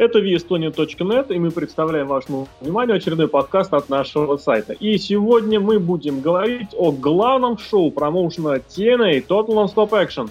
Это 0.00 0.18
vestonian.net, 0.18 1.26
и 1.28 1.38
мы 1.38 1.50
представляем 1.50 2.06
вашему 2.06 2.48
вниманию 2.62 2.96
очередной 2.96 3.28
подкаст 3.28 3.74
от 3.74 3.90
нашего 3.90 4.38
сайта. 4.38 4.72
И 4.72 4.96
сегодня 4.96 5.60
мы 5.60 5.78
будем 5.78 6.22
говорить 6.22 6.70
о 6.74 6.90
главном 6.90 7.58
шоу 7.58 7.90
промоушена 7.90 8.62
TNA 8.66 9.26
Total 9.26 9.48
Non-Stop 9.48 9.90
Action. 9.90 10.30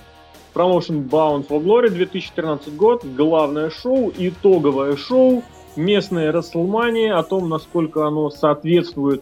Промоушен 0.53 1.01
Bound 1.01 1.47
for 1.47 1.63
Glory 1.63 1.89
2013 1.89 2.75
год, 2.75 3.05
главное 3.05 3.69
шоу, 3.69 4.11
итоговое 4.17 4.95
шоу, 4.95 5.43
местное 5.75 6.31
Расселмания, 6.31 7.15
о 7.15 7.21
том, 7.21 7.47
насколько 7.47 8.07
оно 8.07 8.31
соответствует 8.31 9.21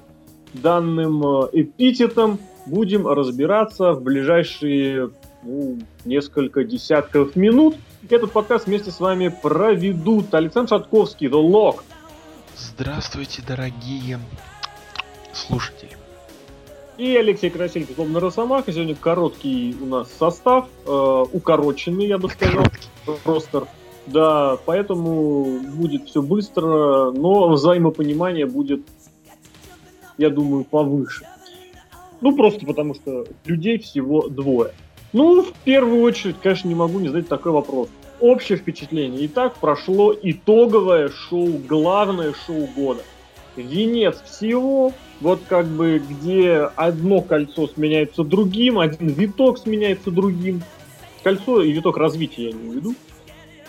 данным 0.54 1.26
э, 1.26 1.50
эпитетам, 1.52 2.40
будем 2.66 3.06
разбираться 3.06 3.92
в 3.92 4.02
ближайшие 4.02 5.10
ну, 5.44 5.78
несколько 6.06 6.64
десятков 6.64 7.36
минут. 7.36 7.76
Этот 8.10 8.32
подкаст 8.32 8.68
вместе 8.68 8.92
с 8.92 9.00
вами 9.00 9.28
проведут 9.28 10.34
Александр 10.34 10.70
Шатковский, 10.70 11.28
The 11.28 11.42
Lock. 11.42 11.82
Здравствуйте, 12.56 13.44
дорогие 13.48 14.20
слушатели. 15.34 15.98
И 16.98 17.16
Алексей 17.16 17.52
Красильников, 17.52 17.96
словно 17.96 18.20
Росомаха. 18.20 18.72
Сегодня 18.72 18.96
короткий 18.96 19.76
у 19.80 19.86
нас 19.86 20.12
состав, 20.12 20.68
э, 20.86 21.26
укороченный, 21.32 22.08
я 22.08 22.18
бы 22.18 22.30
сказал, 22.30 22.66
ростер. 23.24 23.68
Да, 24.08 24.58
поэтому 24.66 25.60
будет 25.60 26.08
все 26.08 26.22
быстро, 26.22 27.12
но 27.12 27.50
взаимопонимание 27.50 28.46
будет, 28.46 28.82
я 30.18 30.30
думаю, 30.30 30.64
повыше. 30.64 31.26
Ну, 32.22 32.36
просто 32.36 32.66
потому 32.66 32.96
что 32.96 33.26
людей 33.46 33.78
всего 33.78 34.28
двое. 34.28 34.72
Ну, 35.14 35.42
в 35.42 35.54
первую 35.64 36.02
очередь, 36.02 36.36
конечно, 36.42 36.68
не 36.68 36.76
могу 36.76 37.00
не 37.00 37.08
задать 37.08 37.28
такой 37.28 37.52
вопрос. 37.52 37.90
Общее 38.20 38.58
впечатление. 38.58 39.26
Итак, 39.28 39.56
прошло 39.56 40.14
итоговое 40.22 41.10
шоу, 41.10 41.60
главное 41.68 42.34
шоу 42.46 42.68
года. 42.76 43.04
Венец 43.56 44.22
всего, 44.24 44.94
вот 45.22 45.42
как 45.48 45.66
бы 45.68 46.00
где 46.00 46.70
одно 46.76 47.22
кольцо 47.22 47.68
сменяется 47.68 48.24
другим, 48.24 48.80
один 48.80 49.08
виток 49.08 49.58
сменяется 49.58 50.12
другим. 50.12 50.62
Кольцо 51.24 51.62
и 51.62 51.72
виток 51.72 51.98
развития 51.98 52.50
я 52.50 52.52
не 52.52 52.76
веду. 52.76 52.96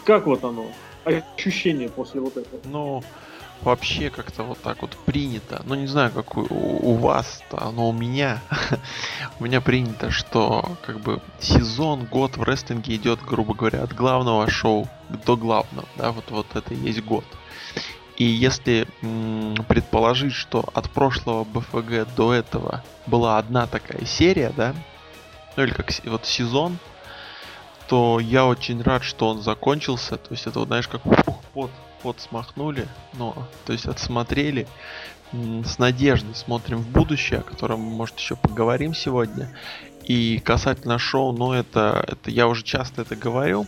Как 0.05 0.27
вот 0.27 0.45
оно? 0.45 0.67
Ощущение 1.05 1.89
после 1.89 2.21
вот 2.21 2.37
этого? 2.37 2.61
Ну, 2.65 3.03
вообще 3.63 4.11
как-то 4.11 4.45
вот 4.45 4.59
так 4.61 4.83
вот 4.83 4.97
принято. 5.07 5.63
Ну, 5.65 5.75
не 5.75 5.87
знаю, 5.87 6.13
как 6.13 6.37
у, 6.37 6.47
у 6.51 6.95
вас-то, 6.95 7.71
но 7.71 7.89
у 7.89 7.93
меня. 7.93 8.43
у 9.41 9.45
меня 9.45 9.61
принято, 9.61 10.11
что 10.11 10.77
как 10.83 11.01
бы 11.01 11.21
сезон, 11.41 12.05
год 12.05 12.37
в 12.37 12.43
рестлинге 12.43 12.97
идет, 12.97 13.21
грубо 13.23 13.55
говоря, 13.55 13.83
от 13.83 13.95
главного 13.95 14.49
шоу 14.51 14.89
до 15.09 15.37
главного. 15.37 15.89
Да, 15.97 16.13
вот, 16.13 16.31
вот 16.31 16.47
это 16.55 16.75
и 16.75 16.79
есть 16.79 17.03
год. 17.03 17.25
И 18.17 18.25
если 18.25 18.87
м- 19.03 19.55
предположить, 19.69 20.33
что 20.33 20.65
от 20.75 20.91
прошлого 20.91 21.45
БФГ 21.45 22.15
до 22.17 22.33
этого 22.33 22.83
была 23.07 23.39
одна 23.39 23.67
такая 23.67 24.05
серия, 24.07 24.53
да, 24.57 24.75
ну 25.57 25.63
или 25.63 25.73
как 25.73 25.91
вот 26.05 26.27
сезон, 26.27 26.79
то 27.89 28.21
я 28.21 28.47
очень 28.47 28.83
рад, 28.83 29.03
что 29.03 29.29
он 29.29 29.41
закончился. 29.41 30.17
То 30.17 30.33
есть 30.33 30.47
это, 30.47 30.61
вот, 30.61 30.69
знаешь, 30.69 30.89
как 30.89 31.03
пух, 31.03 31.43
пот 31.55 31.71
вот 32.03 32.21
смахнули, 32.21 32.87
но, 33.15 33.35
то 33.65 33.73
есть 33.73 33.87
отсмотрели. 33.87 34.67
С 35.33 35.79
надеждой 35.79 36.35
смотрим 36.35 36.79
в 36.79 36.89
будущее, 36.89 37.41
о 37.41 37.43
котором, 37.43 37.81
может, 37.81 38.19
еще 38.19 38.35
поговорим 38.35 38.95
сегодня. 38.95 39.55
И 40.05 40.41
касательно 40.43 40.99
шоу, 40.99 41.33
ну, 41.33 41.53
это, 41.53 42.03
это 42.09 42.31
я 42.31 42.49
уже 42.49 42.63
часто 42.63 43.03
это 43.03 43.15
говорил. 43.15 43.67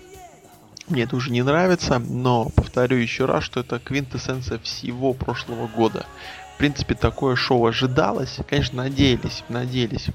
Мне 0.89 1.03
это 1.03 1.17
уже 1.17 1.31
не 1.31 1.43
нравится, 1.43 1.99
но 1.99 2.49
повторю 2.57 2.97
еще 2.97 3.27
раз, 3.27 3.45
что 3.45 3.61
это 3.61 3.79
квинтэссенция 3.79 4.59
всего 4.59 5.13
прошлого 5.13 5.67
года. 5.67 6.07
В 6.55 6.59
принципе, 6.59 6.95
такое 6.95 7.37
шоу 7.37 7.67
ожидалось. 7.67 8.39
Конечно, 8.49 8.83
надеялись, 8.83 9.45
надеялись. 9.51 10.07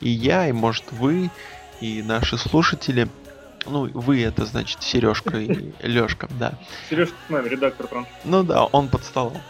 И 0.00 0.10
я, 0.10 0.48
и 0.48 0.52
может 0.52 0.90
вы, 0.90 1.30
и 1.80 2.02
наши 2.02 2.36
слушатели– 2.38 3.08
ну, 3.66 3.88
вы 3.92 4.22
это 4.22 4.44
значит 4.46 4.82
Сережка 4.82 5.38
и 5.38 5.72
Лешка, 5.82 6.28
да. 6.38 6.54
Сережка 6.88 7.16
с 7.26 7.30
нами, 7.30 7.48
редактор 7.48 7.86
прям. 7.86 8.06
Ну 8.24 8.42
да, 8.42 8.64
он 8.64 8.88
под 8.88 9.04
столом. 9.04 9.40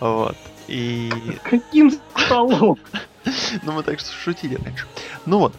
Вот. 0.00 0.36
И... 0.68 1.10
Каким 1.42 1.90
столом? 1.90 2.78
Ну, 3.64 3.72
мы 3.72 3.82
так 3.82 3.98
что 3.98 4.12
шутили 4.12 4.54
раньше. 4.54 4.86
Ну 5.24 5.40
вот, 5.40 5.54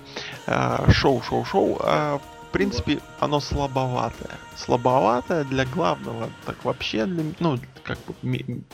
а, 0.45 0.89
шоу, 0.89 1.21
шоу, 1.21 1.43
шоу. 1.43 1.77
А, 1.81 2.17
в 2.17 2.51
принципе, 2.53 2.99
оно 3.19 3.41
слабоватое. 3.41 4.31
Слабоватое 4.55 5.43
для 5.43 5.65
главного. 5.65 6.29
Так 6.45 6.63
вообще, 6.63 7.05
для, 7.05 7.25
ну, 7.39 7.59
как 7.83 7.97
бы 8.05 8.15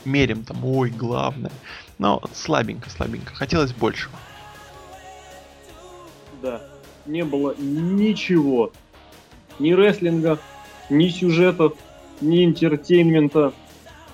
мерим 0.05 0.43
там, 0.43 0.63
ой, 0.63 0.91
главное. 0.91 1.51
Но 1.97 2.21
слабенько, 2.33 2.91
слабенько. 2.91 3.33
Хотелось 3.33 3.73
большего. 3.73 4.13
Да, 6.43 6.61
не 7.07 7.23
было 7.23 7.55
ничего 7.57 8.71
ни 9.59 9.73
рестлинга, 9.73 10.39
ни 10.89 11.09
сюжетов, 11.09 11.73
ни 12.21 12.45
интертеймента. 12.45 13.53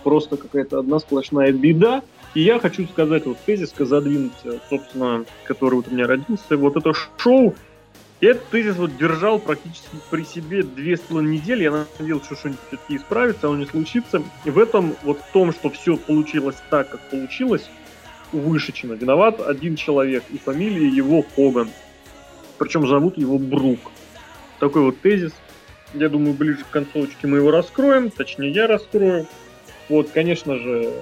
Просто 0.03 0.37
какая-то 0.37 0.79
одна 0.79 0.99
сплошная 0.99 1.51
беда. 1.51 2.01
И 2.33 2.41
я 2.41 2.59
хочу 2.59 2.87
сказать, 2.87 3.25
вот 3.25 3.37
тезис 3.45 3.73
задвинуть, 3.77 4.33
э, 4.43 4.59
собственно, 4.69 5.25
который 5.45 5.75
вот 5.75 5.87
у 5.87 5.91
меня 5.91 6.07
родился. 6.07 6.57
Вот 6.57 6.77
это 6.77 6.93
шоу, 7.17 7.55
этот 8.21 8.45
тезис 8.49 8.75
вот 8.75 8.95
держал 8.97 9.39
практически 9.39 9.97
при 10.09 10.23
себе 10.23 10.63
две 10.63 10.97
с 10.97 10.99
половиной 10.99 11.37
недели. 11.37 11.63
Я 11.63 11.85
надеялся, 11.97 12.25
что 12.25 12.35
что-нибудь 12.35 12.61
все-таки 12.67 12.97
исправится, 12.97 13.47
оно 13.47 13.57
не 13.57 13.65
случится. 13.65 14.21
И 14.45 14.51
в 14.51 14.59
этом, 14.59 14.95
вот 15.03 15.19
в 15.19 15.31
том, 15.31 15.51
что 15.53 15.69
все 15.69 15.97
получилось 15.97 16.57
так, 16.69 16.89
как 16.89 16.99
получилось, 17.09 17.67
вышечено. 18.31 18.93
Виноват 18.93 19.41
один 19.41 19.75
человек, 19.75 20.23
и 20.29 20.37
фамилия 20.37 20.87
его 20.87 21.23
Хоган. 21.35 21.69
Причем 22.57 22.87
зовут 22.87 23.17
его 23.17 23.37
Брук 23.39 23.79
такой 24.59 24.83
вот 24.83 24.99
тезис. 24.99 25.33
Я 25.93 26.09
думаю, 26.09 26.33
ближе 26.33 26.63
к 26.63 26.69
концовочке 26.69 27.27
мы 27.27 27.37
его 27.37 27.51
раскроем, 27.51 28.11
точнее 28.11 28.51
я 28.51 28.67
раскрою. 28.67 29.25
Вот, 29.87 30.09
конечно 30.09 30.57
же, 30.57 30.93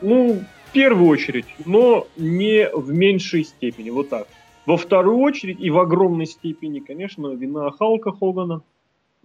ну, 0.00 0.40
в 0.66 0.72
первую 0.72 1.08
очередь, 1.08 1.46
но 1.66 2.06
не 2.16 2.68
в 2.72 2.92
меньшей 2.92 3.44
степени, 3.44 3.90
вот 3.90 4.08
так. 4.08 4.28
Во 4.66 4.76
вторую 4.76 5.18
очередь 5.18 5.60
и 5.60 5.70
в 5.70 5.78
огромной 5.78 6.26
степени, 6.26 6.78
конечно, 6.78 7.28
вина 7.34 7.70
Халка 7.72 8.12
Хогана. 8.12 8.62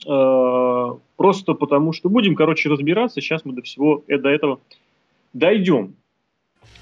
Э, 0.06 0.98
просто 1.16 1.54
потому 1.54 1.94
что 1.94 2.10
будем, 2.10 2.36
короче, 2.36 2.70
разбираться. 2.70 3.22
Сейчас 3.22 3.46
мы 3.46 3.54
до 3.54 3.62
всего 3.62 4.04
э, 4.08 4.18
до 4.18 4.30
этого 4.30 4.60
дойдем. 5.34 5.96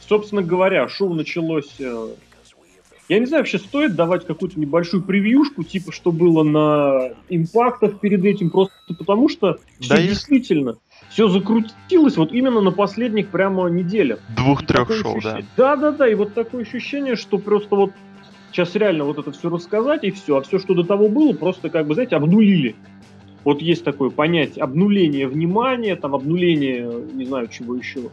Собственно 0.07 0.41
говоря, 0.41 0.87
шоу 0.87 1.13
началось 1.13 1.75
э, 1.79 2.07
я 3.07 3.19
не 3.19 3.25
знаю, 3.25 3.41
вообще 3.41 3.59
стоит 3.59 3.95
давать 3.95 4.25
какую-то 4.25 4.59
небольшую 4.59 5.03
превьюшку, 5.03 5.63
типа, 5.63 5.91
что 5.91 6.11
было 6.11 6.43
на 6.43 7.11
импактах 7.29 7.99
перед 7.99 8.23
этим, 8.25 8.49
просто 8.49 8.73
потому 8.97 9.29
что 9.29 9.53
да 9.87 9.95
все 9.95 10.07
действительно, 10.07 10.77
все 11.09 11.27
закрутилось 11.27 12.17
вот 12.17 12.31
именно 12.31 12.61
на 12.61 12.71
последних 12.71 13.29
прямо 13.29 13.69
неделях. 13.69 14.19
Двух-трех 14.35 14.91
шоу, 14.91 15.17
ощущение... 15.17 15.45
да. 15.55 15.75
Да-да-да, 15.75 16.07
и 16.07 16.15
вот 16.15 16.33
такое 16.33 16.63
ощущение, 16.63 17.15
что 17.15 17.37
просто 17.37 17.75
вот 17.75 17.91
сейчас 18.51 18.73
реально 18.75 19.03
вот 19.03 19.19
это 19.19 19.31
все 19.31 19.49
рассказать 19.49 20.03
и 20.03 20.11
все, 20.11 20.37
а 20.37 20.41
все, 20.41 20.59
что 20.59 20.73
до 20.73 20.83
того 20.83 21.07
было, 21.07 21.33
просто 21.33 21.69
как 21.69 21.87
бы, 21.87 21.93
знаете, 21.93 22.15
обнулили. 22.15 22.75
Вот 23.43 23.61
есть 23.61 23.83
такое 23.83 24.09
понятие 24.09 24.63
обнуление 24.63 25.27
внимания, 25.27 25.95
там 25.95 26.15
обнуление, 26.15 26.89
не 27.13 27.25
знаю, 27.25 27.47
чего 27.47 27.75
еще, 27.75 28.09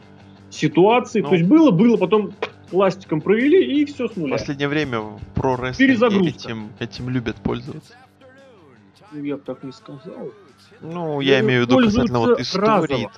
ситуации. 0.51 1.23
Ну, 1.23 1.29
То 1.29 1.35
есть 1.35 1.49
было, 1.49 1.71
было, 1.71 1.97
потом 1.97 2.33
пластиком 2.73 3.21
провели 3.21 3.81
и 3.81 3.85
все 3.85 4.09
с 4.09 4.17
нуля. 4.17 4.37
В 4.37 4.39
последнее 4.39 4.69
время 4.69 5.03
про 5.35 5.57
рестлинг 5.57 6.27
этим, 6.27 6.71
этим 6.81 7.11
любят 7.11 7.37
пользоваться. 7.37 7.93
Ну, 9.13 9.23
я 9.23 9.37
бы 9.37 9.43
так 9.43 9.63
не 9.63 9.73
сказал. 9.73 10.33
Ну, 10.81 11.21
я 11.21 11.39
ну, 11.39 11.47
имею 11.47 11.63
в 11.63 11.67
виду 11.67 11.79
касательно 11.79 12.19
вот 12.19 12.41
истории. 12.41 13.09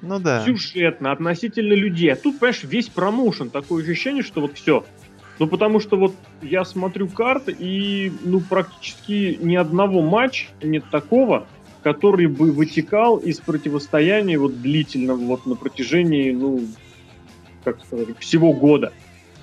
Ну 0.00 0.20
да. 0.20 0.44
Сюжетно, 0.46 1.10
относительно 1.10 1.74
людей. 1.74 2.12
А 2.12 2.16
тут, 2.16 2.38
понимаешь, 2.38 2.62
весь 2.62 2.88
промоушен. 2.88 3.50
Такое 3.50 3.82
ощущение, 3.82 4.22
что 4.22 4.40
вот 4.40 4.54
все. 4.54 4.84
Ну, 5.40 5.48
потому 5.48 5.80
что 5.80 5.96
вот 5.96 6.14
я 6.40 6.64
смотрю 6.64 7.08
карты, 7.08 7.54
и 7.58 8.12
ну 8.22 8.40
практически 8.40 9.38
ни 9.42 9.56
одного 9.56 10.02
матча 10.02 10.46
нет 10.62 10.84
такого, 10.90 11.48
который 11.82 12.26
бы 12.26 12.52
вытекал 12.52 13.16
из 13.16 13.40
противостояния 13.40 14.38
вот 14.38 14.62
длительного 14.62 15.16
вот 15.16 15.46
на 15.46 15.56
протяжении, 15.56 16.30
ну, 16.30 16.62
как 17.64 17.80
сказать, 17.84 18.08
всего 18.18 18.52
года. 18.52 18.92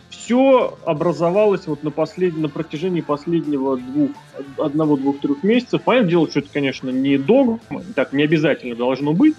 Все 0.09 0.77
образовалось 0.85 1.67
вот 1.67 1.83
на, 1.83 1.91
послед... 1.91 2.37
на 2.37 2.49
протяжении 2.49 3.01
последнего 3.01 3.77
двух, 3.77 4.11
одного-двух-трех 4.57 5.43
месяцев. 5.43 5.81
Понятное 5.83 6.11
дело, 6.11 6.29
что 6.29 6.39
это, 6.39 6.49
конечно, 6.51 6.89
не 6.89 7.17
догма, 7.17 7.59
так 7.95 8.13
не 8.13 8.23
обязательно 8.23 8.75
должно 8.75 9.13
быть. 9.13 9.35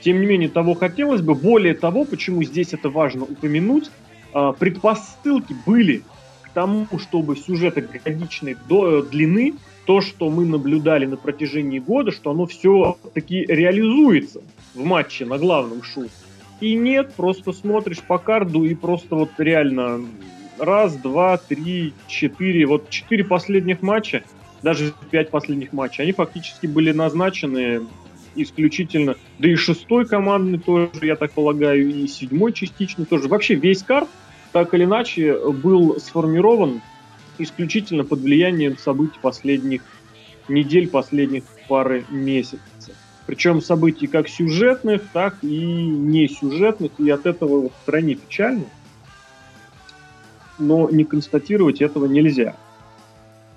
Тем 0.00 0.20
не 0.20 0.26
менее, 0.26 0.48
того 0.48 0.74
хотелось 0.74 1.20
бы. 1.20 1.34
Более 1.34 1.74
того, 1.74 2.04
почему 2.04 2.42
здесь 2.42 2.72
это 2.72 2.88
важно 2.90 3.24
упомянуть, 3.24 3.90
а, 4.32 4.52
предпосылки 4.52 5.54
были 5.64 6.02
к 6.42 6.50
тому, 6.50 6.86
чтобы 6.98 7.36
сюжеты 7.36 7.86
годичной 8.04 8.56
длины, 8.68 9.54
то, 9.86 10.00
что 10.00 10.30
мы 10.30 10.44
наблюдали 10.44 11.06
на 11.06 11.16
протяжении 11.16 11.78
года, 11.78 12.12
что 12.12 12.30
оно 12.30 12.46
все 12.46 12.96
таки 13.14 13.44
реализуется. 13.44 14.40
в 14.74 14.84
матче 14.84 15.26
на 15.26 15.38
главном 15.38 15.82
шоу. 15.82 16.08
И 16.62 16.76
нет, 16.76 17.14
просто 17.14 17.52
смотришь 17.52 18.00
по 18.02 18.18
карду 18.18 18.64
и 18.64 18.76
просто 18.76 19.16
вот 19.16 19.30
реально 19.38 20.00
раз, 20.60 20.94
два, 20.94 21.36
три, 21.36 21.92
четыре, 22.06 22.66
вот 22.66 22.88
четыре 22.88 23.24
последних 23.24 23.82
матча, 23.82 24.22
даже 24.62 24.92
пять 25.10 25.30
последних 25.30 25.72
матчей, 25.72 26.04
они 26.04 26.12
фактически 26.12 26.68
были 26.68 26.92
назначены 26.92 27.80
исключительно, 28.36 29.16
да 29.40 29.48
и 29.48 29.56
шестой 29.56 30.06
командный 30.06 30.60
тоже, 30.60 30.90
я 31.02 31.16
так 31.16 31.32
полагаю, 31.32 31.90
и 31.90 32.06
седьмой 32.06 32.52
частично 32.52 33.06
тоже. 33.06 33.26
Вообще 33.26 33.56
весь 33.56 33.82
карт, 33.82 34.08
так 34.52 34.72
или 34.72 34.84
иначе, 34.84 35.36
был 35.50 35.98
сформирован 35.98 36.80
исключительно 37.38 38.04
под 38.04 38.20
влиянием 38.20 38.78
событий 38.78 39.18
последних 39.20 39.82
недель, 40.46 40.88
последних 40.88 41.42
пары 41.66 42.04
месяцев. 42.08 42.60
Причем 43.26 43.60
событий 43.60 44.06
как 44.06 44.28
сюжетных, 44.28 45.02
так 45.12 45.36
и 45.42 45.64
не 45.64 46.28
сюжетных, 46.28 46.92
и 46.98 47.08
от 47.10 47.26
этого 47.26 47.68
в 47.68 47.72
стране 47.82 48.14
печально. 48.14 48.64
Но 50.58 50.90
не 50.90 51.04
констатировать 51.04 51.80
этого 51.80 52.06
нельзя. 52.06 52.56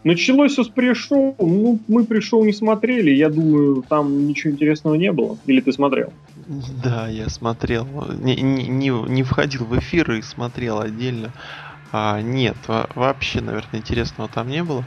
Началось 0.05 0.51
все 0.51 0.63
с 0.63 0.67
пришел. 0.67 1.35
Ну, 1.39 1.79
мы 1.87 2.05
пришел 2.05 2.45
не 2.45 2.53
смотрели. 2.53 3.09
Я 3.09 3.29
думаю, 3.29 3.83
там 3.89 4.27
ничего 4.27 4.53
интересного 4.53 4.93
не 4.93 5.11
было. 5.11 5.35
Или 5.47 5.61
ты 5.61 5.71
смотрел? 5.73 6.13
Да, 6.83 7.07
я 7.07 7.27
смотрел. 7.27 7.87
Не, 8.19 8.35
не, 8.35 8.89
не 8.89 9.23
входил 9.23 9.65
в 9.65 9.75
эфир 9.79 10.11
и 10.11 10.21
смотрел 10.21 10.79
отдельно. 10.79 11.31
А, 11.91 12.21
нет, 12.21 12.55
вообще, 12.93 13.41
наверное, 13.41 13.79
интересного 13.79 14.29
там 14.29 14.47
не 14.47 14.63
было. 14.63 14.85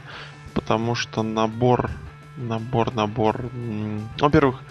Потому 0.53 0.95
что 0.95 1.21
набор, 1.21 1.91
набор, 2.39 2.93
набор. 2.93 3.49
Во-первых, 4.19 4.61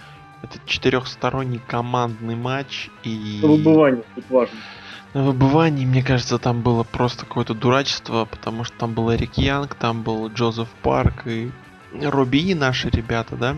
это 0.43 0.59
четырехсторонний 0.67 1.61
командный 1.67 2.37
матч 2.37 2.91
и... 3.03 3.41
Выбывание 3.43 4.05
тут 4.15 4.25
важно. 4.31 4.59
На 5.15 5.23
выбывании, 5.25 5.87
мне 5.87 6.03
кажется, 6.03 6.39
там 6.39 6.61
было 6.61 6.83
просто 6.85 7.25
какое-то 7.25 7.55
дурачество, 7.55 8.27
потому 8.27 8.65
что 8.65 8.77
там 8.77 8.93
был 8.93 9.13
Эрик 9.13 9.39
Янг, 9.39 9.75
там 9.75 10.03
был 10.03 10.29
Джозеф 10.29 10.69
Парк 10.83 11.27
и 11.27 11.51
Робби 11.93 12.51
и 12.51 12.55
наши 12.55 12.91
ребята, 12.91 13.37
да? 13.37 13.57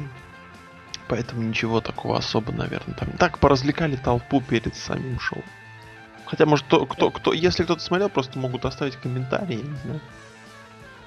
Поэтому 1.08 1.42
ничего 1.42 1.80
такого 1.80 2.18
особо, 2.18 2.52
наверное, 2.52 2.94
там. 2.94 3.10
Так 3.18 3.40
поразвлекали 3.40 3.96
толпу 3.96 4.40
перед 4.40 4.76
самим 4.76 5.18
шоу. 5.18 5.42
Хотя, 6.26 6.46
может, 6.46 6.66
кто, 6.66 6.86
кто, 6.86 7.10
кто, 7.10 7.32
если 7.32 7.64
кто-то 7.64 7.82
смотрел, 7.82 8.08
просто 8.08 8.38
могут 8.38 8.64
оставить 8.64 8.94
комментарии, 8.94 9.56
я 9.56 9.62
не 9.62 9.76
знаю. 9.78 10.00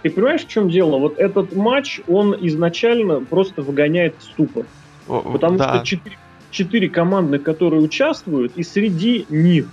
Ты 0.04 0.10
понимаешь, 0.10 0.42
в 0.42 0.50
чем 0.50 0.70
дело? 0.70 0.98
Вот 0.98 1.18
этот 1.18 1.56
матч, 1.56 2.02
он 2.08 2.36
изначально 2.48 3.22
просто 3.22 3.62
выгоняет 3.62 4.16
в 4.20 4.24
ступор. 4.24 4.66
О, 5.08 5.22
потому 5.22 5.58
да. 5.58 5.76
что 5.76 5.86
четыре, 5.86 6.18
четыре 6.52 6.90
команды, 6.90 7.40
которые 7.40 7.82
участвуют, 7.82 8.58
и 8.58 8.64
среди 8.64 9.26
них 9.30 9.66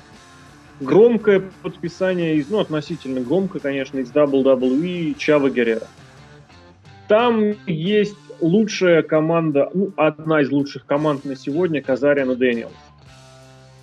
громкое 0.80 1.42
подписание, 1.62 2.36
из, 2.36 2.48
ну, 2.48 2.60
относительно 2.60 3.20
громко, 3.20 3.58
конечно, 3.58 3.98
из 3.98 4.10
WWE 4.12 5.16
Чава 5.18 5.50
Геррера. 5.50 5.88
Там 7.08 7.54
есть 7.66 8.16
лучшая 8.40 9.02
команда, 9.02 9.68
ну, 9.74 9.92
одна 9.96 10.42
из 10.42 10.50
лучших 10.52 10.86
команд 10.86 11.24
на 11.24 11.34
сегодня, 11.34 11.82
Казариан 11.82 12.30
и 12.30 12.36
Дэниелс. 12.36 12.72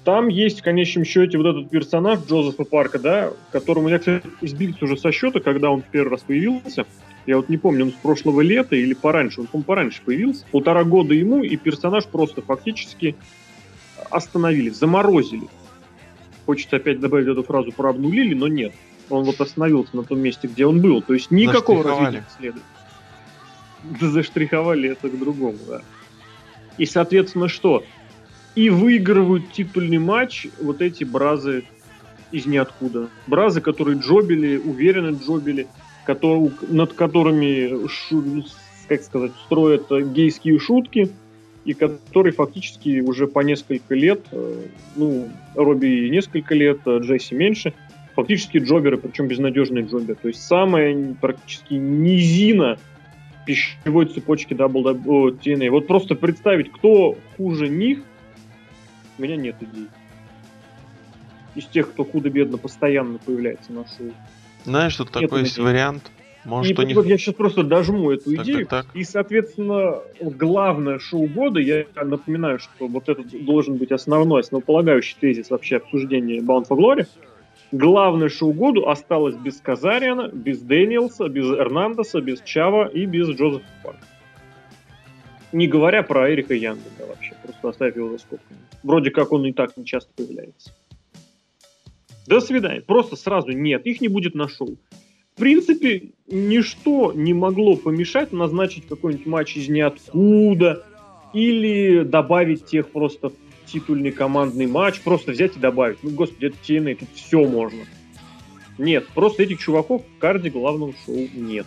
Там 0.07 0.29
есть 0.29 0.61
в 0.61 0.63
конечном 0.63 1.03
счете 1.03 1.37
вот 1.37 1.47
этот 1.47 1.69
персонаж 1.69 2.19
Джозефа 2.25 2.63
Парка, 2.63 2.97
да, 2.97 3.33
которому 3.51 3.89
я, 3.89 3.99
кстати, 3.99 4.25
избился 4.39 4.85
уже 4.85 4.95
со 4.95 5.11
счета, 5.11 5.41
когда 5.41 5.69
он 5.69 5.81
в 5.81 5.85
первый 5.87 6.11
раз 6.11 6.21
появился. 6.21 6.85
Я 7.25 7.35
вот 7.35 7.49
не 7.49 7.57
помню, 7.57 7.83
он 7.83 7.91
с 7.91 7.95
прошлого 7.95 8.39
лета 8.39 8.77
или 8.77 8.93
пораньше, 8.93 9.41
он, 9.41 9.47
по 9.47 9.61
пораньше 9.61 10.01
появился. 10.05 10.45
Полтора 10.49 10.85
года 10.85 11.13
ему, 11.13 11.43
и 11.43 11.57
персонаж 11.57 12.05
просто 12.05 12.41
фактически 12.41 13.17
остановили, 14.09 14.69
заморозили. 14.69 15.49
Хочется 16.45 16.77
опять 16.77 17.01
добавить 17.01 17.27
эту 17.27 17.43
фразу 17.43 17.73
про 17.73 17.89
обнулили, 17.89 18.33
но 18.33 18.47
нет. 18.47 18.73
Он 19.09 19.25
вот 19.25 19.41
остановился 19.41 19.93
на 19.97 20.05
том 20.05 20.21
месте, 20.21 20.47
где 20.47 20.65
он 20.65 20.79
был. 20.79 21.01
То 21.01 21.15
есть 21.15 21.31
никакого 21.31 21.83
развития 21.83 22.23
следует. 22.39 22.63
Заштриховали 23.99 24.91
это 24.91 25.09
к 25.09 25.19
другому, 25.19 25.57
да. 25.67 25.81
И, 26.77 26.85
соответственно, 26.85 27.49
что? 27.49 27.83
И 28.57 28.69
выигрывают 28.69 29.51
титульный 29.51 29.99
матч 29.99 30.47
вот 30.61 30.81
эти 30.81 31.03
бразы 31.03 31.63
из 32.31 32.45
ниоткуда. 32.45 33.07
Бразы, 33.27 33.61
которые 33.61 33.99
джобили, 33.99 34.57
уверенно 34.57 35.15
джобили, 35.15 35.67
которые, 36.05 36.51
над 36.67 36.93
которыми, 36.93 37.87
как 38.87 39.01
сказать, 39.03 39.31
строят 39.45 39.89
гейские 40.11 40.59
шутки– 40.59 41.11
и 41.67 41.73
который 41.73 42.31
фактически 42.31 43.01
уже 43.01 43.27
по 43.27 43.41
несколько 43.41 43.93
лет, 43.93 44.21
э, 44.31 44.61
ну, 44.95 45.27
Робби 45.53 46.07
несколько 46.09 46.55
лет, 46.55 46.79
э, 46.85 46.99
Джесси 47.01 47.35
меньше, 47.35 47.73
фактически 48.15 48.57
джоберы, 48.57 48.97
причем 48.97 49.27
безнадежные 49.27 49.83
джоберы. 49.83 50.15
То 50.15 50.29
есть 50.29 50.41
самая 50.41 51.13
практически 51.19 51.73
низина 51.73 52.79
пищевой 53.45 54.05
цепочки 54.05 54.53
WWE. 54.53 55.69
Вот 55.69 55.87
просто 55.87 56.15
представить, 56.15 56.71
кто 56.71 57.17
хуже 57.35 57.67
них, 57.67 57.99
у 59.17 59.21
меня 59.21 59.35
нет 59.35 59.55
идей. 59.61 59.87
Из 61.55 61.65
тех, 61.65 61.89
кто 61.91 62.03
худо-бедно 62.03 62.57
постоянно 62.57 63.17
появляется 63.17 63.73
на 63.73 63.85
шоу. 63.85 64.11
Знаешь, 64.63 64.93
что 64.93 65.05
такой 65.05 65.41
есть 65.41 65.57
вариант? 65.57 66.11
Может, 66.45 66.79
и 66.79 66.85
них... 66.85 67.05
я 67.05 67.17
сейчас 67.17 67.35
просто 67.35 67.63
дожму 67.63 68.11
эту 68.11 68.33
так, 68.35 68.45
идею. 68.45 68.67
Так, 68.67 68.85
так. 68.85 68.95
И, 68.95 69.03
соответственно, 69.03 69.99
главное 70.21 70.97
шоу 70.97 71.27
года, 71.27 71.59
я 71.59 71.85
напоминаю, 72.01 72.59
что 72.59 72.87
вот 72.87 73.09
это 73.09 73.21
должен 73.39 73.75
быть 73.75 73.91
основной, 73.91 74.41
основополагающий 74.41 75.17
тезис 75.19 75.49
вообще 75.49 75.77
обсуждения 75.77 76.39
Bound 76.39 76.67
for 76.69 76.77
Glory. 76.77 77.05
Главное 77.73 78.29
шоу 78.29 78.53
году 78.53 78.87
осталось 78.87 79.35
без 79.35 79.59
Казариана, 79.59 80.29
без 80.31 80.59
Дэниелса, 80.61 81.27
без 81.27 81.45
Эрнандеса, 81.45 82.21
без 82.21 82.41
Чава 82.41 82.87
и 82.87 83.05
без 83.05 83.27
Джозефа 83.27 83.65
Парка. 83.83 83.99
Не 85.51 85.67
говоря 85.67 86.01
про 86.03 86.31
Эрика 86.31 86.53
Янга, 86.53 86.89
да, 86.97 87.07
вообще. 87.07 87.33
Просто 87.43 87.69
оставив 87.69 87.97
его 87.97 88.09
за 88.11 88.19
скобками. 88.19 88.59
Вроде 88.83 89.11
как 89.11 89.31
он 89.31 89.45
и 89.45 89.53
так 89.53 89.75
не 89.77 89.85
часто 89.85 90.11
появляется. 90.15 90.73
До 92.25 92.41
свидания. 92.41 92.81
Просто 92.81 93.15
сразу 93.15 93.51
нет, 93.51 93.85
их 93.85 94.01
не 94.01 94.07
будет 94.07 94.35
на 94.35 94.47
шоу. 94.47 94.77
В 95.35 95.39
принципе, 95.39 96.09
ничто 96.27 97.13
не 97.13 97.33
могло 97.33 97.75
помешать 97.75 98.33
назначить 98.33 98.87
какой-нибудь 98.87 99.27
матч 99.27 99.55
из 99.55 99.69
ниоткуда 99.69 100.83
или 101.33 102.03
добавить 102.03 102.65
тех 102.65 102.89
просто 102.89 103.29
в 103.29 103.33
титульный 103.67 104.11
командный 104.11 104.65
матч, 104.65 104.99
просто 105.01 105.31
взять 105.31 105.55
и 105.55 105.59
добавить. 105.59 105.99
Ну, 106.01 106.09
господи, 106.09 106.47
это 106.47 106.57
TNA, 106.65 106.95
тут 106.95 107.09
все 107.13 107.45
можно. 107.45 107.83
Нет, 108.77 109.07
просто 109.13 109.43
этих 109.43 109.59
чуваков 109.59 110.03
в 110.03 110.19
карде 110.19 110.49
главного 110.49 110.93
шоу 111.05 111.27
нет. 111.35 111.65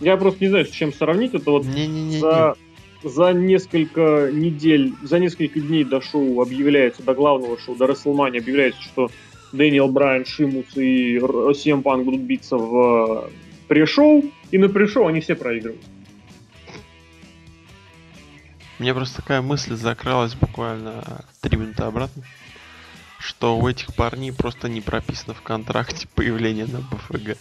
Я 0.00 0.16
просто 0.16 0.44
не 0.44 0.50
знаю, 0.50 0.66
с 0.66 0.70
чем 0.70 0.92
сравнить. 0.92 1.32
Это 1.34 1.50
вот 1.50 1.64
не, 1.64 1.86
не, 1.86 2.02
не, 2.02 2.18
за, 2.18 2.56
за 3.02 3.32
несколько 3.32 4.30
недель, 4.32 4.94
за 5.02 5.18
несколько 5.18 5.60
дней 5.60 5.84
до 5.84 6.00
шоу 6.00 6.40
объявляется, 6.40 7.02
до 7.02 7.14
главного 7.14 7.58
шоу, 7.58 7.74
до 7.74 7.86
Расселмани 7.86 8.38
объявляется, 8.38 8.82
что 8.82 9.10
Дэниел 9.52 9.88
Брайан, 9.88 10.24
Шимус 10.24 10.76
и 10.76 11.18
CM 11.18 11.82
Punk 11.82 12.04
будут 12.04 12.22
биться 12.22 12.56
в 12.56 13.26
э, 13.26 13.30
пришоу, 13.68 14.24
и 14.50 14.58
на 14.58 14.68
пришоу 14.68 15.08
они 15.08 15.20
все 15.20 15.34
проигрывают. 15.34 15.82
Мне 18.78 18.94
просто 18.94 19.16
такая 19.16 19.42
мысль 19.42 19.74
закралась 19.74 20.34
буквально 20.34 21.24
три 21.40 21.56
минуты 21.56 21.84
обратно, 21.84 22.24
что 23.18 23.56
у 23.56 23.68
этих 23.68 23.94
парней 23.94 24.32
просто 24.32 24.68
не 24.68 24.80
прописано 24.80 25.34
в 25.34 25.42
контракте 25.42 26.08
появление 26.14 26.66
на 26.66 26.78
БФГ. 26.80 27.36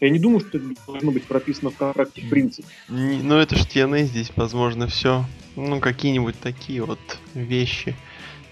Я 0.00 0.10
не 0.10 0.18
думаю, 0.18 0.40
что 0.40 0.58
это 0.58 0.66
должно 0.86 1.10
быть 1.10 1.24
прописано 1.24 1.70
в 1.70 1.76
контракте 1.76 2.22
в 2.22 2.30
принципе. 2.30 2.68
Не, 2.88 3.18
ну 3.18 3.36
это 3.36 3.56
ж 3.56 3.62
TNA 3.62 4.04
здесь, 4.04 4.30
возможно, 4.36 4.86
все. 4.86 5.24
Ну, 5.56 5.80
какие-нибудь 5.80 6.38
такие 6.38 6.84
вот 6.84 7.00
вещи 7.34 7.96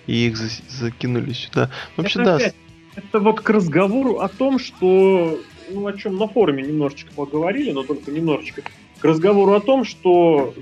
и 0.06 0.26
их 0.26 0.36
за- 0.36 0.62
закинули 0.68 1.32
сюда. 1.32 1.70
Вообще, 1.96 2.20
это 2.20 2.24
да. 2.24 2.36
Опять, 2.36 2.54
это 2.96 3.20
вот 3.20 3.40
к 3.40 3.50
разговору 3.50 4.18
о 4.18 4.28
том, 4.28 4.58
что, 4.58 5.38
ну, 5.70 5.86
о 5.86 5.92
чем 5.92 6.16
на 6.16 6.26
форуме 6.26 6.64
немножечко 6.64 7.12
поговорили, 7.14 7.70
но 7.70 7.84
только 7.84 8.10
немножечко, 8.10 8.62
к 8.98 9.04
разговору 9.04 9.52
о 9.52 9.60
том, 9.60 9.84
что 9.84 10.52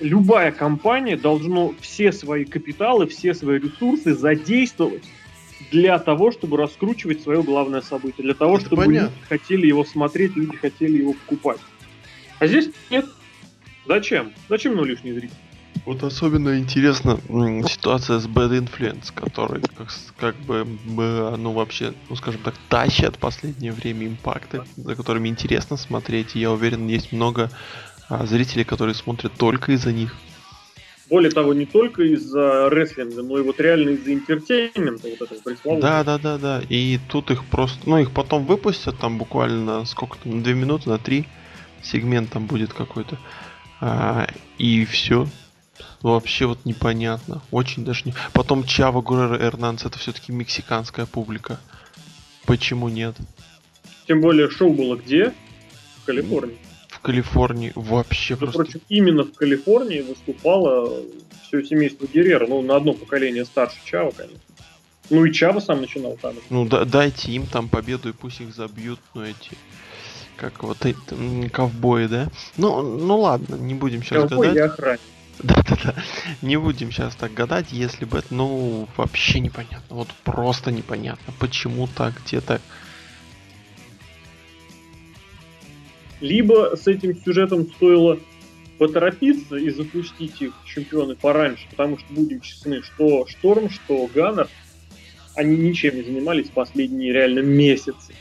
любая 0.00 0.52
компания 0.52 1.16
должна 1.16 1.70
все 1.80 2.12
свои 2.12 2.44
капиталы, 2.44 3.06
все 3.08 3.34
свои 3.34 3.58
ресурсы 3.58 4.14
задействовать 4.14 5.04
для 5.70 5.98
того, 5.98 6.30
чтобы 6.30 6.56
раскручивать 6.56 7.22
свое 7.22 7.42
главное 7.42 7.80
событие, 7.80 8.24
для 8.24 8.34
того, 8.34 8.56
это 8.56 8.66
чтобы 8.66 8.84
понятно. 8.84 9.08
люди 9.08 9.28
хотели 9.28 9.66
его 9.66 9.84
смотреть, 9.84 10.36
люди 10.36 10.56
хотели 10.56 10.98
его 10.98 11.12
покупать. 11.12 11.60
А 12.38 12.46
здесь 12.46 12.70
нет. 12.90 13.06
Зачем? 13.86 14.32
Зачем 14.48 14.76
ну 14.76 14.84
лишний 14.84 15.12
зритель? 15.12 15.34
Вот 15.86 16.02
особенно 16.02 16.58
интересна 16.58 17.18
ситуация 17.66 18.18
с 18.18 18.26
Bad 18.26 18.50
Influence, 18.50 19.10
который 19.14 19.62
как, 19.62 19.88
как 20.18 20.36
бы, 20.36 20.66
ну 21.38 21.52
вообще, 21.52 21.94
ну 22.10 22.16
скажем 22.16 22.42
так, 22.42 22.54
тащат 22.68 23.16
в 23.16 23.18
последнее 23.18 23.72
время 23.72 24.06
импакты, 24.06 24.62
за 24.76 24.94
которыми 24.94 25.28
интересно 25.28 25.76
смотреть. 25.76 26.36
И 26.36 26.40
я 26.40 26.52
уверен, 26.52 26.86
есть 26.88 27.12
много 27.12 27.50
а 28.08 28.24
зрители, 28.24 28.62
которые 28.62 28.94
смотрят 28.94 29.32
только 29.34 29.72
из-за 29.72 29.92
них. 29.92 30.16
Более 31.08 31.30
того, 31.30 31.54
не 31.54 31.64
только 31.64 32.02
из-за 32.02 32.68
рестлинга, 32.68 33.22
но 33.22 33.38
и 33.38 33.42
вот 33.42 33.58
реально 33.60 33.90
из-за 33.90 34.12
entertainment 34.12 35.01
а 35.01 35.08
вот 35.08 35.22
этого 35.22 35.40
пресловутого. 35.40 35.80
Да, 35.80 36.04
да, 36.04 36.18
да, 36.18 36.38
да. 36.38 36.62
И 36.68 36.98
тут 37.08 37.30
их 37.30 37.44
просто, 37.46 37.88
ну 37.88 37.98
их 37.98 38.10
потом 38.10 38.44
выпустят 38.44 38.98
там 38.98 39.16
буквально 39.16 39.84
сколько 39.86 40.18
там, 40.18 40.38
на 40.38 40.44
2 40.44 40.52
минуты, 40.52 40.90
на 40.90 40.98
3 40.98 41.26
сегмент 41.82 42.30
там 42.30 42.46
будет 42.46 42.74
какой-то. 42.74 43.18
А, 43.80 44.26
и 44.58 44.84
все. 44.84 45.26
Вообще 46.02 46.46
вот 46.46 46.64
непонятно. 46.64 47.42
Очень 47.50 47.84
даже 47.84 48.02
не... 48.04 48.14
Потом 48.32 48.64
Чаво 48.64 49.00
Герреро, 49.00 49.40
Эрнандес 49.40 49.84
это 49.84 49.98
все-таки 49.98 50.32
мексиканская 50.32 51.06
публика. 51.06 51.58
Почему 52.44 52.88
нет? 52.88 53.16
Тем 54.06 54.20
более 54.20 54.50
шоу 54.50 54.74
было 54.74 54.96
где? 54.96 55.32
В 56.02 56.06
Калифорнии 56.06 56.58
Калифорнии 57.08 57.72
вообще 57.74 58.34
Между 58.34 58.46
просто... 58.46 58.62
прочим, 58.62 58.80
именно 58.90 59.24
в 59.24 59.32
Калифорнии 59.32 60.02
выступало 60.02 61.02
все 61.42 61.64
семейство 61.64 62.06
Геррера, 62.06 62.46
ну, 62.46 62.60
на 62.60 62.76
одно 62.76 62.92
поколение 62.92 63.46
старше 63.46 63.78
Чава, 63.82 64.10
конечно. 64.10 64.38
Ну 65.08 65.24
и 65.24 65.32
Чава 65.32 65.60
сам 65.60 65.80
начинал 65.80 66.18
там. 66.20 66.34
Ну 66.50 66.66
да, 66.66 66.84
дайте 66.84 67.32
им 67.32 67.46
там 67.46 67.70
победу 67.70 68.10
и 68.10 68.12
пусть 68.12 68.42
их 68.42 68.54
забьют, 68.54 69.00
ну 69.14 69.22
эти 69.22 69.52
как 70.36 70.62
вот 70.62 70.84
эти 70.84 71.48
ковбои, 71.48 72.06
да? 72.08 72.28
Ну, 72.58 72.82
ну 72.82 73.18
ладно, 73.20 73.54
не 73.54 73.72
будем 73.72 74.02
сейчас 74.02 74.28
Ковбой 74.28 74.48
гадать. 74.48 74.70
охранник. 74.72 75.00
Да-да-да. 75.42 75.94
Не 76.42 76.58
будем 76.58 76.92
сейчас 76.92 77.14
так 77.14 77.32
гадать, 77.32 77.72
если 77.72 78.04
бы 78.04 78.18
это, 78.18 78.34
ну, 78.34 78.86
вообще 78.98 79.40
непонятно. 79.40 79.96
Вот 79.96 80.08
просто 80.24 80.70
непонятно, 80.70 81.32
почему 81.38 81.86
так, 81.88 82.14
где 82.22 82.42
так. 82.42 82.60
Либо 86.20 86.76
с 86.76 86.86
этим 86.86 87.16
сюжетом 87.16 87.66
стоило 87.66 88.18
поторопиться 88.78 89.56
и 89.56 89.70
запустить 89.70 90.40
их 90.40 90.52
чемпионы 90.66 91.16
пораньше, 91.16 91.66
потому 91.70 91.98
что, 91.98 92.06
будем 92.12 92.40
честны, 92.40 92.82
что 92.82 93.26
Шторм, 93.26 93.70
что 93.70 94.08
Ганнер, 94.14 94.48
они 95.34 95.56
ничем 95.56 95.96
не 95.96 96.02
занимались 96.02 96.48
последние 96.48 97.12
реально 97.12 97.40
месяцы. 97.40 98.14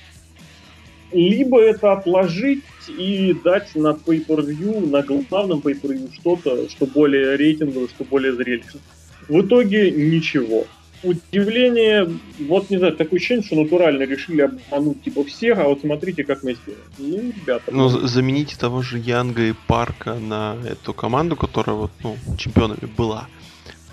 Либо 1.11 1.61
это 1.61 1.93
отложить 1.93 2.63
и 2.87 3.33
дать 3.43 3.73
на 3.75 3.93
pay-per-view, 3.93 4.89
на 4.89 5.01
главном 5.01 5.59
pay-per-view 5.59 6.13
что-то, 6.13 6.69
что 6.69 6.85
более 6.85 7.37
рейтинговое, 7.37 7.87
что 7.87 8.03
более 8.03 8.33
зрелищно. 8.33 8.79
В 9.27 9.41
итоге 9.41 9.91
ничего 9.91 10.65
удивление, 11.03 12.09
вот 12.39 12.69
не 12.69 12.77
знаю, 12.77 12.95
такое 12.95 13.19
ощущение, 13.19 13.45
что 13.45 13.55
натурально 13.55 14.03
решили 14.03 14.41
обмануть 14.41 15.03
типа 15.03 15.23
всех, 15.23 15.59
а 15.59 15.63
вот 15.63 15.81
смотрите, 15.81 16.23
как 16.23 16.43
мы 16.43 16.55
сделали. 16.55 16.81
Ну, 16.97 17.33
ребята. 17.35 17.63
Ну, 17.71 17.89
замените 17.89 18.57
того 18.57 18.81
же 18.81 18.97
Янга 18.97 19.43
и 19.43 19.53
Парка 19.67 20.15
на 20.15 20.57
эту 20.67 20.93
команду, 20.93 21.35
которая 21.35 21.75
вот, 21.75 21.91
ну, 22.03 22.15
чемпионами 22.37 22.89
была. 22.97 23.27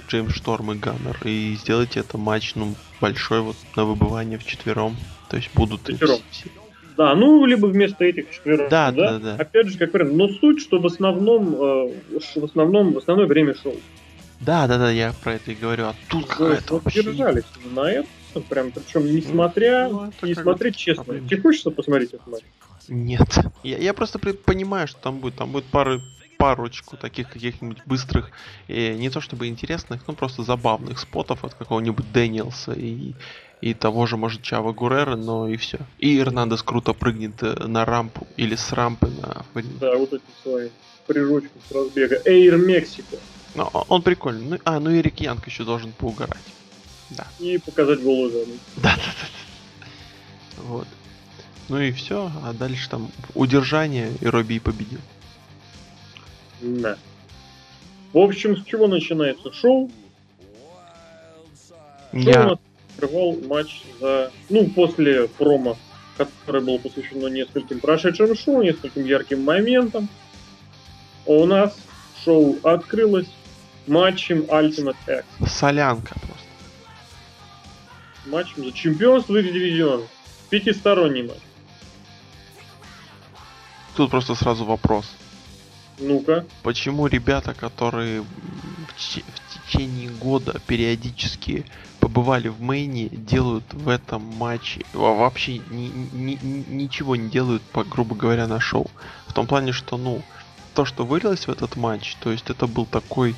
Джеймс 0.09 0.35
Шторм 0.35 0.73
и 0.73 0.75
Ганнер. 0.77 1.17
И 1.25 1.57
сделайте 1.59 2.01
это 2.01 2.19
матч, 2.19 2.55
ну, 2.55 2.75
большой 3.01 3.41
вот 3.41 3.57
на 3.77 3.85
выбывание 3.85 4.39
в 4.39 4.45
четвером. 4.45 4.97
То 5.31 5.37
есть 5.37 5.51
будут 5.55 5.87
четвером. 5.87 6.19
все. 6.31 6.49
Да, 6.97 7.15
ну, 7.15 7.45
либо 7.45 7.67
вместо 7.67 8.05
этих 8.05 8.31
четверых. 8.31 8.69
Да, 8.69 8.93
да, 8.93 9.13
да, 9.13 9.19
да. 9.19 9.37
Опять 9.37 9.69
же, 9.69 9.79
как 9.79 9.93
вариант. 9.95 10.15
Но 10.15 10.29
суть, 10.29 10.61
что 10.61 10.79
в 10.79 10.87
основном, 10.87 11.55
э, 11.55 11.93
в 12.39 12.45
основном, 12.45 12.93
в 12.93 12.99
основное 12.99 13.27
время 13.27 13.55
шоу. 13.55 13.75
Да, 14.41 14.67
да, 14.67 14.79
да, 14.79 14.91
я 14.91 15.13
про 15.23 15.35
это 15.35 15.53
и 15.53 15.55
говорю. 15.55 15.87
А 15.87 15.95
тут 16.09 16.27
какая-то 16.27 16.75
вообще... 16.75 17.03
держались 17.03 17.45
на 17.65 17.91
это, 17.91 18.09
прям, 18.49 18.73
причем 18.73 19.07
несмотря, 19.07 19.89
ну, 19.89 20.13
не 20.23 20.35
смотреть 20.35 20.77
честно. 20.77 21.05
Проблема. 21.05 21.29
Тебе 21.29 21.41
хочется 21.41 21.71
посмотреть 21.71 22.15
этот 22.15 22.27
матч? 22.27 22.43
Нет. 22.89 23.39
Я, 23.63 23.79
я 23.79 23.95
просто 23.95 24.19
понимаю, 24.19 24.87
что 24.89 25.01
там 25.01 25.19
будет. 25.19 25.37
Там 25.37 25.53
будет 25.53 25.65
пары 25.65 26.03
парочку 26.37 26.97
таких 26.97 27.31
каких-нибудь 27.31 27.79
быстрых, 27.87 28.31
э, 28.69 28.95
не 28.95 29.09
то 29.09 29.21
чтобы 29.23 29.47
интересных, 29.47 30.07
но 30.07 30.15
просто 30.15 30.43
забавных 30.43 30.99
спотов 30.99 31.45
от 31.45 31.55
какого-нибудь 31.55 32.13
Дэниелса 32.13 32.73
и, 32.73 33.15
и 33.63 33.73
того 33.73 34.05
же, 34.05 34.17
может, 34.17 34.43
Чава 34.43 34.73
Гурера, 34.73 35.17
но 35.17 35.49
и 35.49 35.57
все. 35.57 35.79
И 35.99 36.19
Эрнандес 36.19 36.63
круто 36.63 36.93
прыгнет 36.93 37.43
э, 37.43 37.67
на 37.67 37.87
рампу 37.87 38.27
или 38.37 38.57
с 38.57 38.73
рампы 38.73 39.07
на... 39.07 39.45
Да, 39.81 39.97
вот 39.97 40.13
эти 40.13 40.23
свои 40.43 40.69
прыжочки 41.07 41.51
с 41.69 41.73
разбега. 41.73 42.21
Эйр 42.25 42.57
Мексика. 42.57 43.17
Ну, 43.55 43.71
он 43.89 44.03
прикольный. 44.03 44.47
Ну, 44.47 44.59
а, 44.65 44.81
ну 44.81 44.91
и 44.91 45.01
Рик 45.01 45.21
Янг 45.21 45.47
еще 45.47 45.65
должен 45.65 45.93
поугарать. 45.93 46.43
Да. 47.11 47.27
И 47.39 47.59
показать 47.59 48.03
голую 48.03 48.31
задницу. 48.31 48.61
Да, 48.77 48.97
да, 48.97 49.13
да. 49.21 49.87
Вот. 50.63 50.89
Ну 51.69 51.81
и 51.81 51.93
все, 51.93 52.31
а 52.43 52.53
дальше 52.53 52.89
там 52.91 53.11
удержание, 53.35 54.13
и 54.21 54.27
Робби 54.27 54.59
победил. 54.59 55.01
Да. 56.61 56.99
В 58.13 58.19
общем, 58.19 58.57
с 58.57 58.65
чего 58.65 58.87
начинается 58.87 59.53
шоу? 59.53 59.91
Я... 62.13 62.33
Шоу 62.33 62.43
у 62.43 62.49
нас 62.49 62.59
открывал 62.91 63.37
матч 63.49 63.83
за... 64.01 64.31
Ну, 64.51 64.69
после 64.69 65.29
промо, 65.29 65.77
которое 66.17 66.61
было 66.61 66.79
посвящено 66.79 67.29
нескольким 67.29 67.81
прошедшим 67.81 68.37
шоу, 68.37 68.63
нескольким 68.63 69.05
ярким 69.05 69.43
моментам. 69.43 70.09
У 71.27 71.45
нас 71.47 71.77
шоу 72.25 72.57
открылось 72.63 73.29
матчем 73.87 74.41
Ultimate 74.43 74.97
X. 75.07 75.53
Солянка 75.53 76.15
просто. 76.15 76.35
Матчем 78.27 78.65
за 78.65 78.73
чемпионство 78.73 79.37
их 79.37 79.53
дивизиона. 79.53 80.05
Пятисторонний 80.51 81.23
матч. 81.23 81.39
Тут 83.97 84.11
просто 84.11 84.35
сразу 84.35 84.65
вопрос. 84.65 85.07
Ну-ка. 85.99 86.45
Почему 86.63 87.07
ребята, 87.07 87.55
которые 87.55 88.23
в, 88.23 88.27
в 88.97 89.69
течение 89.69 90.11
года 90.11 90.61
периодически 90.67 91.65
побывали 92.01 92.49
в 92.49 92.61
мейне, 92.61 93.09
делают 93.09 93.73
в 93.73 93.89
этом 93.89 94.23
матче 94.23 94.85
вообще 94.93 95.59
ни, 95.71 95.91
ни, 96.13 96.39
ни, 96.43 96.65
ничего 96.69 97.17
не 97.17 97.29
делают, 97.29 97.63
по, 97.63 97.85
грубо 97.85 98.17
говоря, 98.17 98.47
на 98.47 98.61
шоу. 98.61 98.91
В 99.27 99.33
том 99.33 99.47
плане, 99.47 99.73
что, 99.73 99.97
ну, 99.97 100.23
то, 100.75 100.85
что 100.85 101.07
вылилось 101.07 101.47
в 101.47 101.51
этот 101.51 101.77
матч, 101.77 102.17
то 102.17 102.33
есть 102.33 102.51
это 102.51 102.67
был 102.67 102.87
такой 102.87 103.37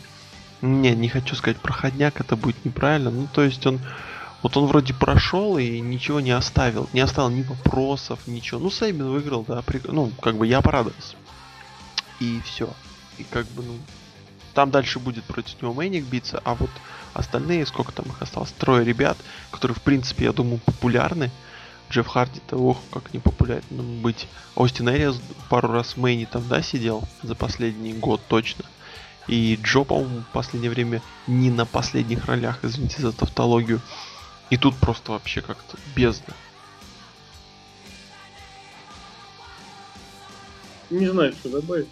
не, 0.62 0.94
не 0.94 1.08
хочу 1.08 1.34
сказать 1.34 1.58
проходняк, 1.58 2.20
это 2.20 2.36
будет 2.36 2.64
неправильно. 2.64 3.10
Ну, 3.10 3.28
то 3.32 3.42
есть 3.42 3.66
он... 3.66 3.80
Вот 4.42 4.56
он 4.56 4.66
вроде 4.66 4.94
прошел 4.94 5.58
и 5.58 5.80
ничего 5.80 6.20
не 6.20 6.30
оставил. 6.30 6.88
Не 6.92 7.00
оставил 7.00 7.30
ни 7.30 7.42
вопросов, 7.42 8.20
ничего. 8.26 8.60
Ну, 8.60 8.70
Сейбин 8.70 9.10
выиграл, 9.10 9.44
да. 9.46 9.62
При... 9.62 9.80
Ну, 9.84 10.12
как 10.22 10.36
бы 10.36 10.46
я 10.46 10.60
порадовался. 10.60 11.16
И 12.20 12.40
все. 12.44 12.68
И 13.18 13.25
как 13.25 13.46
бы, 13.48 13.62
ну... 13.62 13.78
Там 14.54 14.70
дальше 14.70 14.98
будет 14.98 15.25
против 15.25 15.60
него 15.60 15.75
Мэйник 15.75 16.04
биться, 16.04 16.40
а 16.44 16.54
вот 16.54 16.70
остальные, 17.12 17.66
сколько 17.66 17.92
там 17.92 18.06
их 18.06 18.22
осталось? 18.22 18.52
Трое 18.52 18.84
ребят, 18.84 19.18
которые, 19.50 19.75
в 19.75 19.82
принципе, 19.82 20.26
я 20.26 20.32
думаю, 20.32 20.58
популярны. 20.58 21.30
Джефф 21.90 22.06
Харди-то, 22.06 22.56
ох, 22.56 22.78
как 22.90 23.12
не 23.12 23.20
популярно 23.20 23.82
быть. 23.82 24.28
Остин 24.54 24.88
Эриас 24.88 25.20
пару 25.48 25.72
раз 25.72 25.92
в 25.92 25.96
Мэйне 25.98 26.26
там, 26.26 26.46
да, 26.48 26.62
сидел 26.62 27.04
за 27.22 27.34
последний 27.34 27.92
год 27.92 28.20
точно. 28.28 28.64
И 29.28 29.59
Джо, 29.62 29.85
по-моему, 29.85 30.21
в 30.21 30.33
последнее 30.33 30.71
время 30.71 31.02
не 31.26 31.50
на 31.50 31.66
последних 31.66 32.26
ролях, 32.26 32.61
извините 32.62 33.02
за 33.02 33.12
тавтологию. 33.12 33.80
И 34.50 34.56
тут 34.56 34.76
просто 34.76 35.12
вообще 35.12 35.40
как-то 35.40 35.76
бездна. 35.97 36.35
Не 40.90 41.09
знаю, 41.09 41.33
что 41.33 41.49
добавить. 41.49 41.88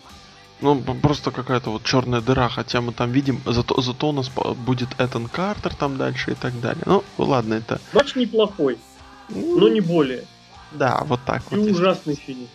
Ну, 0.60 0.80
просто 0.80 1.32
какая-то 1.32 1.70
вот 1.70 1.82
черная 1.82 2.20
дыра, 2.20 2.48
хотя 2.48 2.80
мы 2.80 2.92
там 2.92 3.10
видим, 3.10 3.40
зато, 3.44 3.80
зато 3.82 4.08
у 4.08 4.12
нас 4.12 4.30
будет 4.30 4.88
Этан 4.98 5.28
Картер 5.28 5.74
там 5.74 5.98
дальше 5.98 6.30
и 6.30 6.34
так 6.34 6.58
далее. 6.60 6.84
Ну, 6.86 7.02
ладно, 7.18 7.54
это... 7.54 7.80
Матч 7.92 8.14
неплохой, 8.14 8.78
ну, 9.28 9.58
но 9.58 9.68
не 9.68 9.80
более. 9.80 10.24
Да, 10.70 11.02
вот 11.06 11.20
так 11.26 11.42
и 11.50 11.56
вот. 11.56 11.68
И 11.68 11.72
ужасный 11.72 12.14
финиш. 12.14 12.48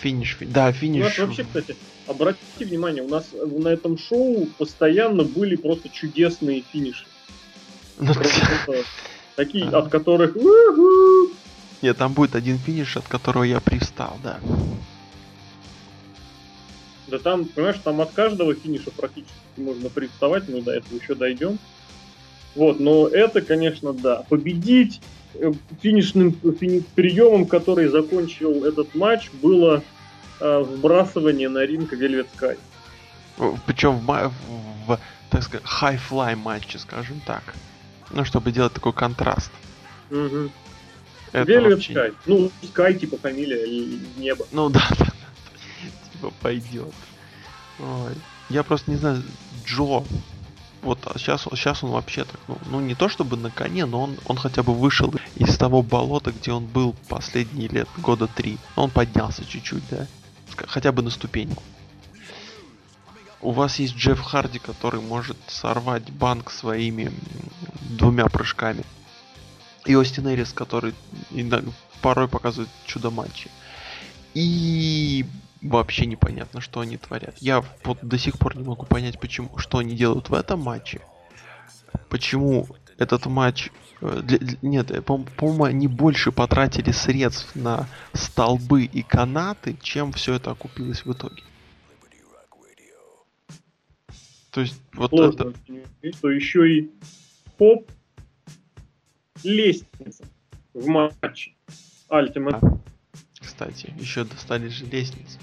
Финиш, 0.00 0.38
да, 0.40 0.72
финиш. 0.72 1.02
У 1.02 1.08
нас 1.08 1.18
вообще, 1.18 1.44
кстати, 1.44 1.76
обратите 2.06 2.64
внимание, 2.64 3.02
у 3.02 3.08
нас 3.08 3.26
на 3.32 3.68
этом 3.68 3.98
шоу 3.98 4.46
постоянно 4.58 5.24
были 5.24 5.56
просто 5.56 5.88
чудесные 5.88 6.62
финиши. 6.72 7.06
Ну, 7.98 8.12
такие, 9.36 9.68
от 9.68 9.88
которых... 9.88 10.36
Нет, 11.82 11.96
там 11.96 12.12
будет 12.12 12.34
один 12.34 12.58
финиш, 12.58 12.96
от 12.96 13.06
которого 13.06 13.44
я 13.44 13.60
пристал, 13.60 14.16
да. 14.22 14.40
Да 17.08 17.18
там, 17.18 17.44
понимаешь, 17.44 17.76
там 17.84 18.00
от 18.00 18.12
каждого 18.12 18.54
финиша 18.54 18.90
практически 18.90 19.34
можно 19.56 19.88
приставать, 19.88 20.48
мы 20.48 20.60
до 20.60 20.72
этого 20.72 20.96
еще 20.96 21.14
дойдем. 21.14 21.58
Вот, 22.54 22.80
но 22.80 23.06
это, 23.06 23.42
конечно, 23.42 23.92
да. 23.92 24.24
Победить 24.28 25.00
э, 25.34 25.52
финишным 25.80 26.32
фини, 26.32 26.82
приемом, 26.94 27.46
который 27.46 27.88
закончил 27.88 28.64
этот 28.64 28.94
матч, 28.94 29.30
было 29.42 29.76
э, 29.76 29.95
вбрасывание 30.40 31.48
на 31.48 31.64
ринг 31.64 31.92
Velvet 31.92 32.26
Sky. 32.36 32.58
Причем 33.66 33.98
в, 33.98 34.32
в, 34.86 35.00
так 35.30 35.42
сказать, 35.42 35.64
high-fly 35.66 36.36
матче, 36.36 36.78
скажем 36.78 37.20
так. 37.26 37.42
Ну, 38.10 38.24
чтобы 38.24 38.52
делать 38.52 38.72
такой 38.72 38.92
контраст. 38.92 39.50
Угу. 40.10 40.50
Это 41.32 41.52
Velvet 41.52 41.70
вообще... 41.70 41.92
Sky. 41.92 42.14
Ну, 42.26 42.50
Sky, 42.62 42.98
типа, 42.98 43.18
фамилия 43.18 43.66
небо. 44.16 44.46
Ну, 44.52 44.68
да, 44.70 44.86
да. 44.98 45.06
типа 46.12 46.32
пойдет. 46.40 46.94
Ой. 47.78 48.14
Я 48.48 48.62
просто 48.62 48.90
не 48.90 48.96
знаю, 48.96 49.22
Джо, 49.64 50.04
вот 50.82 51.00
сейчас, 51.16 51.46
а 51.50 51.56
сейчас 51.56 51.82
он 51.82 51.90
вообще 51.90 52.24
так, 52.24 52.40
ну, 52.46 52.58
ну 52.70 52.80
не 52.80 52.94
то 52.94 53.08
чтобы 53.08 53.36
на 53.36 53.50
коне, 53.50 53.86
но 53.86 54.02
он, 54.02 54.16
он 54.24 54.36
хотя 54.36 54.62
бы 54.62 54.72
вышел 54.72 55.12
из 55.34 55.56
того 55.58 55.82
болота, 55.82 56.30
где 56.30 56.52
он 56.52 56.64
был 56.64 56.94
последние 57.08 57.68
лет, 57.68 57.88
года 57.98 58.28
три. 58.28 58.58
Он 58.76 58.90
поднялся 58.90 59.44
чуть-чуть, 59.44 59.82
да, 59.90 60.06
хотя 60.66 60.92
бы 60.92 61.02
на 61.02 61.10
ступеньку. 61.10 61.62
У 63.40 63.52
вас 63.52 63.78
есть 63.78 63.94
Джефф 63.94 64.20
Харди, 64.20 64.58
который 64.58 65.00
может 65.00 65.36
сорвать 65.46 66.10
банк 66.10 66.50
своими 66.50 67.12
двумя 67.90 68.26
прыжками. 68.26 68.84
И 69.84 69.94
Остин 69.94 70.28
Эрис, 70.28 70.52
который 70.52 70.94
порой 72.02 72.28
показывает 72.28 72.70
чудо-матчи. 72.86 73.50
И 74.34 75.24
вообще 75.62 76.06
непонятно, 76.06 76.60
что 76.60 76.80
они 76.80 76.96
творят. 76.96 77.36
Я 77.38 77.62
вот 77.84 77.98
до 78.02 78.18
сих 78.18 78.38
пор 78.38 78.56
не 78.56 78.64
могу 78.64 78.84
понять, 78.84 79.20
почему, 79.20 79.56
что 79.58 79.78
они 79.78 79.94
делают 79.94 80.28
в 80.28 80.34
этом 80.34 80.60
матче. 80.60 81.00
Почему 82.08 82.66
этот 82.98 83.26
матч... 83.26 83.70
Э, 84.00 84.20
для, 84.22 84.38
для, 84.38 84.58
нет, 84.62 84.90
э, 84.90 85.00
по-моему, 85.02 85.64
они 85.64 85.88
больше 85.88 86.32
потратили 86.32 86.90
средств 86.90 87.54
на 87.54 87.88
столбы 88.12 88.84
и 88.84 89.02
канаты, 89.02 89.76
чем 89.82 90.12
все 90.12 90.34
это 90.34 90.50
окупилось 90.50 91.04
в 91.04 91.12
итоге. 91.12 91.42
То 94.50 94.62
есть 94.62 94.80
вот 94.94 95.10
Сложно, 95.10 95.52
это... 95.68 96.16
Что 96.16 96.30
еще 96.30 96.78
и 96.78 96.90
поп 97.58 97.90
лестница 99.44 100.24
в 100.72 100.86
матче. 100.86 101.54
Альтимат. 102.08 102.62
А, 102.62 102.78
кстати, 103.38 103.92
еще 103.98 104.24
достали 104.24 104.68
же 104.68 104.86
лестницы. 104.86 105.38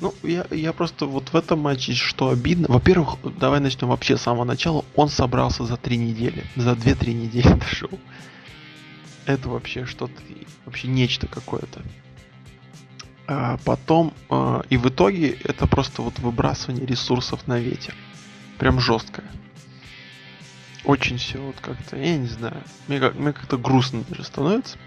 Ну, 0.00 0.14
я, 0.22 0.46
я 0.50 0.72
просто 0.72 1.06
вот 1.06 1.32
в 1.32 1.36
этом 1.36 1.60
матче, 1.60 1.94
что 1.94 2.30
обидно. 2.30 2.66
Во-первых, 2.68 3.16
давай 3.38 3.60
начнем 3.60 3.88
вообще 3.88 4.16
с 4.16 4.22
самого 4.22 4.44
начала. 4.44 4.84
Он 4.94 5.08
собрался 5.08 5.64
за 5.64 5.76
три 5.76 5.98
недели. 5.98 6.44
За 6.56 6.74
две-три 6.74 7.12
недели 7.12 7.52
дошел. 7.60 7.90
Это 9.26 9.48
вообще 9.48 9.84
что-то, 9.84 10.14
вообще 10.64 10.88
нечто 10.88 11.26
какое-то. 11.26 11.82
А 13.26 13.58
потом, 13.64 14.14
а, 14.28 14.62
и 14.70 14.76
в 14.76 14.88
итоге 14.88 15.38
это 15.44 15.66
просто 15.66 16.02
вот 16.02 16.18
выбрасывание 16.18 16.84
ресурсов 16.86 17.46
на 17.46 17.60
ветер 17.60 17.94
прям 18.58 18.80
жесткая. 18.80 19.26
Очень 20.84 21.18
все 21.18 21.38
вот 21.38 21.56
как-то, 21.60 21.96
я 21.96 22.16
не 22.16 22.26
знаю, 22.26 22.62
мне, 22.88 22.98
как, 22.98 23.14
мне 23.14 23.32
как-то 23.32 23.56
грустно 23.56 24.02
даже 24.08 24.24
становится, 24.24 24.78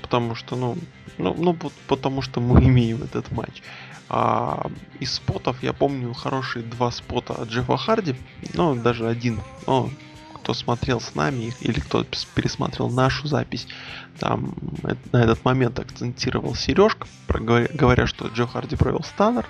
потому 0.00 0.34
что, 0.34 0.56
ну, 0.56 0.78
ну, 1.18 1.34
ну 1.34 1.56
потому 1.86 2.22
что 2.22 2.40
мы 2.40 2.60
имеем 2.64 3.02
этот 3.02 3.30
матч. 3.30 3.62
А 4.08 4.70
из 5.00 5.14
спотов 5.14 5.62
я 5.62 5.72
помню 5.72 6.12
хорошие 6.14 6.64
два 6.64 6.90
спота 6.90 7.34
от 7.34 7.48
Джеффа 7.48 7.76
Харди, 7.76 8.14
ну, 8.54 8.76
даже 8.76 9.08
один, 9.08 9.40
ну, 9.66 9.90
кто 10.34 10.54
смотрел 10.54 11.00
с 11.00 11.16
нами 11.16 11.52
или 11.60 11.80
кто 11.80 12.04
пересмотрел 12.36 12.88
нашу 12.88 13.26
запись, 13.26 13.66
там 14.20 14.54
на 15.10 15.24
этот 15.24 15.44
момент 15.44 15.80
акцентировал 15.80 16.54
Сережка, 16.54 17.08
говоря, 17.28 18.06
что 18.06 18.28
Джо 18.28 18.46
Харди 18.46 18.76
провел 18.76 19.02
станнер. 19.02 19.46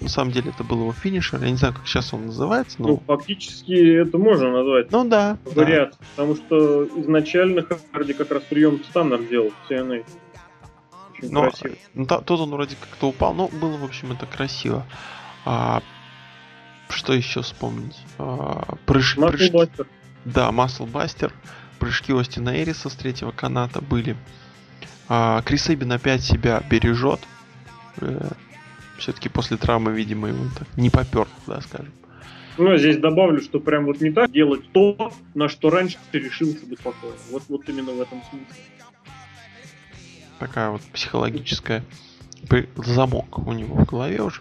На 0.00 0.08
самом 0.08 0.32
деле 0.32 0.50
это 0.50 0.64
был 0.64 0.80
его 0.80 0.92
финишер. 0.92 1.40
Я 1.42 1.50
не 1.50 1.56
знаю, 1.56 1.74
как 1.74 1.86
сейчас 1.86 2.12
он 2.12 2.26
называется, 2.26 2.80
но... 2.80 2.88
Ну, 2.88 3.02
фактически 3.06 4.00
это 4.00 4.18
можно 4.18 4.50
назвать. 4.50 4.90
Ну 4.90 5.04
да. 5.04 5.38
Вариант. 5.44 5.92
Да. 5.92 6.06
Потому 6.16 6.36
что 6.36 6.84
изначально 7.00 7.64
Харди 7.92 8.12
как 8.14 8.32
раз 8.32 8.42
прием 8.42 8.82
стандарт 8.82 9.28
делал 9.28 9.50
в 9.50 9.70
TNA. 9.70 10.04
Очень 11.22 11.32
но, 11.32 11.42
красиво. 11.42 11.76
Ну, 11.94 12.06
та, 12.06 12.20
тут 12.20 12.40
он 12.40 12.50
вроде 12.50 12.76
как-то 12.76 13.08
упал, 13.08 13.34
но 13.34 13.48
было, 13.48 13.76
в 13.76 13.84
общем, 13.84 14.12
это 14.12 14.26
красиво. 14.26 14.86
А, 15.44 15.82
что 16.88 17.12
еще 17.12 17.42
вспомнить? 17.42 17.96
А, 18.18 18.76
прыж, 18.86 19.16
прыжки. 19.16 19.50
Бастер. 19.50 19.86
Да, 20.24 20.52
Масл 20.52 20.86
Бастер. 20.86 21.32
Прыжки 21.78 22.12
Остина 22.12 22.62
Эриса 22.62 22.88
с 22.88 22.94
третьего 22.94 23.32
каната 23.32 23.80
были. 23.80 24.16
А, 25.08 25.42
Крис 25.42 25.68
Эббин 25.70 25.92
опять 25.92 26.22
себя 26.22 26.62
бережет. 26.68 27.20
Э, 27.98 28.30
все-таки 28.98 29.28
после 29.28 29.56
травмы, 29.56 29.92
видимо, 29.92 30.28
ему 30.28 30.48
так 30.56 30.68
не 30.76 30.90
попер, 30.90 31.26
да, 31.46 31.60
скажем. 31.60 31.92
Ну, 32.58 32.76
здесь 32.76 32.98
добавлю, 32.98 33.40
что 33.40 33.60
прям 33.60 33.86
вот 33.86 34.00
не 34.00 34.10
так 34.10 34.30
делать 34.30 34.70
то, 34.72 35.12
на 35.34 35.48
что 35.48 35.70
раньше 35.70 35.96
ты 36.10 36.18
решился 36.18 36.66
бы 36.66 36.76
спокойно. 36.76 37.16
Вот, 37.30 37.42
вот 37.48 37.68
именно 37.68 37.92
в 37.92 38.00
этом 38.00 38.22
смысле. 38.30 38.62
Такая 40.42 40.70
вот 40.70 40.82
психологическая 40.92 41.84
замок 42.74 43.38
у 43.46 43.52
него 43.52 43.76
в 43.76 43.84
голове 43.84 44.20
уже. 44.22 44.40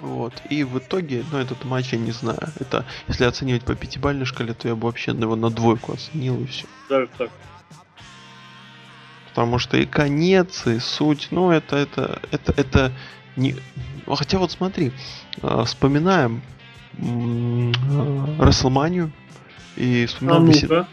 Вот. 0.00 0.32
И 0.48 0.64
в 0.64 0.78
итоге, 0.78 1.22
ну, 1.30 1.36
этот 1.36 1.62
матч 1.66 1.92
я 1.92 1.98
не 1.98 2.10
знаю. 2.10 2.40
Это, 2.58 2.86
если 3.06 3.24
оценивать 3.24 3.64
по 3.64 3.74
пятибалльной 3.74 4.24
шкале, 4.24 4.54
то 4.54 4.66
я 4.66 4.74
бы 4.74 4.86
вообще 4.86 5.10
его 5.10 5.36
на 5.36 5.50
двойку 5.50 5.92
оценил 5.92 6.40
и 6.40 6.46
все. 6.46 6.64
Даже 6.88 7.10
так. 7.18 7.30
Потому 9.28 9.58
что 9.58 9.76
и 9.76 9.84
конец, 9.84 10.66
и 10.66 10.78
суть, 10.78 11.28
ну, 11.32 11.50
это, 11.50 11.76
это, 11.76 12.22
это, 12.30 12.52
это 12.56 12.92
не... 13.36 13.56
Хотя 14.06 14.38
вот 14.38 14.52
смотри, 14.52 14.92
э, 15.42 15.64
вспоминаем 15.66 16.40
Расселманию 18.38 19.12
и 19.76 20.06
вспоминаем 20.06 20.86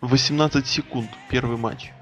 а 0.00 0.06
18 0.06 0.66
секунд 0.66 1.08
первый 1.30 1.56
матч. 1.56 1.92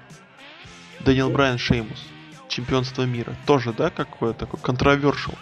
Дэниел 1.05 1.29
Брайан 1.29 1.57
Шеймус. 1.57 2.03
Чемпионство 2.49 3.03
мира. 3.03 3.35
Тоже, 3.45 3.73
да, 3.73 3.89
какое 3.89 4.33
такое 4.33 4.59
контровершил. 4.59 5.33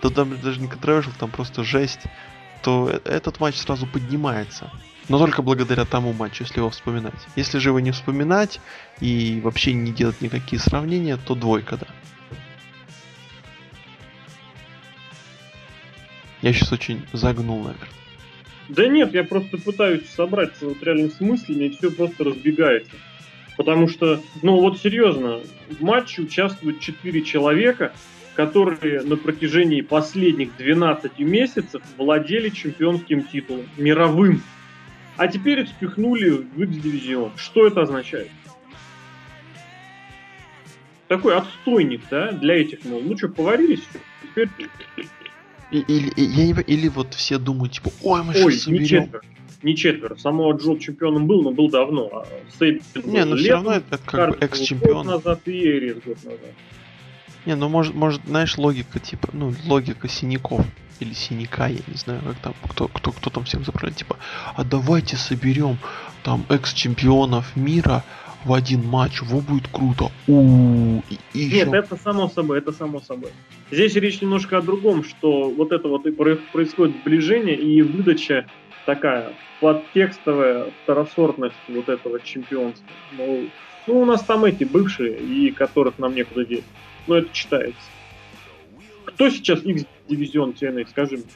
Да 0.00 0.10
там 0.10 0.40
даже 0.40 0.60
не 0.60 0.68
контровершил, 0.68 1.12
там 1.18 1.30
просто 1.30 1.64
жесть. 1.64 2.00
То 2.62 2.88
э, 2.88 3.00
этот 3.04 3.40
матч 3.40 3.56
сразу 3.56 3.86
поднимается. 3.86 4.70
Но 5.08 5.18
только 5.18 5.42
благодаря 5.42 5.84
тому 5.84 6.12
матчу, 6.12 6.44
если 6.44 6.58
его 6.58 6.70
вспоминать. 6.70 7.14
Если 7.34 7.58
же 7.58 7.70
его 7.70 7.80
не 7.80 7.90
вспоминать 7.90 8.60
и 9.00 9.40
вообще 9.42 9.72
не 9.72 9.92
делать 9.92 10.20
никакие 10.20 10.60
сравнения, 10.60 11.16
то 11.16 11.34
двойка, 11.34 11.76
да. 11.76 11.86
Я 16.42 16.52
сейчас 16.52 16.72
очень 16.72 17.04
загнул, 17.12 17.58
наверное. 17.58 17.88
Да 18.68 18.86
нет, 18.86 19.14
я 19.14 19.24
просто 19.24 19.58
пытаюсь 19.58 20.08
собраться 20.10 20.66
вот 20.66 20.82
реально 20.82 21.10
с 21.10 21.20
мыслями, 21.20 21.64
и 21.64 21.70
все 21.70 21.90
просто 21.90 22.24
разбегается. 22.24 22.90
Потому 23.56 23.88
что, 23.88 24.22
ну 24.42 24.60
вот 24.60 24.78
серьезно, 24.78 25.40
в 25.70 25.82
матче 25.82 26.22
участвуют 26.22 26.80
4 26.80 27.22
человека, 27.22 27.92
которые 28.34 29.02
на 29.02 29.16
протяжении 29.16 29.80
последних 29.80 30.56
12 30.56 31.18
месяцев 31.20 31.82
владели 31.96 32.50
чемпионским 32.50 33.22
титулом, 33.22 33.66
мировым. 33.78 34.42
А 35.16 35.28
теперь 35.28 35.60
их 35.60 35.68
спихнули 35.68 36.30
в 36.30 36.62
X-дивизион. 36.62 37.32
Что 37.36 37.66
это 37.66 37.82
означает? 37.82 38.30
Такой 41.08 41.36
отстойник, 41.36 42.02
да, 42.10 42.32
для 42.32 42.60
этих, 42.60 42.84
мол, 42.84 43.00
ну 43.00 43.16
что, 43.16 43.28
поварились, 43.28 43.82
теперь 44.22 44.48
или, 45.70 46.10
или, 46.10 46.62
или 46.62 46.88
вот 46.88 47.14
все 47.14 47.38
думают, 47.38 47.74
типа, 47.74 47.90
ой, 48.02 48.22
мы 48.22 48.34
ой, 48.34 48.52
сейчас 48.52 48.62
соберем. 48.62 49.10
Не 49.62 49.76
четверо. 49.76 50.16
Само 50.16 50.52
Джо 50.52 50.78
чемпионом 50.78 51.26
был, 51.26 51.42
но 51.42 51.50
был 51.50 51.70
давно. 51.70 52.10
А 52.12 52.26
Сейбин 52.58 52.82
не, 53.04 53.24
но 53.24 53.36
все 53.36 53.52
равно 53.52 53.72
это 53.72 53.98
как 53.98 54.30
бы 54.30 54.36
экс-чемпион. 54.40 55.06
Назад 55.06 55.40
и 55.46 55.66
Эрис 55.66 55.96
год 56.04 56.16
назад. 56.24 56.40
Не, 57.46 57.54
ну 57.54 57.68
может, 57.68 57.94
может, 57.94 58.20
знаешь, 58.26 58.58
логика 58.58 58.98
типа, 58.98 59.28
ну, 59.32 59.54
логика 59.66 60.08
синяков 60.08 60.66
или 60.98 61.12
синяка, 61.12 61.68
я 61.68 61.78
не 61.86 61.94
знаю, 61.94 62.20
как 62.22 62.36
там, 62.38 62.54
кто, 62.70 62.88
кто, 62.88 63.12
кто 63.12 63.30
там 63.30 63.44
всем 63.44 63.64
заправляет, 63.64 63.96
типа, 63.96 64.16
а 64.54 64.64
давайте 64.64 65.16
соберем 65.16 65.78
там 66.24 66.44
экс-чемпионов 66.48 67.54
мира, 67.54 68.02
в 68.44 68.52
один 68.52 68.86
матч, 68.86 69.22
во 69.22 69.40
будет 69.40 69.66
круто. 69.68 70.10
У 70.28 71.02
и, 71.10 71.18
и 71.34 71.46
Нет, 71.46 71.68
еще... 71.68 71.76
это 71.76 71.96
само 71.96 72.28
собой, 72.28 72.58
это 72.58 72.72
само 72.72 73.00
собой. 73.00 73.30
Здесь 73.72 73.94
речь 73.96 74.20
немножко 74.20 74.58
о 74.58 74.62
другом, 74.62 75.02
что 75.02 75.50
вот 75.50 75.72
это 75.72 75.88
вот 75.88 76.06
и 76.06 76.12
происходит 76.12 76.96
сближение 77.02 77.56
и 77.56 77.82
выдача 77.82 78.46
такая 78.86 79.34
подтекстовая 79.60 80.72
второсортность 80.82 81.56
вот 81.68 81.88
этого 81.88 82.20
чемпионства. 82.20 82.86
Ну, 83.12 83.48
ну, 83.86 84.00
у 84.00 84.04
нас 84.04 84.22
там 84.22 84.44
эти 84.44 84.64
бывшие, 84.64 85.18
и 85.18 85.50
которых 85.50 85.98
нам 85.98 86.14
некуда 86.14 86.44
деть. 86.46 86.64
Ну, 87.06 87.16
это 87.16 87.32
читается. 87.32 87.78
Кто 89.04 89.28
сейчас 89.28 89.62
X-дивизион 89.62 90.50
TNA, 90.50 90.88
скажи 90.88 91.16
мне? 91.16 91.26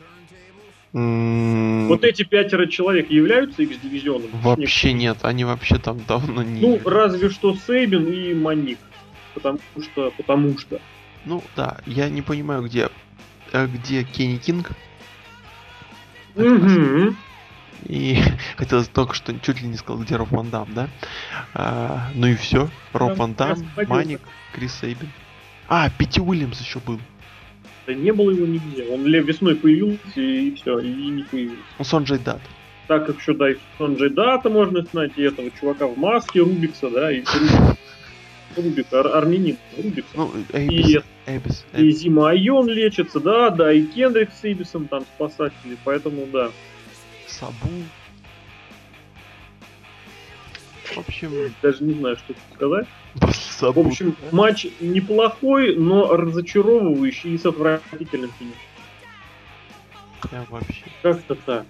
Вот 0.93 2.05
эти 2.05 2.25
пятеро 2.25 2.67
человек 2.67 3.11
являются 3.11 3.63
X-дивизионом? 3.63 4.29
Вообще 4.33 4.93
нет, 4.93 5.19
они 5.23 5.45
вообще 5.45 5.79
там 5.79 6.01
давно 6.07 6.43
не... 6.43 6.61
Ну, 6.61 6.81
разве 6.85 7.31
что 7.31 7.55
Сейбин 7.55 8.07
и 8.07 8.35
Маник. 8.35 8.79
Потому 9.35 9.61
что... 9.81 10.13
Потому 10.17 10.59
что... 10.59 10.81
Ну, 11.25 11.45
да, 11.55 11.79
я 11.87 12.09
не 12.09 12.23
понимаю, 12.23 12.63
где... 12.63 12.89
Э, 13.53 13.67
где 13.67 14.03
Кенни 14.03 14.39
Кинг? 14.39 14.71
Угу. 16.35 17.15
И 17.87 18.19
хотелось 18.57 18.89
только 18.89 19.15
что 19.15 19.39
чуть 19.41 19.63
ли 19.63 19.69
не 19.69 19.77
сказал, 19.77 20.03
где 20.03 20.17
Роб 20.17 20.31
Ван 20.31 20.51
Дам, 20.51 20.69
да? 20.75 20.89
А, 21.55 22.11
ну 22.15 22.27
и 22.27 22.35
все. 22.35 22.69
Роб 22.93 23.17
Ван 23.17 23.35
Дам, 23.35 23.59
Маник, 23.87 24.21
Крис 24.53 24.75
Сейбин. 24.81 25.11
А, 25.69 25.89
Пити 25.91 26.21
Уильямс 26.21 26.61
еще 26.61 26.81
был. 26.81 26.99
Да 27.87 27.95
не 27.95 28.13
было 28.13 28.31
его 28.31 28.47
нигде. 28.47 28.85
Он 28.85 29.05
весной 29.05 29.57
появился 29.57 30.21
и 30.21 30.55
все, 30.55 30.79
и 30.79 30.89
не 30.89 31.23
появился. 31.23 31.63
Ну, 31.79 31.85
Сонджей 31.85 32.19
Дат. 32.19 32.41
Так 32.89 33.07
как 33.07 33.19
еще, 33.19 33.35
да, 33.35 33.51
и 33.51 33.57
Сонджей 33.79 34.11
Дата 34.11 34.51
можно 34.51 34.83
знать, 34.83 35.13
и 35.17 35.23
этого 35.23 35.51
чувака 35.61 35.87
в 35.87 35.97
маске 35.97 36.41
Рубикса, 36.41 36.91
да, 36.91 37.13
и 37.13 37.23
Рубик, 37.35 37.79
Рубик 38.57 38.93
ар, 38.93 39.07
армянин 39.17 39.59
Рубикс. 39.77 40.09
Ну, 40.15 40.33
Эйбис, 40.53 40.87
и, 40.87 41.31
Эйбис, 41.31 41.65
Эйбис. 41.73 41.97
и 41.97 41.99
Зима 41.99 42.31
Айон 42.31 42.69
лечится, 42.69 43.21
да, 43.21 43.51
да, 43.51 43.73
и 43.73 43.83
Кендрик 43.83 44.31
с 44.33 44.45
Эйбисом 44.45 44.89
там 44.89 45.05
спасатели, 45.15 45.77
поэтому 45.85 46.27
да. 46.33 46.51
Сабу. 47.41 47.71
В 50.95 50.99
общем... 50.99 51.55
Даже 51.63 51.83
не 51.85 51.95
знаю, 51.95 52.17
что 52.17 52.35
сказать. 52.55 52.87
В 53.15 53.79
общем, 53.79 54.17
матч 54.33 54.67
неплохой, 54.81 55.77
но 55.77 56.17
разочаровывающий 56.17 57.35
и 57.35 57.39
с 57.39 57.47
отвратительным 57.47 58.31
финишем. 58.39 58.61
Я 60.31 60.45
вообще. 60.51 60.85
Как-то 61.03 61.35
так. 61.35 61.67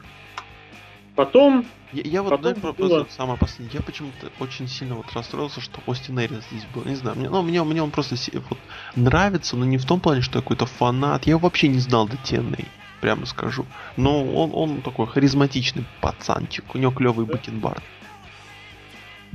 Потом... 1.14 1.66
Я, 1.92 2.02
я 2.02 2.22
вот, 2.22 2.30
потом 2.30 2.54
знаешь, 2.56 2.76
было... 2.76 3.06
самое 3.10 3.38
последнее. 3.38 3.78
Я 3.78 3.82
почему-то 3.82 4.30
очень 4.38 4.68
сильно 4.68 4.94
вот 4.94 5.12
расстроился, 5.12 5.60
что 5.60 5.80
Остин 5.86 6.18
Эрис 6.18 6.44
здесь 6.50 6.64
был. 6.74 6.84
Не 6.84 6.94
знаю, 6.94 7.16
мне, 7.16 7.28
ну, 7.28 7.42
мне, 7.42 7.62
мне 7.62 7.82
он 7.82 7.90
просто 7.90 8.16
вот 8.48 8.58
нравится, 8.96 9.56
но 9.56 9.64
не 9.64 9.76
в 9.76 9.84
том 9.84 10.00
плане, 10.00 10.22
что 10.22 10.38
я 10.38 10.42
какой-то 10.42 10.66
фанат. 10.66 11.26
Я 11.26 11.32
его 11.32 11.40
вообще 11.40 11.68
не 11.68 11.78
знал 11.78 12.08
до 12.08 12.16
TNA, 12.16 12.64
прямо 13.00 13.26
скажу. 13.26 13.66
Но 13.96 14.24
он, 14.24 14.50
он 14.54 14.82
такой 14.82 15.06
харизматичный 15.06 15.84
пацанчик. 16.00 16.64
У 16.74 16.78
него 16.78 16.92
клевый 16.92 17.26
бакенбард. 17.26 17.82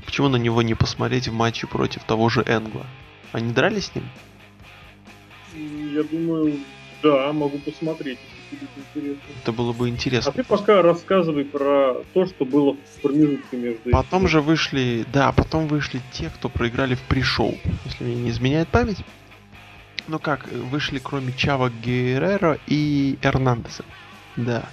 Почему 0.05 0.29
на 0.29 0.37
него 0.37 0.61
не 0.61 0.75
посмотреть 0.75 1.27
в 1.27 1.33
матче 1.33 1.67
против 1.67 2.03
того 2.03 2.29
же 2.29 2.43
Энгла? 2.45 2.85
Они 3.31 3.51
дрались 3.51 3.85
с 3.85 3.95
ним? 3.95 4.05
Я 5.93 6.03
думаю, 6.03 6.59
да, 7.01 7.31
могу 7.33 7.57
посмотреть. 7.59 8.19
Это 9.41 9.51
было 9.51 9.73
бы 9.73 9.89
интересно. 9.89 10.31
А 10.31 10.33
ты 10.33 10.43
пока 10.43 10.81
рассказывай 10.81 11.45
про 11.45 12.03
то, 12.13 12.25
что 12.25 12.45
было 12.45 12.73
в 12.73 13.01
промежутке 13.01 13.57
между 13.57 13.89
Потом 13.91 14.21
этим. 14.21 14.27
же 14.29 14.41
вышли, 14.41 15.05
да, 15.11 15.31
потом 15.31 15.67
вышли 15.67 16.01
те, 16.11 16.29
кто 16.29 16.47
проиграли 16.49 16.95
в 16.95 17.01
пришоу, 17.01 17.57
если 17.85 18.03
мне 18.03 18.15
не 18.15 18.29
изменяет 18.29 18.67
память. 18.67 18.97
Ну 20.07 20.19
как, 20.19 20.47
вышли 20.47 20.99
кроме 20.99 21.33
Чава 21.33 21.69
Геррера 21.69 22.59
и 22.67 23.17
Эрнандеса. 23.21 23.83
Да. 24.35 24.63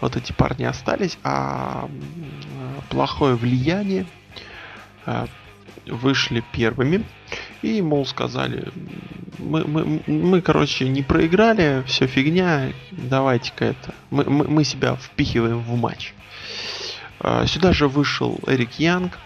Вот 0.00 0.16
эти 0.16 0.32
парни 0.32 0.64
остались, 0.64 1.18
а 1.24 1.88
плохое 2.88 3.34
влияние 3.34 4.06
а, 5.06 5.26
вышли 5.86 6.44
первыми 6.52 7.04
и, 7.62 7.82
мол, 7.82 8.06
сказали, 8.06 8.68
мы, 9.38 9.64
мы, 9.64 10.02
мы 10.06 10.40
короче, 10.40 10.88
не 10.88 11.02
проиграли, 11.02 11.82
все 11.86 12.06
фигня, 12.06 12.72
давайте-ка 12.90 13.64
это, 13.66 13.94
мы, 14.10 14.24
мы, 14.24 14.46
мы 14.46 14.64
себя 14.64 14.94
впихиваем 14.96 15.60
в 15.60 15.76
матч. 15.76 16.14
А, 17.20 17.46
сюда 17.46 17.72
же 17.72 17.88
вышел 17.88 18.38
Эрик 18.46 18.74
Янг, 18.78 19.18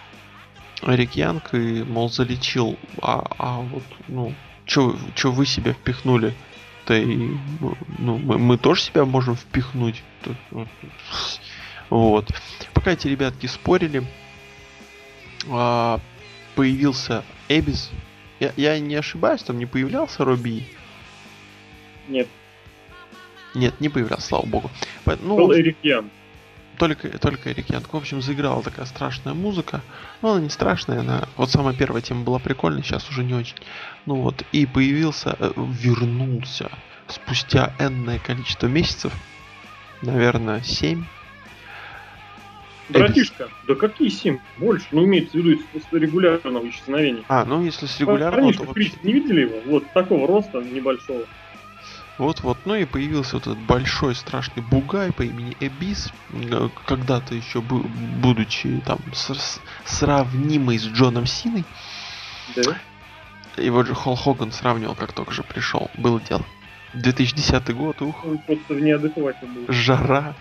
Эрик 0.82 1.12
Янг 1.12 1.52
и, 1.52 1.82
мол, 1.82 2.10
залечил, 2.10 2.78
а, 3.00 3.26
а 3.38 3.56
вот, 3.60 3.84
ну, 4.08 4.34
что 4.66 5.32
вы 5.32 5.46
себя 5.46 5.72
впихнули? 5.72 6.34
то 6.84 6.94
и, 6.94 7.30
ну, 7.98 8.18
мы, 8.18 8.38
мы 8.38 8.58
тоже 8.58 8.82
себя 8.82 9.04
можем 9.04 9.36
впихнуть. 9.36 10.02
Вот. 11.90 12.28
Пока 12.72 12.92
эти 12.92 13.06
ребятки 13.06 13.46
спорили, 13.46 14.04
а, 15.50 16.00
появился 16.54 17.24
Эбис. 17.48 17.90
Я, 18.40 18.52
я 18.56 18.78
не 18.80 18.96
ошибаюсь, 18.96 19.42
там 19.42 19.58
не 19.58 19.66
появлялся 19.66 20.24
Робби? 20.24 20.66
Нет. 22.08 22.28
Нет, 23.54 23.80
не 23.80 23.88
появлялся, 23.88 24.26
слава 24.26 24.46
богу. 24.46 24.70
Ну, 25.04 25.36
Был 25.36 25.52
Эрик 25.52 25.76
Ян. 25.82 26.10
Только, 26.82 27.16
только 27.20 27.52
Эрик 27.52 27.70
Ян. 27.70 27.84
В 27.84 27.94
общем, 27.94 28.20
заиграла 28.20 28.60
такая 28.60 28.86
страшная 28.86 29.34
музыка. 29.34 29.82
Ну, 30.20 30.30
она 30.30 30.40
не 30.40 30.48
страшная, 30.48 30.98
она... 30.98 31.28
Вот 31.36 31.48
самая 31.48 31.74
первая 31.74 32.02
тема 32.02 32.24
была 32.24 32.40
прикольная, 32.40 32.82
сейчас 32.82 33.08
уже 33.08 33.22
не 33.22 33.34
очень. 33.34 33.54
Ну 34.04 34.16
вот, 34.16 34.42
и 34.50 34.66
появился, 34.66 35.36
э, 35.38 35.52
вернулся 35.56 36.72
спустя 37.06 37.72
энное 37.78 38.18
количество 38.18 38.66
месяцев. 38.66 39.12
Наверное, 40.02 40.60
7 40.60 41.04
Братишка, 42.88 43.48
да 43.68 43.76
какие 43.76 44.08
7? 44.08 44.38
Больше. 44.58 44.86
Ну, 44.90 45.04
имеется 45.04 45.38
в 45.38 45.40
виду 45.40 45.62
с 45.74 45.92
регулярного 45.92 46.68
исчезновения. 46.68 47.22
А, 47.28 47.44
ну 47.44 47.62
если 47.62 47.86
с 47.86 48.00
регулярного, 48.00 48.40
Парнишка, 48.40 48.62
то 48.64 48.68
вообще... 48.68 48.90
не 49.04 49.12
видели 49.12 49.42
его? 49.42 49.60
Вот 49.66 49.84
такого 49.92 50.26
роста 50.26 50.60
небольшого. 50.60 51.26
Вот-вот, 52.18 52.58
ну 52.66 52.74
и 52.74 52.84
появился 52.84 53.36
вот 53.36 53.46
этот 53.46 53.58
большой 53.58 54.14
страшный 54.14 54.62
бугай 54.62 55.12
по 55.12 55.22
имени 55.22 55.56
Эбис, 55.60 56.12
э, 56.32 56.68
когда-то 56.86 57.34
еще 57.34 57.62
будучи 57.62 58.82
там 58.84 58.98
с, 59.14 59.60
сравнимый 59.84 60.78
с 60.78 60.84
Джоном 60.84 61.26
Синой. 61.26 61.64
Да. 62.54 62.76
Его 63.56 63.82
же 63.84 63.94
Холл 63.94 64.16
Хоган 64.16 64.52
сравнивал, 64.52 64.94
как 64.94 65.12
только 65.12 65.32
же 65.32 65.42
пришел. 65.42 65.90
Было 65.96 66.20
дело. 66.20 66.44
2010 66.94 67.74
год, 67.74 68.02
ух. 68.02 68.24
Он 68.24 68.38
просто 68.38 68.74
в 68.74 68.80
неадеквате 68.80 69.46
был. 69.46 69.64
Жара. 69.68 70.34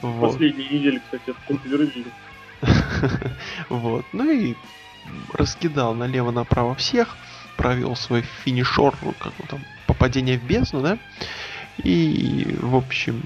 Вот. 0.00 0.32
Последние 0.32 0.68
недели, 0.68 0.98
кстати, 0.98 1.34
контролировали. 1.46 2.06
вот. 3.68 4.04
Ну 4.12 4.30
и 4.30 4.54
раскидал 5.32 5.94
налево-направо 5.94 6.74
всех, 6.76 7.16
провел 7.56 7.96
свой 7.96 8.22
финишор, 8.22 8.94
ну, 9.02 9.14
как 9.18 9.32
там, 9.48 9.60
попадение 9.86 10.38
в 10.38 10.44
бездну, 10.44 10.82
да? 10.82 10.98
И, 11.82 12.56
в 12.60 12.76
общем, 12.76 13.22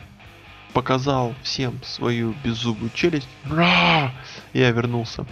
показал 0.73 1.35
всем 1.42 1.81
свою 1.83 2.35
беззубую 2.44 2.90
челюсть. 2.94 3.29
Ра! 3.49 4.12
Я 4.53 4.70
вернулся. 4.70 5.27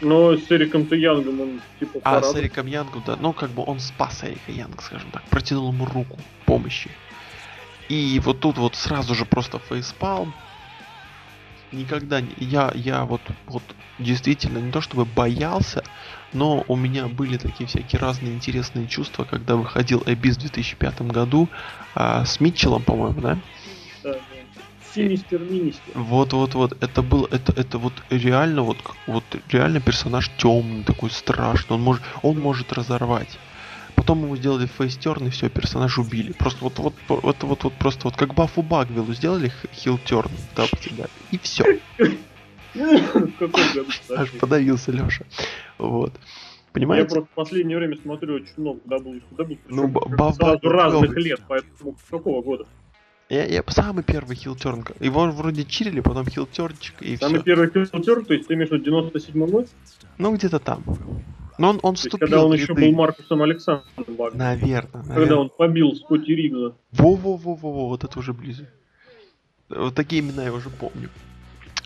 Но 0.00 0.36
с 0.36 0.50
Эриком-то 0.50 0.96
Янгом 0.96 1.40
он 1.40 1.60
типа 1.78 2.00
А, 2.04 2.22
с 2.22 2.34
Эриком 2.36 2.66
Янгом, 2.66 3.02
да. 3.06 3.16
Ну, 3.16 3.32
как 3.32 3.50
бы 3.50 3.64
он 3.64 3.80
спас 3.80 4.24
Эрика 4.24 4.52
Янга, 4.52 4.82
скажем 4.82 5.10
так. 5.10 5.22
Протянул 5.24 5.72
ему 5.72 5.86
руку 5.86 6.18
помощи. 6.46 6.90
И 7.88 8.20
вот 8.24 8.40
тут 8.40 8.58
вот 8.58 8.76
сразу 8.76 9.14
же 9.14 9.24
просто 9.24 9.58
фейспалм. 9.58 10.34
Никогда 11.72 12.20
не... 12.20 12.32
Я, 12.38 12.72
я 12.74 13.04
вот, 13.04 13.20
вот 13.46 13.62
действительно 13.98 14.58
не 14.58 14.72
то 14.72 14.80
чтобы 14.80 15.04
боялся, 15.04 15.84
но 16.34 16.64
у 16.68 16.76
меня 16.76 17.06
были 17.06 17.36
такие 17.38 17.66
всякие 17.66 18.00
разные 18.00 18.34
интересные 18.34 18.86
чувства, 18.86 19.24
когда 19.24 19.56
выходил 19.56 20.02
Эбис 20.04 20.36
в 20.36 20.40
2005 20.40 21.02
году 21.02 21.48
а, 21.94 22.24
с 22.24 22.40
Митчеллом, 22.40 22.82
по-моему, 22.82 23.20
да? 23.20 23.38
Да, 24.02 24.16
Синистер, 24.94 25.40
Министер. 25.40 25.92
Вот, 25.94 26.32
вот, 26.32 26.54
вот. 26.54 26.82
Это 26.82 27.02
был, 27.02 27.24
это, 27.24 27.52
это 27.52 27.78
вот 27.78 27.92
реально, 28.10 28.62
вот, 28.62 28.78
вот 29.06 29.24
реально 29.50 29.80
персонаж 29.80 30.30
темный, 30.36 30.84
такой 30.84 31.10
страшный. 31.10 31.76
Он 31.76 31.82
может, 31.82 32.02
он 32.22 32.38
может 32.38 32.72
разорвать. 32.72 33.38
Потом 33.94 34.22
ему 34.22 34.36
сделали 34.36 34.66
фейстерн 34.66 35.28
и 35.28 35.30
все, 35.30 35.48
персонаж 35.48 35.98
убили. 35.98 36.32
Просто 36.32 36.64
вот, 36.64 36.78
вот, 36.78 36.94
вот, 37.08 37.42
вот, 37.42 37.64
вот, 37.64 37.72
просто 37.74 38.02
вот 38.04 38.16
как 38.16 38.34
Бафу 38.34 38.62
Багвиллу 38.62 39.14
сделали 39.14 39.52
хилтерн, 39.72 40.30
да, 40.56 40.66
и 41.30 41.38
все. 41.38 41.80
Аж 42.76 44.30
подавился 44.40 44.92
Леша. 44.92 45.24
Вот. 45.78 46.12
Понимаете? 46.72 47.04
Я 47.04 47.10
просто 47.10 47.32
в 47.32 47.34
последнее 47.34 47.78
время 47.78 47.96
смотрю 47.96 48.34
очень 48.34 48.54
много 48.56 48.80
дабл 48.84 49.14
ну, 49.68 49.92
сразу 50.32 50.68
разных 50.68 51.16
лет, 51.16 51.40
поэтому 51.46 51.96
какого 52.10 52.42
года? 52.42 52.66
Я, 53.28 53.46
я 53.46 53.62
самый 53.68 54.02
первый 54.02 54.36
хилтерн. 54.36 54.84
Его 55.00 55.30
вроде 55.30 55.64
чирили, 55.64 56.00
потом 56.00 56.26
хилтернчик 56.26 57.00
и 57.00 57.16
Самый 57.16 57.36
все. 57.36 57.44
первый 57.44 57.70
хилтерн, 57.70 58.24
то 58.24 58.34
есть 58.34 58.48
ты 58.48 58.56
между 58.56 58.78
97 58.78 59.46
год? 59.46 59.68
Ну, 60.18 60.34
где-то 60.34 60.58
там. 60.58 60.82
Но 61.58 61.70
он, 61.70 61.80
он 61.82 61.94
вступил 61.94 62.18
когда 62.18 62.44
он 62.44 62.52
еще 62.52 62.74
был 62.74 62.92
Маркусом 62.92 63.42
Александром 63.42 64.16
Вагнером. 64.16 64.38
Наверное, 64.38 65.02
наверное. 65.02 65.16
Когда 65.16 65.36
он 65.36 65.50
побил 65.50 65.94
Скотти 65.94 66.32
Ригза. 66.32 66.74
Во-во-во-во, 66.90 67.88
вот 67.88 68.02
это 68.02 68.18
уже 68.18 68.32
ближе. 68.32 68.68
Вот 69.68 69.94
такие 69.94 70.20
имена 70.20 70.42
я 70.42 70.52
уже 70.52 70.70
помню. 70.70 71.08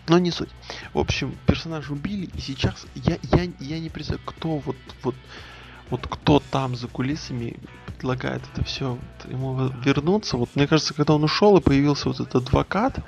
Но 0.09 0.17
не 0.17 0.31
суть. 0.31 0.49
В 0.93 0.99
общем, 0.99 1.37
персонаж 1.45 1.89
убили, 1.91 2.29
и 2.35 2.41
сейчас 2.41 2.87
я, 2.95 3.17
я, 3.31 3.47
я 3.59 3.79
не 3.79 3.89
представляю, 3.89 4.25
кто 4.25 4.57
вот, 4.57 4.75
вот, 5.03 5.15
вот 5.91 6.07
кто 6.07 6.41
там 6.51 6.75
за 6.75 6.87
кулисами 6.87 7.57
предлагает 7.85 8.41
это 8.53 8.63
все 8.63 8.91
вот, 8.91 9.31
ему 9.31 9.71
вернуться. 9.85 10.37
Вот 10.37 10.49
мне 10.55 10.67
кажется, 10.67 10.95
когда 10.95 11.13
он 11.13 11.23
ушел 11.23 11.57
и 11.57 11.61
появился 11.61 12.09
вот 12.09 12.19
этот 12.19 12.47
адвокат, 12.47 12.99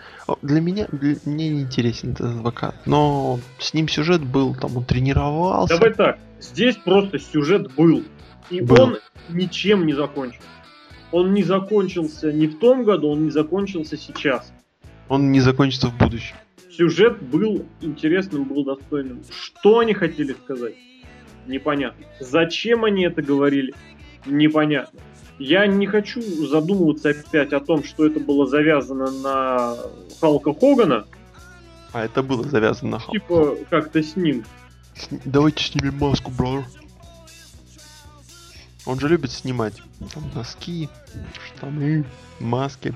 для 0.43 0.61
меня 0.61 0.87
для, 0.91 1.15
мне 1.25 1.49
не 1.49 1.61
интересен 1.61 2.11
этот 2.11 2.35
адвокат, 2.35 2.75
но 2.85 3.39
с 3.57 3.73
ним 3.73 3.87
сюжет 3.87 4.23
был, 4.23 4.53
там 4.53 4.77
он 4.77 4.85
тренировался. 4.85 5.73
Давай 5.73 5.93
так, 5.93 6.19
здесь 6.39 6.75
просто 6.75 7.17
сюжет 7.17 7.73
был, 7.73 8.03
и 8.51 8.61
был. 8.61 8.79
он 8.79 8.97
ничем 9.29 9.87
не 9.87 9.93
закончился. 9.93 10.45
Он 11.11 11.33
не 11.33 11.43
закончился 11.43 12.31
ни 12.31 12.47
в 12.47 12.59
том 12.59 12.83
году, 12.83 13.09
он 13.09 13.25
не 13.25 13.31
закончился 13.31 13.97
сейчас. 13.97 14.53
Он 15.09 15.31
не 15.31 15.41
закончится 15.41 15.87
в 15.87 15.97
будущем. 15.97 16.35
Сюжет 16.75 17.21
был 17.21 17.65
интересным, 17.81 18.45
был 18.45 18.63
достойным. 18.63 19.21
Что 19.29 19.79
они 19.79 19.93
хотели 19.93 20.33
сказать? 20.33 20.75
Непонятно. 21.47 22.05
Зачем 22.19 22.85
они 22.85 23.03
это 23.05 23.21
говорили? 23.21 23.73
непонятно. 24.25 24.99
Я 25.39 25.65
не 25.65 25.87
хочу 25.87 26.21
задумываться 26.21 27.09
опять 27.09 27.53
о 27.53 27.59
том, 27.59 27.83
что 27.83 28.05
это 28.05 28.19
было 28.19 28.45
завязано 28.45 29.11
на 29.11 29.75
Халка 30.19 30.53
Хогана. 30.53 31.07
А 31.93 32.05
это 32.05 32.21
было 32.21 32.43
завязано 32.43 32.91
на 32.91 32.99
Халка. 32.99 33.19
Типа 33.19 33.57
как-то 33.69 34.03
с 34.03 34.15
ним. 34.15 34.45
Давайте 35.25 35.63
снимем 35.63 35.97
маску, 35.97 36.31
брат. 36.31 36.65
Он 38.85 38.99
же 38.99 39.07
любит 39.09 39.31
снимать 39.31 39.81
там, 40.13 40.23
носки, 40.33 40.89
штаны, 41.47 42.03
маски 42.39 42.93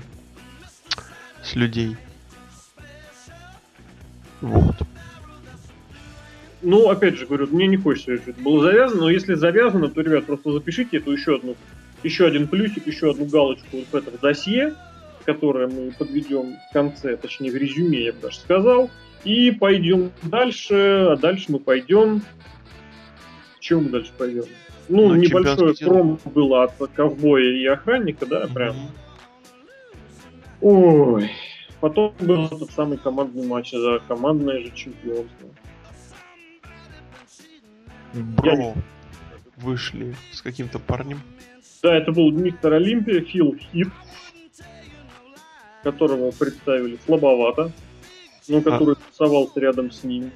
с 1.42 1.54
людей. 1.54 1.96
Вот. 4.46 4.76
Ну, 6.62 6.88
опять 6.88 7.16
же, 7.16 7.26
говорю, 7.26 7.48
мне 7.48 7.66
не 7.66 7.76
хочется, 7.76 8.16
чтобы 8.16 8.30
это 8.30 8.40
было 8.42 8.62
завязано, 8.62 9.02
но 9.02 9.10
если 9.10 9.34
завязано, 9.34 9.88
то, 9.88 10.00
ребят, 10.00 10.26
просто 10.26 10.52
запишите 10.52 10.96
эту 10.96 11.12
еще 11.12 11.36
одну 11.36 11.54
еще 12.02 12.26
один 12.26 12.46
плюсик, 12.46 12.86
еще 12.86 13.10
одну 13.10 13.26
галочку 13.26 13.78
вот 13.78 13.86
в 13.90 13.94
этом 13.94 14.14
досье, 14.20 14.74
которое 15.24 15.66
мы 15.66 15.92
подведем 15.92 16.56
в 16.70 16.72
конце, 16.72 17.16
точнее 17.16 17.50
в 17.50 17.56
резюме, 17.56 18.04
я 18.04 18.12
бы 18.12 18.20
даже 18.20 18.38
сказал. 18.38 18.90
И 19.24 19.50
пойдем 19.50 20.12
дальше, 20.22 21.08
а 21.10 21.16
дальше 21.16 21.46
мы 21.48 21.58
пойдем... 21.58 22.22
Чем 23.58 23.84
мы 23.84 23.90
дальше 23.90 24.12
пойдем? 24.16 24.44
Ну, 24.88 25.08
ну 25.08 25.14
небольшое 25.16 25.74
промо 25.74 26.18
было 26.26 26.64
от 26.64 26.72
ковбоя 26.94 27.44
и 27.44 27.66
охранника, 27.66 28.24
да, 28.26 28.44
mm-hmm. 28.44 28.54
прям. 28.54 28.76
Ой. 30.60 31.30
Потом 31.80 32.14
был 32.20 32.48
тот 32.48 32.70
самый 32.70 32.98
командный 32.98 33.46
матч 33.46 33.72
за 33.72 34.00
командное 34.08 34.60
же 34.60 34.70
чемпионство. 34.72 35.48
Бро, 38.14 38.52
Я... 38.52 38.74
вышли 39.56 40.14
с 40.32 40.40
каким-то 40.40 40.78
парнем. 40.78 41.20
Да, 41.82 41.94
это 41.94 42.12
был 42.12 42.32
мистер 42.32 42.72
Олимпия, 42.72 43.20
Фил 43.20 43.56
Хит, 43.56 43.88
которого 45.82 46.30
представили 46.30 46.98
слабовато, 47.04 47.70
но 48.48 48.62
который 48.62 48.94
а. 48.94 49.10
тусовался 49.10 49.60
рядом 49.60 49.90
с 49.90 50.02
ними. 50.02 50.30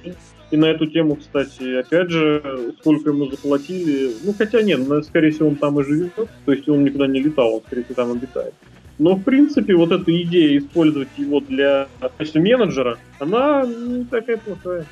И 0.51 0.57
на 0.57 0.65
эту 0.65 0.85
тему, 0.85 1.15
кстати, 1.15 1.79
опять 1.79 2.09
же, 2.09 2.75
сколько 2.79 3.09
ему 3.09 3.25
заплатили, 3.31 4.13
ну 4.23 4.33
хотя 4.37 4.61
нет, 4.61 4.81
скорее 5.05 5.31
всего 5.31 5.47
он 5.47 5.55
там 5.55 5.79
и 5.79 5.83
живет, 5.83 6.13
то 6.13 6.51
есть 6.51 6.67
он 6.69 6.83
никуда 6.83 7.07
не 7.07 7.21
летал, 7.21 7.55
он 7.55 7.61
скорее 7.61 7.83
всего 7.83 7.95
там 7.95 8.11
обитает. 8.11 8.53
Но, 9.01 9.15
в 9.15 9.23
принципе, 9.23 9.73
вот 9.73 9.91
эта 9.91 10.21
идея 10.21 10.59
использовать 10.59 11.09
его 11.17 11.39
для 11.39 11.87
качества 12.19 12.37
менеджера, 12.37 12.99
она 13.17 13.65
не 13.65 14.05
такая 14.05 14.37
плохая. 14.37 14.85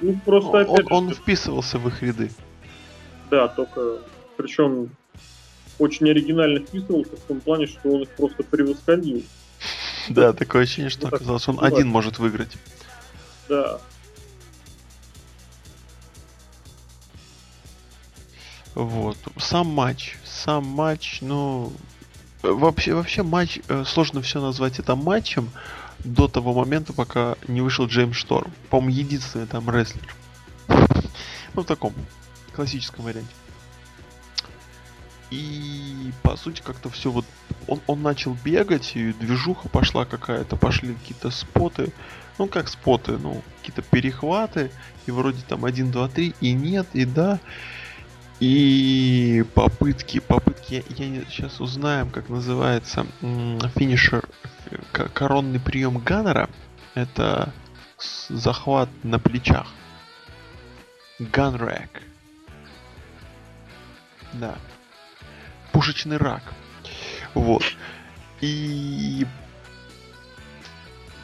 Ну, 0.00 0.18
просто 0.24 0.60
опять 0.60 0.70
он, 0.70 0.78
же... 0.78 0.94
он 0.94 1.10
вписывался 1.10 1.78
в 1.78 1.86
их 1.88 2.02
ряды. 2.02 2.30
Да, 3.30 3.48
только 3.48 3.98
причем 4.38 4.88
очень 5.78 6.08
оригинально 6.08 6.60
вписывался 6.60 7.16
в 7.16 7.20
том 7.20 7.40
плане, 7.42 7.66
что 7.66 7.90
он 7.90 8.02
их 8.04 8.08
просто 8.08 8.42
превосходил. 8.44 9.22
Да, 10.08 10.32
такое 10.32 10.62
ощущение, 10.62 10.88
что 10.88 11.08
оказалось, 11.08 11.46
он 11.48 11.62
один 11.62 11.88
может 11.88 12.18
выиграть. 12.18 12.56
Да. 13.50 13.78
Вот. 18.74 19.18
Сам 19.36 19.66
матч. 19.66 20.16
Сам 20.24 20.64
матч, 20.64 21.18
ну... 21.20 21.70
Вообще, 22.54 22.94
вообще 22.94 23.22
матч, 23.22 23.58
э, 23.68 23.84
сложно 23.86 24.22
все 24.22 24.40
назвать 24.40 24.78
это 24.78 24.96
матчем 24.96 25.50
до 26.00 26.28
того 26.28 26.54
момента, 26.54 26.92
пока 26.92 27.36
не 27.46 27.60
вышел 27.60 27.86
Джеймс 27.86 28.16
Шторм. 28.16 28.52
По-моему, 28.70 28.98
единственный 28.98 29.46
там 29.46 29.68
рестлер. 29.68 30.14
Ну, 31.54 31.62
в 31.62 31.66
таком 31.66 31.92
классическом 32.54 33.04
варианте. 33.04 33.32
И 35.30 36.12
по 36.22 36.36
сути 36.36 36.62
как-то 36.64 36.88
все 36.88 37.10
вот 37.10 37.24
он, 37.66 37.80
он 37.86 38.02
начал 38.02 38.36
бегать, 38.44 38.92
и 38.94 39.12
движуха 39.12 39.68
пошла 39.68 40.04
какая-то, 40.06 40.56
пошли 40.56 40.94
какие-то 40.94 41.30
споты, 41.30 41.92
ну 42.38 42.46
как 42.46 42.68
споты, 42.68 43.18
ну 43.18 43.42
какие-то 43.60 43.82
перехваты, 43.82 44.70
и 45.06 45.10
вроде 45.10 45.42
там 45.46 45.64
1, 45.64 45.90
2, 45.90 46.08
3, 46.08 46.34
и 46.40 46.52
нет, 46.52 46.86
и 46.94 47.04
да. 47.04 47.40
И 48.40 49.44
попытки, 49.54 50.20
попытки, 50.20 50.84
я, 50.96 51.08
не, 51.08 51.24
сейчас 51.28 51.60
узнаем, 51.60 52.10
как 52.10 52.28
называется 52.28 53.06
финишер, 53.20 54.28
коронный 54.92 55.58
прием 55.58 55.98
Ганнера. 55.98 56.48
Это 56.94 57.52
захват 58.28 58.88
на 59.02 59.18
плечах. 59.18 59.66
Ганрек. 61.18 62.02
Да 64.34 64.56
пушечный 65.78 66.16
рак. 66.16 66.42
Вот. 67.34 67.62
И 68.40 69.24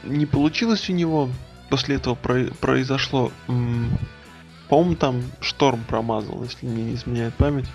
не 0.05 0.27
получилось 0.27 0.89
у 0.89 0.93
него. 0.93 1.29
После 1.71 1.97
этого 1.97 2.15
произошло... 2.15 3.33
По-моему, 4.75 4.97
там 4.97 5.23
шторм 5.41 5.85
промазал, 5.85 6.43
если 6.43 6.67
мне 6.67 6.83
не 6.83 6.95
изменяет 6.95 7.33
память. 7.35 7.67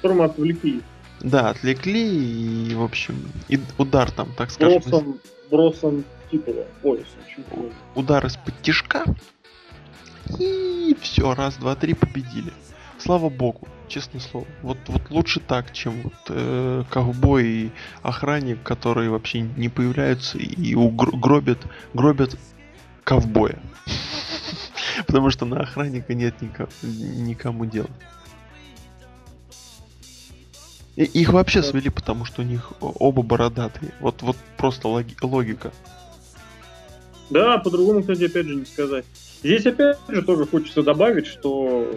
Шторм 0.00 0.20
отвлекли. 0.22 0.82
Да, 1.20 1.50
отвлекли, 1.50 2.72
и, 2.72 2.74
в 2.74 2.82
общем, 2.82 3.14
и 3.48 3.60
удар 3.78 4.10
там, 4.10 4.34
так 4.36 4.50
скажем... 4.50 4.82
Бросом, 4.82 5.20
бросом 5.48 6.04
титула, 6.28 6.66
пояса. 6.82 7.04
Удар 7.94 8.26
из-под 8.26 8.60
тяжка. 8.62 9.04
И 10.40 10.96
все, 11.00 11.36
раз, 11.36 11.54
два, 11.54 11.76
три, 11.76 11.94
победили. 11.94 12.52
Слава 12.98 13.28
богу 13.28 13.68
честное 13.86 14.20
слово. 14.20 14.48
Вот, 14.62 14.78
вот 14.88 15.08
лучше 15.10 15.38
так, 15.38 15.72
чем 15.72 16.02
вот, 16.02 16.14
э, 16.30 16.82
ковбой 16.90 17.46
и 17.46 17.70
охранник, 18.02 18.60
которые 18.64 19.08
вообще 19.08 19.42
не 19.42 19.68
появляются 19.68 20.36
и 20.36 20.74
гробят, 20.74 21.60
гробят 21.94 22.36
ковбоя. 23.04 23.60
Потому 25.06 25.30
что 25.30 25.44
на 25.44 25.60
охранника 25.60 26.14
нет 26.14 26.34
никому 26.82 27.66
дела. 27.66 27.90
И 30.96 31.04
их 31.04 31.32
вообще 31.32 31.62
свели, 31.62 31.88
потому 31.88 32.24
что 32.24 32.42
у 32.42 32.44
них 32.44 32.72
оба 32.80 33.22
бородатые. 33.22 33.92
Вот, 34.00 34.22
вот 34.22 34.36
просто 34.56 34.88
логи- 34.88 35.16
логика. 35.22 35.72
Да, 37.30 37.58
по-другому, 37.58 38.00
кстати, 38.00 38.24
опять 38.24 38.46
же 38.46 38.56
не 38.56 38.64
сказать. 38.64 39.04
Здесь 39.42 39.64
опять 39.64 39.98
же 40.08 40.22
тоже 40.22 40.46
хочется 40.46 40.82
добавить, 40.82 41.26
что 41.26 41.90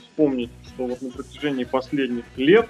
вспомнить 0.00 0.50
что 0.80 0.86
вот 0.86 1.02
на 1.02 1.10
протяжении 1.10 1.64
последних 1.64 2.24
лет 2.36 2.66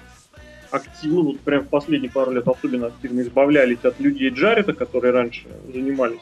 активно, 0.69 1.15
ну, 1.17 1.23
вот 1.31 1.39
прям 1.41 1.63
в 1.63 1.67
последние 1.69 2.11
пару 2.11 2.31
лет 2.31 2.47
особенно 2.47 2.87
активно 2.87 3.21
избавлялись 3.21 3.83
от 3.83 3.99
людей 3.99 4.29
Джарета, 4.29 4.73
которые 4.73 5.13
раньше 5.13 5.47
занимались 5.73 6.21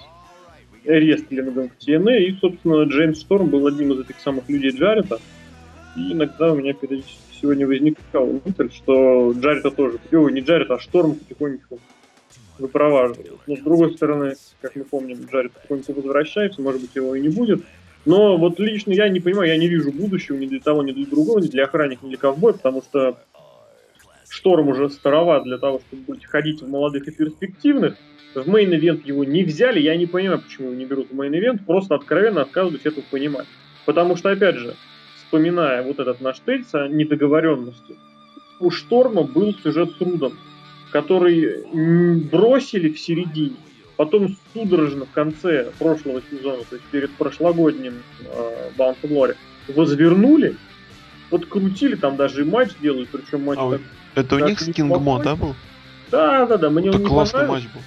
рестлингом 0.84 1.70
в 1.70 1.88
TNA, 1.88 2.20
и, 2.20 2.38
собственно, 2.40 2.84
Джеймс 2.84 3.22
Шторм 3.22 3.50
был 3.50 3.68
одним 3.68 3.94
из 3.94 4.02
этих 4.02 4.20
самых 4.20 4.50
людей 4.50 4.72
Джарета, 4.72 5.20
и 5.96 6.14
иногда 6.14 6.52
у 6.52 6.56
меня 6.56 6.74
периодически 6.74 7.20
сегодня 7.42 7.68
возникала 7.68 8.40
мысль, 8.46 8.72
что 8.72 9.32
Джарета 9.34 9.72
тоже, 9.72 9.98
ой, 10.12 10.34
не 10.34 10.42
Джарет, 10.42 10.72
а 10.72 10.80
Шторм 10.80 11.16
потихонечку 11.16 11.80
выпроваживает. 12.58 13.40
Но, 13.48 13.56
с 13.56 13.60
другой 13.60 13.94
стороны, 13.94 14.36
как 14.62 14.76
мы 14.76 14.84
помним, 14.84 15.28
Джарет 15.32 15.52
потихоньку 15.54 15.94
возвращается, 15.94 16.62
может 16.62 16.82
быть, 16.82 16.96
его 16.96 17.16
и 17.16 17.22
не 17.22 17.30
будет, 17.30 17.64
но 18.06 18.38
вот 18.38 18.60
лично 18.60 18.92
я 18.94 19.10
не 19.10 19.20
понимаю, 19.20 19.50
я 19.50 19.58
не 19.58 19.68
вижу 19.68 19.92
будущего 19.92 20.36
ни 20.38 20.46
для 20.46 20.60
того, 20.60 20.84
ни 20.84 20.92
для 20.92 21.06
другого, 21.06 21.40
ни 21.40 21.48
для 21.48 21.66
охранника, 21.66 22.06
ни 22.06 22.10
для 22.10 22.18
ковбоя, 22.18 22.54
потому 22.54 22.82
что 22.82 23.18
Шторм 24.30 24.70
уже 24.70 24.90
староват 24.90 25.44
для 25.44 25.58
того, 25.58 25.82
чтобы 25.88 26.20
ходить 26.22 26.62
в 26.62 26.70
молодых 26.70 27.08
и 27.08 27.12
перспективных. 27.12 27.98
В 28.36 28.48
main 28.48 28.74
event 28.74 29.06
его 29.06 29.24
не 29.24 29.44
взяли, 29.44 29.80
я 29.80 29.96
не 29.96 30.06
понимаю, 30.06 30.40
почему 30.40 30.68
его 30.68 30.78
не 30.78 30.86
берут 30.86 31.10
в 31.10 31.16
main 31.16 31.36
event, 31.36 31.66
просто 31.66 31.96
откровенно 31.96 32.42
отказываюсь 32.42 32.86
этого 32.86 33.04
понимать. 33.10 33.48
Потому 33.86 34.16
что, 34.16 34.30
опять 34.30 34.56
же, 34.56 34.76
вспоминая 35.18 35.82
вот 35.82 36.00
этот 36.00 36.22
наш 36.22 36.40
тейс 36.40 36.74
о 36.74 36.88
недоговоренности, 36.88 37.96
у 38.60 38.70
Шторма 38.70 39.24
был 39.24 39.54
сюжет 39.56 39.92
с 39.98 40.02
Рудом, 40.02 40.34
который 40.92 41.64
бросили 42.30 42.90
в 42.90 43.00
середине, 43.00 43.56
Потом 44.00 44.38
судорожно 44.54 45.06
в 45.06 45.12
конце 45.12 45.72
прошлого 45.78 46.22
сезона, 46.32 46.64
то 46.70 46.78
есть 46.78 46.86
перед 46.86 47.12
прошлогодним 47.16 47.96
э, 48.22 48.70
Bound 48.78 48.96
for 49.04 49.10
Glory, 49.10 49.36
возвернули, 49.68 50.56
подкрутили, 51.30 51.96
там 51.96 52.16
даже 52.16 52.44
и 52.44 52.50
матч 52.50 52.70
делают, 52.82 53.10
причем 53.10 53.44
матч... 53.44 53.60
А, 53.60 53.72
так, 53.72 53.82
это 54.16 54.36
у 54.36 54.40
них 54.40 54.58
с 54.58 54.72
Кингмо, 54.72 55.22
да, 55.22 55.36
был? 55.36 55.54
Да, 56.12 56.46
да, 56.46 56.56
да, 56.56 56.70
мне 56.70 56.88
это 56.88 56.96
он 56.96 57.04
не 57.04 57.10
классный 57.10 57.46
матч 57.46 57.64
был. 57.64 57.82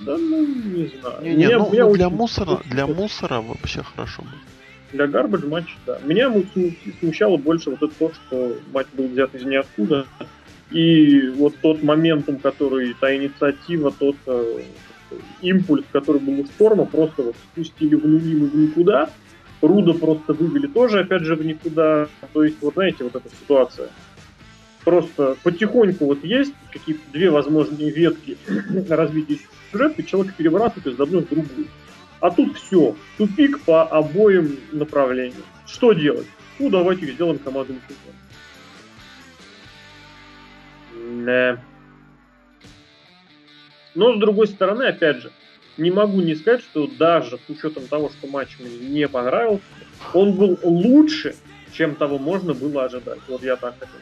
Да, 0.00 0.16
ну, 0.18 0.46
не 0.46 0.92
знаю. 1.00 1.22
Не, 1.22 1.30
не, 1.30 1.36
меня, 1.46 1.58
ну, 1.58 1.70
меня 1.70 1.84
ну 1.84 1.94
для 1.94 2.10
мусора, 2.10 2.60
для 2.64 2.86
мусора 2.86 3.40
вообще 3.40 3.82
хорошо 3.82 4.22
был. 4.22 4.30
Для 4.92 5.06
гарбидж 5.06 5.46
матча, 5.46 5.74
да. 5.86 5.98
Меня 6.04 6.32
смущало 7.00 7.36
больше 7.36 7.70
вот 7.70 7.82
это 7.82 7.94
то, 7.98 8.12
что 8.12 8.56
матч 8.72 8.86
был 8.92 9.08
взят 9.08 9.34
из 9.34 9.44
ниоткуда. 9.44 10.06
И 10.70 11.28
вот 11.36 11.54
тот 11.60 11.82
моментум, 11.82 12.38
который, 12.38 12.94
та 12.98 13.14
инициатива, 13.14 13.92
тот 13.92 14.16
э, 14.26 14.62
импульс, 15.42 15.84
который 15.92 16.20
был 16.20 16.40
у 16.40 16.44
Шторма, 16.46 16.86
просто 16.86 17.22
вот 17.22 17.36
спустили 17.52 17.94
в 17.94 18.06
нули 18.06 18.34
в 18.34 18.56
никуда. 18.56 19.10
Руда 19.60 19.92
просто 19.92 20.32
вывели 20.32 20.66
тоже, 20.66 21.00
опять 21.00 21.22
же, 21.22 21.36
в 21.36 21.44
никуда. 21.44 22.08
То 22.32 22.42
есть, 22.42 22.56
вот 22.60 22.74
знаете, 22.74 23.04
вот 23.04 23.14
эта 23.14 23.28
ситуация. 23.28 23.88
просто 24.84 25.36
потихоньку 25.42 26.06
вот 26.06 26.24
есть 26.24 26.54
какие-то 26.72 27.02
две 27.12 27.30
возможные 27.30 27.90
ветки 27.90 28.36
развития 28.88 29.38
сюжета, 29.72 30.02
и 30.02 30.06
человек 30.06 30.34
перебрасывает 30.34 30.86
из 30.86 31.00
одной 31.00 31.22
в 31.22 31.28
другую. 31.28 31.68
А 32.20 32.30
тут 32.30 32.56
все, 32.56 32.94
тупик 33.18 33.60
по 33.62 33.82
обоим 33.82 34.58
направлениям. 34.70 35.42
Что 35.66 35.92
делать? 35.92 36.26
Ну, 36.58 36.70
давайте 36.70 37.10
сделаем 37.10 37.38
команду. 37.38 37.74
Да. 41.24 41.60
Но, 43.94 44.14
с 44.14 44.20
другой 44.20 44.46
стороны, 44.46 44.84
опять 44.84 45.22
же, 45.22 45.32
не 45.76 45.90
могу 45.90 46.20
не 46.20 46.34
сказать, 46.34 46.62
что 46.62 46.86
даже 46.86 47.38
с 47.38 47.50
учетом 47.50 47.86
того, 47.88 48.10
что 48.10 48.28
матч 48.28 48.58
мне 48.60 48.70
не 48.78 49.08
понравился, 49.08 49.64
он 50.14 50.34
был 50.34 50.58
лучше, 50.62 51.34
чем 51.72 51.96
того 51.96 52.18
можно 52.18 52.54
было 52.54 52.84
ожидать. 52.84 53.18
Вот 53.28 53.42
я 53.42 53.56
так 53.56 53.74
хотел. 53.78 53.96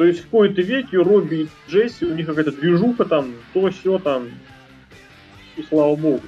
То 0.00 0.06
есть 0.06 0.20
в 0.20 0.24
какой-то 0.24 0.62
веке 0.62 0.96
Робби 0.96 1.42
и 1.42 1.48
Джесси, 1.70 2.06
у 2.06 2.14
них 2.14 2.24
какая-то 2.24 2.52
движуха 2.52 3.04
там, 3.04 3.34
то 3.52 3.70
все 3.70 3.98
там, 3.98 4.30
и 5.56 5.62
слава 5.62 5.94
богу. 5.94 6.22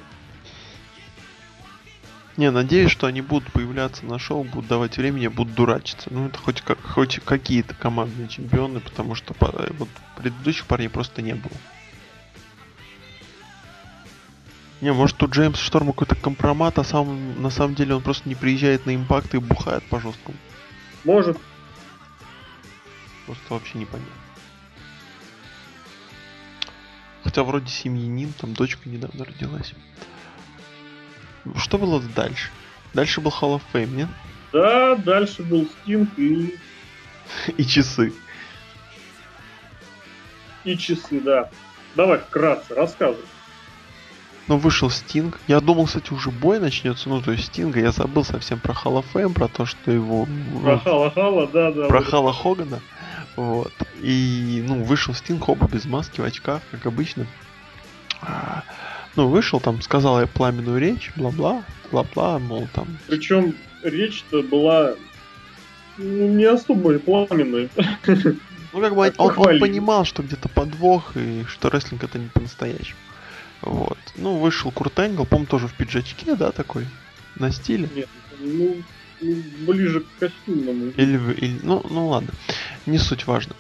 Не, 2.37 2.51
надеюсь, 2.51 2.91
что 2.91 3.07
они 3.07 3.23
будут 3.23 3.51
появляться 3.51 4.05
на 4.05 4.19
шоу, 4.19 4.45
будут 4.45 4.69
давать 4.69 4.99
времени, 4.99 5.27
будут 5.29 5.55
дурачиться. 5.55 6.11
Ну, 6.13 6.27
это 6.27 6.37
хоть, 6.37 6.61
как, 6.61 6.83
хоть 6.83 7.21
какие-то 7.25 7.75
командные 7.75 8.29
чемпионы, 8.29 8.81
потому 8.81 9.15
что 9.15 9.35
вот 9.41 9.89
предыдущих 10.19 10.67
парней 10.67 10.91
просто 10.91 11.23
не 11.23 11.33
было. 11.33 11.57
Не, 14.83 14.93
может 14.93 15.23
у 15.23 15.31
Джеймс 15.31 15.59
Шторма 15.59 15.93
какой-то 15.93 16.15
компромат, 16.15 16.79
а 16.79 16.85
сам 16.85 17.41
на 17.41 17.49
самом 17.49 17.75
деле 17.75 17.95
он 17.95 18.03
просто 18.03 18.29
не 18.29 18.35
приезжает 18.35 18.85
на 18.85 18.95
импакт 18.95 19.35
и 19.35 19.39
бухает 19.39 19.83
по 19.85 19.99
жесткому. 19.99 20.37
Может. 21.05 21.39
Просто 23.27 23.45
вообще 23.55 23.79
непонятно. 23.79 24.13
Хотя 27.25 27.45
вроде 27.45 27.69
семьянин, 27.69 28.33
там 28.33 28.53
дочка 28.55 28.89
недавно 28.89 29.25
родилась. 29.25 29.75
Что 31.57 31.79
было 31.79 32.01
дальше? 32.01 32.51
Дальше 32.95 33.21
был 33.21 33.31
Hall 33.31 33.57
of 33.57 33.63
Fame, 33.73 33.95
нет? 33.95 34.09
Да, 34.53 34.97
дальше 34.97 35.43
был 35.43 35.67
Стинг 35.67 36.11
и... 36.19 36.59
и 37.57 37.65
часы. 37.65 38.13
И 40.65 40.77
часы, 40.77 41.21
да. 41.21 41.51
Давай 41.95 42.19
вкратце, 42.19 42.75
рассказывай. 42.75 43.25
Ну, 44.49 44.57
вышел 44.57 44.91
Стинг. 44.91 45.41
Я 45.47 45.61
думал, 45.61 45.87
кстати, 45.87 46.13
уже 46.13 46.31
бой 46.31 46.59
начнется. 46.59 47.09
Ну, 47.09 47.23
то 47.23 47.33
есть 47.33 47.47
Стинга. 47.47 47.81
Я 47.81 47.93
забыл 47.93 48.25
совсем 48.25 48.59
про 48.59 48.73
Hall 48.73 49.03
of 49.03 49.07
Fame, 49.15 49.33
про 49.33 49.49
то, 49.49 49.65
что 49.65 49.91
его... 49.91 50.27
Про 50.63 50.79
Хала 50.79 51.11
Хала, 51.11 51.47
да, 51.47 51.71
да. 51.71 51.87
Про 51.87 52.01
вот. 52.01 52.09
Хала 52.09 52.33
Хогана. 52.33 52.81
Вот. 53.37 53.73
И, 54.01 54.63
ну, 54.67 54.85
вышел 54.85 55.15
Стинг, 55.15 55.49
оба 55.49 55.69
без 55.69 55.85
маски, 55.85 56.21
в 56.21 56.25
очках, 56.25 56.63
как 56.71 56.87
обычно. 56.87 57.27
А, 58.21 58.63
ну, 59.17 59.29
вышел 59.29 59.61
там, 59.61 59.81
сказал 59.83 60.21
я 60.21 60.27
пламенную 60.27 60.79
речь, 60.79 61.13
бла-бла, 61.17 61.65
бла-бла, 61.91 62.39
мол, 62.39 62.69
там... 62.73 62.99
Причем 63.09 63.55
речь-то 63.83 64.43
была 64.43 64.95
ну, 65.99 66.29
не 66.29 66.45
особо 66.45 66.99
пламенная. 66.99 67.69
Ну, 68.75 68.81
как 68.81 68.95
бы 68.95 69.13
он, 69.19 69.33
он 69.37 69.61
понимал, 69.61 70.07
что 70.07 70.23
где-то 70.23 70.49
подвох, 70.49 71.15
и 71.15 71.45
что 71.47 71.69
рестлинг 71.69 72.05
это 72.05 72.19
не 72.19 72.29
по-настоящему. 72.29 72.99
Вот. 73.61 73.99
Ну, 74.17 74.39
вышел 74.39 74.71
Курт 74.71 74.99
Энгл, 74.99 75.27
по 75.27 75.45
тоже 75.45 75.69
в 75.69 75.75
пиджачке, 75.75 76.35
да, 76.37 76.53
такой, 76.53 76.87
на 77.37 77.53
стиле. 77.53 77.89
Нет, 77.95 78.09
ну 78.41 78.77
ближе 79.67 80.01
к 80.01 80.19
костюмному. 80.19 80.93
Или, 80.97 81.35
или 81.35 81.61
ну, 81.63 81.85
ну 81.89 82.09
ладно, 82.09 82.31
не 82.87 82.99
суть 82.99 83.27
важно. 83.27 83.55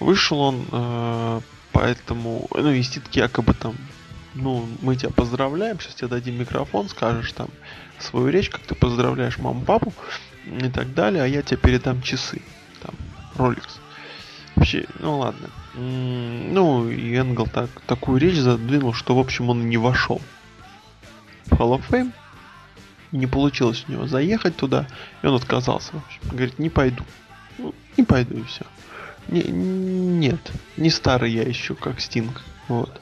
Вышел 0.00 0.40
он, 0.40 0.66
э, 0.70 1.40
поэтому, 1.72 2.48
ну, 2.54 2.70
и 2.70 2.82
Ститки 2.82 3.18
якобы 3.18 3.54
там 3.54 3.74
ну, 4.36 4.68
мы 4.82 4.96
тебя 4.96 5.10
поздравляем, 5.10 5.80
сейчас 5.80 5.94
тебе 5.94 6.08
дадим 6.08 6.38
микрофон, 6.38 6.88
скажешь 6.88 7.32
там 7.32 7.48
свою 7.98 8.28
речь, 8.28 8.50
как 8.50 8.60
ты 8.60 8.74
поздравляешь 8.74 9.38
маму, 9.38 9.62
папу 9.64 9.92
и 10.44 10.68
так 10.68 10.94
далее, 10.94 11.22
а 11.22 11.26
я 11.26 11.42
тебе 11.42 11.56
передам 11.56 12.02
часы, 12.02 12.42
там, 12.82 12.94
Rolex. 13.36 13.64
Вообще, 14.54 14.86
ну 15.00 15.18
ладно. 15.18 15.50
Ну, 15.74 16.88
и 16.88 17.14
Энгл 17.14 17.46
так, 17.46 17.68
такую 17.86 18.18
речь 18.18 18.38
задвинул, 18.38 18.94
что, 18.94 19.14
в 19.14 19.18
общем, 19.18 19.50
он 19.50 19.68
не 19.68 19.76
вошел 19.76 20.20
в 21.46 21.52
Hall 21.52 21.78
of 21.78 21.82
Fame. 21.90 22.12
Не 23.12 23.26
получилось 23.26 23.84
у 23.88 23.92
него 23.92 24.06
заехать 24.06 24.56
туда, 24.56 24.86
и 25.22 25.26
он 25.26 25.34
отказался. 25.34 25.92
Говорит, 26.30 26.58
не 26.58 26.70
пойду. 26.70 27.04
Ну, 27.58 27.74
не 27.96 28.04
пойду 28.04 28.36
и 28.36 28.42
все. 28.42 28.64
Не, 29.28 29.42
нет, 29.42 30.52
не 30.76 30.90
старый 30.90 31.32
я 31.32 31.42
еще, 31.42 31.74
как 31.74 32.00
Стинг. 32.00 32.42
Вот. 32.68 33.00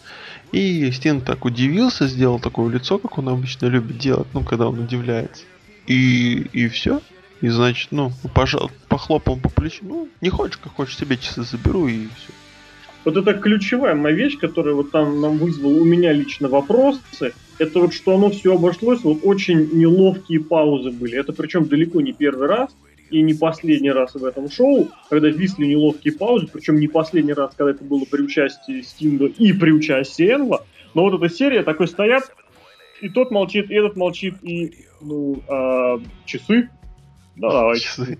И 0.52 0.90
Стен 0.92 1.20
так 1.20 1.44
удивился, 1.44 2.06
сделал 2.06 2.38
такое 2.38 2.72
лицо, 2.72 2.98
как 2.98 3.18
он 3.18 3.28
обычно 3.28 3.66
любит 3.66 3.98
делать, 3.98 4.28
ну, 4.32 4.42
когда 4.42 4.68
он 4.68 4.78
удивляется. 4.78 5.42
И, 5.86 6.48
и 6.52 6.68
все. 6.68 7.02
И 7.40 7.48
значит, 7.48 7.92
ну, 7.92 8.12
пожал, 8.32 8.70
похлопал 8.88 9.36
по 9.36 9.48
плечу. 9.48 9.84
Ну, 9.84 10.08
не 10.20 10.30
хочешь, 10.30 10.58
как 10.58 10.74
хочешь, 10.74 10.96
себе 10.96 11.18
часы 11.18 11.42
заберу 11.42 11.88
и 11.88 12.06
все. 12.06 12.32
Вот 13.04 13.16
это 13.16 13.34
ключевая 13.34 13.94
моя 13.94 14.14
вещь, 14.14 14.38
которая 14.38 14.74
вот 14.74 14.90
там 14.90 15.20
нам 15.20 15.38
вызвала 15.38 15.72
у 15.72 15.84
меня 15.84 16.12
лично 16.12 16.48
вопросы. 16.48 17.34
Это 17.58 17.80
вот 17.80 17.94
что 17.94 18.14
оно 18.14 18.30
все 18.30 18.54
обошлось, 18.54 19.02
вот 19.04 19.20
очень 19.22 19.68
неловкие 19.72 20.40
паузы 20.40 20.90
были. 20.90 21.18
Это 21.18 21.32
причем 21.32 21.66
далеко 21.66 22.00
не 22.00 22.12
первый 22.12 22.48
раз 22.48 22.70
и 23.10 23.20
не 23.22 23.34
последний 23.34 23.90
раз 23.90 24.14
в 24.14 24.24
этом 24.24 24.50
шоу, 24.50 24.90
когда 25.08 25.28
висли 25.28 25.66
неловкие 25.66 26.14
паузы, 26.14 26.48
причем 26.52 26.80
не 26.80 26.88
последний 26.88 27.34
раз, 27.34 27.54
когда 27.54 27.72
это 27.72 27.84
было 27.84 28.04
при 28.10 28.22
участии 28.22 28.80
Стинга 28.80 29.26
и 29.26 29.52
при 29.52 29.70
участии 29.70 30.32
Энва, 30.32 30.64
но 30.94 31.02
вот 31.02 31.22
эта 31.22 31.32
серия 31.32 31.62
такой 31.62 31.86
стоят, 31.86 32.24
и 33.00 33.08
тот 33.08 33.30
молчит, 33.30 33.70
и 33.70 33.74
этот 33.74 33.96
молчит, 33.96 34.36
и, 34.42 34.72
ну, 35.00 35.42
а, 35.48 36.00
часы, 36.24 36.70
да, 37.36 37.50
давай. 37.52 37.78
Часы. 37.78 38.18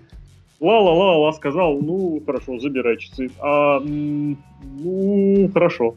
Ла-ла-ла-ла 0.59 1.33
сказал, 1.33 1.79
ну, 1.81 2.21
хорошо, 2.25 2.59
забирай 2.59 2.97
часы. 2.97 3.29
А, 3.39 3.79
ну, 3.79 5.49
хорошо. 5.53 5.95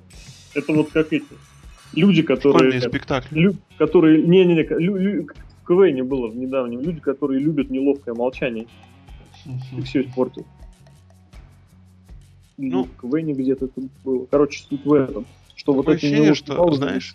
Это 0.55 0.73
вот 0.73 0.91
как 0.91 1.13
эти 1.13 1.25
люди, 1.95 2.23
которые... 2.23 2.71
Школьный 2.71 2.81
спектакль. 2.81 3.39
Лю, 3.39 3.57
которые... 3.79 4.23
Не-не-не, 4.23 4.65
КВН 5.67 6.09
было 6.09 6.29
в 6.29 6.37
недавнем. 6.37 6.81
Люди, 6.81 7.01
которые 7.01 7.41
любят 7.41 7.71
неловкое 7.71 8.15
молчание. 8.15 8.67
И 9.77 9.81
все 9.83 10.03
испортил. 10.03 10.45
Ну, 12.57 12.85
в 12.85 13.01
КВН 13.01 13.35
где-то 13.35 13.67
это 13.67 13.81
было. 14.05 14.27
Короче, 14.27 14.65
суть 14.69 14.85
в 14.85 14.93
этом. 14.93 15.25
Что 15.55 15.73
вот 15.73 15.89
эти 15.89 16.07
ощущение, 16.07 16.35
что, 16.35 16.57
паузы 16.57 16.79
знаешь... 16.79 17.15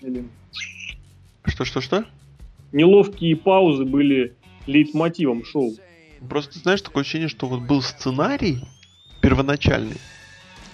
Что-что-что? 1.45 2.05
Неловкие 2.71 3.35
паузы 3.35 3.83
были 3.83 4.35
лейтмотивом 4.65 5.43
шоу. 5.43 5.73
Просто, 6.29 6.59
знаешь, 6.59 6.81
такое 6.81 7.01
ощущение, 7.01 7.27
что 7.27 7.47
вот 7.47 7.61
был 7.61 7.81
сценарий 7.81 8.63
первоначальный, 9.21 9.97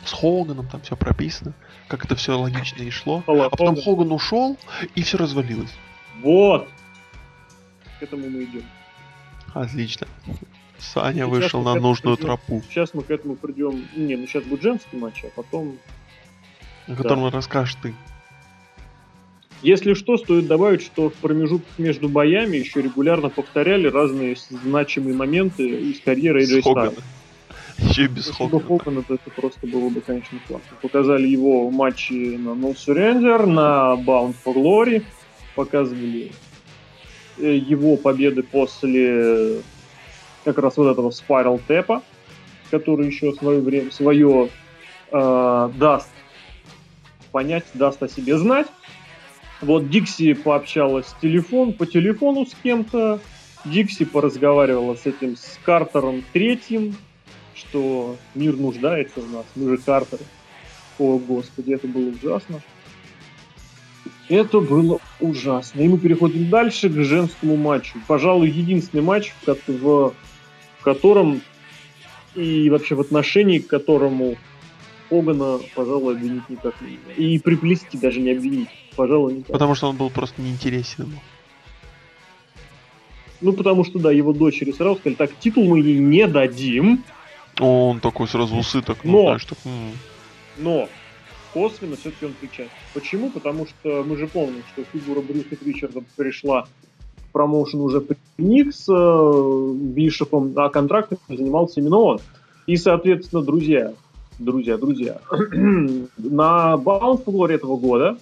с 0.05 0.13
Хоганом 0.13 0.67
там 0.67 0.81
все 0.81 0.95
прописано, 0.95 1.53
как 1.87 2.05
это 2.05 2.15
все 2.15 2.37
логично 2.37 2.81
и 2.81 2.89
шло, 2.89 3.23
а 3.27 3.49
потом 3.49 3.81
Хоган 3.81 4.11
ушел, 4.11 4.57
и 4.95 5.03
все 5.03 5.17
развалилось. 5.17 5.73
Вот, 6.21 6.67
к 7.99 8.03
этому 8.03 8.29
мы 8.29 8.45
идем. 8.45 8.63
Отлично. 9.53 10.07
Саня 10.77 11.25
сейчас 11.25 11.29
вышел 11.29 11.61
на 11.61 11.75
нужную 11.75 12.15
придем, 12.15 12.37
тропу. 12.37 12.63
Сейчас 12.69 12.93
мы 12.93 13.03
к 13.03 13.11
этому 13.11 13.35
придем. 13.35 13.85
Не, 13.95 14.15
ну 14.15 14.25
сейчас 14.25 14.43
будет 14.45 14.61
женский 14.61 14.95
матч, 14.95 15.23
а 15.25 15.29
потом. 15.35 15.77
О 16.87 16.95
котором 16.95 17.23
да. 17.23 17.31
расскажешь 17.31 17.75
ты. 17.81 17.93
Если 19.61 19.93
что, 19.93 20.17
стоит 20.17 20.47
добавить, 20.47 20.81
что 20.81 21.09
в 21.09 21.13
промежутках 21.15 21.77
между 21.77 22.07
боями 22.07 22.57
еще 22.57 22.81
регулярно 22.81 23.29
повторяли 23.29 23.87
разные 23.87 24.37
значимые 24.49 25.15
моменты 25.15 25.67
из 25.67 25.99
карьеры 25.99 26.43
AJ 26.43 26.61
Styles. 26.63 27.03
Еще 27.77 28.05
и 28.05 28.07
без 28.07 28.29
Хогана. 28.29 28.63
Хогана, 28.63 29.03
то 29.03 29.15
это 29.15 29.29
просто 29.29 29.65
было 29.67 29.89
бы, 29.89 30.01
конечно, 30.01 30.37
классно. 30.47 30.77
Показали 30.81 31.27
его 31.27 31.67
в 31.67 31.73
матче 31.73 32.13
на 32.13 32.49
No 32.49 32.75
Surrender, 32.75 33.45
на 33.45 33.95
Bound 34.01 34.35
for 34.45 34.53
Glory, 34.53 35.03
показывали 35.55 36.31
Э, 37.39 37.55
его 37.55 37.95
победы 37.95 38.43
после 38.43 39.61
как 40.43 40.57
раз 40.57 40.75
вот 40.77 40.91
этого 40.91 41.09
Spiral 41.09 41.61
Тэпа, 41.65 42.03
который 42.69 43.07
еще 43.07 43.31
свое 43.33 43.61
время, 43.61 43.91
свое 43.91 44.49
э, 45.11 45.69
даст 45.75 46.09
понять, 47.31 47.65
даст 47.73 48.03
о 48.03 48.09
себе 48.09 48.37
знать. 48.37 48.67
Вот 49.61 49.89
Дикси 49.89 50.33
пообщалась 50.33 51.13
телефон, 51.21 51.73
по 51.73 51.85
телефону 51.85 52.45
с 52.45 52.55
кем-то. 52.63 53.19
Дикси 53.65 54.05
поразговаривала 54.05 54.95
с 54.95 55.05
этим, 55.05 55.35
с 55.35 55.59
Картером 55.65 56.23
третьим, 56.31 56.95
что 57.53 58.15
мир 58.35 58.55
нуждается 58.55 59.19
в 59.19 59.31
нас, 59.31 59.45
мы 59.55 59.71
же 59.71 59.77
Картеры. 59.77 60.23
О, 60.97 61.17
господи, 61.17 61.73
это 61.73 61.87
было 61.87 62.09
ужасно. 62.09 62.61
Это 64.29 64.61
было 64.61 64.99
ужасно. 65.19 65.81
И 65.81 65.87
мы 65.87 65.97
переходим 65.97 66.49
дальше 66.49 66.87
к 66.89 67.03
женскому 67.03 67.57
матчу. 67.57 67.97
Пожалуй, 68.07 68.49
единственный 68.49 69.01
матч, 69.01 69.33
в, 69.45 70.13
котором 70.83 71.41
и 72.35 72.69
вообще 72.69 72.95
в 72.95 73.01
отношении 73.01 73.59
к 73.59 73.67
которому 73.67 74.37
Хогана, 75.09 75.59
пожалуй, 75.73 76.15
обвинить 76.15 76.47
никак 76.47 76.79
нельзя. 76.81 77.13
И 77.17 77.39
приплести 77.39 77.97
даже 77.97 78.19
не 78.19 78.31
обвинить, 78.31 78.69
пожалуй, 78.99 79.33
никак. 79.35 79.53
Потому 79.53 79.75
что 79.75 79.89
он 79.89 79.95
был 79.95 80.09
просто 80.09 80.41
неинтересен. 80.41 81.17
Ну, 83.39 83.53
потому 83.53 83.85
что, 83.85 83.97
да, 83.97 84.11
его 84.11 84.33
дочери 84.33 84.73
сразу 84.73 84.97
сказали, 84.97 85.15
так, 85.15 85.31
титул 85.39 85.63
мы 85.63 85.79
ей 85.79 85.99
не 85.99 86.27
дадим. 86.27 87.05
Он 87.61 88.01
такой 88.01 88.27
сразу 88.27 88.57
усы 88.57 88.81
так, 88.81 89.05
ну, 89.05 89.11
Но. 89.11 89.21
знаешь, 89.21 89.45
так, 89.45 89.57
м. 89.63 89.91
Но 90.57 90.89
косвенно 91.53 91.95
все-таки 91.95 92.25
он 92.25 92.33
причастен. 92.33 92.69
Почему? 92.93 93.29
Потому 93.29 93.67
что 93.67 94.03
мы 94.05 94.17
же 94.17 94.27
помним, 94.27 94.63
что 94.73 94.83
фигура 94.83 95.21
Брюса 95.21 95.55
Ричарда 95.65 96.01
пришла 96.17 96.63
в 97.15 97.31
промоушен 97.31 97.79
уже 97.79 98.01
при 98.01 98.17
них 98.37 98.75
с 98.75 98.89
э, 98.89 99.73
Бишопом, 99.75 100.51
а 100.57 100.67
контрактом 100.67 101.19
занимался 101.29 101.79
именно 101.79 101.99
он. 101.99 102.19
И, 102.67 102.75
соответственно, 102.75 103.43
друзья, 103.43 103.93
друзья, 104.39 104.77
друзья, 104.77 105.21
на 105.29 106.75
Bound 106.75 107.23
Floor 107.23 107.49
этого 107.49 107.77
года 107.77 108.17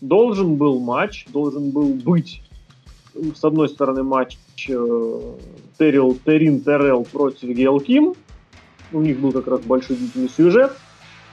должен 0.00 0.56
был 0.56 0.80
матч, 0.80 1.26
должен 1.28 1.70
был 1.70 1.94
быть, 1.94 2.42
с 3.34 3.44
одной 3.44 3.68
стороны, 3.68 4.02
матч 4.02 4.36
э, 4.68 5.32
Терин 5.78 6.62
Террell 6.64 7.06
против 7.10 7.48
Гейл 7.48 7.80
Ким, 7.80 8.14
у 8.92 9.00
них 9.00 9.18
был 9.20 9.32
как 9.32 9.46
раз 9.46 9.60
большой 9.60 9.96
длительный 9.96 10.28
сюжет, 10.28 10.72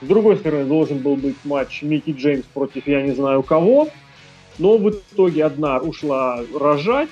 с 0.00 0.06
другой 0.06 0.36
стороны, 0.36 0.64
должен 0.64 0.98
был 0.98 1.16
быть 1.16 1.36
матч 1.44 1.82
Микки 1.82 2.10
Джеймс 2.10 2.44
против 2.54 2.86
я 2.86 3.02
не 3.02 3.12
знаю 3.12 3.42
кого. 3.42 3.88
Но 4.58 4.76
в 4.76 4.90
итоге 4.90 5.44
одна 5.44 5.78
ушла 5.78 6.40
рожать, 6.54 7.10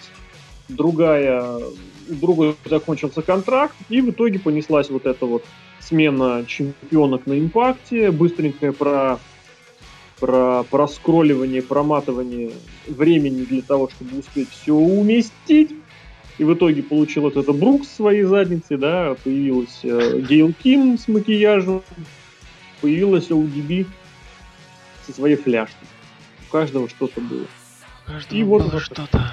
другая, 0.69 1.61
другой 2.09 2.57
закончился 2.65 3.23
контракт, 3.23 3.75
и 3.89 4.01
в 4.01 4.11
итоге 4.11 4.39
понеслась 4.39 4.91
вот 4.91 5.07
эта 5.07 5.27
вот 5.27 5.45
смена 5.81 6.45
чемпионок 6.47 7.27
на 7.27 7.39
импакте, 7.39 8.11
быстренькое 8.11 8.73
про, 8.73 9.19
про 10.21 10.65
проскролливание, 10.65 11.63
проматывание 11.63 12.53
времени 12.87 13.45
для 13.45 13.63
того, 13.63 13.91
чтобы 13.91 14.19
успеть 14.19 14.51
все 14.51 14.73
уместить. 14.73 15.75
И 16.39 16.45
в 16.45 16.53
итоге 16.53 16.83
получил 16.83 17.23
вот 17.23 17.37
это 17.37 17.53
Брукс 17.53 17.89
своей 17.89 18.25
задницей, 18.25 18.77
да, 18.77 19.17
появилась 19.25 19.81
э, 19.83 20.21
Гейл 20.21 20.53
Ким 20.53 20.99
с 20.99 21.09
макияжем, 21.09 21.83
появилась 22.83 23.31
ODB 23.31 23.87
со 25.07 25.13
своей 25.15 25.37
фляжкой. 25.37 25.89
У 26.47 26.53
каждого 26.53 26.89
что-то 26.91 27.23
было. 27.23 27.47
У 28.05 28.11
каждого 28.11 28.39
И 28.39 28.43
вот 28.43 28.63
было 28.63 28.71
вот 28.71 28.83
что-то. 28.83 29.33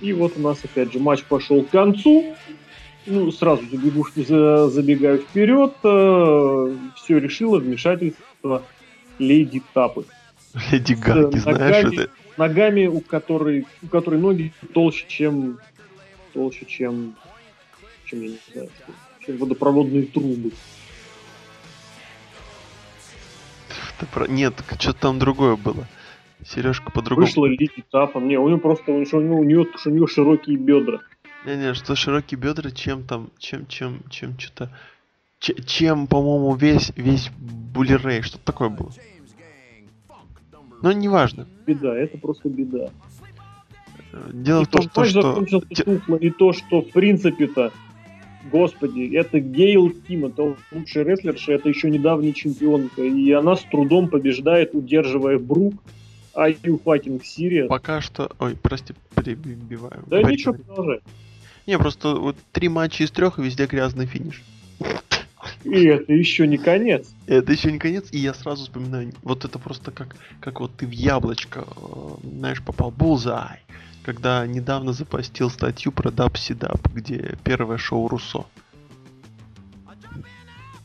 И 0.00 0.12
вот 0.12 0.32
у 0.36 0.40
нас 0.40 0.58
опять 0.64 0.92
же 0.92 0.98
матч 0.98 1.22
пошел 1.22 1.62
к 1.62 1.70
концу. 1.70 2.34
Ну, 3.06 3.30
сразу 3.30 3.62
забегу, 3.70 4.04
за- 4.16 4.68
забегаю 4.70 5.18
вперед. 5.18 5.72
все 6.96 7.18
решило 7.18 7.58
вмешательство 7.58 8.24
Леди 9.18 9.62
Тапы. 9.72 10.04
Леди 10.70 10.94
Гаги, 10.94 11.38
знаешь, 11.38 11.92
это... 11.92 12.10
ногами, 12.36 12.86
у 12.86 13.00
которой, 13.00 13.66
у 13.82 13.86
которой 13.88 14.20
ноги 14.20 14.52
толще, 14.72 15.04
чем 15.08 15.58
толще, 16.32 16.64
чем, 16.66 17.16
чем 18.04 18.22
я 18.22 18.28
не 18.28 18.38
знаю, 18.52 18.70
чем 19.24 19.36
водопроводные 19.38 20.04
трубы. 20.04 20.52
Нет, 24.28 24.54
что-то 24.78 25.00
там 25.00 25.18
другое 25.18 25.56
было. 25.56 25.88
Сережка 26.44 26.90
по-другому. 26.90 27.26
Вышла 27.26 27.46
Леди 27.46 27.84
Тапа. 27.90 28.18
Не, 28.18 28.36
у 28.38 28.48
нее 28.48 28.58
просто 28.58 28.92
у 28.92 28.98
нее, 28.98 29.08
у 29.12 29.42
нее, 29.44 29.66
у 29.84 29.90
нее 29.90 30.06
широкие 30.06 30.56
бедра. 30.56 31.00
Не-не, 31.46 31.74
что 31.74 31.94
широкие 31.94 32.38
бедра, 32.38 32.70
чем 32.70 33.04
там, 33.04 33.30
чем, 33.38 33.66
чем, 33.66 34.02
чем 34.10 34.38
что-то... 34.38 34.70
Чем, 35.66 36.06
по-моему, 36.06 36.54
весь, 36.54 36.92
весь 36.96 37.30
Буллерей, 37.74 38.22
что-то 38.22 38.44
такое 38.44 38.68
было. 38.70 38.90
Но 40.82 40.92
неважно. 40.92 41.46
Беда, 41.66 41.96
это 41.96 42.18
просто 42.18 42.48
беда. 42.48 42.90
Дело 44.32 44.62
и 44.62 44.64
в 44.64 44.68
том, 44.68 44.82
то, 44.88 45.04
что, 45.04 45.04
что 45.04 45.22
закончился 45.22 45.84
тухло, 45.84 46.16
и 46.16 46.30
то, 46.30 46.52
что 46.52 46.82
в 46.82 46.90
принципе-то, 46.90 47.72
господи, 48.50 49.16
это 49.16 49.40
Гейл 49.40 49.90
Ким, 49.90 50.26
это 50.26 50.56
лучшая 50.72 51.04
рестлерша, 51.04 51.52
это 51.52 51.68
еще 51.68 51.90
недавняя 51.90 52.32
чемпионка, 52.32 53.02
и 53.02 53.32
она 53.32 53.56
с 53.56 53.62
трудом 53.62 54.08
побеждает, 54.08 54.74
удерживая 54.74 55.38
Брук, 55.38 55.74
а 56.32 56.50
you 56.50 56.80
fucking 56.82 57.22
serious. 57.22 57.66
пока 57.66 58.00
что... 58.00 58.30
Ой, 58.38 58.56
прости, 58.60 58.94
перебиваю. 59.16 60.04
Да 60.06 60.18
Говори, 60.18 60.34
ничего, 60.34 60.54
продолжай. 60.54 61.00
Не, 61.66 61.78
просто 61.78 62.14
вот 62.14 62.36
три 62.52 62.68
матча 62.68 63.04
из 63.04 63.10
трех, 63.10 63.38
и 63.38 63.42
везде 63.42 63.66
грязный 63.66 64.06
финиш. 64.06 64.42
И 65.64 65.84
это 65.84 66.12
еще 66.12 66.46
не 66.46 66.56
конец. 66.58 67.12
Это 67.26 67.52
еще 67.52 67.70
не 67.72 67.78
конец, 67.78 68.08
и 68.12 68.18
я 68.18 68.34
сразу 68.34 68.64
вспоминаю, 68.64 69.12
вот 69.22 69.44
это 69.44 69.58
просто 69.58 69.90
как, 69.90 70.16
как 70.40 70.60
вот 70.60 70.76
ты 70.76 70.86
в 70.86 70.90
яблочко, 70.90 71.66
э, 71.76 72.08
знаешь, 72.22 72.62
попал 72.62 72.90
Булзай, 72.90 73.60
когда 74.02 74.46
недавно 74.46 74.92
запостил 74.92 75.50
статью 75.50 75.92
про 75.92 76.10
Даб 76.10 76.36
Сидаб, 76.36 76.86
где 76.92 77.36
первое 77.44 77.78
шоу 77.78 78.08
Руссо. 78.08 78.44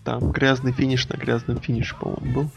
Там 0.06 0.32
грязный 0.32 0.72
финиш 0.72 1.08
на 1.10 1.18
грязном 1.18 1.60
финише, 1.60 1.96
по-моему, 2.00 2.34
был. 2.34 2.52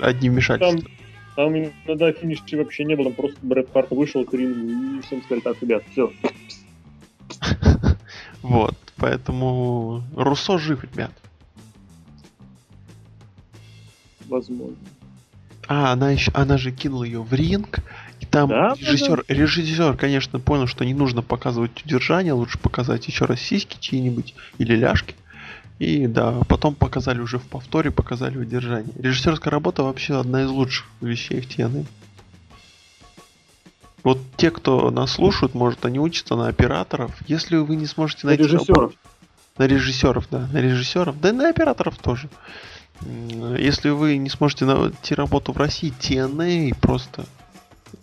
Одни 0.00 0.28
Там, 0.28 0.34
вмешательства. 0.34 0.90
там 1.36 1.54
иногда 1.56 2.12
финиша 2.12 2.56
вообще 2.56 2.84
не 2.84 2.96
было, 2.96 3.06
там 3.06 3.14
просто 3.14 3.38
Брэд 3.42 3.68
Харт 3.72 3.90
вышел 3.90 4.24
к 4.24 4.32
рингу 4.32 4.98
и 4.98 5.02
всем 5.02 5.22
сказали, 5.22 5.40
так, 5.42 5.60
ребят, 5.62 5.82
все, 5.92 6.10
Вот, 8.42 8.74
поэтому 9.00 10.04
Руссо 10.14 10.58
жив, 10.58 10.84
ребят. 10.84 11.10
возможно. 14.28 14.76
А, 15.66 15.92
она 15.92 16.10
еще, 16.10 16.30
она 16.34 16.56
же 16.58 16.72
кинула 16.72 17.04
ее 17.04 17.22
в 17.22 17.32
ринг, 17.32 17.80
и 18.20 18.26
там 18.26 18.48
Да, 18.48 18.74
да, 18.74 18.80
режиссер, 18.80 19.24
режиссер, 19.28 19.96
конечно, 19.96 20.38
понял, 20.40 20.66
что 20.66 20.84
не 20.84 20.94
нужно 20.94 21.22
показывать 21.22 21.84
удержание, 21.84 22.32
лучше 22.32 22.58
показать 22.58 23.06
еще 23.06 23.24
раз 23.24 23.40
сиськи 23.40 23.76
чьи-нибудь 23.78 24.34
или 24.58 24.74
ляжки. 24.76 25.14
И 25.78 26.06
да, 26.06 26.40
потом 26.48 26.74
показали 26.74 27.20
уже 27.20 27.38
в 27.38 27.44
повторе, 27.44 27.90
показали 27.90 28.36
удержание. 28.36 28.92
Режиссерская 28.98 29.50
работа 29.50 29.82
вообще 29.82 30.18
одна 30.18 30.42
из 30.42 30.50
лучших 30.50 30.86
вещей 31.00 31.40
в 31.40 31.48
TNA. 31.48 31.86
Вот 34.02 34.18
те, 34.36 34.50
кто 34.50 34.90
нас 34.90 35.12
слушают, 35.12 35.54
может, 35.54 35.84
они 35.84 35.98
учатся 35.98 36.34
на 36.36 36.48
операторов. 36.48 37.14
Если 37.26 37.56
вы 37.56 37.76
не 37.76 37.86
сможете 37.86 38.26
найти 38.26 38.44
Режиссеров. 38.44 38.68
работу- 38.76 38.96
на 39.58 39.66
режиссеров, 39.66 40.28
да, 40.30 40.48
на 40.52 40.58
режиссеров, 40.58 41.20
да 41.20 41.28
и 41.28 41.32
на 41.32 41.48
операторов 41.50 41.98
тоже. 41.98 42.28
Если 43.58 43.90
вы 43.90 44.16
не 44.16 44.30
сможете 44.30 44.64
найти 44.64 45.14
работу 45.14 45.52
в 45.52 45.56
России, 45.58 45.92
TNA 46.00 46.74
просто 46.80 47.26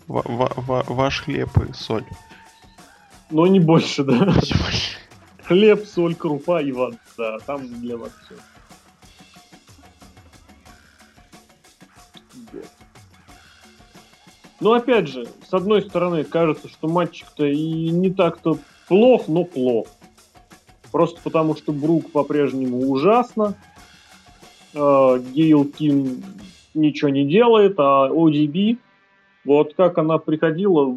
ва- 0.06 0.22
ва- 0.24 0.52
ва- 0.56 0.84
ваш 0.86 1.22
хлеб 1.22 1.50
и 1.68 1.72
соль. 1.72 2.04
Но 3.30 3.46
не 3.46 3.60
больше, 3.60 4.04
да. 4.04 4.34
Хлеб, 5.44 5.84
соль, 5.86 6.14
крупа 6.14 6.62
и 6.62 6.72
вода. 6.72 6.96
Там 7.46 7.80
для 7.80 7.96
вас 7.96 8.10
все. 8.24 8.34
Но 14.60 14.72
опять 14.72 15.08
же, 15.08 15.26
с 15.48 15.54
одной 15.54 15.82
стороны, 15.82 16.24
кажется, 16.24 16.68
что 16.68 16.88
матчик-то 16.88 17.46
и 17.46 17.90
не 17.90 18.10
так-то 18.10 18.58
плох, 18.88 19.28
но 19.28 19.44
плох. 19.44 19.86
Просто 20.90 21.20
потому, 21.22 21.54
что 21.54 21.72
Брук 21.72 22.10
по-прежнему 22.10 22.90
ужасно. 22.90 23.54
Э, 24.74 25.18
Гейл 25.32 25.64
Ким 25.64 26.22
ничего 26.74 27.10
не 27.10 27.26
делает, 27.26 27.74
а 27.78 28.08
ODB, 28.08 28.78
вот 29.44 29.74
как 29.74 29.98
она 29.98 30.18
приходила 30.18 30.96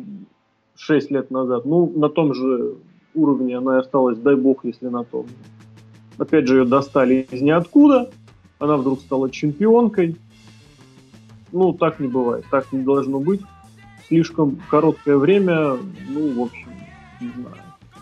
6 0.77 1.11
лет 1.11 1.31
назад, 1.31 1.65
ну, 1.65 1.91
на 1.95 2.09
том 2.09 2.33
же 2.33 2.75
уровне 3.13 3.57
она 3.57 3.77
и 3.77 3.79
осталась, 3.79 4.17
дай 4.17 4.35
бог, 4.35 4.65
если 4.65 4.87
на 4.87 5.03
том. 5.03 5.27
Опять 6.17 6.47
же, 6.47 6.59
ее 6.59 6.65
достали 6.65 7.27
из 7.31 7.41
ниоткуда, 7.41 8.09
она 8.59 8.77
вдруг 8.77 9.01
стала 9.01 9.29
чемпионкой. 9.29 10.15
Ну, 11.51 11.73
так 11.73 11.99
не 11.99 12.07
бывает, 12.07 12.45
так 12.49 12.71
не 12.71 12.81
должно 12.81 13.19
быть. 13.19 13.41
Слишком 14.07 14.59
короткое 14.69 15.17
время, 15.17 15.77
ну, 16.09 16.33
в 16.33 16.41
общем, 16.41 16.69
не 17.19 17.29
знаю. 17.29 17.55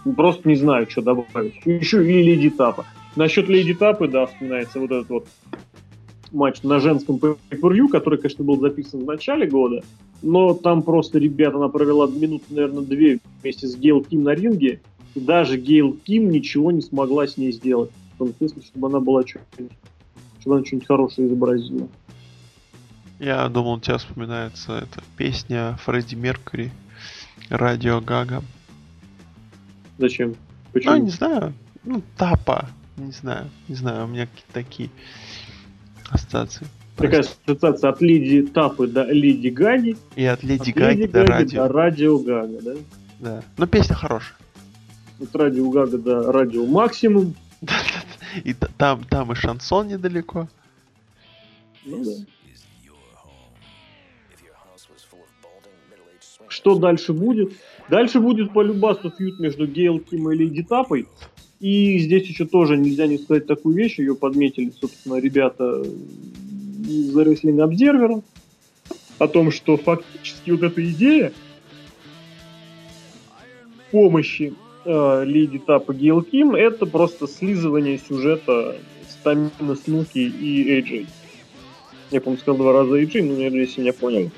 Ну, 0.05 0.13
Просто 0.13 0.47
не 0.47 0.55
знаю, 0.55 0.89
что 0.89 1.01
добавить. 1.01 1.55
Еще 1.65 2.05
и 2.05 2.23
Леди 2.23 2.49
Тапа. 2.49 2.85
Насчет 3.15 3.49
Леди 3.49 3.73
Тапы, 3.73 4.07
да, 4.07 4.27
вспоминается 4.27 4.79
вот 4.79 4.91
этот 4.91 5.09
вот 5.09 5.27
матч 6.31 6.61
на 6.63 6.79
женском 6.79 7.17
pay 7.17 7.87
который, 7.89 8.19
конечно, 8.19 8.43
был 8.43 8.59
записан 8.59 9.01
в 9.01 9.05
начале 9.05 9.47
года, 9.47 9.83
но 10.21 10.53
там 10.53 10.83
просто, 10.83 11.17
ребята, 11.19 11.57
она 11.57 11.69
провела 11.69 12.07
минут, 12.07 12.43
наверное, 12.49 12.83
две 12.83 13.19
вместе 13.41 13.67
с 13.67 13.75
Гейл 13.75 14.03
Ким 14.03 14.23
на 14.23 14.33
ринге, 14.33 14.81
и 15.15 15.19
даже 15.19 15.57
Гейл 15.57 15.97
Ким 16.03 16.29
ничего 16.29 16.71
не 16.71 16.81
смогла 16.81 17.27
с 17.27 17.37
ней 17.37 17.51
сделать. 17.51 17.91
В 18.15 18.17
том 18.19 18.33
смысле, 18.37 18.61
чтобы 18.63 18.87
она 18.87 18.99
была 18.99 19.25
что-нибудь, 19.25 19.75
чтобы 20.41 20.57
она 20.57 20.65
что-нибудь 20.65 20.87
хорошее 20.87 21.27
изобразила. 21.27 21.87
Я 23.19 23.49
думал, 23.49 23.73
у 23.73 23.79
тебя 23.79 23.97
вспоминается 23.97 24.77
эта 24.77 25.03
песня 25.17 25.77
Фредди 25.83 26.15
Меркьюри, 26.15 26.71
Радио 27.49 27.99
Гага. 27.99 28.41
Зачем? 29.97 30.29
Ну, 30.29 30.35
Почему? 30.71 30.95
не 30.95 31.09
знаю. 31.09 31.53
ну, 31.83 32.01
Тапа, 32.15 32.69
не 32.95 33.11
знаю, 33.11 33.49
не 33.67 33.75
знаю, 33.75 34.05
у 34.05 34.07
меня 34.07 34.25
какие-то 34.25 34.53
такие 34.53 34.89
ассоциации. 36.09 36.65
Такая 36.95 37.21
ассоциация 37.21 37.89
от 37.89 38.01
Леди 38.01 38.47
Тапы 38.47 38.87
до 38.87 39.03
Леди 39.03 39.49
Гаги. 39.49 39.97
И 40.15 40.23
от 40.23 40.41
Леди 40.43 40.69
от 40.69 40.77
Гаги 40.77 41.05
до 41.05 41.25
Радио. 41.25 41.67
До 41.67 41.73
Радио 41.73 42.19
Гага, 42.19 42.61
да? 42.61 42.73
Да. 43.19 43.43
Но 43.57 43.67
песня 43.67 43.95
хорошая. 43.95 44.37
От 45.19 45.35
Радио 45.35 45.69
Гага 45.69 45.97
до 45.97 46.31
Радио 46.31 46.65
Максимум. 46.65 47.35
И 48.43 48.53
там, 48.53 49.03
там 49.03 49.31
и 49.31 49.35
шансон 49.35 49.87
недалеко. 49.87 50.47
Ну 51.83 52.03
да. 52.05 52.11
Что 56.49 56.75
дальше 56.75 57.13
будет? 57.13 57.53
Дальше 57.89 58.19
будет 58.19 58.51
по 58.51 58.61
любасу 58.61 59.11
фьют 59.15 59.39
между 59.39 59.65
Гейл 59.67 59.99
Ким 59.99 60.31
и 60.31 60.35
Леди 60.35 60.63
Тапой. 60.63 61.07
И 61.59 61.99
здесь 61.99 62.27
еще 62.27 62.45
тоже 62.45 62.77
нельзя 62.77 63.07
не 63.07 63.17
сказать 63.17 63.45
такую 63.45 63.75
вещь, 63.75 63.99
ее 63.99 64.15
подметили, 64.15 64.71
собственно, 64.71 65.19
ребята 65.19 65.81
из 65.81 67.15
Wrestling 67.15 67.59
Observer, 67.65 68.23
о 69.17 69.27
том, 69.27 69.51
что 69.51 69.77
фактически 69.77 70.51
вот 70.51 70.63
эта 70.63 70.89
идея 70.89 71.33
помощи 73.91 74.53
э, 74.85 75.23
Леди 75.25 75.59
Тапа 75.59 75.93
Гейл 75.93 76.21
Ким 76.21 76.55
это 76.55 76.85
просто 76.85 77.27
слизывание 77.27 77.99
сюжета 77.99 78.77
Стамина 79.09 79.75
Снуки 79.75 80.19
и 80.19 80.69
Эйджей. 80.69 81.07
Я, 82.11 82.21
по-моему, 82.21 82.41
сказал 82.41 82.57
два 82.57 82.73
раза 82.73 82.95
Эйджей, 82.95 83.21
но 83.21 83.33
я 83.33 83.49
здесь 83.49 83.77
не 83.77 83.91
понял. 83.91 84.31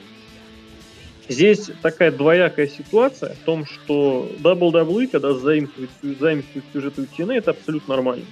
Здесь 1.31 1.71
такая 1.81 2.11
двоякая 2.11 2.67
ситуация 2.67 3.35
в 3.35 3.45
том, 3.45 3.65
что 3.65 4.29
WWE, 4.43 5.07
когда 5.07 5.33
заимствует, 5.33 5.89
заимствует 6.19 6.65
сюжеты 6.73 7.03
TNA, 7.03 7.35
это 7.35 7.51
абсолютно 7.51 7.95
нормально. 7.95 8.25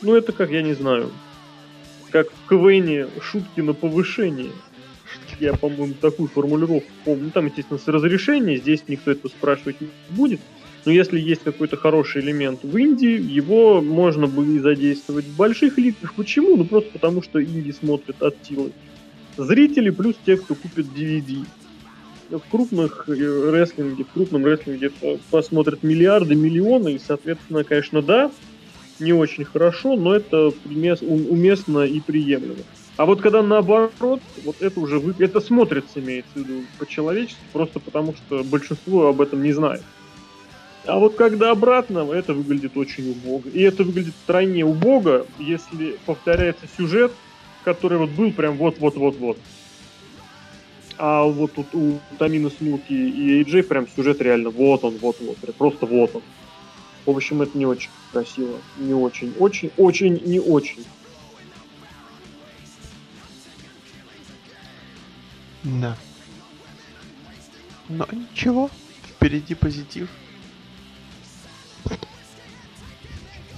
Ну, 0.00 0.14
это 0.14 0.30
как, 0.30 0.52
я 0.52 0.62
не 0.62 0.74
знаю, 0.74 1.10
как 2.10 2.28
в 2.30 2.48
КВН 2.48 3.10
шутки 3.20 3.60
на 3.62 3.72
повышение. 3.72 4.52
Я, 5.40 5.54
по-моему, 5.54 5.94
такую 6.00 6.28
формулировку 6.28 6.88
помню. 7.04 7.32
Там, 7.32 7.46
естественно, 7.46 7.80
с 7.80 7.88
разрешения, 7.88 8.58
здесь 8.58 8.84
никто 8.86 9.10
это 9.10 9.28
спрашивать 9.28 9.80
не 9.80 9.88
будет. 10.10 10.40
Но 10.84 10.92
если 10.92 11.18
есть 11.18 11.42
какой-то 11.42 11.76
хороший 11.76 12.22
элемент 12.22 12.60
в 12.62 12.76
Индии, 12.76 13.20
его 13.20 13.82
можно 13.82 14.28
бы 14.28 14.46
и 14.54 14.60
задействовать 14.60 15.24
в 15.24 15.34
больших 15.34 15.78
лигах. 15.78 16.14
Почему? 16.14 16.56
Ну 16.56 16.64
просто 16.64 16.90
потому, 16.92 17.22
что 17.22 17.42
Инди 17.42 17.72
смотрят 17.72 18.22
от 18.22 18.36
силы 18.46 18.70
зрители 19.36 19.90
плюс 19.90 20.14
те, 20.24 20.36
кто 20.36 20.54
купит 20.54 20.86
DVD 20.86 21.44
в 22.30 22.40
крупных 22.50 23.08
э, 23.08 23.50
рестлинге, 23.50 24.04
в 24.04 24.12
крупном 24.12 24.44
рестлинге 24.44 24.90
посмотрят 25.30 25.82
миллиарды, 25.82 26.34
миллионы, 26.34 26.94
и, 26.94 26.98
соответственно, 26.98 27.64
конечно, 27.64 28.02
да, 28.02 28.30
не 28.98 29.12
очень 29.12 29.44
хорошо, 29.44 29.96
но 29.96 30.14
это 30.14 30.52
уместно 30.64 31.80
и 31.80 32.00
приемлемо. 32.00 32.62
А 32.96 33.06
вот 33.06 33.20
когда 33.20 33.42
наоборот, 33.42 34.20
вот 34.44 34.56
это 34.60 34.78
уже 34.78 35.00
вы... 35.00 35.14
это 35.18 35.40
смотрится, 35.40 35.98
имеется 35.98 36.30
в 36.34 36.36
виду, 36.36 36.62
по-человечески, 36.78 37.40
просто 37.52 37.80
потому 37.80 38.14
что 38.14 38.44
большинство 38.44 39.08
об 39.08 39.20
этом 39.20 39.42
не 39.42 39.52
знает. 39.52 39.82
А 40.86 40.98
вот 40.98 41.16
когда 41.16 41.50
обратно, 41.50 42.10
это 42.12 42.34
выглядит 42.34 42.76
очень 42.76 43.10
убого. 43.10 43.42
И 43.52 43.62
это 43.62 43.82
выглядит 43.82 44.14
втройне 44.22 44.64
убого, 44.64 45.26
если 45.38 45.96
повторяется 46.04 46.66
сюжет, 46.76 47.10
который 47.64 47.98
вот 47.98 48.10
был 48.10 48.30
прям 48.32 48.56
вот-вот-вот-вот. 48.56 49.38
А 50.96 51.24
вот 51.24 51.54
тут 51.54 51.74
у 51.74 51.98
Тамина 52.18 52.50
Смуки 52.50 52.92
и 52.92 53.38
Эйджей 53.38 53.62
прям 53.62 53.88
сюжет 53.88 54.20
реально 54.20 54.50
вот 54.50 54.84
он, 54.84 54.96
вот 54.98 55.16
вот, 55.20 55.56
просто 55.56 55.86
вот 55.86 56.14
он. 56.14 56.22
В 57.06 57.10
общем, 57.10 57.42
это 57.42 57.56
не 57.58 57.66
очень 57.66 57.90
красиво. 58.12 58.58
Не 58.78 58.94
очень. 58.94 59.34
Очень, 59.38 59.70
очень, 59.76 60.22
не 60.24 60.40
очень. 60.40 60.84
Да. 65.64 65.96
Но 67.88 68.06
ничего. 68.12 68.70
Впереди 69.16 69.54
позитив. 69.54 70.08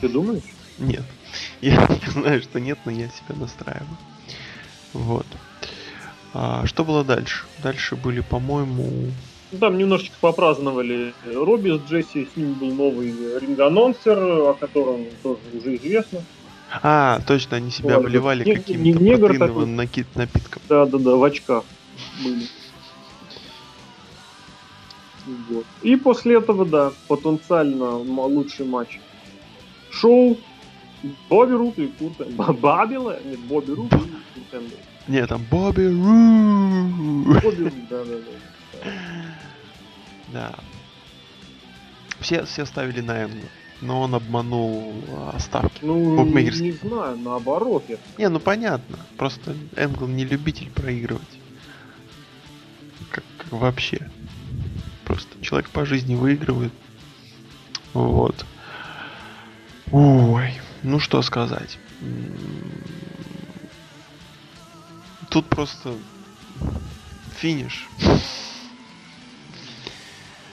Ты 0.01 0.09
думаешь? 0.09 0.43
Нет. 0.79 1.05
Я, 1.61 1.89
я 1.89 2.11
знаю, 2.11 2.43
что 2.43 2.61
нет, 2.61 2.79
но 2.85 2.93
я 2.93 3.09
себя 3.09 3.35
настраиваю. 3.35 3.97
Вот. 4.93 5.27
А, 6.35 6.67
что 6.67 6.85
было 6.85 7.05
дальше? 7.05 7.45
Дальше 7.63 7.97
были, 7.97 8.21
по-моему... 8.21 9.11
Ну, 9.53 9.59
там 9.59 9.79
немножечко 9.79 10.17
попраздновали 10.21 11.15
Робби 11.25 11.79
с 11.79 11.91
Джесси, 11.91 12.29
с 12.33 12.37
ним 12.37 12.55
был 12.55 12.73
новый 12.73 13.15
ринг-анонсер, 13.39 14.19
о 14.19 14.55
котором 14.55 15.07
тоже 15.23 15.39
уже 15.55 15.77
известно. 15.77 16.23
А, 16.83 17.21
точно, 17.27 17.59
они 17.59 17.71
себя 17.71 17.97
обливали 17.97 18.45
не, 18.45 18.55
каким-то 18.55 19.03
не 19.03 19.17
протеиновым 19.17 19.77
накид, 19.77 20.07
напитком. 20.17 20.63
Да, 20.69 20.85
да, 20.85 20.99
да, 20.99 21.15
в 21.15 21.23
очках 21.23 21.65
были. 22.25 22.47
Вот. 25.49 25.65
И 25.83 25.97
после 25.97 26.37
этого, 26.37 26.65
да, 26.67 26.93
потенциально 27.09 27.97
лучший 27.97 28.67
матч. 28.67 29.01
Шоу 29.91 30.37
Бобби 31.29 31.53
Рут 31.53 31.79
и 31.79 31.87
Курт 31.87 32.17
Бабила? 32.35 33.19
Нет, 33.25 33.41
Бобби 33.41 33.73
Рут 33.73 33.93
и 33.93 33.97
Курт 33.97 34.65
нет, 35.09 35.29
там 35.29 35.43
Бобби 35.51 35.87
Ру. 35.87 37.35
Бобби 37.41 37.73
да, 37.89 38.05
да, 38.05 38.17
да. 38.19 38.91
Да. 40.33 40.55
Все, 42.21 42.45
все 42.45 42.67
ставили 42.67 43.01
на 43.01 43.25
Энгла, 43.25 43.49
но 43.81 44.01
он 44.01 44.15
обманул 44.15 44.95
а, 45.11 45.39
ставки. 45.39 45.85
Ну, 45.85 46.25
не 46.25 46.73
знаю, 46.73 47.17
наоборот. 47.19 47.85
Я... 47.89 47.99
Не, 48.19 48.29
ну 48.29 48.41
понятно. 48.41 48.99
Просто 49.17 49.55
Энгл 49.77 50.09
не 50.09 50.25
любитель 50.25 50.71
проигрывать. 50.71 51.23
Как, 53.11 53.23
как 53.39 53.53
вообще. 53.53 54.11
Просто 55.05 55.41
человек 55.41 55.71
по 55.71 55.85
жизни 55.85 56.17
выигрывает. 56.17 56.73
Вот. 57.93 58.45
Ой, 59.93 60.53
ну 60.83 60.99
что 60.99 61.23
сказать 61.23 61.79
тут 65.37 65.47
просто 65.51 65.93
финиш. 67.37 67.87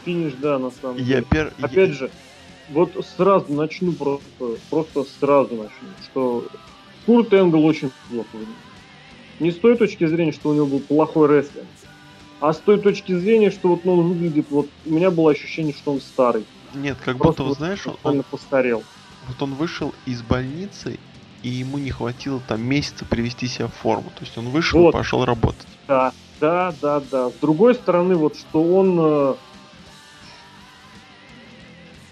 Финиш, 0.03 0.33
да, 0.33 0.59
на 0.59 0.71
самом 0.71 0.97
я 0.97 1.03
деле. 1.03 1.21
Пер... 1.21 1.53
Опять 1.61 1.89
я... 1.89 1.95
же, 1.95 2.11
вот 2.69 2.91
сразу 3.15 3.53
начну 3.53 3.93
просто, 3.93 4.57
просто 4.69 5.05
сразу 5.21 5.55
начну, 5.55 5.87
что 6.03 6.45
Курт 7.05 7.31
Энгл 7.33 7.63
очень 7.63 7.91
плохо 8.09 8.27
выглядит. 8.33 8.55
Не 9.39 9.51
с 9.51 9.55
той 9.55 9.77
точки 9.77 10.05
зрения, 10.05 10.33
что 10.33 10.49
у 10.49 10.53
него 10.53 10.65
был 10.65 10.81
плохой 10.81 11.29
рестлинг, 11.29 11.67
а 12.41 12.51
с 12.51 12.57
той 12.57 12.77
точки 12.77 13.17
зрения, 13.17 13.51
что 13.51 13.69
вот 13.69 13.85
ну, 13.85 13.93
он 13.93 14.09
выглядит, 14.09 14.47
вот 14.49 14.67
у 14.85 14.89
меня 14.89 15.11
было 15.11 15.31
ощущение, 15.31 15.73
что 15.73 15.93
он 15.93 16.01
старый. 16.01 16.43
Нет, 16.73 16.97
как 17.05 17.17
просто 17.19 17.43
будто, 17.43 17.43
вот, 17.43 17.57
знаешь, 17.57 17.87
он, 17.87 18.17
он 18.17 18.23
постарел. 18.23 18.83
Вот 19.29 19.41
он 19.41 19.53
вышел 19.53 19.95
из 20.05 20.21
больницы 20.21 20.99
и 21.43 21.49
ему 21.49 21.77
не 21.77 21.91
хватило 21.91 22.41
там 22.47 22.61
месяца 22.61 23.05
привести 23.05 23.47
себя 23.47 23.67
в 23.67 23.73
форму. 23.73 24.09
То 24.15 24.21
есть 24.21 24.37
он 24.37 24.49
вышел 24.49 24.79
вот. 24.79 24.89
и 24.89 24.93
пошел 24.93 25.25
работать. 25.25 25.67
Да, 25.87 26.13
да, 26.39 26.73
да, 26.81 27.01
да. 27.11 27.29
С 27.29 27.33
другой 27.41 27.75
стороны, 27.75 28.15
вот 28.15 28.37
что 28.37 28.63
он 28.63 28.97
э, 28.99 29.35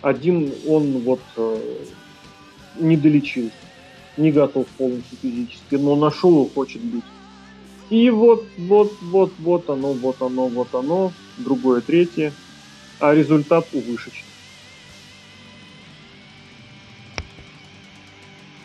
один, 0.01 0.51
он 0.67 0.99
вот 0.99 1.21
э, 1.37 1.57
не 2.75 2.97
долечился, 2.97 3.53
не 4.17 4.31
готов 4.31 4.67
полностью 4.67 5.17
физически, 5.21 5.75
но 5.75 5.95
нашел 5.95 6.45
и 6.45 6.53
хочет 6.53 6.81
быть. 6.81 7.05
И 7.89 8.09
вот, 8.09 8.45
вот, 8.57 8.93
вот, 9.01 9.31
вот 9.39 9.69
оно, 9.69 9.93
вот 9.93 10.21
оно, 10.21 10.47
вот 10.47 10.75
оно, 10.75 11.13
другое, 11.37 11.81
третье, 11.81 12.33
а 12.99 13.13
результат 13.13 13.67
увышечный. 13.73 14.30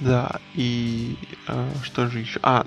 Да, 0.01 0.41
и 0.55 1.17
э, 1.49 1.71
что 1.83 2.07
же 2.09 2.19
еще? 2.21 2.39
А, 2.43 2.67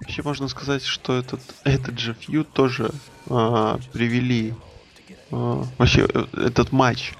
вообще 0.00 0.22
можно 0.22 0.48
сказать, 0.48 0.84
что 0.84 1.14
этот, 1.18 1.40
этот 1.64 1.98
же 1.98 2.14
фьюд 2.14 2.50
тоже 2.52 2.90
э, 3.28 3.78
привели. 3.92 4.54
Э, 5.30 5.62
вообще, 5.76 6.06
этот 6.32 6.72
матч, 6.72 7.12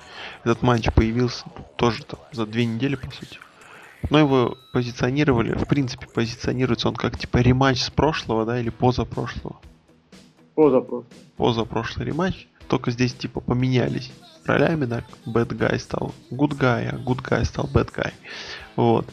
этот 0.45 0.63
матч 0.63 0.91
появился 0.95 1.45
тоже 1.77 2.05
там 2.05 2.21
за 2.33 2.47
две 2.47 2.65
недели, 2.65 2.95
по 2.95 3.11
сути. 3.11 3.39
Но 4.11 4.19
его 4.19 4.57
позиционировали, 4.73 5.53
в 5.53 5.67
принципе, 5.67 6.07
позиционируется 6.07 6.89
он 6.89 6.97
как 6.97 7.19
типа 7.19 7.39
рематч 7.39 7.83
с 7.83 7.91
прошлого, 7.91 8.45
да, 8.45 8.59
или 8.59 8.71
позапрошлого. 8.71 9.61
Позапрошлого. 10.55 11.05
Позапрошлый 11.37 12.07
рематч. 12.07 12.47
Только 12.73 12.91
здесь 12.91 13.13
типа 13.13 13.41
поменялись. 13.41 14.11
Ролями, 14.47 14.87
да, 14.87 15.05
bad 15.27 15.49
guy 15.49 15.79
стал. 15.79 16.15
Good 16.31 16.59
guy, 16.59 16.89
а 16.89 16.97
good 16.97 17.23
guy 17.23 17.45
стал 17.45 17.69
bad 17.71 17.93
guy. 17.95 18.15
Вот. 18.77 19.07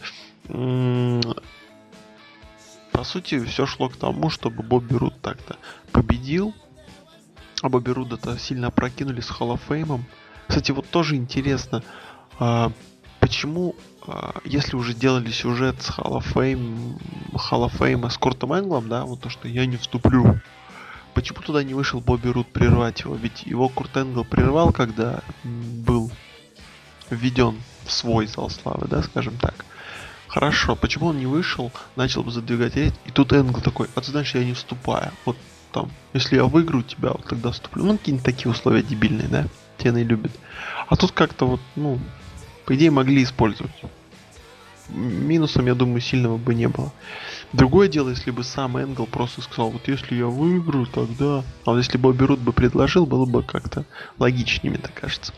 По 2.94 3.04
сути, 3.04 3.44
все 3.44 3.66
шло 3.66 3.90
к 3.90 3.98
тому, 3.98 4.30
чтобы 4.30 4.64
Бобби 4.64 4.94
Руд 4.94 5.14
так-то 5.22 5.58
победил, 5.92 6.56
а 7.62 7.68
Бобби 7.68 7.92
Руда-то 7.92 8.40
сильно 8.40 8.72
прокинули 8.72 9.20
с 9.20 9.30
Холлофеймом, 9.30 10.06
Кстати, 10.48 10.72
вот 10.72 10.88
тоже 10.88 11.18
интересно, 11.18 11.84
а, 12.40 12.72
почему, 13.20 13.76
а, 14.08 14.40
если 14.46 14.78
уже 14.78 14.94
делали 14.94 15.32
сюжет 15.32 15.82
с 15.82 15.90
of 16.00 16.34
Fame 16.34 18.10
с 18.10 18.18
Куртом 18.18 18.54
Энглом, 18.54 18.88
да, 18.88 19.04
вот 19.04 19.20
то, 19.20 19.30
что 19.30 19.50
я 19.50 19.66
не 19.66 19.76
вступлю, 19.76 20.40
почему 21.14 21.42
туда 21.42 21.64
не 21.64 21.74
вышел 21.74 22.00
Бобби 22.00 22.28
Рут 22.28 22.48
прервать 22.48 23.02
его? 23.02 23.16
Ведь 23.16 23.44
его 23.44 23.70
Курт 23.70 23.98
Энгл 23.98 24.24
прервал, 24.24 24.72
когда 24.72 25.22
был 25.44 26.12
введен 27.10 27.62
в 27.86 27.92
свой 27.92 28.28
зал 28.28 28.50
славы, 28.50 28.88
да, 28.88 29.04
скажем 29.04 29.38
так. 29.38 29.66
Хорошо, 30.28 30.76
почему 30.76 31.08
он 31.08 31.20
не 31.20 31.26
вышел, 31.26 31.72
начал 31.96 32.24
бы 32.24 32.32
задвигать 32.32 32.76
речь, 32.76 32.94
и 33.06 33.12
тут 33.12 33.34
Энгл 33.34 33.62
такой, 33.62 33.88
а 33.96 34.02
ты 34.02 34.12
знаешь, 34.12 34.36
я 34.36 34.44
не 34.44 34.54
вступаю. 34.54 35.12
Вот 35.26 35.38
там, 35.72 35.92
если 36.14 36.36
я 36.36 36.46
выиграю 36.46 36.84
тебя, 36.84 37.10
вот 37.10 37.26
тогда 37.26 37.52
вступлю. 37.52 37.84
Ну, 37.84 37.98
какие-нибудь 37.98 38.26
такие 38.26 38.52
условия 38.52 38.84
дебильные, 38.84 39.28
да? 39.28 39.48
Тены 39.78 40.04
любят. 40.04 40.32
А 40.88 40.96
тут 40.96 41.12
как-то 41.12 41.46
вот, 41.46 41.62
ну, 41.76 42.00
по 42.66 42.76
идее, 42.76 42.92
могли 42.92 43.24
использовать. 43.24 43.72
Минусом, 44.94 45.68
я 45.68 45.76
думаю, 45.76 46.02
сильного 46.02 46.38
бы 46.38 46.54
не 46.56 46.68
было. 46.68 46.92
Другое 47.54 47.88
дело, 47.88 48.10
если 48.10 48.32
бы 48.32 48.44
сам 48.44 48.78
Энгл 48.78 49.06
просто 49.06 49.42
сказал, 49.42 49.70
вот 49.72 49.88
если 49.88 50.16
я 50.16 50.28
выиграю, 50.28 50.86
тогда... 50.86 51.44
А 51.66 51.72
вот 51.72 51.78
если 51.78 51.98
бы 51.98 52.14
Рут 52.14 52.40
бы 52.40 52.54
предложил, 52.54 53.06
было 53.06 53.26
бы 53.26 53.44
как-то 53.44 53.86
логичнее, 54.20 54.72
мне 54.72 54.80
так 54.80 54.94
кажется. 54.94 55.34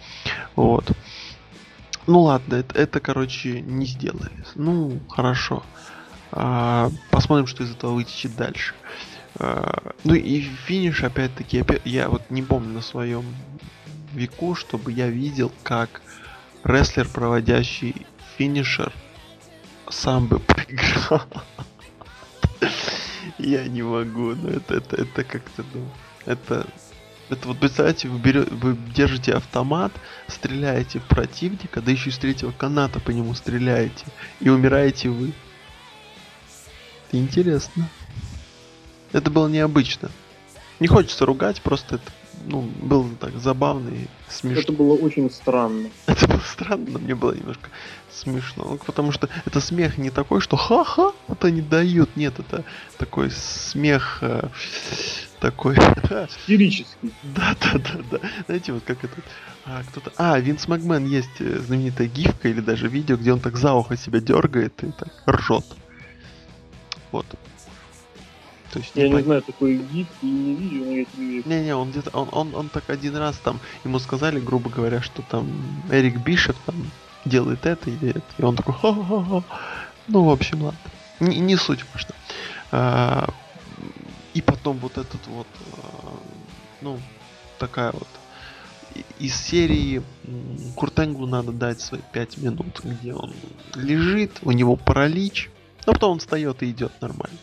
Вот. 0.55 0.91
Ну 2.07 2.21
ладно, 2.23 2.55
это, 2.55 2.77
это 2.77 2.99
короче, 2.99 3.61
не 3.61 3.85
сделали. 3.85 4.31
Ну, 4.55 4.99
хорошо. 5.09 5.63
А, 6.31 6.89
посмотрим, 7.09 7.47
что 7.47 7.63
из 7.63 7.71
этого 7.71 7.93
вытечет 7.93 8.35
дальше. 8.35 8.73
А, 9.39 9.93
ну 10.03 10.13
и 10.13 10.41
финиш, 10.41 11.03
опять-таки, 11.03 11.59
опять, 11.59 11.81
я 11.85 12.09
вот 12.09 12.29
не 12.29 12.41
помню 12.41 12.73
на 12.73 12.81
своем 12.81 13.23
веку, 14.13 14.55
чтобы 14.55 14.91
я 14.91 15.07
видел, 15.07 15.51
как 15.63 16.01
рестлер, 16.63 17.07
проводящий 17.07 18.05
финишер, 18.37 18.91
сам 19.91 20.27
бы 20.27 20.39
проиграл. 20.47 21.21
Я 23.37 23.67
не 23.67 23.81
могу, 23.81 24.35
но 24.35 24.49
это, 24.49 24.75
это, 24.75 24.95
это 24.97 25.23
как-то, 25.23 25.63
ну, 25.73 25.87
это 26.25 26.67
это 27.31 27.47
вот 27.47 27.59
представьте, 27.59 28.09
вы, 28.09 28.19
берете, 28.19 28.51
вы 28.51 28.77
держите 28.93 29.31
автомат, 29.31 29.93
стреляете 30.27 30.99
в 30.99 31.03
противника, 31.03 31.81
да 31.81 31.89
еще 31.89 32.09
и 32.09 32.11
с 32.11 32.17
третьего 32.17 32.51
каната 32.51 32.99
по 32.99 33.11
нему 33.11 33.33
стреляете, 33.35 34.05
и 34.41 34.49
умираете 34.49 35.07
вы. 35.07 35.31
Это 37.07 37.17
интересно. 37.17 37.89
Это 39.13 39.31
было 39.31 39.47
необычно. 39.47 40.11
Не 40.81 40.87
хочется 40.87 41.25
ругать, 41.25 41.61
просто 41.61 41.95
это 41.95 42.11
ну, 42.47 42.61
было 42.61 43.07
так 43.17 43.37
забавно 43.37 43.89
и 43.89 44.07
смешно. 44.27 44.59
Это 44.59 44.73
было 44.73 44.93
очень 44.95 45.31
странно. 45.31 45.89
Это 46.07 46.27
было 46.27 46.41
странно, 46.45 46.85
но 46.89 46.99
мне 46.99 47.15
было 47.15 47.33
немножко 47.33 47.69
смешно. 48.13 48.65
Ну, 48.71 48.77
потому 48.77 49.11
что 49.11 49.29
это 49.45 49.59
смех 49.59 49.97
не 49.97 50.09
такой, 50.09 50.41
что 50.41 50.57
ха-ха, 50.57 51.11
вот 51.27 51.43
они 51.45 51.61
дают. 51.61 52.15
Нет, 52.15 52.39
это 52.39 52.63
такой 52.97 53.31
смех 53.31 54.19
э, 54.21 54.47
такой. 55.39 55.75
Истерический. 56.39 57.13
Да, 57.23 57.55
да, 57.61 57.79
да, 57.79 58.03
да. 58.11 58.19
Знаете, 58.45 58.73
вот 58.73 58.83
как 58.85 59.03
этот. 59.03 59.23
А, 59.65 59.83
кто-то. 59.83 60.11
А, 60.17 60.39
Винс 60.39 60.67
Макмен 60.67 61.05
есть 61.05 61.39
э, 61.39 61.59
знаменитая 61.59 62.07
гифка 62.07 62.49
или 62.49 62.61
даже 62.61 62.87
видео, 62.87 63.17
где 63.17 63.33
он 63.33 63.39
так 63.39 63.57
за 63.57 63.73
ухо 63.73 63.95
себя 63.97 64.19
дергает 64.19 64.83
и 64.83 64.91
так 64.91 65.09
ржет. 65.27 65.65
Вот. 67.11 67.25
То 68.71 68.79
есть, 68.79 68.91
я 68.95 69.09
не, 69.09 69.15
не 69.15 69.21
знаю, 69.21 69.41
такой 69.41 69.77
гиф 69.77 70.07
и 70.21 70.25
не 70.25 70.55
видел, 70.55 70.85
но 70.85 70.91
я 70.91 71.05
тебе 71.05 71.43
Не-не, 71.43 71.75
он 71.75 71.91
где-то, 71.91 72.09
он, 72.11 72.29
он, 72.31 72.55
он 72.55 72.69
так 72.69 72.89
один 72.89 73.17
раз 73.17 73.37
там, 73.37 73.59
ему 73.83 73.99
сказали, 73.99 74.39
грубо 74.39 74.69
говоря, 74.69 75.01
что 75.01 75.21
там 75.23 75.45
Эрик 75.91 76.17
Бишев 76.17 76.55
там 76.65 76.75
делает 77.25 77.65
это 77.65 77.89
или 77.89 78.09
это, 78.09 78.21
и 78.37 78.43
он 78.43 78.55
такой, 78.55 78.73
ха-ха-ха. 78.73 79.43
Ну, 80.07 80.23
в 80.23 80.29
общем, 80.29 80.63
ладно. 80.63 80.79
Не, 81.19 81.39
не 81.39 81.55
суть 81.55 81.85
важно. 81.93 82.15
А, 82.71 83.29
и 84.33 84.41
потом 84.41 84.77
вот 84.77 84.97
этот 84.97 85.25
вот, 85.27 85.47
а, 85.77 86.13
ну, 86.81 86.99
такая 87.59 87.91
вот 87.91 88.07
из 89.19 89.35
серии 89.35 90.01
Куртенглу 90.75 91.27
надо 91.27 91.51
дать 91.51 91.79
свои 91.79 92.01
5 92.11 92.37
минут, 92.39 92.81
где 92.83 93.13
он 93.13 93.33
лежит, 93.75 94.39
у 94.41 94.51
него 94.51 94.75
паралич, 94.75 95.49
а 95.85 95.93
потом 95.93 96.13
он 96.13 96.19
встает 96.19 96.61
и 96.63 96.71
идет 96.71 96.91
нормально. 97.01 97.37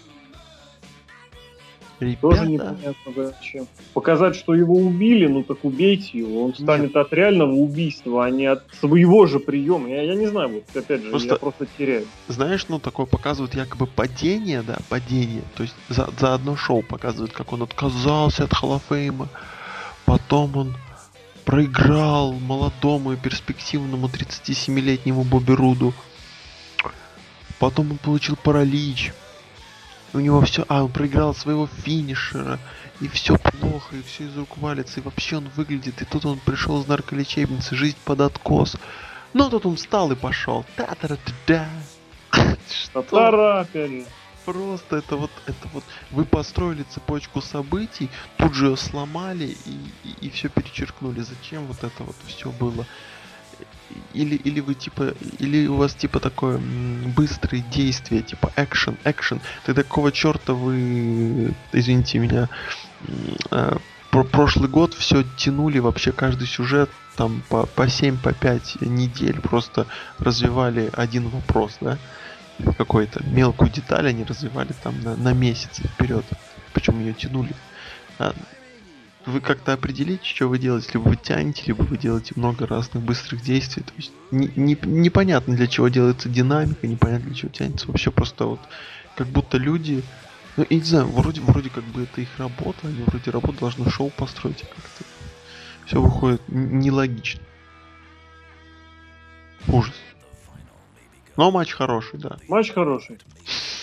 Ребята... 2.01 2.20
Тоже 2.20 2.46
непонятно 2.46 3.12
зачем. 3.16 3.66
Показать, 3.92 4.36
что 4.36 4.55
его 4.55 4.76
убили, 4.76 5.26
ну 5.26 5.42
так 5.42 5.64
убейте 5.64 6.18
его. 6.18 6.44
Он 6.44 6.55
станет 6.55 6.94
Нет. 6.94 6.96
от 6.96 7.12
реального 7.12 7.53
убийства, 7.53 8.24
а 8.24 8.30
не 8.30 8.46
от 8.46 8.62
своего 8.78 9.26
же 9.26 9.40
приема. 9.40 9.88
Я, 9.88 10.03
я 10.03 10.14
не 10.14 10.26
знаю, 10.26 10.49
вот 10.49 10.76
опять 10.76 11.03
же, 11.03 11.11
просто, 11.11 11.28
я 11.28 11.36
просто 11.36 11.66
теряю. 11.76 12.07
Знаешь, 12.28 12.66
ну 12.68 12.78
такое 12.78 13.07
показывают 13.07 13.55
якобы 13.55 13.86
падение, 13.86 14.62
да, 14.62 14.78
падение. 14.88 15.42
То 15.57 15.64
есть 15.64 15.74
за, 15.88 16.09
за 16.18 16.34
одно 16.34 16.57
шоу 16.57 16.82
показывают, 16.82 17.32
как 17.32 17.53
он 17.53 17.62
отказался 17.64 18.44
от 18.44 18.55
Халафейма. 18.55 19.28
Потом 20.05 20.57
он 20.57 20.74
проиграл 21.44 22.32
молодому 22.32 23.14
и 23.14 23.16
перспективному 23.16 24.07
37-летнему 24.07 25.24
Бобби 25.24 25.53
Руду. 25.53 25.92
Потом 27.59 27.90
он 27.90 27.99
получил 27.99 28.36
паралич 28.36 29.12
у 30.12 30.20
него 30.20 30.40
все, 30.42 30.64
а 30.68 30.84
он 30.84 30.90
проиграл 30.90 31.34
своего 31.34 31.66
финишера, 31.66 32.59
и 33.00 33.09
все 33.09 33.36
плохо, 33.36 33.96
и 33.96 34.02
все 34.02 34.24
из 34.24 34.36
рук 34.36 34.56
валится, 34.56 35.00
и 35.00 35.02
вообще 35.02 35.36
он 35.36 35.48
выглядит, 35.56 36.00
и 36.02 36.04
тут 36.04 36.26
он 36.26 36.38
пришел 36.38 36.80
из 36.80 36.86
нарколечебницы, 36.86 37.76
жизнь 37.76 37.96
под 38.04 38.20
откос. 38.20 38.76
Ну 39.34 39.50
тут 39.50 39.66
он 39.66 39.76
встал 39.76 40.11
и 40.11 40.16
пошел. 40.16 40.64
та 40.76 40.94
та 41.00 41.09
та 41.09 41.18
да 41.46 41.68
опять 43.61 43.90
же. 43.90 44.04
Просто 44.44 44.96
это 44.96 45.16
вот, 45.16 45.30
это 45.46 45.68
вот, 45.74 45.84
вы 46.11 46.24
построили 46.24 46.82
цепочку 46.82 47.42
событий, 47.42 48.09
тут 48.38 48.54
же 48.54 48.68
ее 48.68 48.76
сломали 48.78 49.56
и, 49.66 49.76
и, 50.04 50.26
и 50.26 50.30
все 50.30 50.48
перечеркнули. 50.48 51.20
Зачем 51.20 51.66
вот 51.66 51.84
это 51.84 52.02
вот 52.02 52.16
все 52.26 52.50
было? 52.50 52.86
Или, 54.12 54.36
или 54.36 54.61
вы 54.61 54.74
типа, 54.74 55.14
или 55.39 55.66
у 55.66 55.76
вас 55.76 55.95
типа 55.95 56.20
такое 56.20 56.59
быстрые 56.59 57.62
действия, 57.70 58.22
типа 58.22 58.53
экшен, 58.57 58.97
экшен, 59.05 59.41
тогда 59.64 59.82
какого 59.82 60.12
черта 60.12 60.53
вы, 60.53 61.55
извините 61.72 62.18
меня, 62.18 62.49
э, 63.51 63.76
про 64.11 64.24
прошлый 64.24 64.68
год 64.68 64.95
все 64.95 65.22
тянули 65.36 65.78
вообще 65.78 66.12
каждый 66.12 66.47
сюжет 66.47 66.91
там 67.16 67.43
по, 67.49 67.66
по 67.66 67.89
7, 67.89 68.18
по 68.18 68.32
5 68.32 68.82
недель, 68.82 69.41
просто 69.41 69.86
развивали 70.18 70.91
один 70.95 71.28
вопрос, 71.28 71.76
да, 71.80 71.99
какой-то 72.76 73.22
мелкую 73.24 73.70
деталь 73.70 74.09
они 74.09 74.24
развивали 74.24 74.72
там 74.82 75.01
на, 75.03 75.16
на 75.16 75.32
месяц 75.32 75.80
вперед, 75.80 76.24
причем 76.72 77.01
ее 77.01 77.12
тянули. 77.12 77.55
А 78.18 78.34
вы 79.29 79.41
как-то 79.41 79.72
определите, 79.72 80.24
что 80.24 80.49
вы 80.49 80.59
делаете. 80.59 80.91
Либо 80.95 81.09
вы 81.09 81.16
тянете, 81.16 81.62
либо 81.66 81.83
вы 81.83 81.97
делаете 81.97 82.33
много 82.37 82.66
разных 82.66 83.03
быстрых 83.03 83.43
действий. 83.43 83.83
То 83.83 83.93
есть 83.97 84.12
не, 84.31 84.51
не, 84.57 84.76
непонятно, 84.83 85.55
для 85.55 85.66
чего 85.66 85.89
делается 85.89 86.29
динамика, 86.29 86.87
непонятно, 86.87 87.26
для 87.26 87.35
чего 87.35 87.51
тянется. 87.51 87.87
Вообще 87.89 88.11
просто 88.11 88.47
вот 88.47 88.61
как 89.16 89.26
будто 89.29 89.59
люди... 89.59 90.03
Ну, 90.57 90.66
я 90.68 90.76
не 90.76 90.83
знаю, 90.83 91.07
вроде, 91.07 91.41
вроде 91.41 91.70
как 91.70 91.85
бы 91.85 92.03
это 92.03 92.20
их 92.20 92.29
работа, 92.39 92.89
они 92.89 93.05
вроде 93.07 93.31
работа 93.31 93.61
должны 93.61 93.89
шоу 93.91 94.11
построить, 94.11 94.64
а 94.64 94.66
как-то 94.66 95.05
все 95.87 96.03
выходит 96.03 96.43
нелогично. 96.49 97.41
Ужас. 99.68 99.95
Но 101.37 101.53
матч 101.53 101.72
хороший, 101.72 102.18
да. 102.18 102.39
Матч 102.49 102.72
хороший. 102.72 103.18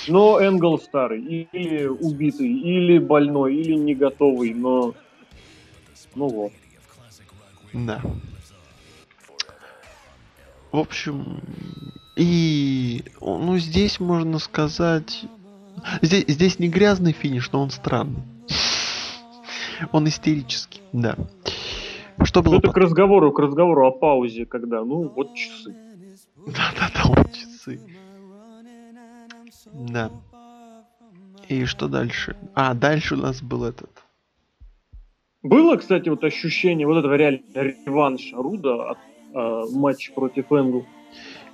Но 0.08 0.39
Энгл 0.39 0.78
старый, 0.80 1.22
или 1.22 1.88
убитый, 1.88 2.52
или 2.52 3.00
больной, 3.00 3.56
или 3.56 3.74
не 3.74 3.96
готовый, 3.96 4.54
но 4.54 4.93
ну 6.16 6.28
вот. 6.28 6.53
Да. 7.74 8.01
В 10.72 10.78
общем, 10.78 11.41
и 12.16 13.03
ну 13.22 13.57
здесь 13.57 13.99
можно 13.99 14.39
сказать, 14.39 15.26
здесь 16.01 16.26
здесь 16.28 16.59
не 16.59 16.70
грязный 16.70 17.11
финиш, 17.11 17.51
но 17.51 17.61
он 17.61 17.70
странный. 17.70 18.24
Он 19.91 20.07
истерический, 20.07 20.82
да. 20.93 21.16
Что 22.24 22.41
было? 22.41 22.59
Это 22.59 22.72
к 22.72 22.78
разговору, 22.78 23.32
к 23.34 23.39
разговору 23.39 23.86
о 23.86 23.91
паузе, 23.91 24.45
когда, 24.45 24.84
ну 24.84 25.09
вот 25.09 25.36
часы. 25.36 25.76
Да-да-да, 26.47 27.03
вот 27.05 27.34
часы. 27.34 27.82
Да. 29.74 30.11
И 31.49 31.66
что 31.66 31.88
дальше? 31.88 32.38
А, 32.53 32.74
дальше 32.74 33.16
у 33.16 33.18
нас 33.18 33.41
был 33.41 33.66
этот 33.66 34.05
было, 35.46 35.78
кстати, 35.78 36.10
вот 36.10 36.24
ощущение 36.24 36.88
вот 36.88 36.98
этого 36.98 37.14
реального 37.14 37.74
реванша 37.86 38.36
Руда 38.36 38.91
от 38.91 38.98
э, 39.34 39.64
матча 39.74 40.12
против 40.12 40.52
Энгл? 40.52 40.86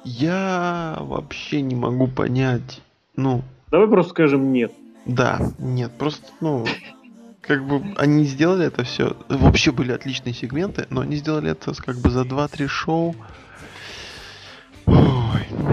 Я 0.03 0.97
вообще 0.99 1.61
не 1.61 1.75
могу 1.75 2.07
понять, 2.07 2.81
ну... 3.15 3.41
Давай 3.69 3.87
просто 3.87 4.11
скажем 4.11 4.51
нет. 4.53 4.71
Да, 5.05 5.39
нет, 5.59 5.91
просто, 5.97 6.25
ну... 6.39 6.65
как 7.41 7.67
бы 7.67 7.83
они 7.97 8.23
сделали 8.23 8.65
это 8.65 8.83
все. 8.83 9.15
Вообще 9.27 9.71
были 9.71 9.91
отличные 9.91 10.33
сегменты, 10.33 10.87
но 10.89 11.01
они 11.01 11.17
сделали 11.17 11.51
это 11.51 11.73
как 11.73 11.97
бы 11.97 12.09
за 12.09 12.21
2-3 12.21 12.67
шоу. 12.67 13.15
Ой, 14.85 14.95
ну. 15.51 15.70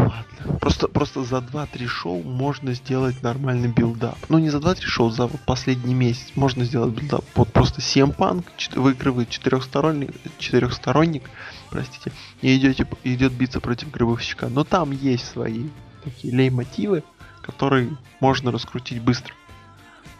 Просто, 0.61 0.88
просто 0.88 1.24
за 1.24 1.38
2-3 1.38 1.86
шоу 1.86 2.22
можно 2.22 2.72
сделать 2.72 3.22
нормальный 3.22 3.68
build-up. 3.68 4.16
Ну 4.28 4.38
не 4.38 4.51
за 4.51 4.59
2-3 4.59 4.80
шоу, 4.82 5.11
за 5.11 5.26
вот 5.26 5.40
последний 5.42 5.94
месяц 5.94 6.32
можно 6.34 6.64
сделать 6.64 6.94
build-up. 6.95 7.24
Вот 7.34 7.53
просто 7.53 7.80
CM 7.80 8.16
Punk 8.16 8.44
выигрывает 8.76 9.30
четырехсторонник, 9.30 10.11
четырехсторонник, 10.38 11.30
простите, 11.70 12.12
и 12.40 12.57
идете, 12.57 12.86
идет 13.05 13.32
биться 13.32 13.61
против 13.61 13.90
гробовщика. 13.90 14.49
Но 14.49 14.64
там 14.64 14.90
есть 14.90 15.26
свои 15.26 15.68
такие 16.03 16.34
лей-мотивы, 16.34 17.03
которые 17.42 17.96
можно 18.20 18.51
раскрутить 18.51 19.03
быстро. 19.03 19.34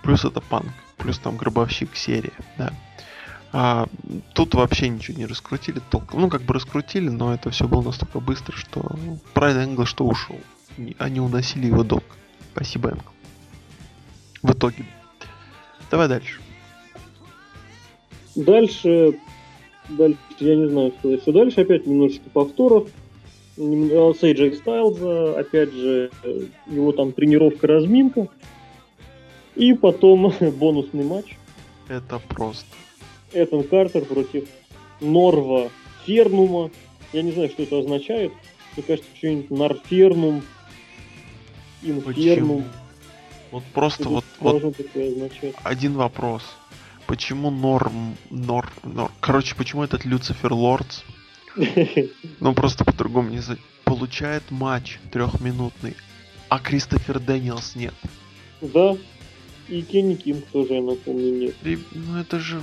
Плюс 0.03 0.25
это 0.25 0.41
панк, 0.41 0.73
плюс 0.97 1.19
там 1.19 1.37
гробовщик 1.37 1.97
серия, 1.97 2.33
да. 2.57 2.73
А 3.53 3.87
тут 4.35 4.55
вообще 4.55 4.89
ничего 4.89 5.17
не 5.17 5.27
раскрутили 5.27 5.81
толком. 5.91 6.21
Ну, 6.21 6.29
как 6.29 6.43
бы 6.43 6.55
раскрутили, 6.55 7.09
но 7.09 7.33
это 7.33 7.51
все 7.51 7.67
было 7.67 7.83
настолько 7.83 8.21
быстро, 8.21 8.55
что 8.57 8.83
Прайд 9.33 9.57
Энгл 9.57 9.87
что 9.87 10.05
ушел. 10.05 10.37
Они 10.99 11.21
уносили 11.21 11.67
его 11.67 11.83
долг. 11.83 12.05
Спасибо, 12.53 12.91
Энгл. 12.91 13.11
В 14.43 14.53
итоге. 14.53 14.85
Давай 15.91 16.09
дальше. 16.09 16.41
Дальше, 18.37 19.19
дальше 19.89 20.19
я 20.41 20.55
не 20.55 20.69
знаю, 20.69 20.93
что 20.99 21.11
еще 21.11 21.33
дальше. 21.33 21.63
Опять 21.63 21.87
немножечко 21.87 22.29
повторов. 22.31 22.89
Сейджа 23.57 24.55
Стайлза, 24.55 25.41
опять 25.41 25.73
же, 25.73 26.11
его 26.67 26.93
там 26.93 27.13
тренировка-разминка. 27.13 28.29
И 29.57 29.73
потом 29.73 30.33
бонусный 30.41 31.05
матч. 31.05 31.37
Это 31.89 32.21
просто. 32.29 32.67
Этан 33.33 33.63
Картер 33.65 34.05
против 34.05 34.49
Норва 35.01 35.71
Фернума. 36.05 36.71
Я 37.13 37.23
не 37.23 37.33
знаю, 37.33 37.49
что 37.51 37.63
это 37.63 37.79
означает. 37.79 38.33
Мне 38.77 38.85
кажется, 38.85 39.11
что-нибудь 39.17 39.51
Нарфернум, 39.51 40.43
Инфернум. 41.83 42.65
Вот 43.51 43.65
просто 43.73 44.09
вот, 44.09 44.25
вот 44.41 44.77
один 45.63 45.95
вопрос. 45.95 46.43
Почему 47.07 47.51
Норм, 47.51 48.17
Нор, 48.29 48.71
Нор, 48.83 49.11
короче, 49.21 49.55
почему 49.55 49.83
этот 49.83 50.05
Люцифер 50.05 50.53
Лордс, 50.53 51.03
ну 52.41 52.53
просто 52.53 52.85
по-другому 52.85 53.31
не 53.31 53.39
знаю, 53.39 53.59
получает 53.85 54.51
матч 54.51 54.99
трехминутный, 55.11 55.97
а 56.51 56.59
Кристофер 56.59 57.19
Дэниелс 57.19 57.77
нет? 57.77 57.95
Да, 58.61 58.97
и 59.69 59.83
Кенни 59.83 60.15
Кинг 60.15 60.47
тоже, 60.47 60.75
я 60.75 60.83
напомню, 60.83 61.53
нет. 61.63 61.81
Ну 61.93 62.19
это 62.19 62.41
же... 62.41 62.61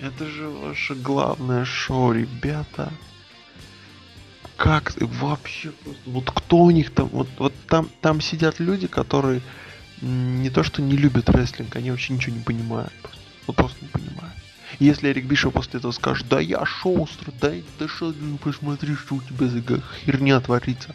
Это 0.00 0.26
же 0.26 0.48
ваше 0.48 0.94
главное 0.94 1.64
шоу, 1.64 2.12
ребята. 2.12 2.92
Как 4.56 4.94
вообще 5.00 5.70
просто... 5.70 6.00
Вот 6.06 6.30
кто 6.30 6.58
у 6.58 6.70
них 6.70 6.90
там... 6.90 7.08
Вот, 7.08 7.28
вот 7.38 7.52
там, 7.68 7.88
там 8.00 8.20
сидят 8.20 8.60
люди, 8.60 8.86
которые 8.86 9.40
не 10.00 10.50
то 10.50 10.62
что 10.62 10.82
не 10.82 10.96
любят 10.96 11.30
рестлинг, 11.30 11.76
они 11.76 11.90
вообще 11.90 12.12
ничего 12.12 12.36
не 12.36 12.42
понимают. 12.42 12.92
Просто. 13.02 13.20
Вот 13.46 13.56
просто 13.56 13.78
не 13.82 13.88
понимают. 13.88 14.34
Если 14.80 15.08
Эрик 15.08 15.26
Бишев 15.26 15.52
после 15.52 15.78
этого 15.78 15.92
скажет, 15.92 16.28
да 16.28 16.40
я 16.40 16.64
шоустер, 16.64 17.32
да, 17.40 17.52
да 17.78 17.88
что, 17.88 18.12
ну 18.18 18.38
посмотри, 18.38 18.94
что 18.94 19.16
у 19.16 19.20
тебя 19.20 19.46
за 19.46 19.62
херня 20.04 20.40
творится. 20.40 20.94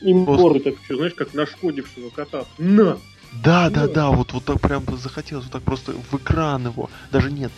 Им 0.00 0.26
просто... 0.26 0.60
так 0.60 0.74
что, 0.84 0.96
знаешь, 0.96 1.14
как 1.14 1.34
нашкодившего 1.34 2.10
кота. 2.10 2.44
На! 2.58 2.98
Да, 3.32 3.70
да, 3.70 3.86
да, 3.86 4.10
вот, 4.10 4.32
вот 4.32 4.44
так 4.44 4.60
прям 4.60 4.84
захотелось 4.96 5.44
вот 5.44 5.52
так 5.52 5.62
просто 5.62 5.92
в 5.92 6.14
экран 6.14 6.66
его. 6.66 6.90
Даже 7.10 7.30
нет, 7.30 7.52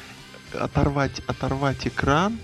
оторвать, 0.53 1.23
оторвать 1.27 1.87
экран, 1.87 2.39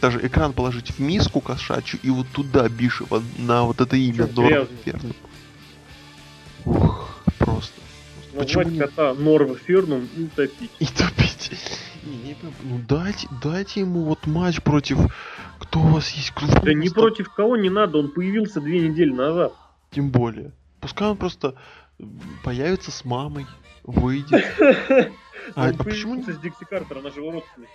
даже 0.00 0.24
экран 0.24 0.52
положить 0.52 0.90
в 0.92 0.98
миску 1.00 1.40
кошачью 1.40 1.98
и 2.02 2.10
вот 2.10 2.26
туда 2.28 2.68
Бишева 2.68 3.22
на 3.38 3.64
вот 3.64 3.80
это 3.80 3.96
имя 3.96 4.26
Норм 4.26 4.68
Фернум. 4.84 5.16
Ух, 6.64 7.18
просто. 7.38 7.80
Почему 8.36 8.70
не... 8.70 8.78
кота 8.78 9.14
Норм 9.14 9.56
Фернум 9.56 10.08
и 10.16 10.26
топить. 10.26 10.70
И 10.78 10.86
топить. 10.86 11.50
ну 12.62 12.80
дайте, 12.88 13.28
дайте 13.42 13.80
ему 13.80 14.04
вот 14.04 14.26
матч 14.26 14.62
против... 14.62 14.98
Кто 15.58 15.80
у 15.80 15.88
вас 15.88 16.08
есть? 16.10 16.30
Кто 16.30 16.46
да 16.60 16.72
не 16.72 16.88
против 16.88 17.32
кого 17.34 17.56
не 17.56 17.68
надо, 17.68 17.98
он 17.98 18.12
появился 18.12 18.60
две 18.60 18.88
недели 18.88 19.10
назад. 19.10 19.52
Тем 19.90 20.10
более. 20.10 20.52
Пускай 20.80 21.08
он 21.08 21.16
просто 21.16 21.54
появится 22.44 22.90
с 22.90 23.04
мамой, 23.04 23.46
выйдет. 23.84 24.44
А, 25.54 25.68
а 25.68 25.72
почему 25.72 26.16
не... 26.16 26.22
с 26.24 26.38
Дикси 26.38 26.66
Картер, 26.68 26.98
она 26.98 27.10
же 27.10 27.20
его 27.20 27.30
родственник. 27.30 27.68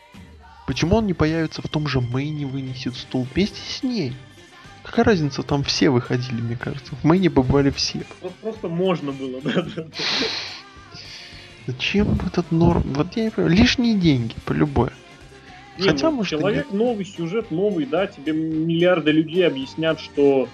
Почему 0.67 0.97
он 0.97 1.07
не 1.07 1.13
появится 1.13 1.63
в 1.63 1.67
том 1.67 1.87
же 1.87 2.01
Мэйне, 2.01 2.45
вынесет 2.45 2.95
стул 2.95 3.25
вместе 3.33 3.59
с 3.59 3.81
ней? 3.81 4.13
Какая 4.83 5.05
разница, 5.05 5.41
там 5.41 5.63
все 5.63 5.89
выходили, 5.89 6.39
мне 6.39 6.55
кажется. 6.55 6.93
В 6.95 7.03
Мэйне 7.03 7.31
побывали 7.31 7.71
все. 7.71 8.01
Просто 8.41 8.67
можно 8.67 9.11
было, 9.11 9.41
да, 9.41 9.65
да. 9.75 9.85
Зачем 11.65 12.19
этот 12.27 12.51
норм? 12.51 12.83
Вот 12.93 13.15
я 13.15 13.25
не 13.25 13.29
понимаю. 13.31 13.55
Лишние 13.55 13.95
деньги, 13.95 14.35
по 14.45 14.51
любое. 14.51 14.93
Не, 15.77 15.87
Хотя, 15.87 16.11
ну, 16.11 16.17
может, 16.17 16.39
человек 16.39 16.71
новый, 16.71 17.05
сюжет 17.05 17.49
новый, 17.49 17.85
да, 17.85 18.05
тебе 18.07 18.33
миллиарды 18.33 19.11
людей 19.11 19.47
объяснят, 19.47 19.99
что 19.99 20.47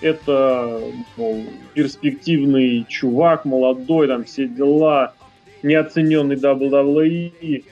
это 0.00 0.80
мол, 1.16 1.44
перспективный 1.74 2.84
чувак, 2.88 3.44
молодой, 3.44 4.08
там 4.08 4.24
все 4.24 4.46
дела, 4.46 5.14
неоцененный 5.62 6.36
WWE. 6.36 7.64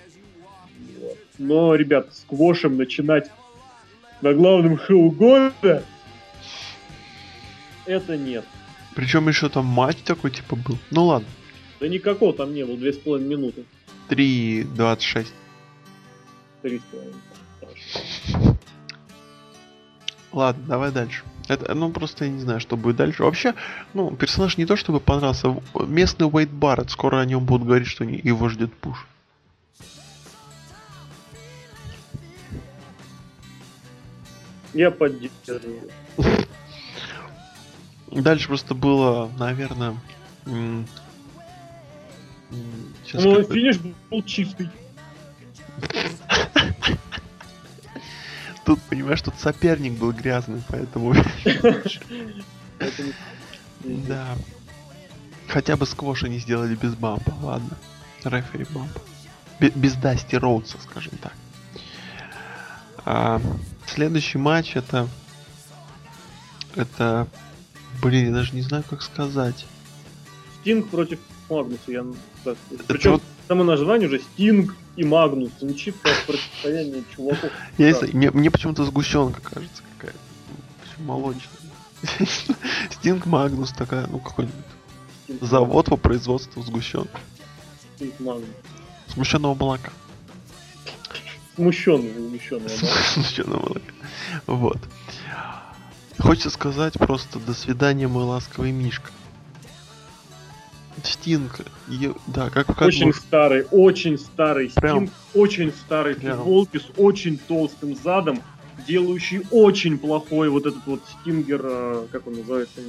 Но, 1.38 1.74
ребят, 1.74 2.14
с 2.14 2.24
Квошем 2.26 2.76
начинать 2.76 3.30
на 4.22 4.32
главном 4.32 4.78
шоу 4.78 5.10
года 5.10 5.82
это 7.86 8.16
нет. 8.16 8.44
Причем 8.94 9.28
еще 9.28 9.48
там 9.48 9.66
матч 9.66 9.98
такой 9.98 10.30
типа 10.30 10.56
был. 10.56 10.78
Ну 10.90 11.04
ладно. 11.04 11.28
Да 11.80 11.88
никакого 11.88 12.32
там 12.32 12.54
не 12.54 12.64
было, 12.64 12.76
две 12.76 12.92
с 12.92 12.98
половиной 12.98 13.36
минуты. 13.36 13.64
Три 14.08 14.64
двадцать 14.64 15.04
шесть. 15.04 15.34
Три 16.62 16.78
с 16.78 16.82
половиной. 16.82 18.56
Ладно, 20.32 20.64
давай 20.66 20.92
дальше. 20.92 21.22
Это, 21.48 21.74
ну, 21.74 21.90
просто 21.90 22.24
я 22.24 22.30
не 22.30 22.40
знаю, 22.40 22.60
что 22.60 22.76
будет 22.76 22.96
дальше. 22.96 23.22
Вообще, 23.22 23.54
ну, 23.94 24.10
персонаж 24.10 24.56
не 24.56 24.66
то 24.66 24.76
чтобы 24.76 25.00
понравился. 25.00 25.56
Местный 25.74 26.26
Уэйд 26.26 26.50
Барретт, 26.50 26.90
скоро 26.90 27.20
о 27.20 27.24
нем 27.24 27.44
будут 27.44 27.66
говорить, 27.66 27.88
что 27.88 28.04
его 28.04 28.48
ждет 28.48 28.72
пуш. 28.74 29.06
Я 34.74 34.90
поддерживаю. 34.90 35.88
Дальше 38.10 38.48
просто 38.48 38.74
было, 38.74 39.30
наверное... 39.38 39.96
Сейчас 43.04 43.24
ну, 43.24 43.42
финиш 43.42 43.78
был 44.10 44.22
чистый. 44.22 44.68
Тут, 48.66 48.80
понимаешь, 48.82 49.22
тут 49.22 49.34
соперник 49.38 49.92
был 49.92 50.12
грязный, 50.12 50.62
поэтому... 50.68 51.14
Да. 53.84 54.36
Хотя 55.46 55.76
бы 55.76 55.86
сквош 55.86 56.24
они 56.24 56.38
сделали 56.40 56.74
без 56.74 56.94
бампа, 56.94 57.32
ладно. 57.40 57.76
Рефери 58.24 58.66
бампа. 58.70 59.00
Без 59.60 59.94
Дасти 59.94 60.34
Роудса, 60.34 60.78
скажем 60.82 61.12
так. 61.22 61.32
А, 63.04 63.40
следующий 63.86 64.38
матч 64.38 64.74
это... 64.74 65.08
Это... 66.74 67.28
Блин, 68.02 68.26
я 68.26 68.32
даже 68.32 68.56
не 68.56 68.62
знаю, 68.62 68.82
как 68.90 69.02
сказать. 69.02 69.66
Стинг 70.60 70.88
против 70.88 71.20
Магнуса. 71.48 71.92
Я... 71.92 72.04
Причем 72.88 73.12
вот... 73.12 73.22
само 73.46 73.62
название 73.62 74.08
уже 74.08 74.18
Стинг 74.18 74.74
и 74.96 75.04
Магнус. 75.04 75.50
Звучит 75.60 75.94
как 76.02 76.14
противостояние 76.26 77.04
чуваков. 77.14 77.50
Я, 77.78 77.92
да. 77.92 78.06
мне, 78.12 78.30
мне 78.30 78.50
почему-то 78.50 78.84
сгущенка 78.84 79.40
кажется 79.40 79.82
какая-то. 79.96 80.18
Молочная. 81.02 81.50
Стинг 82.90 83.26
Магнус 83.26 83.72
такая, 83.72 84.06
ну 84.06 84.18
какой-нибудь. 84.18 84.64
Завод 85.40 85.86
по 85.86 85.96
производству 85.96 86.62
сгущенки. 86.62 87.10
Стинг 87.96 88.18
Магнус. 88.20 88.48
Сгущенного 89.08 89.54
молока. 89.54 89.90
Смущенного, 91.54 92.28
смущенного 92.28 92.68
Смущенного 93.14 93.60
молока. 93.60 93.92
Вот. 94.46 94.78
Хочется 96.18 96.50
сказать 96.50 96.94
просто 96.94 97.38
до 97.38 97.54
свидания, 97.54 98.08
мой 98.08 98.24
ласковый 98.24 98.72
Мишка. 98.72 99.10
Стинг, 101.02 101.60
да, 102.26 102.50
как, 102.50 102.66
как 102.66 102.82
Очень 102.82 103.12
старый, 103.12 103.66
очень 103.70 104.18
старый 104.18 104.70
Прям... 104.70 105.08
Стинг, 105.08 105.12
очень 105.34 105.72
старый 105.72 106.14
Прям... 106.14 106.38
футболки 106.38 106.78
с 106.78 106.86
очень 106.96 107.38
толстым 107.38 107.96
задом, 107.96 108.42
делающий 108.86 109.42
очень 109.50 109.98
плохой 109.98 110.48
вот 110.48 110.66
этот 110.66 110.86
вот 110.86 111.00
Стингер, 111.20 111.60
э, 111.64 112.06
как 112.10 112.26
он 112.26 112.34
называется, 112.34 112.80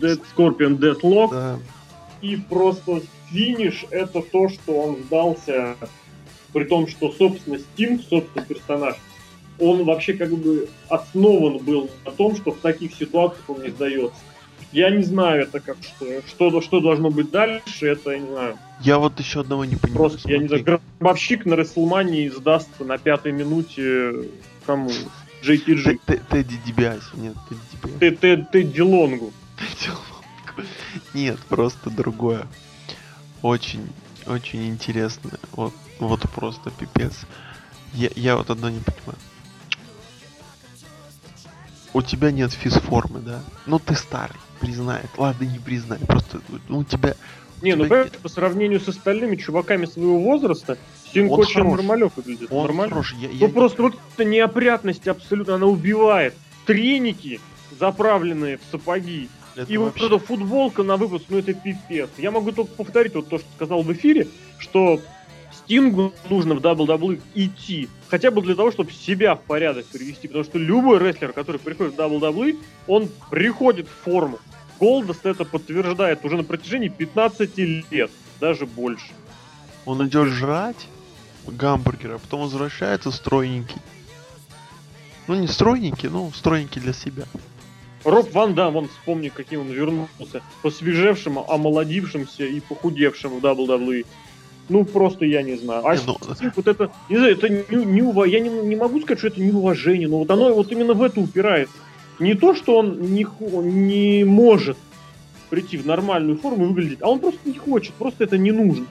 Dead 0.00 0.20
Scorpion 0.34 0.78
Deathlock. 0.78 1.30
Да. 1.30 1.58
И 2.20 2.36
просто 2.36 3.02
финиш 3.30 3.84
это 3.90 4.22
то, 4.22 4.48
что 4.48 4.80
он 4.80 5.02
сдался, 5.04 5.76
при 6.52 6.64
том, 6.64 6.88
что, 6.88 7.12
собственно, 7.12 7.58
Стинг, 7.58 8.02
собственно, 8.08 8.44
персонаж, 8.44 8.96
он 9.58 9.84
вообще 9.84 10.14
как 10.14 10.30
бы 10.30 10.68
основан 10.88 11.58
был 11.58 11.90
на 12.04 12.12
том, 12.12 12.36
что 12.36 12.52
в 12.52 12.58
таких 12.58 12.94
ситуациях 12.94 13.48
он 13.48 13.62
не 13.62 13.70
сдается. 13.70 14.16
Я 14.74 14.90
не 14.90 15.04
знаю, 15.04 15.42
это 15.42 15.60
как 15.60 15.76
что, 15.80 16.06
что, 16.26 16.60
что 16.60 16.80
должно 16.80 17.08
быть 17.10 17.30
дальше, 17.30 17.86
это 17.86 18.10
я 18.10 18.18
не 18.18 18.26
знаю. 18.26 18.58
Я 18.80 18.98
вот 18.98 19.20
еще 19.20 19.42
одного 19.42 19.64
не 19.64 19.76
понимаю. 19.76 20.00
Просто, 20.00 20.18
смотри. 20.18 20.34
я 20.34 20.42
не 20.42 20.48
знаю, 20.48 20.64
гробовщик 20.98 21.46
на 21.46 21.54
Рестлмании 21.54 22.28
сдастся 22.28 22.84
на 22.84 22.98
пятой 22.98 23.30
минуте 23.30 24.30
кому? 24.66 24.90
JTG. 25.44 26.00
Тедди 26.28 26.58
Дибиаси, 26.66 27.04
нет, 27.14 27.36
Тедди 27.48 27.60
Дибиаси. 28.18 28.46
Тедди 28.50 28.80
Лонгу. 28.80 29.32
Нет, 31.14 31.38
просто 31.48 31.90
другое. 31.90 32.48
Очень, 33.42 33.88
очень 34.26 34.68
интересно. 34.68 35.30
Вот, 35.52 35.72
вот 36.00 36.22
просто 36.30 36.72
пипец. 36.72 37.12
Я, 37.92 38.10
я 38.16 38.36
вот 38.36 38.50
одно 38.50 38.70
не 38.70 38.80
понимаю. 38.80 39.18
У 41.92 42.02
тебя 42.02 42.32
нет 42.32 42.52
физформы, 42.52 43.20
да? 43.20 43.40
Ну 43.66 43.78
ты 43.78 43.94
старый, 43.94 44.36
признай. 44.64 45.02
Ладно, 45.16 45.44
не 45.44 45.58
признай. 45.58 45.98
Просто 46.00 46.40
ну, 46.68 46.78
у 46.78 46.84
тебя... 46.84 47.14
Не, 47.62 47.76
ну 47.76 47.84
нет... 47.84 48.18
по 48.18 48.28
сравнению 48.28 48.80
с 48.80 48.88
остальными 48.88 49.36
чуваками 49.36 49.86
своего 49.86 50.18
возраста, 50.18 50.76
Стинг 51.06 51.32
он 51.32 51.40
очень 51.40 51.62
нормалек 51.62 52.16
выглядит. 52.16 52.48
Он 52.50 52.66
нормально. 52.66 52.94
хорош. 52.94 53.14
Я, 53.18 53.28
ну 53.28 53.34
я... 53.34 53.48
просто 53.48 53.82
вот 53.82 53.94
эта 54.14 54.24
неопрятность 54.24 55.06
абсолютно, 55.08 55.54
она 55.54 55.66
убивает. 55.66 56.34
Треники, 56.66 57.40
заправленные 57.78 58.58
в 58.58 58.60
сапоги, 58.70 59.28
это 59.56 59.72
и 59.72 59.76
вообще... 59.76 60.08
вот 60.08 60.12
эта 60.12 60.26
футболка 60.26 60.82
на 60.82 60.96
выпуск, 60.96 61.26
ну 61.28 61.38
это 61.38 61.54
пипец. 61.54 62.10
Я 62.18 62.30
могу 62.30 62.52
только 62.52 62.72
повторить 62.72 63.14
вот 63.14 63.28
то, 63.28 63.38
что 63.38 63.46
сказал 63.54 63.82
в 63.82 63.92
эфире, 63.92 64.28
что 64.58 65.00
Стингу 65.52 66.12
нужно 66.28 66.54
в 66.54 66.58
WWE 66.58 67.20
идти, 67.34 67.88
хотя 68.08 68.30
бы 68.30 68.42
для 68.42 68.54
того, 68.54 68.70
чтобы 68.70 68.92
себя 68.92 69.34
в 69.34 69.42
порядок 69.42 69.86
привести, 69.86 70.26
потому 70.26 70.44
что 70.44 70.58
любой 70.58 70.98
рестлер, 70.98 71.32
который 71.32 71.58
приходит 71.58 71.94
в 71.94 71.98
WWE, 71.98 72.58
он 72.86 73.08
приходит 73.30 73.86
в 73.86 74.04
форму. 74.04 74.38
Голдост 74.80 75.24
это 75.26 75.44
подтверждает 75.44 76.24
уже 76.24 76.36
на 76.36 76.44
протяжении 76.44 76.88
15 76.88 77.58
лет, 77.90 78.10
даже 78.40 78.66
больше. 78.66 79.12
Он 79.84 80.06
идет 80.06 80.28
жрать 80.28 80.88
гамбургера, 81.46 82.16
а 82.16 82.18
потом 82.18 82.42
возвращается 82.42 83.10
стройненький. 83.10 83.80
Ну 85.26 85.34
не 85.34 85.46
стройненький, 85.46 86.08
но 86.08 86.30
стройненький 86.34 86.80
для 86.80 86.92
себя. 86.92 87.24
Роб 88.04 88.32
Ван 88.32 88.54
Дам, 88.54 88.74
вон 88.74 88.88
вспомни, 88.88 89.30
каким 89.30 89.60
он 89.62 89.68
вернулся. 89.68 90.42
Посвежевшим, 90.62 91.38
омолодившимся 91.38 92.44
и 92.44 92.60
похудевшим 92.60 93.40
в 93.40 93.44
WWE. 93.44 94.04
Ну, 94.68 94.84
просто 94.84 95.24
я 95.24 95.42
не 95.42 95.56
знаю. 95.56 95.86
А 95.86 95.96
не, 95.96 96.02
ну... 96.06 96.18
вот 96.56 96.66
это, 96.66 96.90
не 97.08 97.16
знаю, 97.16 97.32
это 97.32 97.48
не, 97.48 97.84
не 97.84 98.30
я 98.30 98.40
не, 98.40 98.48
не 98.48 98.76
могу 98.76 99.00
сказать, 99.00 99.18
что 99.18 99.28
это 99.28 99.40
неуважение, 99.40 100.08
но 100.08 100.18
вот 100.18 100.30
оно 100.30 100.52
вот 100.54 100.70
именно 100.72 100.94
в 100.94 101.02
это 101.02 101.20
упирается. 101.20 101.74
Не 102.18 102.34
то, 102.34 102.54
что 102.54 102.78
он 102.78 103.00
не, 103.12 103.26
не 103.62 104.24
может 104.24 104.76
прийти 105.50 105.76
в 105.76 105.86
нормальную 105.86 106.38
форму 106.38 106.64
и 106.64 106.68
выглядеть, 106.68 107.02
а 107.02 107.08
он 107.08 107.18
просто 107.20 107.40
не 107.48 107.58
хочет, 107.58 107.94
просто 107.94 108.24
это 108.24 108.38
не 108.38 108.52
нужно. 108.52 108.86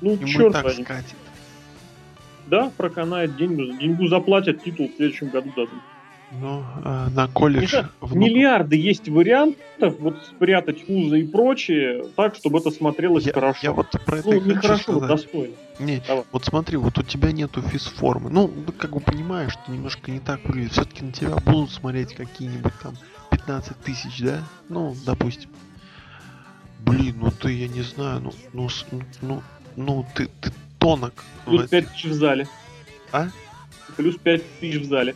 Ну, 0.00 0.12
Ему 0.12 0.26
черт 0.26 0.52
так 0.52 0.64
возьми. 0.64 0.84
скатит. 0.84 1.16
Да, 2.46 2.70
проканает 2.76 3.36
деньгу, 3.36 3.76
деньгу 3.78 4.08
заплатят, 4.08 4.62
титул 4.64 4.88
в 4.88 4.96
следующем 4.96 5.28
году 5.28 5.50
дадут. 5.50 5.80
Ну, 6.30 6.62
э, 6.84 7.08
на 7.14 7.26
колледж... 7.28 7.70
Знаю, 7.70 7.88
миллиарды 8.02 8.76
есть 8.76 9.08
вариантов 9.08 9.94
вот 9.98 10.22
спрятать 10.26 10.88
узы 10.88 11.20
и 11.20 11.26
прочее 11.26 12.04
так, 12.16 12.34
чтобы 12.34 12.58
это 12.58 12.70
смотрелось 12.70 13.24
я, 13.24 13.32
хорошо. 13.32 13.58
Я 13.62 13.72
вот 13.72 13.90
про 14.04 14.18
это 14.18 14.28
ну, 14.28 14.40
не 14.40 14.54
хорошо, 14.54 14.82
сказать. 14.82 15.08
достойно. 15.08 15.54
Не, 15.78 16.02
Давай. 16.06 16.24
вот 16.30 16.44
смотри, 16.44 16.76
вот 16.76 16.98
у 16.98 17.02
тебя 17.02 17.32
нету 17.32 17.62
физформы. 17.62 18.28
Ну, 18.28 18.52
как 18.76 18.92
бы 18.92 19.00
понимаешь, 19.00 19.52
что 19.52 19.72
немножко 19.72 20.10
не 20.10 20.20
так 20.20 20.44
выглядит. 20.44 20.72
Все-таки 20.72 21.02
на 21.02 21.12
тебя 21.12 21.36
будут 21.36 21.70
смотреть 21.70 22.14
какие-нибудь 22.14 22.74
там 22.82 22.94
15 23.30 23.78
тысяч, 23.78 24.20
да? 24.20 24.42
Ну, 24.68 24.94
допустим. 25.06 25.48
Блин, 26.80 27.16
ну 27.20 27.30
ты, 27.30 27.52
я 27.52 27.68
не 27.68 27.82
знаю, 27.82 28.20
ну, 28.20 28.32
ну, 28.52 28.68
ну, 28.90 29.02
ну, 29.22 29.42
ну 29.76 30.06
ты, 30.14 30.28
ты 30.42 30.52
тонок. 30.78 31.24
Плюс 31.46 31.68
5 31.68 31.88
тысяч 31.88 32.04
в 32.04 32.12
зале. 32.12 32.46
А? 33.12 33.28
Плюс 33.96 34.16
5 34.16 34.42
тысяч 34.60 34.82
в 34.82 34.84
зале 34.84 35.14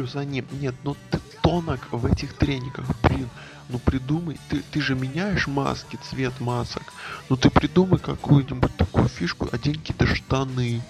плюса 0.00 0.24
нет. 0.24 0.46
Нет, 0.52 0.74
ну 0.82 0.96
ты 1.10 1.20
тонок 1.42 1.88
в 1.90 2.06
этих 2.06 2.32
трениках, 2.32 2.86
блин. 3.02 3.28
Ну 3.68 3.78
придумай, 3.78 4.38
ты, 4.48 4.62
ты 4.72 4.80
же 4.80 4.94
меняешь 4.94 5.46
маски, 5.46 5.98
цвет 6.02 6.40
масок. 6.40 6.82
Ну 7.28 7.36
ты 7.36 7.50
придумай 7.50 7.98
какую-нибудь 7.98 8.74
такую 8.76 9.08
фишку, 9.08 9.48
одень 9.52 9.74
какие-то 9.74 10.06
штаны. 10.06 10.82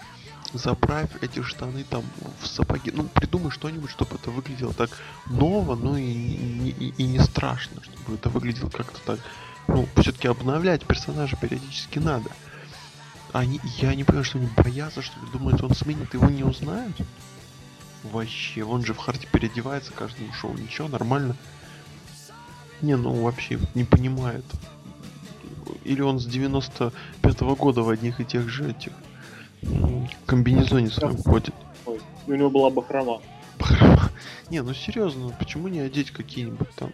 Заправь 0.52 1.10
эти 1.22 1.42
штаны 1.42 1.84
там 1.84 2.04
в 2.40 2.46
сапоги. 2.46 2.92
Ну, 2.92 3.04
придумай 3.04 3.50
что-нибудь, 3.50 3.90
чтобы 3.90 4.16
это 4.16 4.30
выглядело 4.30 4.72
так 4.72 4.90
ново, 5.26 5.76
ну 5.76 5.96
и, 5.96 6.02
и, 6.02 6.94
и 6.96 7.02
не 7.04 7.20
страшно, 7.20 7.82
чтобы 7.82 8.16
это 8.16 8.30
выглядело 8.30 8.68
как-то 8.68 9.00
так. 9.04 9.20
Ну, 9.68 9.88
все-таки 9.96 10.26
обновлять 10.26 10.84
персонажа 10.84 11.36
периодически 11.36 12.00
надо. 12.00 12.30
Они, 13.32 13.60
я 13.78 13.94
не 13.94 14.02
понимаю, 14.02 14.24
что 14.24 14.38
они 14.38 14.48
боятся, 14.56 15.02
что 15.02 15.20
ли, 15.20 15.26
думают, 15.32 15.62
он 15.62 15.72
сменит, 15.74 16.14
его 16.14 16.28
не 16.28 16.42
узнают. 16.42 16.96
Вообще, 18.04 18.64
он 18.64 18.84
же 18.84 18.94
в 18.94 18.98
харте 18.98 19.28
переодевается 19.30 19.92
каждому 19.92 20.32
шоу. 20.32 20.54
Ничего, 20.56 20.88
нормально. 20.88 21.36
Не, 22.80 22.96
ну 22.96 23.12
вообще 23.22 23.58
не 23.74 23.84
понимает. 23.84 24.44
Или 25.84 26.00
он 26.00 26.18
с 26.18 26.26
95-го 26.26 27.56
года 27.56 27.82
в 27.82 27.90
одних 27.90 28.20
и 28.20 28.24
тех 28.24 28.48
же 28.48 28.70
этих 28.70 28.92
комбинезоне 30.26 30.88
своем 30.88 31.18
ходит. 31.18 31.54
Ой, 31.84 32.00
у 32.26 32.34
него 32.34 32.50
была 32.50 32.70
бахрома. 32.70 33.20
Бахрома. 33.58 34.10
Не, 34.48 34.62
ну 34.62 34.72
серьезно, 34.72 35.34
почему 35.38 35.68
не 35.68 35.80
одеть 35.80 36.10
какие-нибудь 36.10 36.70
там... 36.76 36.90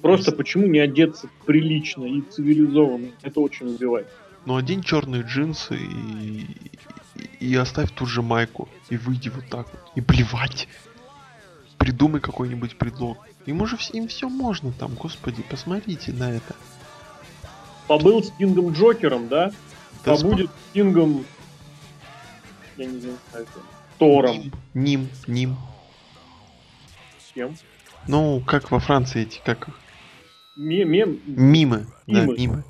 Просто 0.00 0.32
почему 0.32 0.66
не 0.66 0.78
одеться 0.78 1.28
прилично 1.46 2.04
и 2.04 2.20
цивилизованно? 2.20 3.08
Это 3.22 3.40
очень 3.40 3.74
убивает. 3.74 4.06
Ну, 4.44 4.56
одень 4.56 4.82
черные 4.82 5.22
джинсы 5.22 5.76
и, 5.76 6.46
и 7.40 7.54
оставь 7.56 7.90
ту 7.92 8.06
же 8.06 8.22
майку. 8.22 8.68
И 8.88 8.96
выйди 8.96 9.28
вот 9.28 9.48
так 9.48 9.66
вот. 9.72 9.80
И 9.94 10.00
плевать. 10.00 10.68
Придумай 11.78 12.20
какой-нибудь 12.20 12.78
предлог. 12.78 13.18
Ему 13.46 13.66
же 13.66 13.76
им 13.92 14.08
все 14.08 14.28
можно 14.28 14.72
там, 14.72 14.94
господи, 14.94 15.42
посмотрите 15.42 16.12
на 16.12 16.30
это. 16.30 16.56
Побыл 17.86 18.22
с 18.22 18.30
Кингом 18.30 18.72
Джокером, 18.72 19.28
да? 19.28 19.52
да 20.04 20.16
Побудет 20.16 20.50
с 20.50 20.72
Кингом... 20.72 21.24
Я 22.76 22.86
не 22.86 23.00
знаю, 23.00 23.18
это... 23.32 23.46
Тором. 23.98 24.52
Ним, 24.72 25.08
Ним. 25.26 25.56
С 27.18 27.32
кем? 27.34 27.56
Ну, 28.08 28.40
как 28.40 28.70
во 28.70 28.80
Франции 28.80 29.22
эти, 29.22 29.40
как... 29.44 29.68
Мем... 30.56 30.88
Мемы, 30.88 31.20
мимы. 31.26 31.86
да, 32.06 32.24
мимы. 32.24 32.64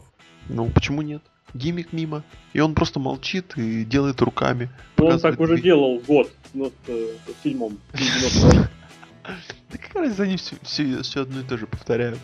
Ну, 0.49 0.69
почему 0.71 1.03
нет? 1.03 1.23
Гиммик 1.55 1.93
мимо, 1.93 2.25
и 2.53 2.61
он 2.61 2.75
просто 2.75 3.01
молчит 3.01 3.57
и 3.57 3.85
делает 3.85 4.21
руками. 4.21 4.71
Ну, 4.99 5.07
он 5.07 5.21
так 5.21 5.41
уже 5.41 5.61
делал 5.61 5.99
год, 6.01 6.31
ну, 6.53 6.73
в 6.87 7.43
седьмом. 7.43 7.79
Да 7.95 9.79
как 9.79 9.95
раз 9.95 10.21
они 10.21 10.37
все, 10.37 10.57
все, 10.63 11.03
все 11.03 11.23
одно 11.23 11.41
и 11.41 11.45
то 11.45 11.57
же 11.57 11.67
повторяют. 11.67 12.19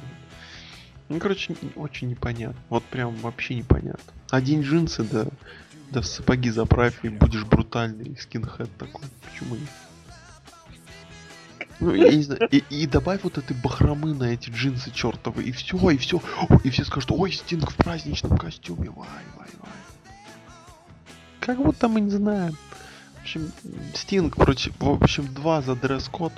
Ну, 1.08 1.18
короче, 1.18 1.56
очень 1.74 2.08
непонятно. 2.08 2.60
Вот 2.68 2.84
прям 2.84 3.16
вообще 3.16 3.54
непонятно. 3.54 4.12
Один 4.30 4.60
джинсы, 4.60 5.02
да, 5.02 5.26
да 5.90 6.02
в 6.02 6.06
сапоги 6.06 6.50
заправь 6.50 6.98
и 7.02 7.08
будешь 7.08 7.44
брутальный 7.44 8.16
скинхед 8.16 8.70
такой. 8.76 9.06
Почему 9.24 9.56
нет? 9.56 9.68
Ну, 11.80 11.94
я 11.94 12.14
не 12.14 12.22
знаю, 12.22 12.46
и, 12.50 12.62
и 12.68 12.86
добавь 12.86 13.20
вот 13.22 13.38
этой 13.38 13.56
бахромы 13.56 14.14
на 14.14 14.24
эти 14.24 14.50
джинсы 14.50 14.90
чертовы, 14.90 15.44
и 15.44 15.52
все, 15.52 15.90
и 15.90 15.96
все. 15.96 16.20
И 16.62 16.70
все 16.70 16.84
скажут, 16.84 17.10
ой, 17.12 17.32
Стинг 17.32 17.70
в 17.70 17.76
праздничном 17.76 18.36
костюме, 18.36 18.90
вай, 18.90 19.08
вай, 19.36 19.48
вай. 19.60 19.72
Как 21.40 21.56
будто 21.56 21.88
мы 21.88 22.02
не 22.02 22.10
знаем. 22.10 22.54
В 23.18 23.22
общем, 23.22 23.50
Стинг 23.94 24.36
против, 24.36 24.74
в 24.78 25.02
общем, 25.02 25.32
два 25.32 25.62
за 25.62 25.74
дресс-код. 25.74 26.32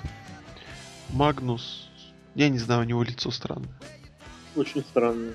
Магнус, 1.11 1.88
я 2.34 2.49
не 2.49 2.59
знаю, 2.59 2.82
у 2.82 2.84
него 2.84 3.03
лицо 3.03 3.30
странное. 3.30 3.68
Очень 4.55 4.82
странное. 4.82 5.34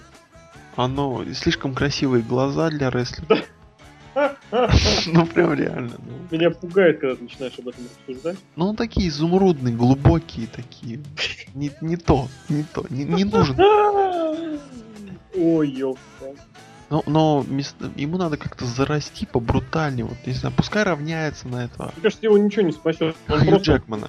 Оно 0.77 1.25
слишком 1.33 1.73
красивые 1.73 2.23
глаза 2.23 2.69
для 2.69 2.89
рестлинга. 2.89 3.43
Ну 5.07 5.25
прям 5.25 5.53
реально. 5.53 5.93
Ну. 5.97 6.13
Меня 6.31 6.51
пугает, 6.51 6.99
когда 6.99 7.15
ты 7.15 7.23
начинаешь 7.23 7.59
об 7.59 7.67
этом 7.67 7.83
рассуждать. 7.85 8.37
Ну 8.55 8.69
он 8.69 8.75
такие 8.75 9.09
изумрудные, 9.09 9.75
глубокие 9.75 10.47
такие. 10.47 11.01
Не, 11.53 11.71
не 11.81 11.97
то, 11.97 12.27
не 12.49 12.63
то, 12.63 12.85
не, 12.89 13.03
не 13.03 13.23
нужен. 13.23 13.57
Ой, 15.35 15.69
ёпта. 15.69 16.35
Но, 16.89 17.03
но 17.05 17.45
ему 17.95 18.17
надо 18.17 18.37
как-то 18.37 18.65
зарасти 18.65 19.25
по 19.25 19.39
брутальнее. 19.39 20.05
Вот, 20.05 20.17
не 20.25 20.33
знаю, 20.33 20.55
пускай 20.55 20.83
равняется 20.83 21.47
на 21.47 21.65
это. 21.65 21.91
Мне 21.93 22.03
кажется, 22.03 22.25
его 22.25 22.37
ничего 22.37 22.61
не 22.61 22.71
спасет. 22.71 23.15
Он 23.27 23.39
Хью 23.39 23.59
Джекмана. 23.59 24.07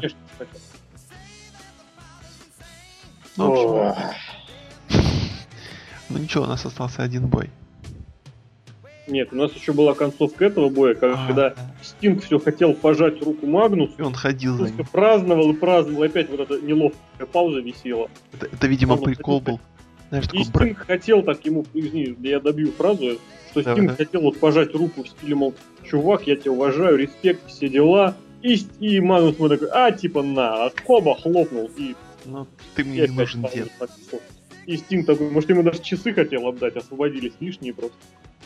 Ну, 3.36 3.50
в 3.50 3.52
общем, 3.52 3.68
ну, 3.68 4.98
Ну 6.08 6.18
ничего, 6.18 6.44
у 6.44 6.46
нас 6.46 6.64
остался 6.64 7.02
один 7.02 7.26
бой. 7.26 7.50
Нет, 9.08 9.32
у 9.32 9.36
нас 9.36 9.52
еще 9.52 9.72
была 9.72 9.94
концовка 9.94 10.44
этого 10.44 10.68
боя, 10.68 10.94
когда 10.94 11.48
А, 11.48 11.54
Стинг 11.82 12.22
все 12.22 12.38
хотел 12.38 12.74
пожать 12.74 13.22
руку 13.22 13.46
Магнусу, 13.46 13.94
И 13.98 14.02
он 14.02 14.14
ходил 14.14 14.56
за 14.56 14.70
ним. 14.70 14.86
праздновал 14.92 15.50
и 15.50 15.54
праздновал, 15.54 16.02
опять 16.02 16.28
вот 16.30 16.40
эта 16.40 16.60
неловкая 16.60 17.26
пауза 17.32 17.60
висела. 17.60 18.08
Это, 18.34 18.46
это, 18.46 18.66
видимо, 18.66 18.92
Он 18.94 19.02
прикол 19.02 19.40
был. 19.40 19.60
Знаешь, 20.10 20.26
И 20.32 20.44
Стинг 20.44 20.78
хотел 20.78 21.22
так 21.22 21.44
ему, 21.44 21.64
извини, 21.74 22.16
я 22.20 22.40
добью 22.40 22.72
фразу, 22.72 23.18
что 23.50 23.62
Давай, 23.62 23.82
Стинг 23.82 23.96
хотел 23.96 24.20
вот 24.22 24.38
пожать 24.38 24.74
руку 24.74 25.02
в 25.02 25.08
стиле, 25.08 25.34
мол, 25.34 25.54
чувак, 25.84 26.26
я 26.26 26.36
тебя 26.36 26.52
уважаю, 26.52 26.96
респект, 26.96 27.46
все 27.46 27.68
дела. 27.68 28.14
И, 28.42 28.56
и 28.80 29.00
Магнус 29.00 29.36
ему 29.36 29.48
такой, 29.48 29.68
а, 29.72 29.90
типа, 29.90 30.22
на, 30.22 30.66
а 30.66 30.72
хоба, 30.86 31.14
хлопнул, 31.16 31.70
и, 31.76 31.94
Ну, 32.24 32.46
ты 32.74 32.84
мне 32.84 33.00
не 33.00 33.08
нужен 33.08 33.46
дед. 33.52 33.70
И 34.66 34.76
Стинг 34.76 35.06
такой, 35.06 35.30
может, 35.30 35.48
ему 35.48 35.62
даже 35.62 35.82
часы 35.82 36.12
хотел 36.12 36.46
отдать, 36.46 36.76
освободились 36.76 37.32
лишние 37.40 37.72
просто. 37.72 37.96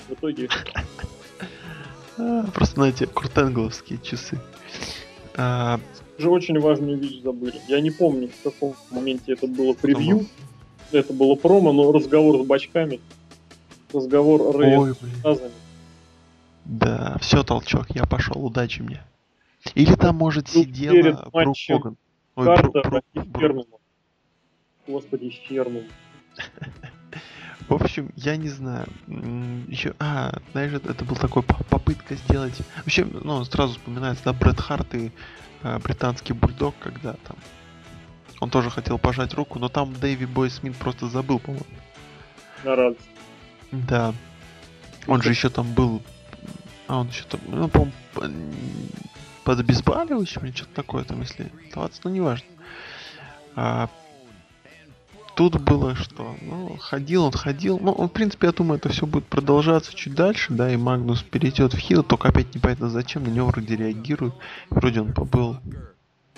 В 0.08 0.12
итоге, 0.12 0.48
просто, 2.54 2.74
знаете, 2.74 3.06
крутенгловские 3.06 3.98
часы. 4.00 4.38
А, 5.36 5.80
же 6.18 6.30
очень 6.30 6.58
важную 6.60 6.98
вещь 6.98 7.22
забыли. 7.22 7.60
Я 7.68 7.80
не 7.80 7.90
помню, 7.90 8.28
в 8.28 8.42
каком 8.42 8.74
моменте 8.90 9.32
это 9.32 9.46
было 9.46 9.72
превью, 9.72 10.26
это 10.90 11.12
было 11.12 11.34
промо, 11.34 11.72
но 11.72 11.90
разговор 11.92 12.42
с 12.42 12.46
бачками, 12.46 13.00
разговор 13.92 14.56
Рэя 14.56 14.94
с. 15.24 15.40
Да, 16.64 17.16
все, 17.20 17.42
толчок, 17.42 17.86
я 17.90 18.04
пошел, 18.04 18.44
удачи 18.44 18.82
мне. 18.82 19.02
Или 19.74 19.94
там, 19.94 20.16
может, 20.16 20.48
сидела 20.48 21.28
Брук 21.32 21.56
Хоган. 21.66 21.96
Ой, 22.36 22.46
Карта 22.46 22.80
Бру- 22.80 22.90
Бру- 22.90 23.02
и 23.14 23.18
Бру- 23.18 23.40
Фернума. 23.40 23.78
Господи, 24.86 25.30
Фернум. 25.48 25.84
В 27.68 27.74
общем, 27.74 28.10
я 28.16 28.36
не 28.36 28.48
знаю. 28.48 28.86
Еще, 29.68 29.94
а, 29.98 30.38
знаешь, 30.52 30.72
это, 30.72 31.04
был 31.04 31.16
такой 31.16 31.42
по- 31.42 31.62
попытка 31.64 32.14
сделать. 32.16 32.54
Вообще, 32.76 33.04
ну, 33.04 33.44
сразу 33.44 33.74
вспоминается, 33.74 34.24
да, 34.24 34.32
Брэд 34.32 34.60
Харт 34.60 34.94
и 34.94 35.12
а, 35.62 35.78
британский 35.78 36.32
бульдог, 36.32 36.74
когда 36.80 37.14
там. 37.24 37.36
Он 38.40 38.50
тоже 38.50 38.70
хотел 38.70 38.98
пожать 38.98 39.34
руку, 39.34 39.58
но 39.58 39.68
там 39.68 39.92
Дэйви 39.94 40.26
Бой 40.26 40.50
Смит 40.50 40.76
просто 40.76 41.08
забыл, 41.08 41.38
по-моему. 41.38 41.64
На 42.64 42.74
радость. 42.76 43.08
Да. 43.70 44.12
Он 45.06 45.22
же 45.22 45.30
еще 45.30 45.48
там 45.48 45.72
был. 45.72 46.02
А, 46.88 46.98
он 46.98 47.08
еще 47.08 47.24
там, 47.24 47.40
ну, 47.46 47.68
по-моему, 47.68 47.92
по- 48.14 48.30
под 49.44 49.60
обезболивающим 49.60 50.44
или 50.44 50.52
что-то 50.52 50.74
такое 50.74 51.04
там, 51.04 51.20
если 51.20 51.50
оставаться, 51.66 52.00
ну, 52.04 52.10
неважно. 52.10 52.46
А, 53.54 53.88
тут 55.34 55.60
было 55.60 55.94
что? 55.94 56.34
Ну, 56.42 56.76
ходил 56.78 57.24
он, 57.24 57.32
ходил. 57.32 57.78
Ну, 57.80 57.92
он, 57.92 58.08
в 58.08 58.12
принципе, 58.12 58.48
я 58.48 58.52
думаю, 58.52 58.78
это 58.78 58.88
все 58.88 59.06
будет 59.06 59.24
продолжаться 59.26 59.94
чуть 59.94 60.14
дальше, 60.14 60.52
да, 60.52 60.72
и 60.72 60.76
Магнус 60.76 61.22
перейдет 61.22 61.74
в 61.74 61.78
хил, 61.78 62.02
только 62.02 62.28
опять 62.28 62.54
непонятно 62.54 62.88
зачем, 62.88 63.24
на 63.24 63.28
него 63.28 63.48
вроде 63.48 63.76
реагируют. 63.76 64.34
Вроде 64.70 65.00
он 65.00 65.12
побыл. 65.12 65.56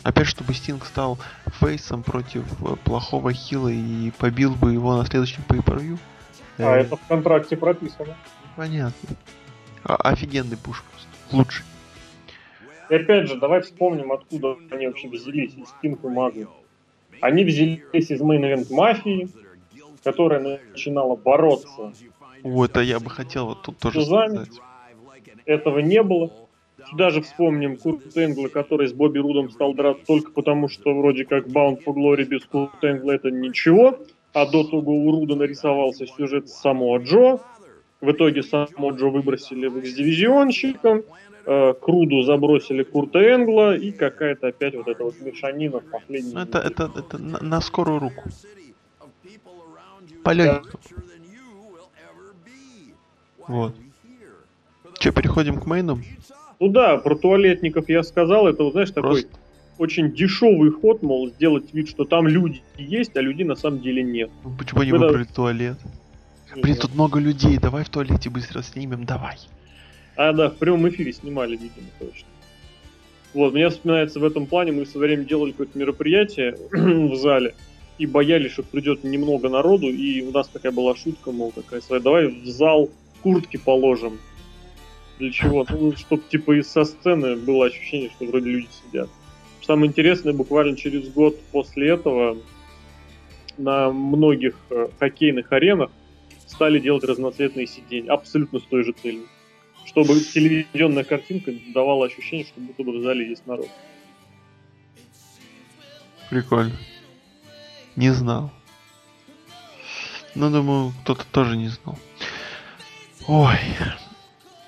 Опять, 0.02 0.26
чтобы 0.26 0.52
Стинг 0.52 0.84
стал 0.84 1.18
face 1.60 1.88
ом 1.88 2.02
против 2.02 2.44
э, 2.60 2.76
плохого 2.84 3.32
heel 3.32 3.61
а 3.61 3.68
и 3.68 4.10
побил 4.18 4.54
бы 4.54 4.72
его 4.72 4.96
на 4.96 5.06
следующем 5.06 5.42
pay 5.48 5.98
А 6.58 6.76
это 6.76 6.96
в 6.96 7.06
контракте 7.08 7.56
прописано. 7.56 8.14
Понятно. 8.54 9.16
А- 9.82 9.96
офигенный 9.96 10.58
push 10.58 10.82
просто. 10.82 11.08
Лучший. 11.32 11.64
И 12.90 12.94
опять 12.94 13.28
же, 13.28 13.36
давай 13.36 13.62
вспомним, 13.62 14.12
откуда 14.12 14.56
они 14.70 14.88
вообще 14.88 15.08
взялись, 15.08 15.54
Стинг 15.78 16.04
и 16.04 16.08
Магнус. 16.08 16.50
Они 17.24 17.42
взялись 17.42 18.10
из 18.10 18.20
main 18.20 18.66
мафии, 18.68 19.30
которая 20.02 20.40
начинала 20.40 21.16
бороться. 21.16 21.94
О, 22.42 22.64
это 22.66 22.82
я 22.82 23.00
бы 23.00 23.08
хотел 23.08 23.46
вот 23.46 23.62
тут 23.62 23.78
тоже 23.78 24.04
сказать. 24.04 24.50
Этого 25.46 25.78
не 25.78 26.02
было. 26.02 26.30
Сюда 26.90 27.08
же 27.08 27.22
вспомним 27.22 27.78
Курт 27.78 28.14
Энгла, 28.14 28.48
который 28.48 28.88
с 28.88 28.92
Бобби 28.92 29.20
Рудом 29.20 29.50
стал 29.50 29.72
драться 29.72 30.04
только 30.04 30.32
потому, 30.32 30.68
что 30.68 30.92
вроде 30.92 31.24
как 31.24 31.46
Bound 31.46 31.82
for 31.82 31.94
Glory 31.94 32.24
без 32.24 32.44
Курт 32.44 32.84
Энгла 32.84 33.12
это 33.12 33.30
ничего. 33.30 33.98
А 34.34 34.44
до 34.44 34.62
того 34.64 34.92
у 34.92 35.10
Руда 35.10 35.34
нарисовался 35.34 36.06
сюжет 36.06 36.50
с 36.50 36.60
Самоа 36.60 36.98
Джо. 36.98 37.40
В 38.04 38.12
итоге 38.12 38.42
Самоа 38.42 38.92
Джо 38.92 39.06
выбросили 39.06 39.66
в 39.66 39.78
экс-дивизионщиком. 39.78 41.02
Э, 41.46 41.72
к 41.72 41.88
Руду 41.88 42.22
забросили 42.22 42.82
Курта 42.82 43.18
Энгла. 43.18 43.76
И 43.76 43.92
какая-то 43.92 44.48
опять 44.48 44.74
вот 44.74 44.88
эта 44.88 45.04
вот 45.04 45.18
мешанина 45.20 45.80
в 45.80 45.84
последней 45.84 46.34
Ну, 46.34 46.40
это, 46.40 46.58
это, 46.58 46.90
это 46.94 47.18
на, 47.18 47.42
на 47.42 47.60
скорую 47.62 48.00
руку. 48.00 48.24
Полегенькому. 50.22 50.82
Вот. 53.48 53.74
Че, 54.98 55.12
переходим 55.12 55.58
к 55.58 55.66
мейну? 55.66 55.98
Ну 56.60 56.68
да, 56.68 56.98
про 56.98 57.14
туалетников 57.16 57.88
я 57.88 58.02
сказал. 58.02 58.46
Это, 58.46 58.64
вот, 58.64 58.72
знаешь, 58.72 58.90
такой 58.90 59.22
Просто 59.22 59.38
очень 59.78 60.12
дешевый 60.12 60.70
ход, 60.70 61.02
мол, 61.02 61.28
сделать 61.28 61.72
вид, 61.72 61.88
что 61.88 62.04
там 62.04 62.28
люди 62.28 62.62
есть, 62.76 63.16
а 63.16 63.20
людей 63.20 63.44
на 63.44 63.56
самом 63.56 63.80
деле 63.80 64.02
нет. 64.02 64.30
ну, 64.44 64.52
почему 64.58 64.82
они 64.82 64.92
Мы 64.92 64.98
да- 64.98 65.06
выбрали 65.06 65.24
туалет? 65.24 65.78
Блин, 66.56 66.76
тут 66.76 66.94
много 66.94 67.18
людей, 67.18 67.58
давай 67.58 67.84
в 67.84 67.88
туалете 67.88 68.30
быстро 68.30 68.62
снимем, 68.62 69.04
давай. 69.04 69.36
А, 70.16 70.32
да, 70.32 70.50
в 70.50 70.56
прямом 70.56 70.88
эфире 70.88 71.12
снимали, 71.12 71.52
видимо, 71.52 71.88
точно. 71.98 72.28
Вот, 73.32 73.52
мне 73.52 73.68
вспоминается 73.68 74.20
в 74.20 74.24
этом 74.24 74.46
плане, 74.46 74.72
мы 74.72 74.84
в 74.84 74.88
свое 74.88 75.08
время 75.08 75.24
делали 75.24 75.50
какое-то 75.50 75.76
мероприятие 75.76 76.56
в 76.72 77.16
зале 77.16 77.54
и 77.98 78.06
боялись, 78.06 78.52
что 78.52 78.62
придет 78.62 79.02
немного 79.02 79.48
народу, 79.48 79.88
и 79.88 80.22
у 80.22 80.30
нас 80.30 80.48
такая 80.48 80.72
была 80.72 80.94
шутка, 80.94 81.32
мол, 81.32 81.52
такая 81.52 81.80
своя, 81.80 82.00
давай 82.00 82.28
в 82.28 82.46
зал 82.46 82.90
куртки 83.22 83.56
положим. 83.56 84.18
Для 85.18 85.30
чего? 85.30 85.64
Ну, 85.68 85.96
чтобы, 85.96 86.22
типа, 86.28 86.52
и 86.52 86.62
со 86.62 86.84
сцены 86.84 87.36
было 87.36 87.66
ощущение, 87.66 88.10
что 88.10 88.26
вроде 88.26 88.50
люди 88.50 88.68
сидят. 88.84 89.08
Самое 89.62 89.88
интересное, 89.88 90.32
буквально 90.32 90.76
через 90.76 91.08
год 91.08 91.40
после 91.52 91.90
этого 91.90 92.36
на 93.56 93.90
многих 93.90 94.56
э, 94.70 94.88
хоккейных 94.98 95.50
аренах 95.52 95.90
стали 96.54 96.78
делать 96.78 97.04
разноцветные 97.04 97.66
сиденья, 97.66 98.12
абсолютно 98.12 98.60
с 98.60 98.62
той 98.62 98.84
же 98.84 98.92
целью. 98.92 99.26
Чтобы 99.84 100.18
телевизионная 100.20 101.04
картинка 101.04 101.52
давала 101.74 102.06
ощущение, 102.06 102.46
что 102.46 102.60
будто 102.60 102.82
бы 102.82 102.98
в 102.98 103.02
зале 103.02 103.28
есть 103.28 103.46
народ. 103.46 103.68
Прикольно. 106.30 106.76
Не 107.96 108.10
знал. 108.10 108.50
Ну, 110.34 110.50
думаю, 110.50 110.92
кто-то 111.02 111.24
тоже 111.26 111.56
не 111.56 111.68
знал. 111.68 111.98
Ой. 113.28 113.58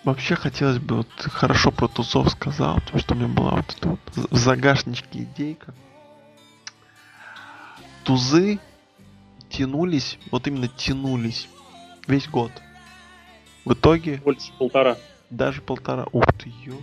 Вообще 0.04 0.36
хотелось 0.36 0.78
бы, 0.78 0.98
вот 0.98 1.08
хорошо 1.16 1.72
про 1.72 1.88
тусов 1.88 2.30
сказал, 2.30 2.76
потому 2.76 3.00
что 3.00 3.14
у 3.14 3.16
меня 3.16 3.26
была 3.26 3.56
вот 3.56 3.76
эта 3.76 3.88
вот 3.88 4.00
в 4.14 4.36
загашничке 4.36 5.24
идейка. 5.24 5.74
Тузы 8.04 8.60
тянулись, 9.48 10.18
вот 10.30 10.46
именно 10.46 10.68
тянулись 10.68 11.48
весь 12.06 12.28
год. 12.28 12.52
В 13.64 13.72
итоге 13.74 14.20
Больше 14.24 14.52
полтора. 14.58 14.96
даже 15.30 15.60
полтора... 15.60 16.06
Ух 16.12 16.24
ты, 16.34 16.52
ё 16.64 16.74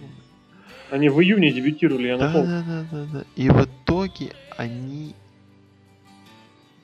Они 0.92 1.10
в 1.10 1.20
июне 1.22 1.52
дебютировали, 1.52 2.08
я 2.08 2.18
да, 2.18 2.28
напомню. 2.28 2.64
да, 2.68 2.86
да, 2.92 2.98
да, 3.06 3.06
да. 3.20 3.24
И 3.36 3.50
в 3.50 3.64
итоге 3.64 4.34
они 4.58 5.16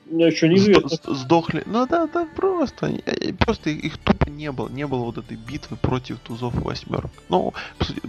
меня 0.06 0.26
еще 0.26 0.48
неизвестно. 0.48 0.88
сд- 0.88 1.14
сдохли. 1.14 1.62
Ну 1.66 1.86
да, 1.86 2.06
да, 2.08 2.26
просто. 2.34 2.86
они- 2.86 3.02
э, 3.06 3.32
Просто 3.34 3.70
их, 3.70 3.84
их 3.84 3.98
тупо 3.98 4.28
не 4.28 4.50
было. 4.50 4.68
Не 4.68 4.84
было 4.86 5.04
вот 5.04 5.18
этой 5.18 5.36
битвы 5.36 5.76
против 5.76 6.18
тузов 6.18 6.52
и 6.56 6.58
восьмерок. 6.58 7.10
Ну, 7.28 7.52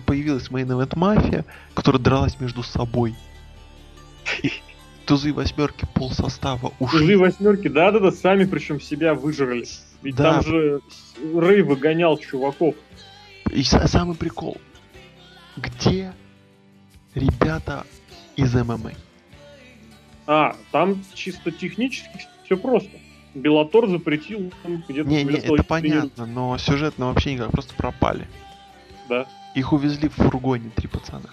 появилась 0.08 0.48
Main 0.50 0.66
Event 0.68 0.98
Мафия, 0.98 1.46
которая 1.76 2.02
дралась 2.02 2.40
между 2.40 2.64
собой. 2.64 3.14
И 4.42 4.52
тузы 5.06 5.30
и 5.30 5.32
восьмерки 5.32 5.86
пол 5.94 6.10
состава 6.12 6.72
ушли. 6.80 7.16
восьмерки, 7.16 7.68
да-да-да, 7.68 8.12
сами 8.12 8.46
причем 8.46 8.82
себя 8.82 9.14
выжрали. 9.14 9.68
Ведь 10.02 10.16
Да. 10.16 10.34
там 10.36 10.44
же 10.44 10.82
Рэй 11.36 11.62
выгонял 11.62 12.18
чуваков. 12.18 12.76
И 13.52 13.62
са- 13.62 13.88
самый 13.88 14.16
прикол. 14.16 14.58
Где 15.58 16.14
ребята 17.14 17.86
из 18.36 18.54
ММА? 18.54 18.94
А, 20.28 20.56
там 20.72 21.04
чисто 21.14 21.52
технически 21.52 22.10
все 22.46 22.58
просто. 22.58 22.90
Белатор 23.34 23.88
запретил 23.88 24.52
где-то 24.88 25.10
Не, 25.10 25.24
не, 25.24 25.36
это 25.38 25.64
понятно, 25.64 26.26
но 26.26 26.58
сюжетно 26.58 27.08
вообще 27.08 27.34
никак, 27.34 27.52
просто 27.52 27.74
пропали. 27.76 28.28
Да. 29.10 29.26
Их 29.56 29.74
увезли 29.74 30.10
в 30.10 30.14
фургоне 30.14 30.70
три 30.76 30.88
пацана. 30.88 31.30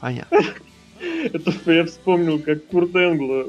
Понятно. 0.00 0.38
Это 1.24 1.72
я 1.72 1.84
вспомнил, 1.84 2.38
как 2.40 2.66
Курт 2.66 2.94
Энгла 2.94 3.46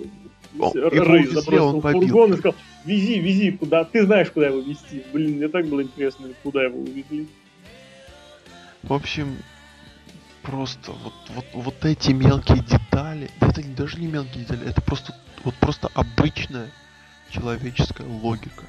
Рэй 0.59 1.27
забросил 1.27 1.67
он 1.67 1.79
в 1.79 1.81
побил. 1.81 2.01
фургон 2.01 2.33
и 2.33 2.37
сказал, 2.37 2.55
вези, 2.85 3.19
вези, 3.19 3.51
куда, 3.51 3.83
ты 3.85 4.05
знаешь, 4.05 4.29
куда 4.31 4.47
его 4.47 4.59
везти. 4.59 5.03
Блин, 5.11 5.37
мне 5.37 5.47
так 5.47 5.65
было 5.67 5.81
интересно, 5.81 6.27
куда 6.43 6.63
его 6.63 6.79
увезли. 6.79 7.27
В 8.83 8.93
общем, 8.93 9.37
просто 10.41 10.91
вот, 10.91 11.13
вот, 11.29 11.45
вот 11.53 11.85
эти 11.85 12.11
мелкие 12.11 12.59
детали, 12.59 13.29
это 13.39 13.63
даже 13.75 13.99
не 13.99 14.07
мелкие 14.07 14.43
детали, 14.43 14.69
это 14.69 14.81
просто 14.81 15.15
вот 15.43 15.55
просто 15.55 15.89
обычная 15.93 16.69
человеческая 17.29 18.07
логика. 18.07 18.65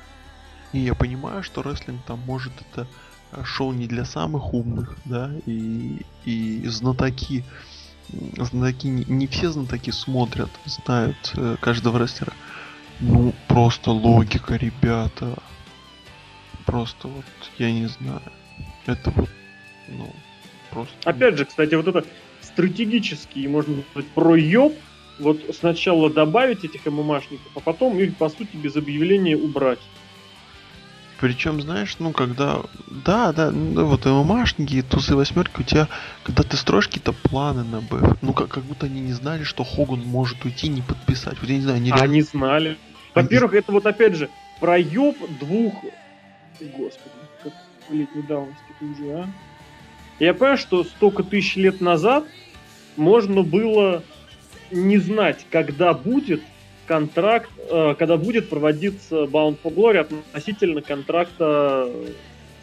И 0.72 0.78
я 0.80 0.95
понимаю, 0.95 1.43
что 1.43 1.62
рестлинг 1.62 2.03
там 2.05 2.20
может 2.20 2.53
это 2.61 2.87
э, 3.32 3.45
шоу 3.45 3.72
не 3.72 3.87
для 3.87 4.05
самых 4.05 4.55
умных, 4.55 4.97
да, 5.05 5.32
и, 5.47 6.01
и 6.24 6.62
знатоки, 6.66 7.45
знатоки, 8.37 8.87
не, 8.87 9.05
не 9.05 9.27
все 9.27 9.51
знатоки 9.51 9.91
смотрят, 9.91 10.51
знают 10.67 11.17
э, 11.37 11.57
каждого 11.61 11.99
рестлера. 11.99 12.33
Ну, 13.01 13.35
просто 13.49 13.91
логика, 13.91 14.57
ребята. 14.57 15.37
Просто 16.67 17.09
вот, 17.09 17.25
я 17.59 17.73
не 17.73 17.87
знаю. 17.87 18.23
Это 18.87 19.11
вот, 19.11 19.31
ну, 19.89 20.11
просто... 20.71 20.95
Опять 21.05 21.37
же, 21.39 21.45
кстати, 21.45 21.75
вот 21.75 21.89
это 21.89 22.05
стратегический, 22.41 23.49
можно 23.49 23.83
сказать, 23.91 24.09
проеб, 24.11 24.75
вот 25.19 25.41
сначала 25.59 26.11
добавить 26.11 26.65
этих 26.65 26.87
ММАшников, 26.87 27.53
а 27.55 27.61
потом 27.61 27.99
их, 27.99 28.17
по 28.17 28.29
сути, 28.29 28.57
без 28.57 28.77
объявления 28.77 29.37
убрать. 29.37 29.81
Причем, 31.25 31.62
знаешь, 31.62 31.97
ну, 32.01 32.12
когда... 32.12 32.61
Да, 32.91 33.33
да, 33.33 33.51
ну, 33.51 33.87
вот 33.87 34.05
ММАшники, 34.05 34.83
тузы 34.83 35.16
восьмерки, 35.16 35.61
у 35.61 35.62
тебя, 35.62 35.89
когда 36.22 36.43
ты 36.43 36.59
строишь 36.59 36.87
какие-то 36.87 37.14
планы 37.14 37.64
на 37.64 37.81
БФ, 37.81 38.18
ну, 38.20 38.35
как, 38.35 38.49
как 38.49 38.62
будто 38.64 38.85
они 38.85 39.01
не 39.01 39.14
знали, 39.14 39.43
что 39.43 39.64
Хоган 39.64 40.01
может 40.01 40.45
уйти 40.45 40.68
не 40.68 40.83
подписать. 40.83 41.41
Вот 41.41 41.49
я 41.49 41.57
не 41.57 41.62
знаю, 41.62 41.79
они... 41.79 41.93
Они 41.93 42.20
знали. 42.20 42.77
Во-первых, 43.14 43.53
они... 43.53 43.61
это 43.61 43.72
вот, 43.72 43.87
опять 43.87 44.16
же, 44.16 44.29
проеб 44.61 45.16
двух... 45.41 45.72
Господи, 46.61 47.14
как, 47.43 47.55
блядь, 47.89 48.14
недавности 48.14 48.62
уже, 48.83 49.12
а? 49.14 49.29
Я 50.18 50.35
понимаю, 50.35 50.59
что 50.59 50.85
столько 50.85 51.22
тысяч 51.22 51.57
лет 51.57 51.81
назад 51.81 52.27
можно 52.99 53.43
было 53.43 54.03
не 54.70 54.99
знать, 54.99 55.47
когда 55.51 55.95
будет 55.95 56.43
контракт, 56.87 57.51
э, 57.70 57.95
когда 57.99 58.16
будет 58.16 58.49
проводиться 58.49 59.24
Bound 59.24 59.59
for 59.62 59.74
Glory 59.74 59.99
относительно 59.99 60.82
контракта 60.82 61.91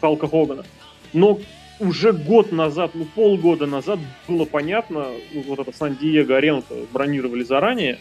Халка 0.00 0.28
Хогана. 0.28 0.64
Но 1.12 1.40
уже 1.80 2.12
год 2.12 2.52
назад, 2.52 2.92
ну 2.94 3.04
полгода 3.04 3.66
назад 3.66 3.98
было 4.28 4.44
понятно, 4.44 5.06
ну, 5.32 5.42
вот 5.42 5.58
это 5.58 5.76
Сан-Диего 5.76 6.36
арену 6.36 6.62
бронировали 6.92 7.42
заранее, 7.42 7.98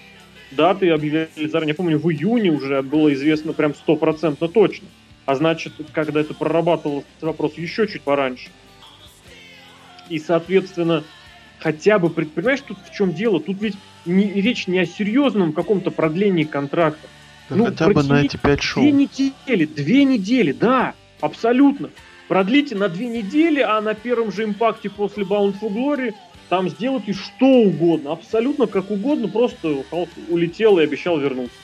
даты 0.51 0.89
объявляли 0.89 1.47
заранее, 1.47 1.72
я 1.72 1.76
помню, 1.76 1.97
в 1.97 2.09
июне 2.11 2.51
уже 2.51 2.82
было 2.82 3.11
известно 3.13 3.53
прям 3.53 3.74
стопроцентно 3.74 4.47
точно. 4.47 4.88
А 5.26 5.36
значит, 5.36 5.74
когда 5.93 6.22
это 6.22 6.34
прорабатывался 6.34 7.05
вопрос 7.22 7.53
еще 7.55 7.88
чуть 7.88 8.01
пораньше. 8.01 8.49
И, 10.09 10.19
соответственно, 10.19 11.03
хотя 11.62 11.99
бы, 11.99 12.09
понимаешь, 12.09 12.62
тут 12.62 12.78
в 12.84 12.93
чем 12.93 13.14
дело? 13.14 13.39
Тут 13.39 13.62
ведь 13.62 13.76
не, 14.05 14.32
речь 14.34 14.68
не 14.68 14.80
о 14.80 14.86
серьезном 14.86 15.53
каком-то 15.53 15.91
продлении 15.91 16.43
контракта. 16.43 17.07
Да 17.49 17.55
ну, 17.55 17.66
хотя 17.66 17.89
бы 17.89 18.03
на 18.03 18.24
эти 18.24 18.38
пять 18.38 18.62
шоу. 18.62 18.84
Две 18.84 18.91
недели, 18.91 19.66
две 19.66 20.03
недели, 20.03 20.51
да, 20.51 20.93
абсолютно. 21.20 21.89
Продлите 22.28 22.76
на 22.76 22.89
две 22.89 23.07
недели, 23.07 23.59
а 23.59 23.82
на 23.82 23.93
первом 23.93 24.32
же 24.32 24.43
импакте 24.43 24.89
после 24.89 25.24
Bound 25.24 25.55
for 25.59 25.70
Glory 25.70 26.14
там 26.49 26.70
сделайте 26.70 27.14
что 27.14 27.45
угодно, 27.45 28.12
абсолютно 28.12 28.68
как 28.68 28.91
угодно, 28.91 29.30
просто 29.30 29.84
Халк 29.89 30.09
улетел 30.28 30.80
и 30.80 30.84
обещал 30.84 31.18
вернуться. 31.18 31.55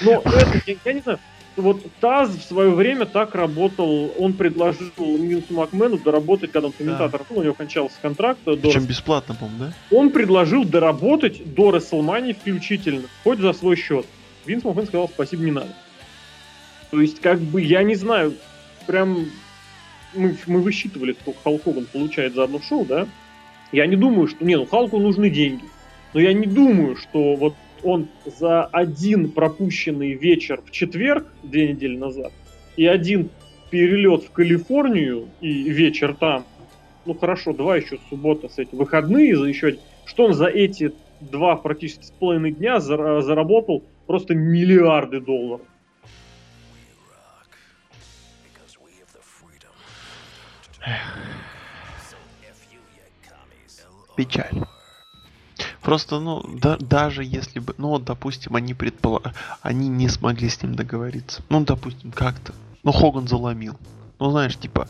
Но 0.00 0.22
это, 0.24 0.60
я, 0.66 0.74
я 0.84 0.92
не 0.92 1.00
знаю, 1.00 1.18
вот 1.56 1.82
Таз 2.00 2.30
в 2.30 2.42
свое 2.42 2.70
время 2.70 3.06
так 3.06 3.34
работал, 3.34 4.12
он 4.18 4.32
предложил 4.32 4.90
Минсу 4.98 5.54
Макмену 5.54 5.98
доработать, 5.98 6.52
когда 6.52 6.68
он 6.68 6.72
комментатор, 6.72 7.20
да. 7.20 7.26
ну, 7.30 7.40
у 7.40 7.42
него 7.42 7.54
кончался 7.54 7.96
контракт. 8.00 8.40
До 8.44 8.56
Причем 8.56 8.84
бесплатно, 8.84 9.34
по-моему, 9.34 9.64
да? 9.64 9.96
Он 9.96 10.10
предложил 10.10 10.64
доработать 10.64 11.54
до 11.54 11.70
Расселмани 11.70 12.32
включительно, 12.32 13.04
хоть 13.24 13.38
за 13.38 13.52
свой 13.52 13.76
счет. 13.76 14.06
Винс 14.46 14.64
Макмен 14.64 14.86
сказал, 14.86 15.08
спасибо, 15.08 15.44
не 15.44 15.52
надо. 15.52 15.74
То 16.90 17.00
есть, 17.00 17.20
как 17.20 17.40
бы, 17.40 17.62
я 17.62 17.82
не 17.82 17.94
знаю, 17.94 18.34
прям 18.86 19.26
мы, 20.14 20.36
мы 20.46 20.60
высчитывали, 20.60 21.16
сколько 21.20 21.38
Халк 21.42 21.64
Хоган 21.64 21.86
получает 21.86 22.34
за 22.34 22.44
одно 22.44 22.60
шоу, 22.60 22.84
да? 22.84 23.06
Я 23.72 23.86
не 23.86 23.96
думаю, 23.96 24.28
что... 24.28 24.44
Не, 24.44 24.56
ну 24.56 24.66
Халку 24.66 24.98
нужны 24.98 25.30
деньги. 25.30 25.64
Но 26.12 26.20
я 26.20 26.32
не 26.32 26.46
думаю, 26.46 26.96
что 26.96 27.34
вот 27.36 27.54
он 27.82 28.08
за 28.24 28.64
один 28.64 29.30
пропущенный 29.30 30.12
вечер 30.12 30.60
в 30.64 30.70
четверг, 30.70 31.26
две 31.42 31.68
недели 31.68 31.96
назад, 31.96 32.32
и 32.76 32.86
один 32.86 33.30
перелет 33.70 34.24
в 34.24 34.30
Калифорнию 34.30 35.28
и 35.40 35.70
вечер 35.70 36.14
там, 36.14 36.44
ну 37.06 37.14
хорошо, 37.14 37.52
два 37.52 37.76
еще 37.76 37.98
суббота 38.08 38.48
с 38.48 38.58
этим, 38.58 38.78
выходные 38.78 39.36
за 39.36 39.46
еще 39.46 39.78
что 40.04 40.26
он 40.26 40.34
за 40.34 40.46
эти 40.46 40.92
два 41.20 41.56
практически 41.56 42.04
с 42.04 42.10
половиной 42.10 42.52
дня 42.52 42.80
заработал 42.80 43.84
просто 44.06 44.34
миллиарды 44.34 45.20
долларов. 45.20 45.66
Печаль. 54.16 54.52
Просто, 55.82 56.20
ну, 56.20 56.44
да, 56.60 56.76
даже 56.78 57.24
если 57.24 57.58
бы, 57.58 57.74
ну, 57.76 57.88
вот, 57.88 58.04
допустим, 58.04 58.54
они 58.54 58.72
предполагали, 58.72 59.34
они 59.62 59.88
не 59.88 60.08
смогли 60.08 60.48
с 60.48 60.62
ним 60.62 60.74
договориться. 60.74 61.42
Ну, 61.48 61.64
допустим, 61.64 62.12
как-то. 62.12 62.54
Ну, 62.84 62.92
Хоган 62.92 63.26
заломил. 63.26 63.76
Ну, 64.20 64.30
знаешь, 64.30 64.56
типа, 64.56 64.88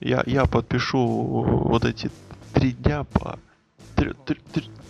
я, 0.00 0.22
я 0.26 0.44
подпишу 0.44 1.00
вот 1.00 1.84
эти 1.84 2.10
три 2.52 2.72
дня 2.72 3.04
по 3.04 3.38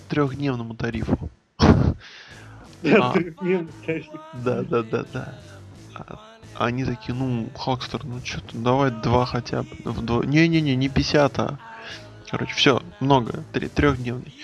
трехдневному 0.08 0.74
тарифу. 0.74 1.30
Да, 2.82 4.62
да, 4.62 4.62
да, 4.62 4.82
да, 4.82 5.04
да. 5.12 5.34
А, 5.94 6.20
они 6.54 6.84
такие, 6.84 7.14
ну, 7.14 7.48
Хокстер, 7.56 8.04
ну 8.04 8.20
что-то, 8.24 8.56
давай 8.56 8.90
два 8.90 9.26
хотя 9.26 9.62
бы. 9.62 10.26
Не-не-не, 10.26 10.76
не 10.76 10.88
50, 10.88 11.38
а. 11.38 11.58
Короче, 12.30 12.54
все, 12.54 12.82
много. 13.00 13.44
Трехдневный. 13.52 14.34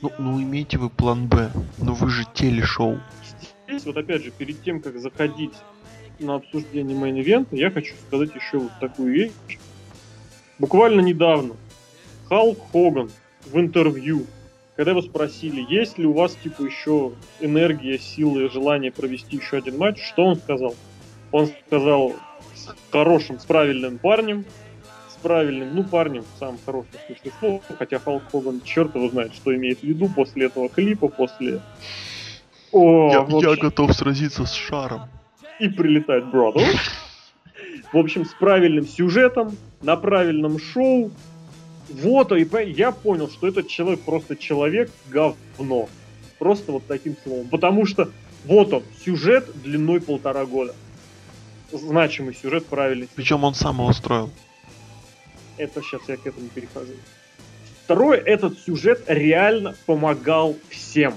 Ну, 0.00 0.12
ну 0.18 0.40
имейте 0.40 0.78
вы 0.78 0.90
план 0.90 1.26
Б, 1.26 1.50
но 1.78 1.92
вы 1.92 2.08
же 2.08 2.24
телешоу. 2.32 3.00
Здесь 3.66 3.84
вот 3.84 3.96
опять 3.96 4.22
же, 4.22 4.30
перед 4.30 4.62
тем, 4.62 4.80
как 4.80 4.98
заходить 4.98 5.54
на 6.20 6.36
обсуждение 6.36 6.96
main 6.96 7.18
event 7.18 7.45
а, 7.45 7.56
я 7.56 7.70
хочу 7.70 7.94
сказать 8.06 8.34
еще 8.34 8.58
вот 8.58 8.72
такую 8.80 9.12
вещь. 9.12 9.58
Буквально 10.58 11.00
недавно 11.00 11.54
Халк 12.28 12.58
Хоган 12.72 13.10
в 13.46 13.58
интервью, 13.58 14.26
когда 14.76 14.92
его 14.92 15.02
спросили, 15.02 15.64
есть 15.68 15.98
ли 15.98 16.06
у 16.06 16.12
вас 16.12 16.36
типа 16.36 16.62
еще 16.62 17.12
энергия, 17.40 17.98
силы, 17.98 18.48
желание 18.50 18.92
провести 18.92 19.36
еще 19.36 19.58
один 19.58 19.78
матч, 19.78 20.02
что 20.02 20.24
он 20.24 20.36
сказал? 20.36 20.74
Он 21.32 21.48
сказал 21.66 22.14
с 22.54 22.74
хорошим, 22.90 23.38
с 23.38 23.44
правильным 23.44 23.98
парнем, 23.98 24.44
правильным, 25.18 25.74
ну, 25.74 25.84
парнем, 25.84 26.24
самым 26.38 26.58
хорошим 26.64 26.92
смысле 27.06 27.32
слова, 27.38 27.60
хотя 27.78 27.98
Халк 27.98 28.22
Хоган 28.30 28.60
черт 28.62 28.94
его 28.94 29.08
знает, 29.08 29.34
что 29.34 29.54
имеет 29.54 29.80
в 29.80 29.82
виду 29.82 30.08
после 30.08 30.46
этого 30.46 30.68
клипа, 30.68 31.08
после... 31.08 31.60
О, 32.72 33.10
я, 33.12 33.20
общем... 33.20 33.38
я 33.38 33.56
готов 33.56 33.92
сразиться 33.94 34.44
с 34.44 34.52
шаром. 34.52 35.02
И 35.58 35.68
прилетать, 35.68 36.26
брату. 36.26 36.60
В 37.92 37.96
общем, 37.96 38.24
с 38.24 38.34
правильным 38.34 38.86
сюжетом, 38.86 39.56
на 39.80 39.96
правильном 39.96 40.58
шоу. 40.58 41.10
Вот, 41.88 42.32
и 42.32 42.46
я 42.72 42.92
понял, 42.92 43.30
что 43.30 43.48
этот 43.48 43.68
человек 43.68 44.00
просто 44.00 44.36
человек 44.36 44.90
говно. 45.08 45.88
Просто 46.38 46.72
вот 46.72 46.86
таким 46.86 47.16
словом. 47.24 47.48
Потому 47.48 47.86
что 47.86 48.10
вот 48.44 48.72
он, 48.72 48.82
сюжет 49.04 49.50
длиной 49.62 50.00
полтора 50.00 50.44
года. 50.44 50.74
Значимый 51.72 52.34
сюжет, 52.34 52.66
правильный. 52.66 53.08
Причем 53.14 53.44
он 53.44 53.54
сам 53.54 53.76
его 53.76 53.92
строил. 53.92 54.30
Это 55.58 55.82
сейчас 55.82 56.02
я 56.08 56.16
к 56.16 56.26
этому 56.26 56.48
перехожу. 56.48 56.92
Второе, 57.84 58.18
этот 58.18 58.58
сюжет 58.58 59.02
реально 59.06 59.74
помогал 59.86 60.56
всем. 60.68 61.14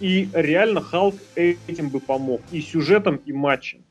И 0.00 0.28
реально 0.32 0.80
Халк 0.80 1.16
этим 1.34 1.88
бы 1.88 2.00
помог. 2.00 2.40
И 2.52 2.60
сюжетом, 2.60 3.16
и 3.16 3.32
матчем. 3.32 3.82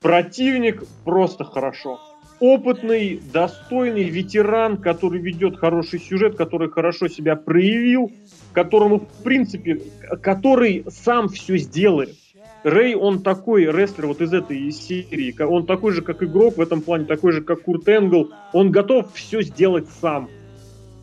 Противник 0.00 0.82
просто 1.04 1.44
хорошо. 1.44 2.00
Опытный, 2.38 3.20
достойный 3.32 4.04
ветеран, 4.04 4.78
который 4.78 5.20
ведет 5.20 5.58
хороший 5.58 6.00
сюжет, 6.00 6.36
который 6.36 6.70
хорошо 6.70 7.08
себя 7.08 7.36
проявил, 7.36 8.10
которому, 8.54 9.00
в 9.00 9.22
принципе, 9.22 9.82
который 10.22 10.86
сам 10.88 11.28
все 11.28 11.58
сделает. 11.58 12.16
Рэй, 12.62 12.94
он 12.94 13.22
такой 13.22 13.64
рестлер 13.64 14.06
вот 14.06 14.20
из 14.20 14.32
этой 14.32 14.70
серии. 14.70 15.34
Он 15.42 15.64
такой 15.64 15.92
же, 15.92 16.02
как 16.02 16.22
игрок 16.22 16.58
в 16.58 16.60
этом 16.60 16.82
плане, 16.82 17.06
такой 17.06 17.32
же, 17.32 17.42
как 17.42 17.62
Курт 17.62 17.88
Энгл. 17.88 18.30
Он 18.52 18.70
готов 18.70 19.12
все 19.14 19.42
сделать 19.42 19.88
сам. 20.00 20.28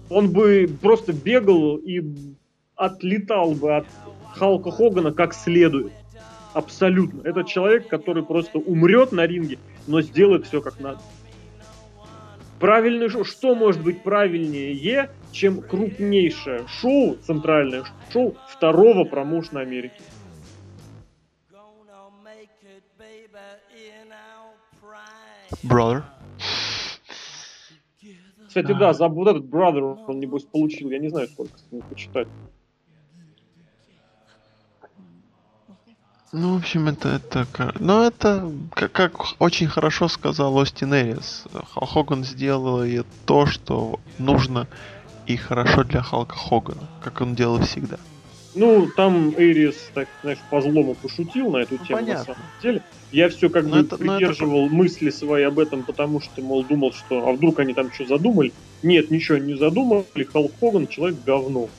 Он 0.09 0.29
бы 0.31 0.69
просто 0.81 1.13
бегал 1.13 1.77
и 1.77 2.01
отлетал 2.75 3.51
бы 3.51 3.77
от 3.77 3.87
Халка 4.33 4.71
Хогана 4.71 5.11
как 5.11 5.33
следует. 5.33 5.91
Абсолютно. 6.53 7.27
Это 7.27 7.43
человек, 7.43 7.87
который 7.87 8.23
просто 8.23 8.59
умрет 8.59 9.11
на 9.11 9.25
ринге, 9.25 9.57
но 9.87 10.01
сделает 10.01 10.45
все 10.45 10.61
как 10.61 10.79
надо. 10.79 10.99
Правильное 12.59 13.09
шоу. 13.09 13.23
Что 13.23 13.55
может 13.55 13.83
быть 13.83 14.01
правильнее, 14.01 15.09
чем 15.31 15.61
крупнейшее 15.61 16.65
шоу, 16.67 17.15
центральное 17.15 17.83
шоу 18.11 18.35
второго 18.47 19.03
промоушена 19.03 19.61
Америки? 19.61 20.01
Brother. 25.63 26.03
Кстати, 28.47 28.73
да, 28.73 28.93
за 28.93 29.07
вот 29.07 29.27
этот 29.27 29.45
Brother 29.45 29.97
он, 30.07 30.19
небось, 30.19 30.43
получил, 30.43 30.89
я 30.89 30.99
не 30.99 31.09
знаю, 31.09 31.27
сколько 31.27 31.57
с 31.57 31.71
ним 31.71 31.81
почитать. 31.81 32.27
Ну, 36.33 36.55
в 36.55 36.57
общем, 36.57 36.87
это, 36.87 37.09
это, 37.09 37.73
ну, 37.79 38.03
это, 38.03 38.51
как, 38.73 38.91
как 38.91 39.13
очень 39.39 39.67
хорошо 39.67 40.07
сказал 40.07 40.55
Остин 40.57 40.93
Эрис. 40.93 41.45
Хоган 41.75 42.25
сделал 42.25 42.83
то, 43.25 43.45
что 43.45 43.99
нужно 44.17 44.67
и 45.25 45.35
хорошо 45.37 45.83
для 45.83 46.01
Халка 46.01 46.35
Хогана, 46.35 46.87
как 47.01 47.21
он 47.21 47.35
делал 47.35 47.59
всегда. 47.61 47.97
Ну, 48.55 48.87
там 48.95 49.33
Эрис, 49.37 49.75
так, 49.93 50.07
знаешь, 50.21 50.39
по 50.49 50.61
злому 50.61 50.95
пошутил 50.95 51.51
на 51.51 51.57
эту 51.57 51.75
ну, 51.79 51.85
тему, 51.85 51.99
понятно. 51.99 52.19
на 52.19 52.25
самом 52.25 52.49
деле. 52.61 52.81
Я 53.11 53.29
все 53.29 53.49
как 53.49 53.65
но 53.65 53.71
бы 53.71 53.79
это, 53.79 53.97
придерживал 53.97 54.65
это... 54.65 54.73
мысли 54.73 55.09
свои 55.09 55.43
об 55.43 55.59
этом, 55.59 55.83
потому 55.83 56.19
что, 56.19 56.41
мол, 56.41 56.63
думал, 56.63 56.91
что, 56.91 57.27
а 57.27 57.33
вдруг 57.33 57.59
они 57.59 57.73
там 57.73 57.91
что 57.91 58.05
задумали? 58.05 58.51
Нет, 58.83 59.11
ничего 59.11 59.37
не 59.37 59.55
задумали, 59.55 60.23
Халк 60.31 60.51
Хоган 60.59 60.87
человек 60.87 61.17
говно. 61.25 61.69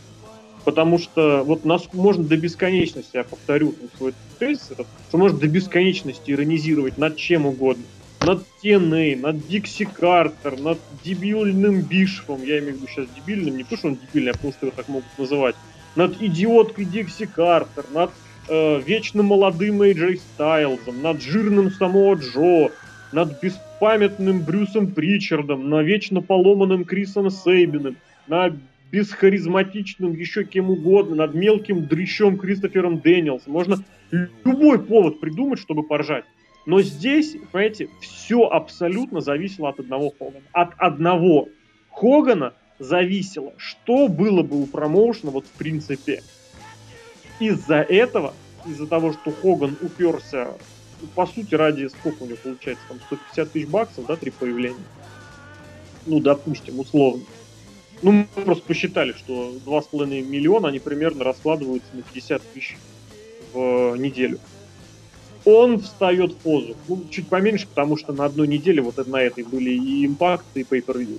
Потому 0.65 0.99
что 0.99 1.43
вот 1.45 1.65
нас 1.65 1.89
можно 1.93 2.24
до 2.24 2.36
бесконечности, 2.36 3.16
я 3.16 3.24
повторю 3.24 3.74
свой 3.97 4.15
тезис, 4.39 4.70
что 5.09 5.19
можно 5.19 5.39
до 5.39 5.49
бесконечности 5.49 6.31
иронизировать 6.31 6.99
над 6.99 7.16
чем 7.16 7.47
угодно. 7.47 7.85
Над 8.20 8.43
TNA, 8.62 9.16
над 9.20 9.47
Дикси 9.47 9.85
Картер, 9.85 10.61
над 10.61 10.78
дебильным 11.05 11.81
Бишевом. 11.81 12.43
Я 12.43 12.59
имею 12.59 12.74
в 12.74 12.77
виду 12.78 12.89
сейчас 12.89 13.07
дебильным, 13.15 13.57
не 13.57 13.62
потому 13.62 13.78
что 13.78 13.89
он 13.89 13.97
дебильный, 13.97 14.32
а 14.32 14.35
потому 14.35 14.53
что 14.53 14.66
его 14.66 14.77
так 14.77 14.89
могут 14.89 15.19
называть 15.19 15.55
над 15.98 16.22
идиоткой 16.22 16.84
Дикси 16.84 17.26
Картер, 17.26 17.84
над 17.92 18.12
э, 18.48 18.80
вечно 18.82 19.24
молодым 19.24 19.82
Эйджей 19.82 20.18
Стайлзом, 20.18 21.02
над 21.02 21.20
жирным 21.20 21.72
Самоа 21.72 22.14
Джо, 22.14 22.70
над 23.10 23.42
беспамятным 23.42 24.42
Брюсом 24.42 24.92
Причардом, 24.92 25.68
на 25.68 25.82
вечно 25.82 26.22
поломанным 26.22 26.84
Крисом 26.84 27.30
Сейбиным, 27.30 27.96
над 28.28 28.54
бесхаризматичным 28.92 30.12
еще 30.12 30.44
кем 30.44 30.70
угодно, 30.70 31.16
над 31.16 31.34
мелким 31.34 31.86
дрыщом 31.86 32.38
Кристофером 32.38 33.00
Дэниелсом. 33.00 33.52
Можно 33.52 33.78
любой 34.44 34.78
повод 34.78 35.18
придумать, 35.18 35.58
чтобы 35.58 35.82
поржать. 35.82 36.24
Но 36.64 36.80
здесь, 36.80 37.36
понимаете, 37.50 37.88
все 38.00 38.44
абсолютно 38.44 39.20
зависело 39.20 39.70
от 39.70 39.80
одного 39.80 40.12
Хогана. 40.16 40.44
От 40.52 40.74
одного 40.78 41.48
Хогана 41.90 42.52
зависело, 42.78 43.52
что 43.56 44.09
было 44.09 44.42
бы 44.42 44.62
у 44.62 44.66
промоушена, 44.66 45.30
вот 45.30 45.46
в 45.46 45.50
принципе. 45.50 46.22
Из-за 47.40 47.76
этого, 47.76 48.34
из-за 48.66 48.86
того, 48.86 49.12
что 49.12 49.30
Хоган 49.30 49.76
уперся, 49.80 50.48
по 51.14 51.26
сути, 51.26 51.55
ради, 51.55 51.86
сколько 51.88 52.22
у 52.22 52.26
него 52.26 52.38
получается, 52.42 52.84
там 52.88 52.98
150 53.06 53.52
тысяч 53.52 53.66
баксов, 53.68 54.06
да, 54.06 54.16
три 54.16 54.30
появления. 54.30 54.76
Ну, 56.06 56.20
допустим, 56.20 56.80
условно. 56.80 57.22
Ну, 58.02 58.12
мы 58.12 58.44
просто 58.44 58.64
посчитали, 58.64 59.12
что 59.12 59.55
2,5 59.64 60.22
миллиона, 60.22 60.68
они 60.68 60.78
примерно 60.78 61.24
раскладываются 61.24 61.88
на 61.92 62.02
50 62.02 62.42
тысяч 62.55 62.76
в 63.52 63.96
неделю. 63.96 64.38
Он 65.44 65.80
встает 65.80 66.32
в 66.32 66.36
позу. 66.36 66.76
Ну, 66.88 67.05
чуть 67.10 67.28
поменьше, 67.28 67.66
потому 67.66 67.96
что 67.96 68.12
на 68.12 68.24
одной 68.24 68.48
неделе 68.48 68.82
вот 68.82 69.05
на 69.06 69.20
этой 69.20 69.44
были 69.44 69.70
и 69.70 70.05
импакты, 70.05 70.60
и 70.60 70.64
pay 70.64 70.84
per 70.84 70.96
-view 70.96 71.18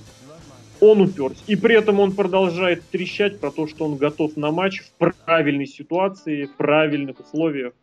он 0.81 1.01
уперся. 1.01 1.41
И 1.47 1.55
при 1.55 1.75
этом 1.75 1.99
он 1.99 2.13
продолжает 2.13 2.83
трещать 2.89 3.39
про 3.39 3.51
то, 3.51 3.67
что 3.67 3.85
он 3.85 3.97
готов 3.97 4.37
на 4.37 4.51
матч 4.51 4.81
в 4.81 4.91
правильной 5.25 5.67
ситуации, 5.67 6.45
в 6.45 6.55
правильных 6.55 7.19
условиях. 7.19 7.73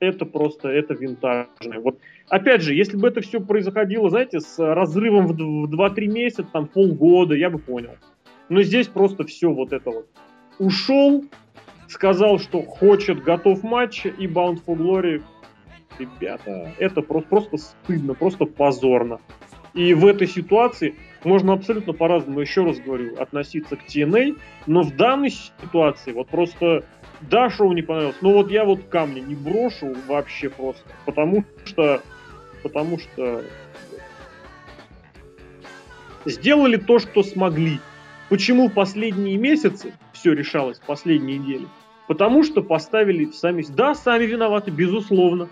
Это 0.00 0.24
просто, 0.24 0.68
это 0.68 0.94
винтажное. 0.94 1.80
Вот, 1.80 1.98
опять 2.28 2.62
же, 2.62 2.74
если 2.74 2.96
бы 2.96 3.08
это 3.08 3.20
все 3.20 3.40
происходило, 3.40 4.08
знаете, 4.10 4.38
с 4.38 4.58
разрывом 4.58 5.26
в 5.26 5.32
2-3 5.32 6.06
месяца, 6.06 6.44
там 6.44 6.68
полгода, 6.68 7.34
я 7.34 7.50
бы 7.50 7.58
понял. 7.58 7.96
Но 8.48 8.62
здесь 8.62 8.86
просто 8.86 9.24
все 9.24 9.50
вот 9.52 9.72
это 9.72 9.90
вот. 9.90 10.06
Ушел, 10.60 11.24
сказал, 11.88 12.38
что 12.38 12.62
хочет, 12.62 13.22
готов 13.22 13.62
матч, 13.64 14.06
и 14.06 14.26
Bound 14.26 14.62
for 14.64 14.76
Glory. 14.76 15.22
Ребята, 15.98 16.72
это 16.78 17.02
просто, 17.02 17.28
просто 17.28 17.56
стыдно, 17.56 18.14
просто 18.14 18.44
позорно. 18.44 19.20
И 19.74 19.94
в 19.94 20.06
этой 20.06 20.26
ситуации 20.26 20.94
можно 21.24 21.52
абсолютно 21.52 21.92
по-разному, 21.92 22.40
еще 22.40 22.64
раз 22.64 22.78
говорю, 22.78 23.20
относиться 23.20 23.76
к 23.76 23.84
TNA, 23.86 24.38
но 24.66 24.82
в 24.82 24.96
данной 24.96 25.30
ситуации 25.30 26.12
вот 26.12 26.28
просто 26.28 26.84
да, 27.20 27.50
шоу 27.50 27.72
не 27.72 27.82
понравилось, 27.82 28.16
но 28.20 28.32
вот 28.32 28.50
я 28.50 28.64
вот 28.64 28.84
камни 28.84 29.20
не 29.20 29.34
брошу 29.34 29.94
вообще 30.06 30.48
просто, 30.48 30.82
потому 31.04 31.44
что 31.64 32.02
потому 32.62 32.98
что 32.98 33.42
сделали 36.24 36.76
то, 36.76 36.98
что 36.98 37.22
смогли. 37.22 37.80
Почему 38.28 38.68
последние 38.68 39.36
месяцы 39.36 39.94
все 40.12 40.32
решалось, 40.32 40.80
последние 40.84 41.38
недели? 41.38 41.66
Потому 42.06 42.42
что 42.42 42.62
поставили 42.62 43.26
сами... 43.32 43.64
Да, 43.68 43.94
сами 43.94 44.24
виноваты, 44.24 44.70
безусловно. 44.70 45.48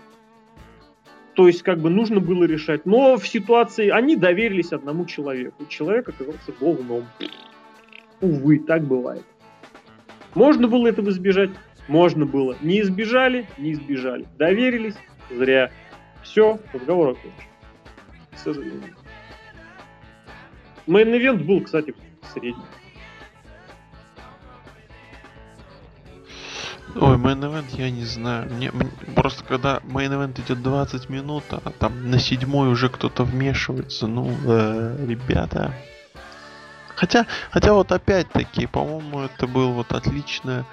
То 1.37 1.45
есть, 1.45 1.61
как 1.61 1.77
бы 1.77 1.91
нужно 1.91 2.19
было 2.19 2.45
решать. 2.45 2.87
Но 2.87 3.15
в 3.15 3.27
ситуации 3.27 3.89
они 3.89 4.15
доверились 4.15 4.73
одному 4.73 5.05
человеку. 5.05 5.67
Человек 5.67 6.09
оказался 6.09 6.51
говном. 6.59 7.05
Увы, 8.21 8.57
так 8.57 8.83
бывает. 8.83 9.23
Можно 10.33 10.67
было 10.67 10.87
этого 10.87 11.11
избежать? 11.11 11.51
Можно 11.87 12.25
было. 12.25 12.57
Не 12.61 12.81
избежали? 12.81 13.45
Не 13.59 13.73
избежали. 13.73 14.25
Доверились? 14.39 14.95
Зря. 15.29 15.69
Все, 16.23 16.59
разговор 16.73 17.09
окончен. 17.09 17.31
К 18.33 18.37
сожалению. 18.39 18.95
Мейн-ивент 20.87 21.43
был, 21.43 21.61
кстати, 21.61 21.93
средний. 22.33 22.63
Ой, 26.95 27.17
main 27.17 27.39
event 27.41 27.65
я 27.77 27.91
не 27.91 28.05
знаю. 28.05 28.49
Мне, 28.51 28.71
мне 28.71 28.89
просто 29.15 29.43
когда 29.43 29.77
main 29.83 30.09
event 30.09 30.41
идет 30.41 30.63
20 30.63 31.09
минут, 31.09 31.43
а 31.51 31.71
там 31.77 32.09
на 32.09 32.19
седьмой 32.19 32.69
уже 32.69 32.89
кто-то 32.89 33.23
вмешивается, 33.23 34.07
ну, 34.07 34.35
э, 34.45 35.05
ребята. 35.07 35.73
Хотя, 36.95 37.27
хотя 37.51 37.73
вот 37.73 37.91
опять-таки, 37.91 38.65
по-моему, 38.65 39.19
это 39.19 39.45
был 39.45 39.73
вот 39.73 39.91
отличная, 39.91 40.65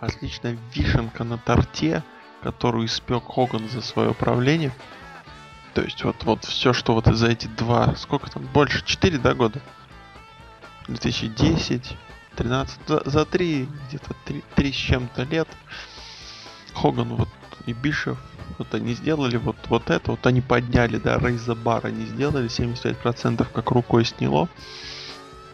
отличная 0.00 0.56
вишенка 0.72 1.24
на 1.24 1.38
торте, 1.38 2.04
которую 2.42 2.86
испек 2.86 3.24
Хоган 3.24 3.68
за 3.68 3.80
свое 3.80 4.14
правление. 4.14 4.72
То 5.74 5.82
есть 5.82 6.04
вот, 6.04 6.22
вот 6.22 6.44
все, 6.44 6.72
что 6.72 6.94
вот 6.94 7.06
за 7.06 7.28
эти 7.28 7.46
два, 7.46 7.96
сколько 7.96 8.30
там, 8.30 8.44
больше, 8.44 8.84
4, 8.84 9.18
да, 9.18 9.34
года? 9.34 9.60
2010, 10.86 11.96
13, 12.38 12.80
за, 12.86 13.02
за 13.04 13.24
3, 13.24 13.68
где-то 13.88 14.14
3, 14.26 14.44
3 14.54 14.72
с 14.72 14.74
чем-то 14.74 15.24
лет 15.24 15.48
Хоган 16.72 17.08
вот 17.08 17.28
и 17.66 17.72
Бишев 17.72 18.16
вот 18.58 18.74
они 18.74 18.94
сделали 18.94 19.36
вот, 19.36 19.56
вот 19.68 19.90
это, 19.90 20.12
вот 20.12 20.26
они 20.26 20.40
подняли, 20.40 20.98
да, 20.98 21.18
Рейза 21.18 21.54
Бар 21.54 21.86
они 21.86 22.06
сделали, 22.06 22.48
75% 22.48 23.46
как 23.52 23.70
рукой 23.70 24.04
сняло. 24.04 24.48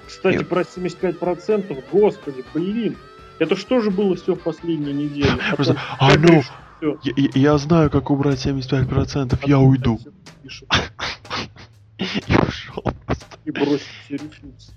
Кстати, 0.06 0.42
и... 0.42 0.44
про 0.44 0.62
75%, 0.62 1.84
господи, 1.90 2.44
блин, 2.54 2.96
это 3.38 3.56
что 3.56 3.80
же 3.80 3.90
было 3.90 4.14
все 4.16 4.34
в 4.34 4.40
последней 4.40 4.92
неделе? 4.92 5.38
Просто, 5.56 5.80
а 5.98 6.16
ну, 6.16 6.42
я, 7.02 7.30
я 7.34 7.58
знаю, 7.58 7.90
как 7.90 8.10
убрать 8.10 8.44
75%, 8.44 9.40
я 9.46 9.58
уйду. 9.58 9.98
И 11.98 12.36
ушел. 12.36 12.84
И 13.44 13.50
бросить 13.50 13.86
все 14.04 14.14
ресурсы. 14.14 14.72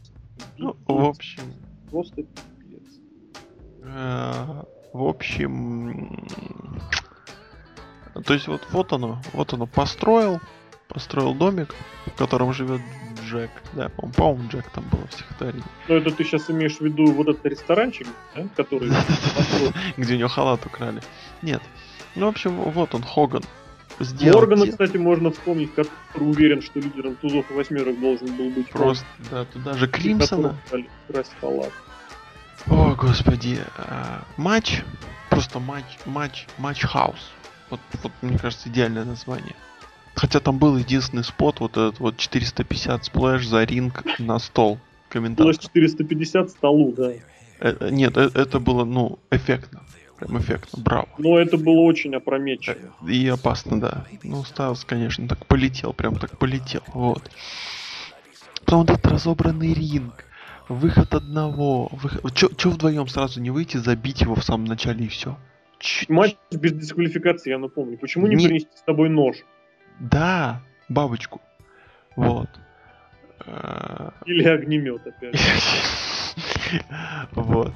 Ну, 0.57 0.75
в 0.85 1.05
общем, 1.05 1.43
просто 1.89 2.23
пипец. 2.23 2.99
Э, 3.83 4.63
в 4.93 5.03
общем, 5.03 6.27
то 8.25 8.33
есть 8.33 8.47
вот, 8.47 8.61
вот 8.71 8.93
оно, 8.93 9.21
вот 9.33 9.53
оно 9.53 9.67
построил, 9.67 10.39
построил 10.87 11.33
домик, 11.33 11.73
в 12.05 12.17
котором 12.17 12.53
живет 12.53 12.81
Джек, 13.25 13.51
да, 13.73 13.89
по-моему, 13.89 14.49
Джек 14.49 14.69
там 14.71 14.85
был 14.89 14.99
в 15.07 15.13
стихотворении. 15.13 15.63
Ну, 15.87 15.95
это 15.95 16.11
ты 16.11 16.23
сейчас 16.23 16.49
имеешь 16.49 16.77
в 16.77 16.81
виду 16.81 17.11
вот 17.11 17.27
этот 17.27 17.45
ресторанчик, 17.45 18.07
да, 18.35 18.47
который... 18.55 18.89
Где 19.97 20.15
у 20.15 20.17
него 20.17 20.29
халат 20.29 20.65
украли. 20.65 21.01
Нет. 21.41 21.61
Ну, 22.15 22.25
в 22.25 22.29
общем, 22.29 22.55
вот 22.55 22.95
он, 22.95 23.03
Хоган. 23.03 23.43
Сделал 23.99 24.41
Моргана, 24.41 24.67
кстати, 24.67 24.97
можно 24.97 25.31
вспомнить, 25.31 25.73
который 25.73 26.29
уверен, 26.29 26.61
что 26.61 26.79
лидером 26.79 27.15
тузов 27.15 27.49
и 27.49 27.53
восьмерок 27.53 27.99
должен 27.99 28.27
был 28.35 28.49
быть. 28.51 28.69
Просто, 28.69 29.05
да, 29.31 29.45
туда 29.45 29.73
же 29.73 29.87
Кримсона. 29.87 30.55
Красть 31.07 31.31
халат. 31.41 31.71
О, 32.67 32.95
господи. 32.95 33.59
А, 33.77 34.23
матч. 34.37 34.83
Просто 35.29 35.59
матч, 35.59 35.85
матч, 36.05 36.47
матч 36.57 36.81
хаус. 36.81 37.31
Вот, 37.69 37.79
вот, 38.03 38.11
мне 38.21 38.37
кажется, 38.37 38.69
идеальное 38.69 39.03
название. 39.03 39.55
Хотя 40.15 40.39
там 40.39 40.57
был 40.57 40.77
единственный 40.77 41.23
spot, 41.23 41.59
вот 41.59 41.71
этот 41.71 41.99
вот 41.99 42.17
450 42.17 43.05
splash 43.05 43.47
за 43.47 43.63
ринг 43.63 44.03
на 44.19 44.39
стол. 44.39 44.79
Комментатор. 45.09 45.55
450 45.55 46.49
столу, 46.49 46.93
да. 46.95 47.13
Это, 47.59 47.91
нет, 47.91 48.17
это, 48.17 48.39
это 48.39 48.59
было, 48.59 48.83
ну, 48.83 49.19
эффектно. 49.31 49.83
Прям 50.19 50.39
эффектно, 50.39 50.81
браво. 50.81 51.09
Но 51.17 51.37
это 51.37 51.57
было 51.57 51.81
очень 51.81 52.15
опрометчиво. 52.15 52.93
И 53.07 53.27
опасно, 53.27 53.79
да. 53.79 54.05
Ну, 54.23 54.43
Стайлс, 54.43 54.83
конечно, 54.83 55.27
так 55.27 55.45
полетел, 55.45 55.93
прям 55.93 56.15
так 56.15 56.37
полетел, 56.37 56.81
вот. 56.87 57.29
Потом 58.65 58.81
вот 58.81 58.89
этот 58.89 59.05
разобранный 59.05 59.73
ринг, 59.73 60.25
выход 60.67 61.13
одного, 61.13 61.89
выход... 61.91 62.33
Че 62.33 62.69
вдвоем 62.69 63.07
сразу 63.07 63.39
не 63.41 63.51
выйти, 63.51 63.77
забить 63.77 64.21
его 64.21 64.35
в 64.35 64.43
самом 64.43 64.65
начале 64.65 65.05
и 65.05 65.07
все? 65.07 65.37
Матч 66.09 66.35
без 66.51 66.73
дисквалификации, 66.73 67.51
я 67.51 67.59
напомню. 67.59 67.97
Почему 67.97 68.27
не, 68.27 68.35
не 68.35 68.47
принести 68.47 68.75
с 68.75 68.81
тобой 68.81 69.09
нож? 69.09 69.37
Да, 69.99 70.61
бабочку. 70.89 71.41
Вот. 72.15 72.49
Или 74.25 74.47
огнемет 74.47 75.05
опять. 75.05 75.39
Вот. 77.31 77.71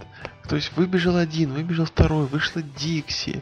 То 0.48 0.56
есть 0.56 0.76
выбежал 0.76 1.18
один, 1.18 1.54
выбежал 1.54 1.86
второй, 1.86 2.26
вышла 2.26 2.62
Дикси. 2.62 3.42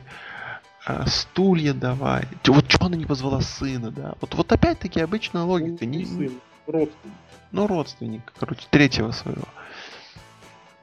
А, 0.86 1.06
стулья 1.08 1.74
давай. 1.74 2.24
Вот 2.46 2.72
что 2.72 2.86
она 2.86 2.98
не 2.98 3.06
позвала 3.06 3.42
сына, 3.42 3.92
да? 3.92 4.16
Вот, 4.22 4.34
вот 4.34 4.52
опять-таки 4.52 5.00
обычная 5.00 5.44
логика. 5.44 5.86
Не, 5.86 6.06
сын, 6.06 6.40
родственник. 6.68 7.16
Ну, 7.52 7.68
родственник, 7.68 8.34
короче, 8.40 8.66
третьего 8.70 9.12
своего. 9.12 9.44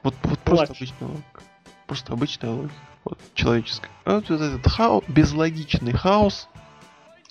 Вот, 0.03 0.15
вот 0.23 0.39
просто 0.41 0.73
обычная 0.73 1.09
логика. 1.09 1.43
Просто 1.87 2.13
обычная 2.13 2.51
логика. 2.51 2.75
Вот, 3.05 3.19
человеческая. 3.35 3.91
А 4.05 4.17
вот, 4.17 4.29
вот 4.29 4.41
этот 4.41 4.67
хаос, 4.67 5.05
безлогичный 5.09 5.93
хаос, 5.93 6.49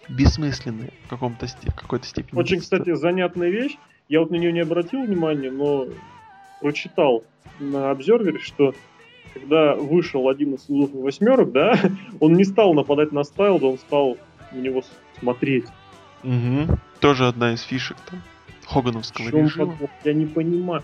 бессмысленный 0.08 0.94
в 1.06 1.10
каком-то 1.10 1.48
степени, 1.48 1.76
какой-то 1.76 2.06
степени. 2.08 2.40
Очень, 2.40 2.62
кстати, 2.62 2.94
занятная 2.96 3.50
вещь. 3.50 3.78
Я 4.08 4.20
вот 4.22 4.32
на 4.32 4.36
нее 4.36 4.52
не 4.52 4.62
обратил 4.62 5.04
внимания, 5.04 5.52
но 5.52 5.88
прочитал 6.62 7.24
на 7.60 7.92
обзорвере, 7.92 8.40
что 8.40 8.74
когда 9.34 9.76
вышел 9.76 10.30
один 10.30 10.56
из 10.56 10.66
восьмерок, 10.68 11.52
да, 11.52 11.80
он 12.20 12.34
не 12.34 12.44
стал 12.44 12.74
нападать 12.74 13.12
на 13.12 13.24
Стайлд, 13.24 13.64
он 13.64 13.78
стал 13.78 14.18
на 14.52 14.58
него 14.58 14.84
смотреть. 15.20 15.66
Угу. 16.24 16.78
Тоже 17.00 17.28
одна 17.28 17.54
из 17.54 17.62
фишек 17.62 17.98
там. 18.10 18.22
Хогановского 18.66 19.30
режима. 19.30 19.74
Подвох? 19.74 19.90
Я 20.04 20.14
не 20.14 20.26
понимаю. 20.26 20.82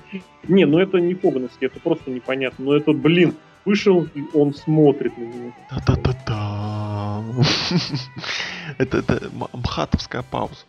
Не, 0.47 0.65
ну 0.65 0.77
это 0.77 0.99
не 0.99 1.15
Хогановский, 1.15 1.67
это 1.67 1.79
просто 1.79 2.11
непонятно. 2.11 2.65
Но 2.65 2.75
это, 2.75 2.91
блин, 2.93 3.33
вышел, 3.65 4.07
и 4.13 4.23
он 4.33 4.53
смотрит 4.53 5.17
на 5.17 5.23
него. 5.23 5.53
Да-да-да-да. 5.71 7.23
Это, 8.77 8.97
это 8.99 9.29
мхатовская 9.53 10.23
пауза. 10.23 10.65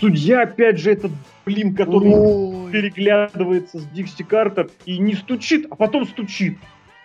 Судья, 0.00 0.42
опять 0.42 0.78
же, 0.78 0.92
этот, 0.92 1.12
блин, 1.44 1.74
который 1.74 2.12
Ой. 2.12 2.72
переглядывается 2.72 3.78
с 3.78 3.86
Дикси 3.86 4.22
Картер 4.22 4.68
и 4.84 4.98
не 4.98 5.14
стучит, 5.14 5.66
а 5.70 5.76
потом 5.76 6.06
стучит. 6.06 6.58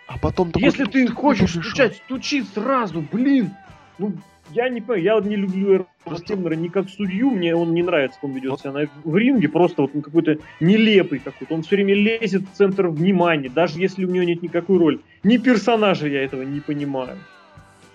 А 0.06 0.18
потом 0.18 0.52
такой, 0.52 0.66
Если 0.66 0.84
ты 0.84 1.06
хочешь 1.08 1.52
стучать, 1.52 1.96
стучи 1.96 2.42
сразу, 2.54 3.04
блин. 3.12 3.50
Ну, 3.98 4.12
я 4.50 4.68
не 4.68 4.80
понимаю, 4.80 5.02
я 5.02 5.28
не 5.28 5.36
люблю 5.36 5.86
Просто... 6.04 6.26
Темнера 6.26 6.54
не 6.54 6.68
как 6.68 6.88
судью, 6.88 7.30
мне 7.30 7.54
он 7.54 7.74
не 7.74 7.82
нравится, 7.82 8.18
как 8.20 8.30
он 8.30 8.34
ведет 8.34 8.50
вот. 8.50 8.60
себя 8.60 8.72
на, 8.72 8.88
в 9.04 9.16
ринге, 9.16 9.48
просто 9.48 9.82
вот 9.82 9.92
он 9.94 10.02
какой-то 10.02 10.38
нелепый 10.60 11.20
какой-то, 11.20 11.54
он 11.54 11.62
все 11.62 11.76
время 11.76 11.94
лезет 11.94 12.42
в 12.42 12.56
центр 12.56 12.88
внимания, 12.88 13.48
даже 13.48 13.78
если 13.78 14.04
у 14.04 14.10
него 14.10 14.24
нет 14.24 14.42
никакой 14.42 14.78
роли. 14.78 15.00
Ни 15.22 15.36
персонажа 15.36 16.08
я 16.08 16.24
этого 16.24 16.42
не 16.42 16.60
понимаю. 16.60 17.18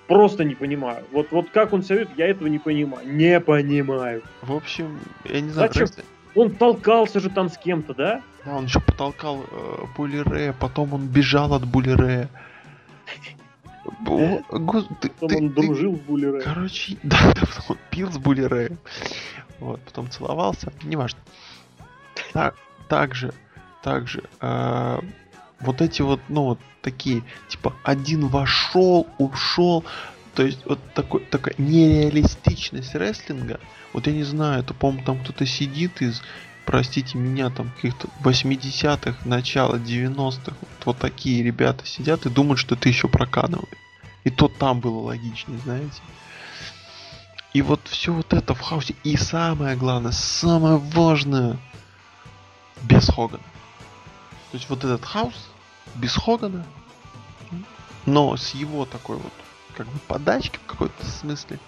Просто 0.07 0.43
не 0.45 0.55
понимаю. 0.55 1.03
Вот, 1.11 1.31
вот 1.31 1.49
как 1.49 1.73
он 1.73 1.81
ведет, 1.81 2.09
я 2.17 2.27
этого 2.27 2.47
не 2.47 2.59
понимаю. 2.59 3.07
Не 3.07 3.39
понимаю. 3.39 4.23
В 4.41 4.53
общем, 4.53 4.99
я 5.25 5.41
не 5.41 5.49
знаю. 5.49 5.69
Зачем? 5.73 5.87
Он 6.35 6.51
толкался 6.51 7.19
же 7.19 7.29
там 7.29 7.49
с 7.49 7.57
кем-то, 7.57 7.93
да? 7.93 8.21
Да, 8.45 8.55
он 8.55 8.65
еще 8.65 8.79
потолкал 8.79 9.43
э, 9.49 9.85
Булере, 9.97 10.53
потом 10.59 10.93
он 10.93 11.07
бежал 11.07 11.53
от 11.53 11.65
Булере. 11.65 12.29
Потом 14.05 14.43
он 15.35 15.49
дружил 15.49 15.95
с 15.95 15.99
Булере. 15.99 16.41
Короче, 16.41 16.97
да, 17.03 17.33
он 17.67 17.77
пил 17.89 18.11
с 18.11 18.17
Булере. 18.17 18.77
Вот, 19.59 19.81
потом 19.81 20.09
целовался, 20.09 20.71
неважно. 20.83 21.19
Так, 22.31 22.55
также, 22.87 23.33
также, 23.81 24.23
э, 24.39 24.99
вот 25.59 25.81
эти 25.81 26.01
вот, 26.01 26.19
ну 26.29 26.43
вот 26.43 26.59
такие, 26.81 27.23
типа, 27.49 27.75
один 27.83 28.27
вошел, 28.27 29.07
ушел, 29.17 29.83
то 30.35 30.43
есть 30.43 30.65
вот 30.65 30.79
такой, 30.93 31.21
такая 31.21 31.55
нереалистичность 31.57 32.95
рестлинга, 32.95 33.59
вот 33.93 34.07
я 34.07 34.13
не 34.13 34.23
знаю, 34.23 34.61
это, 34.61 34.73
по-моему, 34.73 35.03
там 35.05 35.19
кто-то 35.19 35.45
сидит 35.45 36.01
из, 36.01 36.21
простите 36.65 37.17
меня, 37.17 37.49
там 37.49 37.71
каких-то 37.71 38.07
80-х, 38.23 39.17
начала 39.25 39.75
90-х, 39.75 40.55
вот, 40.59 40.69
вот 40.85 40.97
такие 40.97 41.43
ребята 41.43 41.85
сидят 41.85 42.25
и 42.25 42.29
думают, 42.29 42.59
что 42.59 42.75
ты 42.75 42.89
еще 42.89 43.07
проканываешь. 43.07 43.67
И 44.23 44.29
то 44.29 44.49
там 44.49 44.81
было 44.81 44.99
логичнее, 44.99 45.59
знаете. 45.63 46.01
И 47.53 47.61
вот 47.61 47.79
все 47.85 48.13
вот 48.13 48.33
это 48.33 48.53
в 48.53 48.59
хаосе. 48.59 48.93
И 49.05 49.15
самое 49.15 49.77
главное, 49.77 50.11
самое 50.11 50.75
важное, 50.77 51.57
без 52.83 53.07
Хогана. 53.07 53.41
То 54.57 54.59
есть 54.59 54.69
вот 54.71 54.83
этот 54.85 55.05
хаос 55.05 55.49
без 55.93 56.15
Хогана, 56.15 56.65
но 58.07 58.35
с 58.35 58.55
его 58.55 58.85
такой 58.85 59.17
вот 59.17 59.31
как 59.75 59.85
бы 59.85 59.99
подачки 60.07 60.57
в 60.57 60.65
какой-то 60.65 61.05
смысле. 61.05 61.59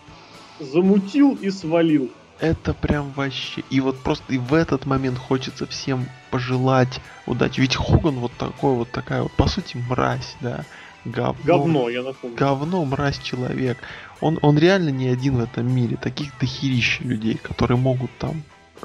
Замутил 0.60 1.36
и 1.36 1.52
свалил. 1.52 2.10
Это 2.40 2.74
прям 2.74 3.12
вообще. 3.12 3.64
И 3.70 3.80
вот 3.80 4.00
просто 4.00 4.34
и 4.34 4.40
в 4.40 4.56
этот 4.56 4.88
момент 4.88 5.20
хочется 5.20 5.68
всем 5.68 6.08
пожелать 6.32 7.00
удачи. 7.28 7.60
Ведь 7.60 7.76
Хоган 7.76 8.16
вот 8.16 8.32
такой 8.40 8.74
вот 8.74 8.90
такая 8.90 9.22
вот, 9.22 9.34
по 9.34 9.48
сути, 9.48 9.78
мразь, 9.78 10.36
да. 10.42 10.66
Говно, 11.06 11.44
говно 11.44 11.90
я 11.90 12.02
напомню. 12.02 12.36
Говно, 12.36 12.86
мразь, 12.86 13.20
человек. 13.20 13.78
Он, 14.20 14.40
он 14.42 14.58
реально 14.58 14.90
не 14.90 15.10
один 15.10 15.36
в 15.36 15.42
этом 15.42 15.72
мире. 15.72 15.96
Таких 15.96 16.36
дохерища 16.40 17.04
людей, 17.04 17.36
которые 17.36 17.78
могут 17.78 18.10
там 18.18 18.42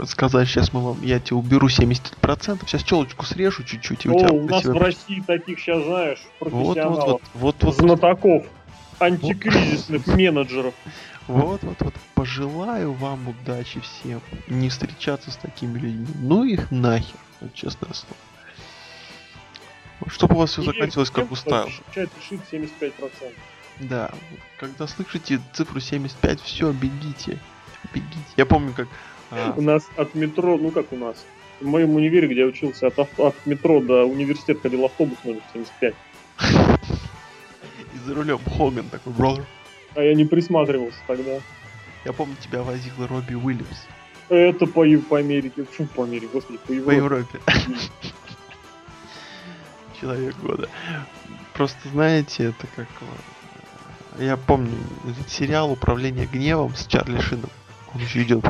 сказать, 0.06 0.48
сейчас 0.48 0.72
мы 0.72 0.82
вам, 0.82 1.02
я 1.02 1.20
тебе 1.20 1.36
уберу 1.36 1.68
70%, 1.68 2.60
сейчас 2.66 2.82
челочку 2.82 3.24
срежу 3.24 3.62
чуть-чуть. 3.62 4.06
И 4.06 4.08
О, 4.08 4.12
у, 4.12 4.18
тебя 4.18 4.32
у 4.32 4.46
нас 4.46 4.62
себя... 4.62 4.74
в 4.74 4.78
России 4.78 5.22
таких 5.26 5.60
сейчас, 5.60 5.82
знаешь, 5.84 6.22
профессионалов, 6.38 6.98
вот, 6.98 7.08
вот, 7.08 7.22
вот, 7.34 7.62
вот, 7.62 7.76
знатоков, 7.76 8.46
антикризисных 8.98 10.06
менеджеров. 10.08 10.74
Вот, 11.26 11.62
вот, 11.62 11.80
вот. 11.80 11.94
Пожелаю 12.14 12.92
вам 12.92 13.28
удачи 13.28 13.80
всем. 13.80 14.20
Не 14.48 14.68
встречаться 14.68 15.30
с 15.30 15.36
такими 15.36 15.78
людьми. 15.78 16.06
Ну 16.20 16.44
их 16.44 16.70
нахер, 16.70 17.16
честное 17.54 17.92
слово. 17.92 18.16
Чтобы 20.08 20.34
у 20.34 20.38
вас 20.38 20.50
все 20.50 20.62
заканчивалось 20.62 21.10
как 21.10 21.30
у 21.32 21.34
Стайл. 21.34 21.68
решит 21.94 22.40
75%. 22.52 23.32
Да, 23.80 24.10
когда 24.58 24.86
слышите 24.86 25.40
цифру 25.52 25.80
75, 25.80 26.40
все, 26.40 26.72
бегите. 26.72 27.38
Бегите. 27.92 28.18
Я 28.36 28.46
помню, 28.46 28.72
как... 28.72 28.88
А... 29.30 29.54
У 29.56 29.62
нас 29.62 29.88
от 29.96 30.14
метро, 30.14 30.56
ну 30.56 30.70
как 30.70 30.92
у 30.92 30.96
нас, 30.96 31.24
в 31.60 31.66
моем 31.66 31.94
универе, 31.94 32.28
где 32.28 32.40
я 32.40 32.46
учился, 32.46 32.88
от, 32.88 32.98
от 33.18 33.34
метро 33.46 33.80
до 33.80 34.04
университета 34.04 34.60
ходил 34.60 34.84
автобус 34.84 35.18
номер 35.24 35.42
75. 35.52 35.94
И 37.94 37.98
за 38.06 38.14
рулем 38.14 38.40
Хоган 38.56 38.88
такой, 38.90 39.12
бродер. 39.12 39.46
А 39.94 40.02
я 40.02 40.14
не 40.14 40.24
присматривался 40.24 40.98
тогда. 41.06 41.40
Я 42.04 42.12
помню, 42.12 42.36
тебя 42.40 42.62
возил 42.62 42.92
Робби 42.98 43.34
Уильямс. 43.34 43.86
Это 44.28 44.66
по, 44.66 44.84
по 45.08 45.18
Америке. 45.18 45.64
Фу, 45.64 45.86
по 45.94 46.04
Америке, 46.04 46.28
господи, 46.32 46.58
по 46.66 46.72
Европе. 46.72 46.86
По 46.86 46.92
Европе 46.92 47.38
человек 50.04 50.36
года. 50.38 50.68
Просто 51.54 51.88
знаете, 51.88 52.44
это 52.44 52.66
как... 52.76 52.88
Э, 54.18 54.24
я 54.24 54.36
помню 54.36 54.76
этот 55.08 55.30
сериал 55.30 55.70
«Управление 55.72 56.26
гневом» 56.26 56.74
с 56.74 56.86
Чарли 56.86 57.18
Шином. 57.20 57.50
Он 57.94 58.00
еще 58.00 58.22
идет. 58.22 58.44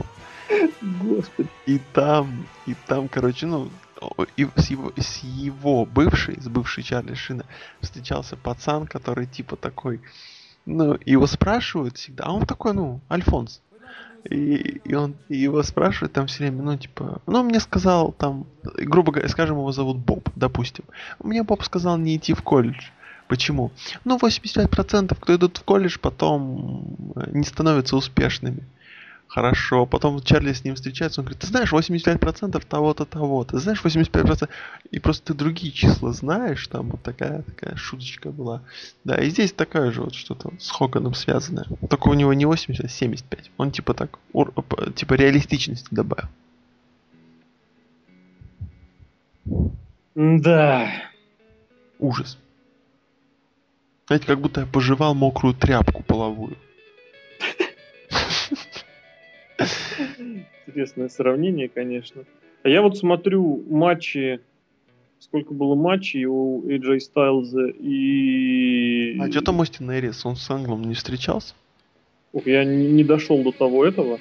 Господи. 0.81 1.49
И 1.66 1.81
там, 1.93 2.47
и 2.66 2.75
там, 2.87 3.09
короче, 3.09 3.47
ну, 3.47 3.71
и 4.37 4.49
с 4.57 4.71
его, 4.71 4.93
с 4.97 5.19
его 5.19 5.85
бывшей, 5.85 6.41
с 6.41 6.49
бывшей 6.49 6.83
Чарли 6.83 7.15
Шина 7.15 7.45
встречался 7.81 8.37
пацан, 8.37 8.87
который 8.87 9.27
типа 9.27 9.57
такой, 9.57 10.01
ну, 10.66 10.99
его 11.05 11.27
спрашивают 11.27 11.97
всегда, 11.97 12.25
а 12.25 12.33
он 12.33 12.47
такой, 12.47 12.73
ну, 12.75 13.01
Альфонс. 13.11 13.61
И, 14.25 14.81
и 14.85 14.95
он 14.95 15.16
и 15.29 15.37
его 15.37 15.62
спрашивает 15.62 16.15
там 16.15 16.27
все 16.29 16.45
время, 16.45 16.62
ну, 16.62 16.79
типа, 16.79 17.21
ну, 17.27 17.43
мне 17.43 17.61
сказал 17.61 18.12
там, 18.12 18.47
грубо 18.62 19.12
говоря, 19.12 19.29
скажем, 19.29 19.59
его 19.59 19.71
зовут 19.71 19.99
Боб, 19.99 20.31
допустим. 20.35 20.85
Мне 21.23 21.43
Боб 21.43 21.62
сказал 21.62 21.99
не 21.99 22.16
идти 22.16 22.33
в 22.33 22.43
колледж. 22.43 22.87
Почему? 23.29 23.71
Ну, 24.05 24.16
85% 24.16 25.16
кто 25.19 25.35
идут 25.35 25.59
в 25.59 25.65
колледж, 25.65 25.99
потом 26.01 26.97
э, 27.16 27.31
не 27.33 27.45
становятся 27.45 27.97
успешными. 27.97 28.65
Хорошо. 29.29 29.85
Потом 29.85 30.21
Чарли 30.23 30.53
с 30.53 30.65
ним 30.65 30.77
встречается, 30.77 31.21
он 31.21 31.25
говорит, 31.25 31.41
ты 31.41 31.49
знаешь, 31.49 31.73
85% 31.73 32.65
того-то, 32.69 33.05
того-то. 33.05 33.59
Знаешь, 33.59 33.83
85%. 33.85 34.49
И 34.91 34.99
просто 35.01 35.33
ты 35.33 35.35
другие 35.35 35.73
числа 35.73 36.13
знаешь, 36.13 36.67
там 36.69 36.91
вот 36.91 37.03
такая, 37.03 37.43
такая 37.43 37.75
шуточка 37.77 38.31
была. 38.31 38.63
Да, 39.03 39.17
и 39.17 39.31
здесь 39.31 39.53
такая 39.53 39.91
же 39.91 40.03
вот 40.03 40.15
что-то 40.15 40.53
с 40.61 40.71
Хоганом 40.71 41.15
связанное. 41.15 41.67
Только 41.91 42.09
у 42.09 42.15
него 42.15 42.33
не 42.33 42.47
80, 42.47 42.85
а 42.85 42.89
75. 42.89 43.51
Он 43.57 43.73
типа 43.73 43.95
так, 43.95 44.19
ур, 44.33 44.53
типа 44.95 45.15
реалистичности 45.15 45.89
добавил. 45.91 46.29
Да. 50.15 50.91
Ужас. 51.99 52.39
Знаете, 54.07 54.27
как 54.27 54.41
будто 54.41 54.61
я 54.61 54.67
пожевал 54.67 55.15
мокрую 55.15 55.55
тряпку 55.55 56.03
половую. 56.03 56.57
Интересное 60.66 61.09
сравнение, 61.09 61.68
конечно. 61.68 62.24
А 62.62 62.68
я 62.68 62.82
вот 62.82 62.97
смотрю 62.97 63.62
матчи, 63.68 64.40
сколько 65.18 65.52
было 65.55 65.74
матчей 65.74 66.24
у 66.24 66.62
AJ 66.62 66.98
Styles 66.98 67.76
и... 67.78 69.18
А 69.20 69.31
что 69.31 69.43
там 69.43 69.60
Остин 69.60 69.90
Эрис? 69.93 70.24
Он 70.24 70.36
с 70.36 70.51
Англом 70.51 70.82
не 70.82 70.94
встречался? 70.94 71.55
Ох, 72.32 72.47
я 72.47 72.64
не, 72.64 72.89
не 72.89 73.05
дошел 73.05 73.43
до 73.43 73.52
того 73.52 73.85
этого, 73.85 74.18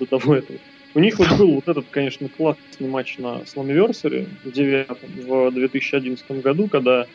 до 0.00 0.06
того 0.06 0.36
этого. 0.36 0.58
У 0.94 0.98
них 0.98 1.18
вот 1.18 1.38
был 1.38 1.54
вот 1.54 1.68
этот, 1.68 1.86
конечно, 1.90 2.28
классный 2.28 2.88
матч 2.88 3.18
на 3.18 3.42
Slammiversary 3.42 4.28
в 4.44 4.52
девятом 4.52 5.08
в 5.16 5.50
2011 5.52 6.42
году, 6.42 6.68
когда 6.68 7.06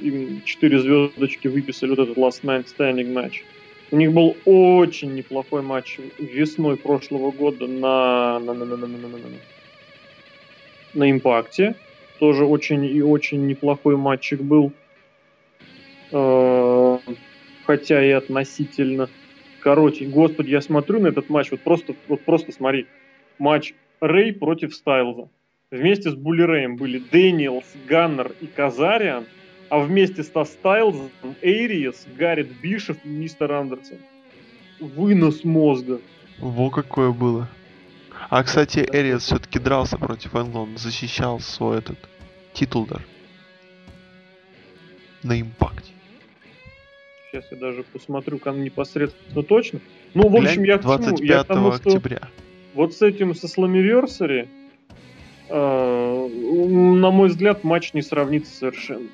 им 0.00 0.42
четыре 0.44 0.80
звездочки 0.80 1.48
выписали 1.48 1.90
вот 1.90 1.98
этот 1.98 2.16
Last 2.16 2.42
Man 2.42 2.64
Standing 2.64 3.12
матч. 3.12 3.44
У 3.92 3.96
них 3.96 4.10
был 4.14 4.34
очень 4.46 5.14
неплохой 5.14 5.60
матч 5.60 6.00
весной 6.18 6.78
прошлого 6.78 7.30
года 7.30 7.66
на, 7.66 8.38
на, 8.38 8.54
на, 8.54 8.64
на, 8.64 8.76
на, 8.78 8.86
на, 8.86 8.96
на, 8.96 9.08
на, 9.08 9.28
на 10.94 11.10
импакте. 11.10 11.74
Тоже 12.18 12.46
очень 12.46 12.86
и 12.86 13.02
очень 13.02 13.46
неплохой 13.46 13.98
матчик 13.98 14.40
был. 14.40 14.72
Э, 16.10 16.98
хотя 17.66 18.02
и 18.02 18.10
относительно. 18.12 19.10
Короче, 19.60 20.06
господи, 20.06 20.48
я 20.48 20.62
смотрю 20.62 20.98
на 21.00 21.08
этот 21.08 21.28
матч, 21.28 21.50
вот 21.50 21.60
просто, 21.60 21.94
вот 22.08 22.22
просто 22.22 22.50
смотри. 22.50 22.86
Матч 23.38 23.74
Рэй 24.00 24.32
против 24.32 24.74
Стайлза. 24.74 25.28
Вместе 25.70 26.10
с 26.10 26.14
Булли 26.14 26.42
Рэем 26.42 26.76
были 26.76 26.98
Дэниелс, 26.98 27.66
Ганнер 27.86 28.32
и 28.40 28.46
Казариан– 28.46 29.26
а 29.72 29.78
вместе 29.78 30.22
со 30.22 30.44
Стайлзом 30.44 31.10
Эйриес, 31.40 32.06
Гаррет 32.18 32.48
Бишофф 32.60 32.98
и 33.06 33.08
Мистер 33.08 33.52
Андерсон. 33.52 33.96
Вынос 34.80 35.44
мозга. 35.44 35.98
Во 36.38 36.68
какое 36.68 37.10
было. 37.10 37.48
А, 38.28 38.44
кстати, 38.44 38.86
Эйриес 38.92 39.22
все-таки 39.22 39.58
дрался 39.58 39.96
против 39.96 40.34
Энгла, 40.34 40.76
защищал 40.76 41.40
свой 41.40 41.78
этот 41.78 41.96
титул 42.52 42.84
даже. 42.84 43.06
На 45.22 45.40
импакте. 45.40 45.92
Сейчас 47.30 47.46
я 47.50 47.56
даже 47.56 47.82
посмотрю 47.82 48.38
кому 48.38 48.58
непосредственно 48.58 49.42
точно. 49.42 49.80
Ну, 50.12 50.28
в 50.28 50.36
общем, 50.36 50.64
я 50.64 50.76
к 50.76 50.82
25 50.82 51.16
чему? 51.16 51.26
Я 51.26 51.44
к 51.44 51.46
тому, 51.46 51.70
октября. 51.70 52.28
Вот 52.74 52.92
с 52.92 53.00
этим, 53.00 53.34
со 53.34 53.46
Slammiversary, 53.46 54.48
э, 55.48 56.28
на 56.28 57.10
мой 57.10 57.28
взгляд, 57.28 57.64
матч 57.64 57.94
не 57.94 58.02
сравнится 58.02 58.54
совершенно. 58.54 59.08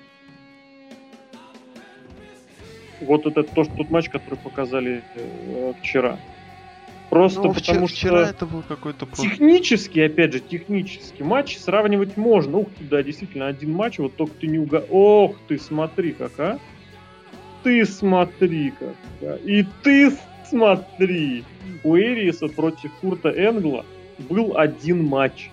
Вот 3.00 3.26
это 3.26 3.42
то, 3.42 3.64
что 3.64 3.74
тот 3.76 3.90
матч, 3.90 4.08
который 4.08 4.36
показали 4.36 5.02
э, 5.14 5.72
вчера. 5.80 6.18
Просто 7.10 7.40
ну, 7.40 7.54
потому 7.54 7.86
вчера, 7.86 8.24
что... 8.24 8.30
это 8.30 8.46
был 8.46 8.62
какой-то... 8.62 9.06
Технически, 9.16 10.00
опять 10.00 10.34
же, 10.34 10.40
технически 10.40 11.22
матч 11.22 11.56
сравнивать 11.56 12.16
можно. 12.16 12.58
Ух 12.58 12.68
ты, 12.78 12.84
да, 12.84 13.02
действительно, 13.02 13.46
один 13.46 13.72
матч, 13.72 13.98
вот 13.98 14.16
только 14.16 14.34
ты 14.34 14.46
не 14.46 14.58
уга... 14.58 14.84
Ох 14.90 15.36
ты, 15.48 15.58
смотри 15.58 16.12
как, 16.12 16.38
а! 16.38 16.58
Ты 17.62 17.86
смотри 17.86 18.72
как, 18.78 18.94
да. 19.20 19.36
И 19.36 19.64
ты 19.82 20.12
смотри! 20.48 21.44
У 21.82 21.96
Эриса 21.96 22.48
против 22.48 22.92
Курта 23.00 23.30
Энгла 23.30 23.86
был 24.28 24.58
один 24.58 25.04
матч. 25.04 25.50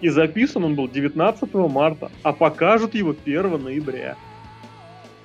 И 0.00 0.08
записан 0.08 0.64
он 0.64 0.74
был 0.74 0.88
19 0.88 1.54
марта, 1.54 2.10
а 2.24 2.32
покажут 2.32 2.94
его 2.94 3.14
1 3.24 3.62
ноября 3.62 4.16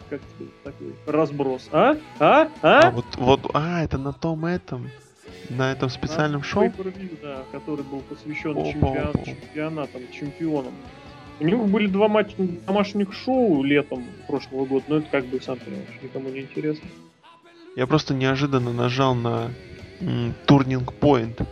как 0.10 0.22
такой 0.64 0.94
разброс? 1.06 1.70
А? 1.72 1.98
А? 2.20 2.50
А? 2.62 2.88
а 2.88 2.92
вот, 2.92 3.06
вот, 3.18 3.52
а, 3.54 3.84
это 3.84 3.98
на 3.98 4.14
том 4.14 4.46
этом, 4.46 4.90
на 5.50 5.72
этом 5.72 5.90
специальном 5.90 6.42
а, 6.42 6.44
шоу? 6.44 6.72
Да, 7.22 7.44
который 7.52 7.84
был 7.84 8.02
посвящен 8.02 8.52
опа, 8.52 8.72
чемпион, 8.72 8.98
опа. 8.98 9.24
чемпионатам, 9.24 10.02
чемпионам. 10.12 10.74
У 11.40 11.46
него 11.46 11.66
были 11.66 11.88
два 11.88 12.10
матча 12.10 12.36
домашних 12.68 13.14
шоу 13.14 13.64
летом 13.64 14.04
прошлого 14.28 14.66
года, 14.66 14.86
но 14.90 14.98
это 14.98 15.08
как 15.10 15.26
бы, 15.26 15.40
сам 15.42 15.58
понимаешь, 15.58 15.88
никому 16.02 16.30
не 16.30 16.42
интересно. 16.42 16.88
Я 17.76 17.88
просто 17.88 18.14
неожиданно 18.14 18.74
нажал 18.74 19.16
на 19.16 19.52
Турнинг 20.46 20.94
Point 21.00 21.46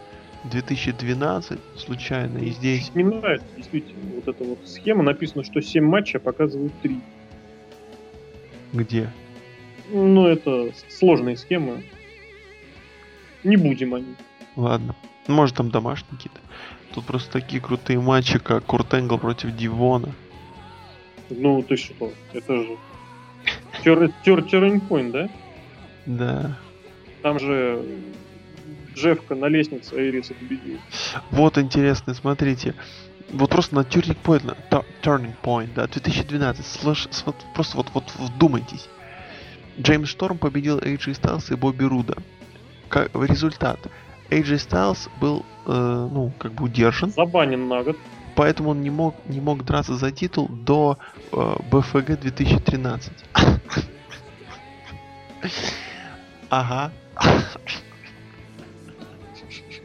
2012 0.44 1.60
случайно, 1.78 2.38
и 2.40 2.50
здесь... 2.50 2.92
Не 2.96 3.04
нравится, 3.04 3.48
действительно, 3.56 4.16
вот 4.16 4.28
эта 4.28 4.44
вот 4.44 4.60
схема, 4.66 5.04
написано, 5.04 5.44
что 5.44 5.62
7 5.62 5.84
матчей, 5.84 6.18
а 6.18 6.20
показывают 6.20 6.74
3. 6.82 7.00
Где? 8.78 9.10
Ну, 9.90 10.28
это 10.28 10.72
сложные 10.88 11.36
схемы. 11.36 11.84
Не 13.44 13.58
будем 13.58 13.96
они. 13.96 14.16
Ладно. 14.56 14.96
Может, 15.28 15.56
там 15.56 15.72
домашние 15.72 16.12
какие-то. 16.12 16.40
Тут 16.94 17.06
просто 17.06 17.32
такие 17.32 17.62
крутые 17.62 18.00
матчи, 18.00 18.38
как 18.40 18.66
Курт 18.66 18.94
Энгл 18.94 19.18
против 19.18 19.56
Дивона. 19.56 20.14
Ну, 21.30 21.62
ты 21.64 21.76
что? 21.76 22.12
Это 22.34 22.64
же... 22.64 22.78
Тернинг 23.84 25.12
да? 25.12 25.30
Да. 26.06 26.58
Там 27.22 27.40
же 27.40 27.84
Джефка 28.96 29.36
на 29.36 29.46
лестнице 29.46 29.96
Эриса 29.96 30.34
победил. 30.34 30.80
Вот 31.32 31.58
интересно, 31.58 32.14
смотрите 32.14 32.76
вот 33.30 33.50
просто 33.50 33.76
на 33.76 33.80
Turning 33.82 34.18
Point, 34.24 34.56
Turning 35.02 35.36
Point, 35.44 35.74
да, 35.76 35.88
2012, 35.88 36.66
слэш, 36.66 37.08
вот, 37.26 37.36
просто 37.54 37.78
вот, 37.78 37.88
вот 37.94 38.12
вдумайтесь. 38.16 38.88
Джеймс 39.80 40.10
Шторм 40.10 40.38
победил 40.38 40.80
AJ 40.80 41.20
Styles 41.20 41.52
и 41.52 41.56
Бобби 41.56 41.84
Руда. 41.84 42.16
Как, 42.90 43.14
результат. 43.16 43.80
AJ 44.30 44.68
Styles 44.68 45.10
был, 45.20 45.46
э, 45.66 45.72
ну, 46.12 46.32
как 46.38 46.54
бы 46.54 46.66
удержан. 46.66 47.12
Забанен 47.12 47.68
на 47.68 47.84
год. 47.84 47.98
Поэтому 48.36 48.70
он 48.70 48.82
не 48.82 48.90
мог, 48.90 49.16
не 49.26 49.42
мог 49.42 49.64
драться 49.66 49.96
за 49.96 50.12
титул 50.12 50.48
до 50.48 50.98
э, 51.32 51.56
БФГ 51.72 52.20
2013. 52.20 53.12
Ага. 56.50 56.92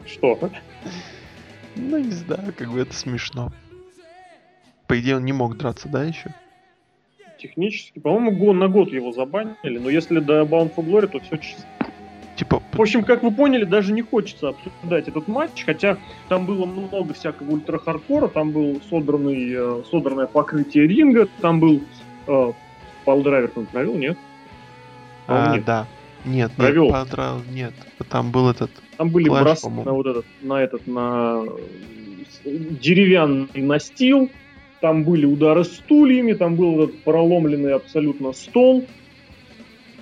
Что? 0.05 0.49
Ну, 1.75 1.97
не 1.97 2.11
знаю, 2.11 2.53
как 2.57 2.71
бы 2.71 2.79
это 2.79 2.93
смешно. 2.93 3.51
По 4.87 4.99
идее, 4.99 5.17
он 5.17 5.25
не 5.25 5.33
мог 5.33 5.57
драться, 5.57 5.87
да, 5.87 6.03
еще? 6.03 6.33
Технически, 7.39 7.99
по-моему, 7.99 8.31
год 8.31 8.55
на 8.55 8.67
год 8.67 8.89
его 8.89 9.11
забанили, 9.11 9.77
но 9.77 9.89
если 9.89 10.19
до 10.19 10.41
Bound 10.43 10.73
for 10.75 10.85
Glory, 10.85 11.07
то 11.07 11.19
все 11.19 11.37
чисто. 11.37 11.63
Типа... 12.35 12.61
В 12.71 12.81
общем, 12.81 13.03
как 13.03 13.21
вы 13.21 13.31
поняли, 13.31 13.63
даже 13.63 13.93
не 13.93 14.01
хочется 14.01 14.49
обсуждать 14.49 15.07
этот 15.07 15.27
матч, 15.27 15.63
хотя 15.65 15.97
там 16.29 16.45
было 16.45 16.65
много 16.65 17.13
всякого 17.13 17.51
ультра-хардкора, 17.51 18.27
там 18.27 18.51
был 18.51 18.81
содранный, 18.89 19.51
э, 19.53 19.83
содранное 19.91 20.25
покрытие 20.25 20.87
ринга, 20.87 21.27
там 21.41 21.59
был 21.59 21.81
э, 22.27 22.53
Палдрайвер 23.05 23.51
он 23.55 23.65
провел, 23.67 23.95
нет? 23.95 24.17
А, 25.27 25.55
нет. 25.55 25.65
да. 25.65 25.87
Нет, 26.25 26.51
провел. 26.53 26.85
Нет, 26.91 27.47
нет, 27.49 27.73
там 28.09 28.31
был 28.31 28.49
этот 28.49 28.71
там 28.97 29.09
были 29.09 29.27
Флэш, 29.27 29.43
броски 29.43 29.69
на 29.69 29.93
вот 29.93 30.07
этот, 30.07 30.25
на 30.41 30.61
этот, 30.61 30.87
на 30.87 31.43
деревянный 32.45 33.61
настил, 33.61 34.29
там 34.81 35.03
были 35.03 35.25
удары 35.25 35.63
стульями, 35.63 36.33
там 36.33 36.55
был 36.55 36.83
этот 36.83 37.03
проломленный 37.03 37.73
абсолютно 37.73 38.33
стол. 38.33 38.85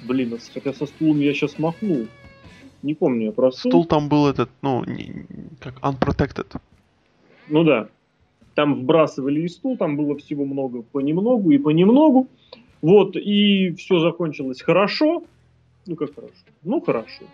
Блин, 0.03 0.37
хотя 0.53 0.73
со 0.73 0.85
стулом 0.87 1.19
я 1.19 1.33
сейчас 1.33 1.59
махнул. 1.59 2.07
Не 2.81 2.95
помню, 2.95 3.27
я 3.27 3.31
про 3.31 3.51
стул. 3.51 3.71
Стул 3.71 3.85
там 3.85 4.09
был 4.09 4.27
этот, 4.27 4.49
ну, 4.63 4.83
не, 4.85 5.25
как 5.59 5.79
unprotected. 5.81 6.59
Ну 7.47 7.63
да. 7.63 7.89
Там 8.55 8.81
вбрасывали 8.81 9.41
и 9.41 9.47
стул, 9.47 9.77
там 9.77 9.95
было 9.95 10.17
всего 10.17 10.45
много 10.45 10.81
понемногу 10.81 11.51
и 11.51 11.57
понемногу. 11.57 12.27
Вот, 12.81 13.15
и 13.15 13.75
все 13.75 13.99
закончилось 13.99 14.61
хорошо. 14.61 15.23
Ну 15.85 15.95
как 15.95 16.15
хорошо? 16.15 16.33
Ну 16.63 16.81
хорошо 16.81 17.25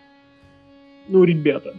ну, 1.08 1.24
ребята, 1.24 1.74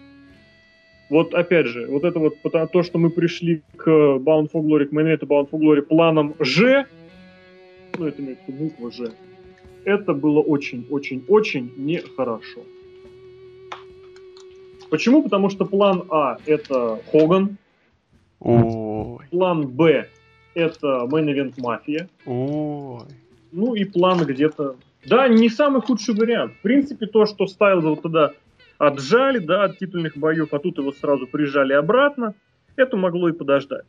вот 1.09 1.33
опять 1.33 1.67
же, 1.67 1.87
вот 1.87 2.03
это 2.03 2.19
вот 2.19 2.37
то, 2.71 2.83
что 2.83 2.97
мы 2.97 3.09
пришли 3.09 3.61
к 3.75 3.87
Bound 3.87 4.51
for 4.51 4.61
Glory, 4.61 4.85
к 4.85 4.93
Main 4.93 5.19
Bound 5.19 5.49
for 5.49 5.59
Glory 5.59 5.81
планом 5.81 6.35
Ж, 6.39 6.85
ну, 7.97 8.05
это 8.05 8.21
имеется 8.21 8.51
буква 8.51 8.91
Ж, 8.91 9.11
это 9.85 10.13
было 10.13 10.39
очень-очень-очень 10.41 11.73
нехорошо. 11.77 12.61
Почему? 14.89 15.23
Потому 15.23 15.49
что 15.49 15.65
план 15.65 16.03
А 16.09 16.37
это 16.45 16.99
Хоган. 17.11 17.57
Ой. 18.39 19.25
План 19.29 19.67
Б 19.67 20.07
это 20.55 21.07
Main 21.09 21.25
Event 21.25 21.53
Мафия. 21.57 22.09
Ой. 22.25 23.01
Ну 23.51 23.75
и 23.75 23.83
план 23.85 24.25
где-то... 24.25 24.75
Да, 25.05 25.27
не 25.27 25.49
самый 25.49 25.81
худший 25.81 26.13
вариант. 26.15 26.53
В 26.53 26.61
принципе, 26.61 27.05
то, 27.05 27.25
что 27.25 27.47
Стайлз 27.47 27.85
вот 27.85 28.01
тогда 28.01 28.33
отжали, 28.79 29.37
да, 29.37 29.65
от 29.65 29.77
титульных 29.77 30.17
боев, 30.17 30.53
а 30.53 30.59
тут 30.59 30.79
его 30.79 30.91
сразу 30.91 31.27
прижали 31.27 31.73
обратно, 31.73 32.33
это 32.75 32.97
могло 32.97 33.29
и 33.29 33.33
подождать. 33.33 33.85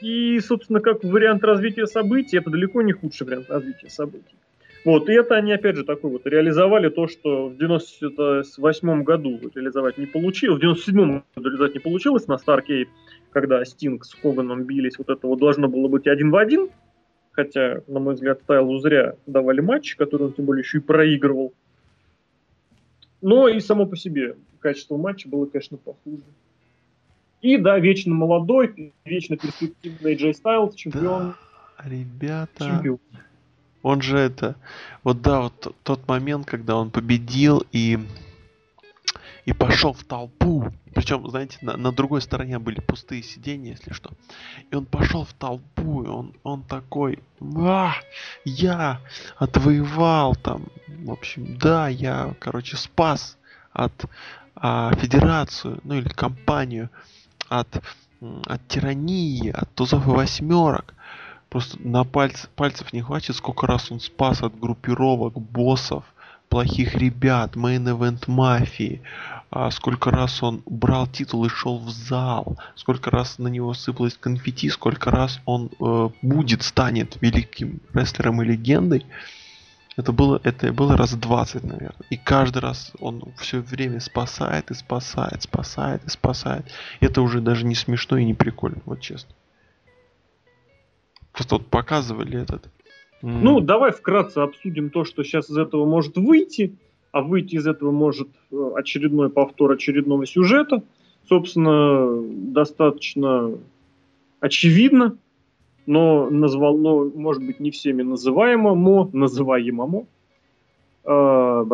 И, 0.00 0.38
собственно, 0.38 0.80
как 0.80 1.04
вариант 1.04 1.44
развития 1.44 1.86
событий, 1.86 2.38
это 2.38 2.48
далеко 2.48 2.80
не 2.80 2.92
худший 2.92 3.26
вариант 3.26 3.50
развития 3.50 3.90
событий. 3.90 4.36
Вот, 4.84 5.08
и 5.08 5.12
это 5.12 5.34
они, 5.34 5.52
опять 5.52 5.74
же, 5.74 5.84
такой 5.84 6.12
вот 6.12 6.24
реализовали 6.24 6.88
то, 6.88 7.08
что 7.08 7.48
в 7.48 7.56
98 7.58 9.02
году 9.02 9.40
реализовать 9.54 9.98
не 9.98 10.06
получилось, 10.06 10.58
в 10.58 10.60
97 10.60 10.94
году 10.94 11.24
реализовать 11.36 11.74
не 11.74 11.80
получилось 11.80 12.28
на 12.28 12.38
Старкей, 12.38 12.88
когда 13.32 13.64
Стинг 13.64 14.04
с 14.04 14.14
Хоганом 14.14 14.64
бились, 14.64 14.96
вот 14.96 15.10
это 15.10 15.26
вот 15.26 15.40
должно 15.40 15.68
было 15.68 15.88
быть 15.88 16.06
один 16.06 16.30
в 16.30 16.36
один, 16.36 16.70
хотя, 17.32 17.82
на 17.88 17.98
мой 17.98 18.14
взгляд, 18.14 18.40
Стайлзу 18.42 18.78
зря 18.78 19.16
давали 19.26 19.60
матч, 19.60 19.96
который 19.96 20.28
он 20.28 20.32
тем 20.32 20.44
более 20.44 20.62
еще 20.62 20.78
и 20.78 20.80
проигрывал. 20.80 21.52
Но 23.20 23.48
и 23.48 23.60
само 23.60 23.86
по 23.86 23.96
себе 23.96 24.36
качество 24.60 24.96
матча 24.96 25.28
было, 25.28 25.46
конечно, 25.46 25.76
похуже. 25.76 26.22
И 27.40 27.56
да, 27.56 27.78
вечно 27.78 28.14
молодой, 28.14 28.92
вечно 29.04 29.36
перспективный 29.36 30.14
Джей 30.16 30.34
Стайлз, 30.34 30.74
чемпион. 30.74 31.34
Да, 31.78 31.88
ребята. 31.88 32.64
Чемпион. 32.64 32.98
Он 33.82 34.02
же 34.02 34.18
это... 34.18 34.56
Вот 35.04 35.22
да, 35.22 35.42
вот 35.42 35.74
тот 35.84 36.08
момент, 36.08 36.46
когда 36.46 36.76
он 36.76 36.90
победил 36.90 37.64
и 37.70 37.98
и 39.48 39.54
пошел 39.54 39.94
в 39.94 40.04
толпу. 40.04 40.70
Причем, 40.94 41.26
знаете, 41.26 41.56
на, 41.62 41.78
на 41.78 41.90
другой 41.90 42.20
стороне 42.20 42.58
были 42.58 42.80
пустые 42.80 43.22
сиденья, 43.22 43.70
если 43.70 43.94
что. 43.94 44.10
И 44.70 44.74
он 44.74 44.84
пошел 44.84 45.24
в 45.24 45.32
толпу, 45.32 46.02
и 46.02 46.06
он, 46.06 46.34
он 46.42 46.62
такой, 46.64 47.20
а, 47.56 47.94
я 48.44 49.00
отвоевал 49.38 50.36
там, 50.36 50.66
в 50.86 51.10
общем, 51.10 51.56
да, 51.56 51.88
я, 51.88 52.34
короче, 52.38 52.76
спас 52.76 53.38
от 53.72 54.04
а, 54.54 54.94
федерацию, 54.96 55.80
ну 55.82 55.94
или 55.94 56.10
компанию 56.10 56.90
от, 57.48 57.82
от 58.20 58.68
тирании, 58.68 59.48
от 59.48 59.74
тузов 59.74 60.06
и 60.06 60.10
восьмерок. 60.10 60.92
Просто 61.48 61.78
на 61.80 62.04
пальц, 62.04 62.44
пальцев 62.54 62.92
не 62.92 63.00
хватит, 63.00 63.34
сколько 63.34 63.66
раз 63.66 63.90
он 63.90 64.00
спас 64.00 64.42
от 64.42 64.60
группировок, 64.60 65.40
боссов, 65.40 66.04
плохих 66.48 66.94
ребят, 66.94 67.56
main 67.56 67.87
event 67.87 68.26
мафии, 68.26 69.02
а 69.50 69.70
сколько 69.70 70.10
раз 70.10 70.42
он 70.42 70.62
брал 70.66 71.06
титул 71.06 71.44
и 71.44 71.48
шел 71.48 71.78
в 71.78 71.90
зал, 71.90 72.58
сколько 72.74 73.10
раз 73.10 73.38
на 73.38 73.48
него 73.48 73.72
сыпалось 73.74 74.16
конфетти, 74.18 74.68
сколько 74.68 75.10
раз 75.10 75.40
он 75.46 75.70
э, 75.80 76.08
будет, 76.22 76.62
станет 76.62 77.16
великим 77.20 77.80
рестлером 77.94 78.42
и 78.42 78.44
легендой. 78.44 79.06
Это 79.96 80.12
было, 80.12 80.40
это 80.44 80.72
было 80.72 80.96
раз 80.96 81.14
20, 81.14 81.64
наверное. 81.64 82.06
И 82.10 82.16
каждый 82.16 82.58
раз 82.58 82.92
он 83.00 83.32
все 83.36 83.60
время 83.60 84.00
спасает 84.00 84.70
и 84.70 84.74
спасает, 84.74 85.42
спасает 85.42 86.04
и 86.04 86.10
спасает. 86.10 86.66
Это 87.00 87.20
уже 87.22 87.40
даже 87.40 87.66
не 87.66 87.74
смешно 87.74 88.16
и 88.18 88.24
не 88.24 88.34
прикольно, 88.34 88.80
вот 88.84 89.00
честно. 89.00 89.34
Просто 91.32 91.56
вот 91.56 91.68
показывали 91.68 92.40
этот. 92.40 92.68
Mm. 93.22 93.40
Ну, 93.42 93.60
давай 93.60 93.92
вкратце 93.92 94.38
обсудим 94.38 94.90
то, 94.90 95.04
что 95.04 95.22
сейчас 95.24 95.50
из 95.50 95.56
этого 95.56 95.84
может 95.86 96.16
выйти. 96.16 96.74
А 97.10 97.22
выйти 97.22 97.56
из 97.56 97.66
этого 97.66 97.90
может 97.90 98.28
э, 98.52 98.70
очередной 98.76 99.30
повтор 99.30 99.72
очередного 99.72 100.26
сюжета. 100.26 100.82
Собственно, 101.28 102.22
достаточно 102.52 103.54
очевидно, 104.40 105.16
но 105.86 106.28
назвал, 106.30 106.76
но, 106.76 107.04
может 107.04 107.44
быть, 107.44 107.60
не 107.60 107.70
всеми 107.70 108.02
называемому, 108.02 109.10
называемому. 109.12 110.06
Э, 111.04 111.64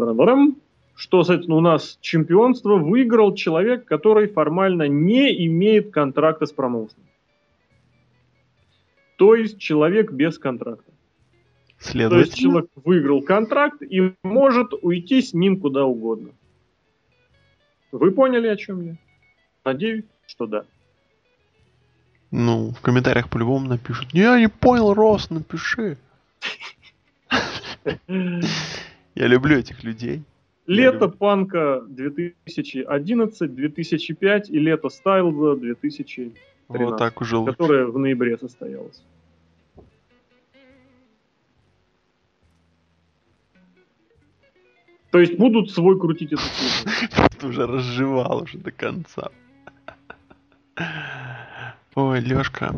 что, 0.97 1.25
соответственно, 1.25 1.59
у 1.59 1.61
нас 1.61 1.99
чемпионство 2.01 2.77
выиграл 2.77 3.35
человек, 3.35 3.85
который 3.85 4.29
формально 4.29 4.87
не 4.87 5.47
имеет 5.47 5.91
контракта 5.91 6.47
с 6.47 6.53
промоушеном. 6.53 7.07
То 9.17 9.35
есть 9.35 9.59
человек 9.59 10.13
без 10.13 10.39
контракта. 10.39 10.94
То 11.93 12.19
есть 12.19 12.35
человек 12.35 12.71
выиграл 12.77 13.23
контракт 13.23 13.83
и 13.83 14.15
может 14.23 14.73
уйти 14.83 15.21
с 15.21 15.35
ним 15.35 15.61
куда 15.61 15.85
угодно. 15.85 16.31
Вы 17.93 18.11
поняли, 18.11 18.49
о 18.49 18.57
чем 18.57 18.81
я? 18.87 18.97
Надеюсь, 19.65 20.05
что 20.27 20.47
да. 20.47 20.65
Ну, 22.31 22.71
в 22.71 22.81
комментариях 22.81 23.29
по-любому 23.31 23.69
напишут. 23.69 24.09
Я 24.13 24.39
не 24.41 24.49
понял, 24.49 24.93
Рос, 24.95 25.31
напиши. 25.31 25.97
Я 29.15 29.27
люблю 29.29 29.57
этих 29.59 29.85
людей. 29.85 30.25
Лето 30.67 31.09
панка 31.09 31.83
2011, 31.87 33.55
2005 33.55 34.51
и 34.51 34.59
лето 34.59 34.89
стайлза 34.89 35.55
2013. 35.57 36.37
Вот 36.69 36.97
так 36.97 37.21
уже 37.21 37.45
Которое 37.45 37.87
в 37.87 37.99
ноябре 37.99 38.39
состоялось. 38.39 39.03
То 45.15 45.21
есть 45.21 45.37
будут 45.39 45.71
свой 45.71 45.97
крутить 45.97 46.33
эту 46.33 46.43
Ты 47.39 47.47
уже 47.47 47.69
разжевал 47.69 48.43
уже 48.43 48.59
до 48.59 48.73
конца. 48.73 49.31
Ой, 51.95 52.19
Лёшка. 52.19 52.75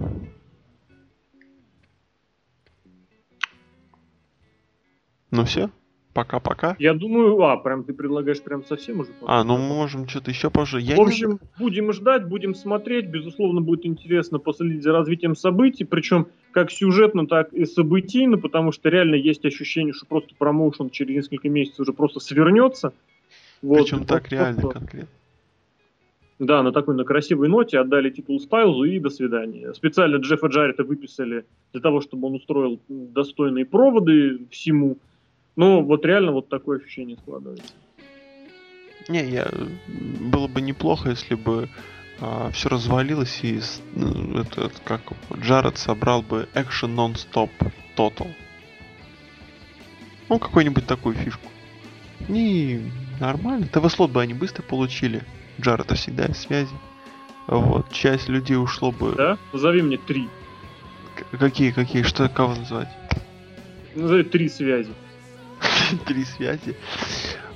Ну 5.30 5.44
все? 5.46 5.70
Пока-пока. 6.12 6.76
Я 6.78 6.92
думаю, 6.92 7.40
а, 7.42 7.56
прям 7.56 7.84
ты 7.84 7.94
предлагаешь 7.94 8.42
прям 8.42 8.62
совсем 8.66 9.00
уже. 9.00 9.12
А, 9.26 9.42
ну 9.42 9.56
можем 9.56 10.06
что-то 10.06 10.30
еще 10.30 10.50
позже. 10.50 10.78
Я 10.78 10.96
в 10.96 11.00
общем, 11.00 11.30
не... 11.30 11.38
будем 11.58 11.90
ждать, 11.94 12.28
будем 12.28 12.54
смотреть. 12.54 13.06
Безусловно, 13.06 13.62
будет 13.62 13.86
интересно 13.86 14.38
последить 14.38 14.82
за 14.82 14.92
развитием 14.92 15.36
событий, 15.36 15.84
причем 15.84 16.28
как 16.56 16.72
сюжетно, 16.72 17.26
так 17.26 17.52
и 17.52 17.66
событийно, 17.66 18.38
потому 18.38 18.72
что 18.72 18.88
реально 18.88 19.16
есть 19.16 19.44
ощущение, 19.44 19.92
что 19.92 20.06
просто 20.06 20.34
промоушен 20.38 20.88
через 20.88 21.14
несколько 21.14 21.50
месяцев 21.50 21.80
уже 21.80 21.92
просто 21.92 22.18
свернется. 22.18 22.94
Вот, 23.60 23.82
причем 23.82 24.06
так 24.06 24.30
реально 24.30 24.62
просто... 24.62 24.78
конкретно. 24.78 25.10
Да, 26.38 26.62
на 26.62 26.72
такой 26.72 26.94
на 26.96 27.04
красивой 27.04 27.48
ноте 27.48 27.78
отдали 27.78 28.08
титул 28.08 28.40
Стайлзу 28.40 28.84
и 28.84 28.98
до 28.98 29.10
свидания. 29.10 29.74
Специально 29.74 30.16
Джеффа 30.16 30.46
Джарета 30.46 30.82
выписали 30.84 31.44
для 31.74 31.82
того, 31.82 32.00
чтобы 32.00 32.28
он 32.28 32.36
устроил 32.36 32.80
достойные 32.88 33.66
проводы 33.66 34.46
всему. 34.50 34.96
Ну, 35.56 35.82
вот 35.82 36.06
реально 36.06 36.32
вот 36.32 36.48
такое 36.48 36.78
ощущение 36.78 37.18
складывается. 37.18 37.74
Не, 39.10 39.28
я 39.28 39.46
было 40.32 40.48
бы 40.48 40.62
неплохо, 40.62 41.10
если 41.10 41.34
бы 41.34 41.68
а, 42.20 42.50
все 42.52 42.68
развалилось 42.68 43.40
и 43.42 43.60
ну, 43.94 44.40
этот 44.40 44.80
как 44.84 45.02
Джаред 45.38 45.78
собрал 45.78 46.22
бы 46.22 46.48
Action 46.54 46.94
Non-Stop 46.94 47.50
Total. 47.96 48.30
Ну, 50.28 50.38
какую-нибудь 50.38 50.86
такую 50.86 51.14
фишку. 51.14 51.48
Не, 52.28 52.90
нормально. 53.20 53.66
ТВ-слот 53.66 54.10
бы 54.10 54.22
они 54.22 54.34
быстро 54.34 54.62
получили. 54.62 55.22
Джареда 55.60 55.94
всегда 55.94 56.26
из 56.26 56.38
связи. 56.38 56.74
Вот, 57.46 57.92
часть 57.92 58.28
людей 58.28 58.56
ушло 58.56 58.90
бы... 58.90 59.12
Да? 59.12 59.38
Назови 59.52 59.82
мне 59.82 59.98
три. 59.98 60.28
К- 61.14 61.38
какие, 61.38 61.70
какие? 61.70 62.02
Что, 62.02 62.28
кого 62.28 62.54
называть? 62.54 62.88
Назови 63.94 64.24
три 64.24 64.48
связи. 64.48 64.92
Три 66.06 66.24
связи. 66.24 66.76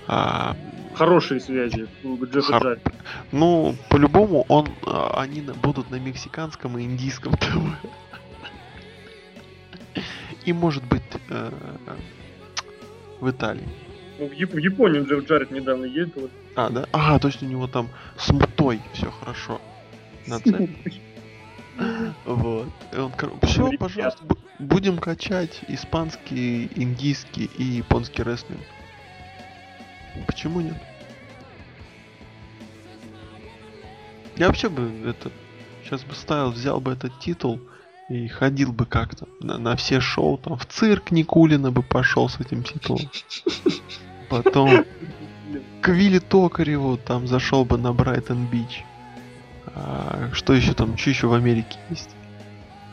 А, 0.07 0.57
Хорошие 1.01 1.41
связи 1.41 1.89
у 2.05 2.23
Джеффа 2.27 2.53
Хор... 2.53 2.63
Джарри. 2.63 2.81
Ну, 3.33 3.75
по-любому 3.89 4.45
он, 4.49 4.69
а, 4.87 5.23
они 5.23 5.41
будут 5.41 5.91
на 5.91 5.97
мексиканском 5.97 6.77
и 6.77 6.83
индийском 6.83 7.33
ТВ. 7.39 7.57
И 10.45 10.53
может 10.53 10.85
быть 10.85 11.03
э, 11.31 11.51
в 13.19 13.31
Италии. 13.31 13.67
Ну, 14.19 14.29
в, 14.29 14.33
Яп- 14.33 14.53
в 14.53 14.59
Японию 14.59 15.07
Джефф 15.07 15.25
Джаред 15.27 15.51
недавно 15.51 15.87
ездил. 15.87 16.29
А, 16.55 16.69
да? 16.69 16.87
Ага, 16.93 17.19
точно 17.19 17.47
у 17.47 17.51
него 17.51 17.67
там 17.67 17.89
с 18.19 18.29
мутой 18.31 18.83
все 18.93 19.11
хорошо. 19.11 19.59
На 20.27 20.39
цель. 20.39 20.71
Вот. 22.27 22.69
И 22.93 22.97
он, 22.99 23.11
все, 23.45 23.71
пожалуйста, 23.79 24.23
будем 24.59 24.99
качать 24.99 25.63
испанский, 25.67 26.71
индийский 26.77 27.49
и 27.57 27.63
японский 27.63 28.23
рестлинг. 28.23 28.61
Почему 30.27 30.61
нет? 30.61 30.77
Я 34.41 34.47
вообще 34.47 34.71
бы 34.71 34.91
это 35.05 35.31
сейчас 35.85 36.03
бы 36.03 36.15
ставил, 36.15 36.51
взял 36.51 36.81
бы 36.81 36.93
этот 36.93 37.13
титул 37.21 37.61
и 38.09 38.27
ходил 38.27 38.73
бы 38.73 38.87
как-то 38.87 39.29
на, 39.39 39.59
на 39.59 39.77
все 39.77 40.01
шоу, 40.01 40.39
там 40.39 40.57
в 40.57 40.65
цирк 40.65 41.11
Никулина 41.11 41.71
бы 41.71 41.83
пошел 41.83 42.27
с 42.31 42.41
этим 42.41 42.63
титулом. 42.63 43.03
Потом 44.31 44.87
к 45.83 45.89
Вилли 45.89 46.21
Токареву 46.21 46.97
там 46.97 47.27
зашел 47.27 47.67
бы 47.67 47.77
на 47.77 47.93
Брайтон 47.93 48.47
Бич. 48.47 48.83
А, 49.75 50.31
что 50.33 50.55
еще 50.55 50.73
там, 50.73 50.97
что 50.97 51.11
еще 51.11 51.27
в 51.27 51.35
Америке 51.35 51.77
есть? 51.91 52.17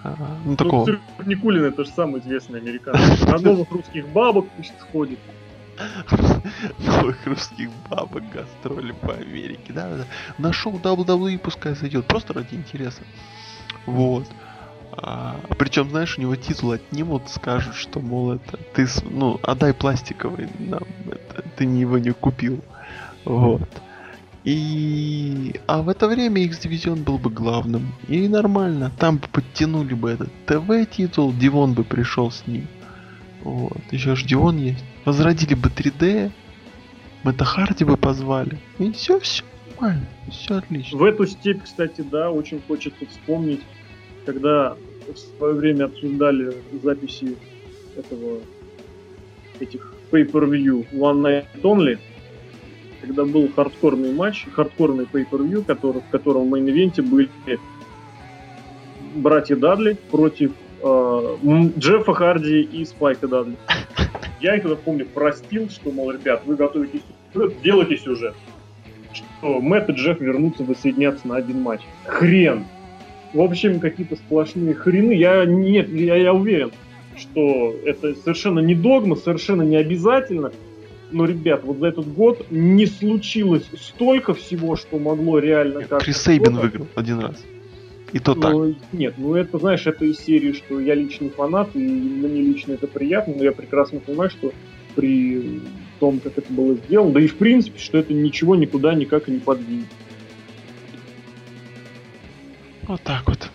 А, 0.04 0.38
ну, 0.44 0.58
такого. 0.58 0.86
Ну, 0.86 1.26
Никулин 1.26 1.64
это 1.64 1.86
же 1.86 1.92
самый 1.92 2.20
известный 2.20 2.60
американец. 2.60 3.22
На 3.22 3.38
новых 3.38 3.72
русских 3.72 4.06
бабок 4.10 4.50
пусть 4.58 4.78
ходит. 4.92 5.20
Новых 6.80 7.26
русских 7.26 7.70
бабок 7.90 8.24
гастроли 8.32 8.92
по 8.92 9.14
Америке. 9.14 9.74
Да, 9.74 9.98
да. 9.98 10.06
На 10.38 10.54
шоу 10.54 10.80
WWE 10.80 11.38
пускай 11.38 11.76
зайдет. 11.76 12.08
Просто 12.08 12.34
ради 12.34 12.56
интереса. 12.56 13.02
Вот. 13.86 14.26
А, 14.92 15.40
причем, 15.60 15.90
знаешь, 15.90 16.18
у 16.18 16.22
него 16.22 16.36
титул 16.36 16.72
отнимут, 16.72 17.30
скажут, 17.30 17.76
что, 17.76 18.00
мол, 18.00 18.34
это 18.34 18.58
ты, 18.74 18.88
ну, 19.10 19.40
отдай 19.44 19.74
пластиковый 19.74 20.50
нам, 20.58 20.84
это, 21.06 21.44
ты 21.56 21.66
его 21.66 21.98
не 21.98 22.12
купил. 22.12 22.64
Вот. 23.26 23.70
И... 24.44 25.60
А 25.68 25.82
в 25.82 25.90
это 25.90 26.08
время 26.08 26.42
X-дивизион 26.44 27.04
был 27.04 27.18
бы 27.18 27.30
главным. 27.30 27.94
И 28.08 28.28
нормально. 28.28 28.92
Там 28.98 29.18
бы 29.18 29.28
подтянули 29.28 29.94
бы 29.94 30.10
этот 30.10 30.30
ТВ-титул, 30.46 31.34
Дивон 31.34 31.74
бы 31.74 31.84
пришел 31.84 32.32
с 32.32 32.48
ним. 32.48 32.68
Вот. 33.44 33.82
Еще 33.92 34.16
ж 34.16 34.24
Дивон 34.24 34.58
есть. 34.58 34.86
Возродили 35.08 35.54
бы 35.54 35.70
3D. 35.70 36.32
Мэтта 37.24 37.46
Харди 37.46 37.86
бы 37.86 37.96
позвали. 37.96 38.58
И 38.78 38.92
все, 38.92 39.22
все 39.22 39.42
нормально. 39.72 40.06
Все 40.30 40.56
отлично. 40.56 40.98
В 40.98 41.04
эту 41.06 41.26
степь, 41.26 41.64
кстати, 41.64 42.02
да, 42.02 42.30
очень 42.30 42.62
хочется 42.68 43.06
вспомнить, 43.06 43.62
когда 44.26 44.76
в 45.08 45.18
свое 45.18 45.54
время 45.54 45.86
обсуждали 45.86 46.58
записи 46.84 47.38
этого 47.96 48.42
этих 49.62 49.94
pay-per-view 50.12 50.88
One 50.92 51.22
Night 51.22 51.46
Only, 51.62 52.00
когда 53.00 53.24
был 53.24 53.50
хардкорный 53.56 54.12
матч, 54.12 54.46
хардкорный 54.52 55.06
pay-per-view, 55.06 55.64
который, 55.64 56.02
в 56.02 56.10
котором 56.10 56.50
в 56.50 56.54
main 56.54 56.73
event 56.73 56.97
е 56.97 57.02
были 57.02 57.30
братья 59.16 59.56
Дадли 59.56 59.98
против 60.12 60.52
э, 60.84 61.38
Джеффа 61.78 62.14
Харди 62.14 62.62
и 62.62 62.84
Спайка 62.84 63.30
Дадли. 63.30 63.56
Я 64.40 64.56
их 64.56 64.64
тогда 64.64 64.76
помню 64.76 65.06
простил, 65.06 65.70
что, 65.70 65.92
мол, 65.92 66.12
ребят, 66.12 66.44
вы 66.46 66.56
готовитесь 66.56 67.02
сюжет, 67.34 67.62
делайте 67.62 67.98
сюжет. 67.98 68.36
Что 69.14 69.60
Мэтт 69.60 69.90
и 69.90 69.94
Джефф 69.94 70.20
вернутся, 70.20 70.64
воссоединятся 70.64 71.28
на 71.28 71.38
один 71.38 71.62
матч. 71.62 71.82
Хрен! 72.06 72.66
В 73.34 73.42
общем, 73.42 73.80
какие-то 73.80 74.16
сплошные 74.16 74.74
хрены. 74.74 75.14
Я, 75.14 75.46
нет, 75.46 75.90
я, 75.90 76.16
я 76.16 76.34
уверен, 76.34 76.72
что 77.18 77.76
это 77.84 78.16
совершенно 78.16 78.60
не 78.60 78.76
догма, 78.76 79.16
совершенно 79.16 79.64
не 79.64 79.76
обязательно 79.76 80.52
но, 81.12 81.26
ребят, 81.26 81.64
вот 81.64 81.78
за 81.78 81.88
этот 81.88 82.14
год 82.14 82.46
не 82.50 82.86
случилось 82.86 83.64
столько 83.80 84.34
всего, 84.34 84.76
что 84.76 85.00
могло 85.00 85.40
реально 85.40 85.84
Крис 86.00 86.22
Сейбин 86.22 86.58
выиграл 86.58 86.88
один 86.96 87.20
раз. 87.20 87.44
И 88.14 88.20
то 88.20 88.36
ну, 88.36 88.42
так. 88.42 88.94
Нет, 88.94 89.16
ну 89.18 89.36
это, 89.36 89.58
знаешь, 89.58 89.86
это 89.86 90.06
из 90.06 90.20
серии, 90.20 90.54
что 90.54 90.80
я 90.80 90.96
личный 90.96 91.30
фанат, 91.30 91.70
и 91.76 91.80
мне 91.80 92.42
лично 92.42 92.74
это 92.74 92.88
приятно, 92.88 93.34
но 93.38 93.44
я 93.44 93.52
прекрасно 93.52 94.00
понимаю, 94.00 94.30
что 94.30 94.54
при 94.96 95.62
том, 96.00 96.20
как 96.20 96.38
это 96.38 96.52
было 96.52 96.76
сделано, 96.76 97.12
да 97.14 97.22
и 97.22 97.28
в 97.28 97.38
принципе, 97.38 97.80
что 97.80 97.98
это 97.98 98.14
ничего 98.14 98.56
никуда 98.56 98.94
никак 98.94 99.28
и 99.28 99.32
не 99.32 99.40
подвинет. 99.40 99.88
Вот 102.84 103.02
так 103.02 103.28
вот. 103.28 103.50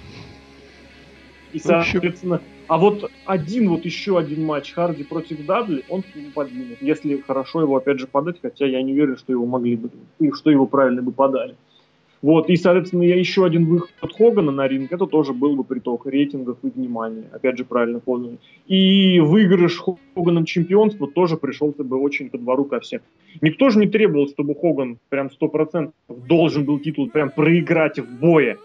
И, 1.53 1.59
соответственно, 1.59 2.43
а 2.69 2.79
вот 2.79 3.11
один, 3.24 3.69
вот 3.69 3.85
еще 3.85 4.19
один 4.19 4.45
матч 4.45 4.73
Харди 4.73 5.05
против 5.05 5.45
Дадли, 5.45 5.85
он 5.89 6.03
подвинет, 6.35 6.81
если 6.81 7.19
хорошо 7.19 7.62
его 7.62 7.77
опять 7.77 7.99
же 7.99 8.07
подать, 8.07 8.37
хотя 8.41 8.66
я 8.66 8.83
не 8.83 8.93
верю, 8.93 9.16
что 9.16 9.33
его 9.33 9.47
могли 9.47 9.77
бы, 9.77 9.91
и 10.19 10.31
что 10.33 10.51
его 10.51 10.66
правильно 10.66 11.03
бы 11.03 11.12
подали. 11.12 11.57
Вот, 12.23 12.49
и, 12.49 12.57
соответственно, 12.57 13.03
я 13.03 13.16
еще 13.16 13.44
один 13.44 13.66
выход 13.66 13.90
Хогана 14.16 14.53
на 14.53 14.69
ринг, 14.69 14.93
это 14.93 15.07
тоже 15.07 15.32
был 15.32 15.57
бы 15.57 15.65
приток 15.65 16.07
рейтингов 16.07 16.57
и 16.62 16.69
внимания, 16.69 17.24
опять 17.32 17.59
же, 17.59 17.65
правильно 17.65 17.99
понял. 17.99 18.39
И 18.69 19.19
выигрыш 19.19 19.82
Хоганом 20.15 20.44
чемпионства 20.44 21.09
тоже 21.09 21.36
пришелся 21.36 21.82
бы 21.82 22.01
очень 22.01 22.31
ко 22.31 22.39
двору 22.39 22.65
ко 22.65 22.78
всем. 22.78 23.01
Никто 23.40 23.70
же 23.70 23.81
не 23.81 23.89
требовал, 23.89 24.28
чтобы 24.28 24.55
Хоган 24.55 24.99
прям 25.09 25.31
100% 25.40 25.93
должен 26.09 26.65
был 26.65 26.78
титул 26.78 27.11
прям 27.11 27.31
проиграть 27.31 27.99
в 27.99 28.20
бое. 28.20 28.57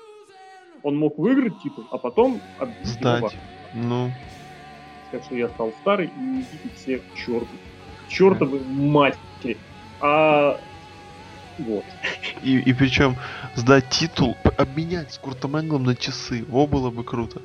Он 0.83 0.95
мог 0.95 1.17
выиграть 1.17 1.59
титул, 1.63 1.85
а 1.89 1.97
потом... 1.97 2.39
Сдать. 2.83 3.35
Ну. 3.73 4.11
Сказать, 5.07 5.25
что 5.25 5.35
я 5.35 5.49
стал 5.49 5.73
старый 5.81 6.07
и 6.07 6.41
идите 6.41 6.75
все 6.75 6.97
к 6.99 7.15
черту. 7.15 7.47
К 8.05 8.09
чертовой 8.09 8.61
матери. 8.69 9.57
А 9.99 10.59
вот. 11.57 11.83
И, 12.43 12.57
и 12.59 12.73
причем 12.73 13.15
сдать 13.55 13.89
титул, 13.89 14.35
обменять 14.57 15.13
с 15.13 15.17
Куртом 15.17 15.57
Энглом 15.57 15.83
на 15.83 15.95
часы. 15.95 16.45
Во, 16.47 16.67
было 16.67 16.89
бы 16.89 17.03
круто. 17.03 17.41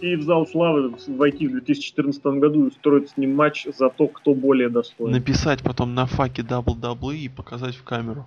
И 0.00 0.16
в 0.16 0.22
зал 0.22 0.46
славы 0.48 0.94
войти 1.06 1.46
в 1.46 1.52
2014 1.52 2.22
году 2.24 2.64
и 2.64 2.68
устроить 2.68 3.10
с 3.10 3.16
ним 3.16 3.36
матч 3.36 3.66
за 3.66 3.88
то, 3.88 4.08
кто 4.08 4.34
более 4.34 4.68
достоин. 4.68 5.12
Написать 5.12 5.62
потом 5.62 5.94
на 5.94 6.06
факе 6.06 6.42
дабл-даблы 6.42 7.18
и 7.18 7.28
показать 7.28 7.76
в 7.76 7.84
камеру. 7.84 8.26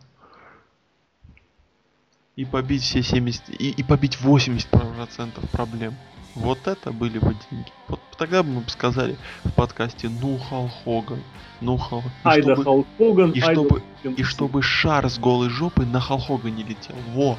И 2.37 2.45
побить 2.45 2.81
все 2.81 3.01
70... 3.01 3.61
И, 3.61 3.71
и 3.71 3.83
побить 3.83 4.17
80% 4.21 5.31
проблем. 5.51 5.93
Вот 6.35 6.67
это 6.67 6.91
были 6.91 7.17
бы 7.17 7.35
деньги. 7.49 7.71
Вот 7.87 7.99
тогда 8.17 8.43
бы 8.43 8.49
мы 8.49 8.61
бы 8.61 8.69
сказали 8.69 9.15
в 9.43 9.51
подкасте, 9.51 10.09
ну 10.09 10.37
Хал 10.37 10.69
Хоган, 10.83 11.23
ну 11.61 11.77
Хал... 11.77 12.03
Да 12.23 12.55
Хал 12.55 12.85
Хоган, 12.97 13.31
и 13.31 13.39
чтобы, 13.39 13.81
и 14.03 14.23
чтобы 14.23 14.61
шар 14.61 15.09
с 15.09 15.17
голой 15.17 15.49
жопой 15.49 15.85
на 15.85 15.99
Хал 15.99 16.19
Хогане 16.19 16.63
летел. 16.63 16.95
Во! 17.13 17.37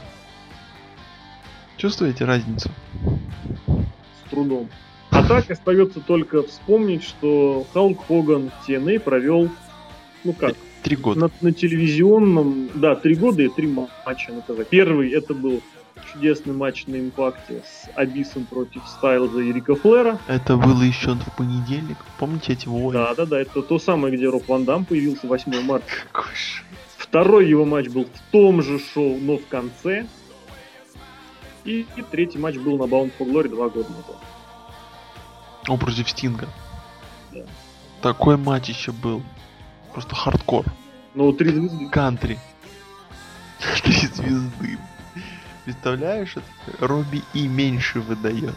Чувствуете 1.76 2.24
разницу? 2.24 2.70
С 3.66 4.30
трудом. 4.30 4.68
А 5.10 5.22
так 5.26 5.50
остается 5.50 6.00
только 6.00 6.42
вспомнить, 6.42 7.04
что 7.04 7.66
Халк 7.72 8.06
Хоган 8.06 8.50
в 8.50 8.68
TNA 8.68 9.00
провел, 9.00 9.50
ну 10.24 10.32
как, 10.32 10.54
три 10.82 10.96
года. 10.96 11.20
На, 11.20 11.30
на 11.40 11.52
телевизионном, 11.52 12.70
да, 12.74 12.96
три 12.96 13.14
года 13.14 13.42
и 13.42 13.48
три 13.48 13.66
матча 13.66 14.32
на 14.32 14.40
ТВ. 14.40 14.66
Первый 14.68 15.10
это 15.10 15.34
был 15.34 15.60
чудесный 16.12 16.54
матч 16.54 16.86
на 16.86 16.96
импакте 16.96 17.62
с 17.64 17.88
Абисом 17.94 18.44
против 18.44 18.82
Стайлза 18.86 19.40
и 19.40 19.52
Рика 19.52 19.74
Флера. 19.74 20.18
Это 20.26 20.56
было 20.56 20.82
еще 20.82 21.14
в 21.14 21.36
понедельник. 21.36 21.98
Помните 22.18 22.52
эти 22.52 22.68
войны? 22.68 22.92
Да, 22.92 23.14
да, 23.14 23.26
да. 23.26 23.40
Это 23.40 23.62
то 23.62 23.78
самое, 23.78 24.16
где 24.16 24.28
Роб 24.28 24.46
Ван 24.48 24.64
Дам 24.64 24.84
появился 24.84 25.26
8 25.26 25.62
марта. 25.62 25.86
Второй 26.96 27.48
его 27.48 27.64
матч 27.64 27.88
был 27.88 28.04
в 28.04 28.32
том 28.32 28.62
же 28.62 28.78
шоу, 28.78 29.18
но 29.18 29.38
в 29.38 29.46
конце. 29.46 30.06
И, 31.64 31.86
и 31.96 32.02
третий 32.02 32.38
матч 32.38 32.56
был 32.56 32.78
на 32.78 32.84
Bound 32.84 33.12
for 33.18 33.30
Glory 33.30 33.48
два 33.48 33.68
года 33.68 33.88
назад. 33.90 34.16
О, 35.68 35.76
против 35.76 36.08
Стинга. 36.08 36.48
Да. 37.32 37.40
Такой 38.02 38.36
матч 38.36 38.68
еще 38.68 38.92
был. 38.92 39.22
Просто 39.92 40.14
хардкор. 40.14 40.64
Ну, 41.14 41.32
три 41.32 41.50
звезды. 41.50 41.88
Кантри. 41.88 42.38
Три 43.82 43.92
звезды. 43.92 44.78
Представляешь, 45.66 46.36
Робби 46.78 47.22
и 47.34 47.48
меньше 47.48 48.00
выдает. 48.00 48.54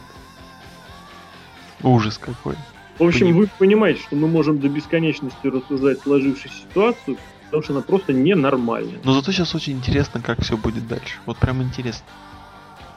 Ужас 1.82 2.20
какой. 2.20 2.56
В 3.00 3.04
общем, 3.04 3.22
Поним... 3.22 3.38
вы 3.38 3.50
понимаете, 3.58 4.02
что 4.04 4.16
мы 4.16 4.28
можем 4.28 4.60
до 4.60 4.70
бесконечности 4.70 5.48
рассуждать 5.48 6.02
сложившуюся 6.02 6.56
ситуацию, 6.56 7.18
потому 7.46 7.64
что 7.64 7.74
она 7.74 7.82
просто 7.82 8.14
ненормальная. 8.14 9.00
Но 9.04 9.14
зато 9.14 9.32
сейчас 9.32 9.56
очень 9.56 9.74
интересно, 9.74 10.22
как 10.22 10.44
все 10.44 10.56
будет 10.56 10.88
дальше. 10.88 11.16
Вот 11.26 11.38
прям 11.38 11.64
интересно. 11.64 12.06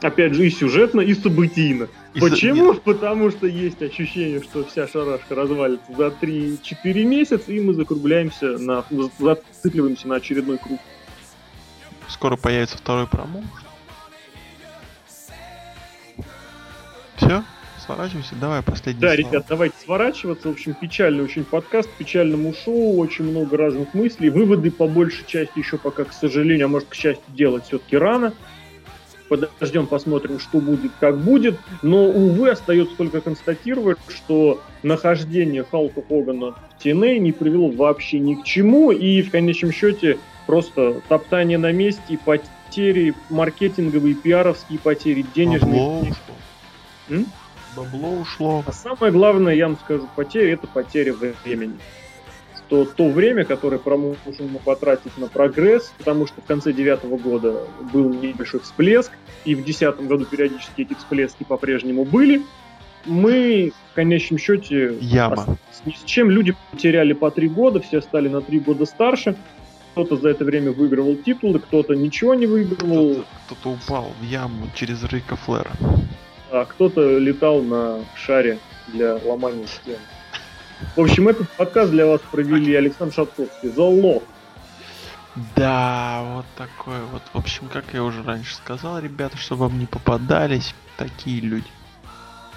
Опять 0.03 0.35
же, 0.35 0.45
и 0.45 0.51
сюжетно, 0.51 1.01
и 1.01 1.15
событийно. 1.15 1.87
И 2.13 2.19
Почему? 2.19 2.75
Со... 2.75 2.81
Потому 2.81 3.31
что 3.31 3.47
есть 3.47 3.81
ощущение, 3.81 4.43
что 4.43 4.63
вся 4.63 4.87
шарашка 4.87 5.33
развалится 5.33 5.91
за 5.91 6.09
3-4 6.09 7.03
месяца, 7.03 7.51
и 7.51 7.59
мы 7.59 7.73
закругляемся, 7.73 8.59
на, 8.59 8.85
зацикливаемся 9.17 10.07
на 10.07 10.15
очередной 10.17 10.59
круг. 10.59 10.79
Скоро 12.09 12.35
появится 12.35 12.77
второй 12.77 13.07
промоушен. 13.07 13.62
Все? 17.25 17.43
Сворачивайся, 17.85 18.35
давай 18.39 18.61
последний. 18.61 19.01
Да, 19.01 19.13
слова. 19.13 19.29
ребят, 19.29 19.45
давайте 19.49 19.75
сворачиваться. 19.83 20.47
В 20.47 20.51
общем, 20.51 20.73
печальный 20.73 21.23
очень 21.23 21.43
подкаст, 21.43 21.89
печальному 21.97 22.53
шоу, 22.53 22.97
очень 22.97 23.25
много 23.25 23.57
разных 23.57 23.93
мыслей. 23.93 24.29
Выводы 24.29 24.71
по 24.71 24.87
большей 24.87 25.25
части 25.25 25.59
еще 25.59 25.77
пока, 25.77 26.05
к 26.05 26.13
сожалению, 26.13 26.65
а 26.65 26.69
может, 26.69 26.87
к 26.87 26.93
счастью, 26.93 27.23
делать 27.29 27.65
все-таки 27.65 27.97
рано. 27.97 28.33
Подождем, 29.27 29.87
посмотрим, 29.87 30.39
что 30.39 30.59
будет, 30.59 30.91
как 30.99 31.17
будет. 31.17 31.59
Но, 31.81 32.05
увы, 32.05 32.49
остается 32.51 32.95
только 32.95 33.19
констатировать, 33.19 33.97
что 34.07 34.61
нахождение 34.83 35.65
Халка 35.69 36.01
Хогана 36.07 36.51
в 36.51 36.85
TNA 36.85 37.17
не 37.17 37.31
привело 37.31 37.69
вообще 37.69 38.19
ни 38.19 38.35
к 38.35 38.43
чему. 38.43 38.91
И 38.91 39.21
в 39.23 39.31
конечном 39.31 39.71
счете 39.71 40.19
просто 40.45 41.01
топтание 41.09 41.57
на 41.57 41.71
месте 41.71 42.01
и 42.09 42.17
потери 42.17 43.13
маркетинговые, 43.29 44.15
пиаровские 44.15 44.79
потери, 44.79 45.25
денежные. 45.35 45.71
Бабло 45.71 46.05
М? 47.13 47.25
Бабло 47.75 48.09
ушло. 48.19 48.63
А 48.65 48.71
самое 48.71 49.11
главное, 49.11 49.55
я 49.55 49.67
вам 49.67 49.77
скажу, 49.77 50.07
потеря 50.15 50.53
это 50.53 50.67
потеря 50.67 51.13
времени. 51.13 51.77
Что 52.55 52.85
то 52.85 53.09
время, 53.09 53.45
которое 53.45 53.77
промоушен 53.77 54.57
потратить 54.63 55.17
на 55.17 55.27
прогресс, 55.27 55.91
потому 55.97 56.27
что 56.27 56.41
в 56.41 56.45
конце 56.45 56.71
девятого 56.71 57.17
года 57.17 57.63
был 57.91 58.09
небольшой 58.09 58.61
всплеск, 58.61 59.11
и 59.45 59.55
в 59.55 59.63
десятом 59.63 60.07
году 60.07 60.25
периодически 60.25 60.81
эти 60.81 60.93
всплески 60.93 61.43
по-прежнему 61.43 62.05
были, 62.05 62.43
мы 63.05 63.73
в 63.91 63.95
конечном 63.95 64.39
счете 64.39 64.97
Яма. 65.01 65.57
ни 65.85 65.91
с 65.91 66.03
чем 66.05 66.29
люди 66.29 66.55
потеряли 66.71 67.13
по 67.13 67.31
три 67.31 67.49
года, 67.49 67.81
все 67.81 68.01
стали 68.01 68.29
на 68.29 68.41
три 68.41 68.59
года 68.59 68.85
старше, 68.85 69.35
кто-то 69.91 70.15
за 70.17 70.29
это 70.29 70.43
время 70.43 70.71
выигрывал 70.71 71.15
титулы, 71.15 71.59
кто-то 71.59 71.93
ничего 71.93 72.33
не 72.33 72.47
выигрывал. 72.47 73.23
Кто-то, 73.45 73.55
кто 73.59 73.71
упал 73.71 74.11
в 74.19 74.23
яму 74.23 74.67
через 74.75 75.03
Рика 75.03 75.35
Флера. 75.35 75.71
А 76.53 76.65
кто-то 76.65 77.17
летал 77.17 77.63
на 77.63 78.05
шаре 78.15 78.59
для 78.89 79.15
ломания 79.15 79.65
стен. 79.65 79.97
В 80.95 81.01
общем, 81.01 81.27
этот 81.27 81.49
подкаст 81.49 81.91
для 81.91 82.05
вас 82.05 82.21
провели 82.31 82.75
Александр 82.75 83.13
Шатковский. 83.13 83.69
Золо. 83.69 84.21
Да, 85.55 86.21
вот 86.35 86.45
такой 86.55 86.99
вот. 87.11 87.23
В 87.33 87.37
общем, 87.37 87.67
как 87.69 87.85
я 87.93 88.03
уже 88.03 88.21
раньше 88.21 88.53
сказал, 88.53 88.99
ребята, 88.99 89.35
чтобы 89.35 89.63
вам 89.63 89.79
не 89.79 89.87
попадались 89.87 90.75
такие 90.95 91.41
люди. 91.41 91.65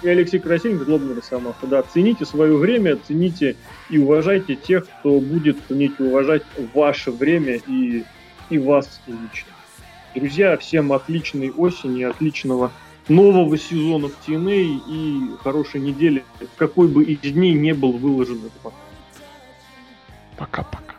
И 0.03 0.07
Алексей 0.07 0.37
Красильник, 0.37 0.83
злобный 0.83 1.15
росомаха. 1.15 1.65
Да, 1.65 1.81
цените 1.81 2.23
свое 2.23 2.55
время, 2.55 2.97
цените 2.97 3.55
и 3.89 3.97
уважайте 3.97 4.55
тех, 4.55 4.87
кто 4.87 5.19
будет 5.19 5.57
ценить 5.67 5.93
и 5.97 6.03
уважать 6.03 6.43
ваше 6.75 7.09
время 7.09 7.55
и, 7.65 8.03
и 8.51 8.59
вас 8.59 9.01
лично. 9.07 9.53
Друзья, 10.13 10.55
всем 10.57 10.93
отличной 10.93 11.49
осени, 11.49 12.03
отличного 12.03 12.71
нового 13.09 13.57
сезона 13.57 14.07
в 14.07 14.27
TNA 14.27 14.81
и 14.87 15.31
хорошей 15.43 15.81
недели, 15.81 16.23
какой 16.57 16.87
бы 16.87 17.03
из 17.03 17.19
дней 17.33 17.53
не 17.53 17.73
был 17.73 17.93
выложен 17.93 18.37
этот 18.37 18.51
подкаст. 18.53 18.83
Пока-пока. 20.37 20.96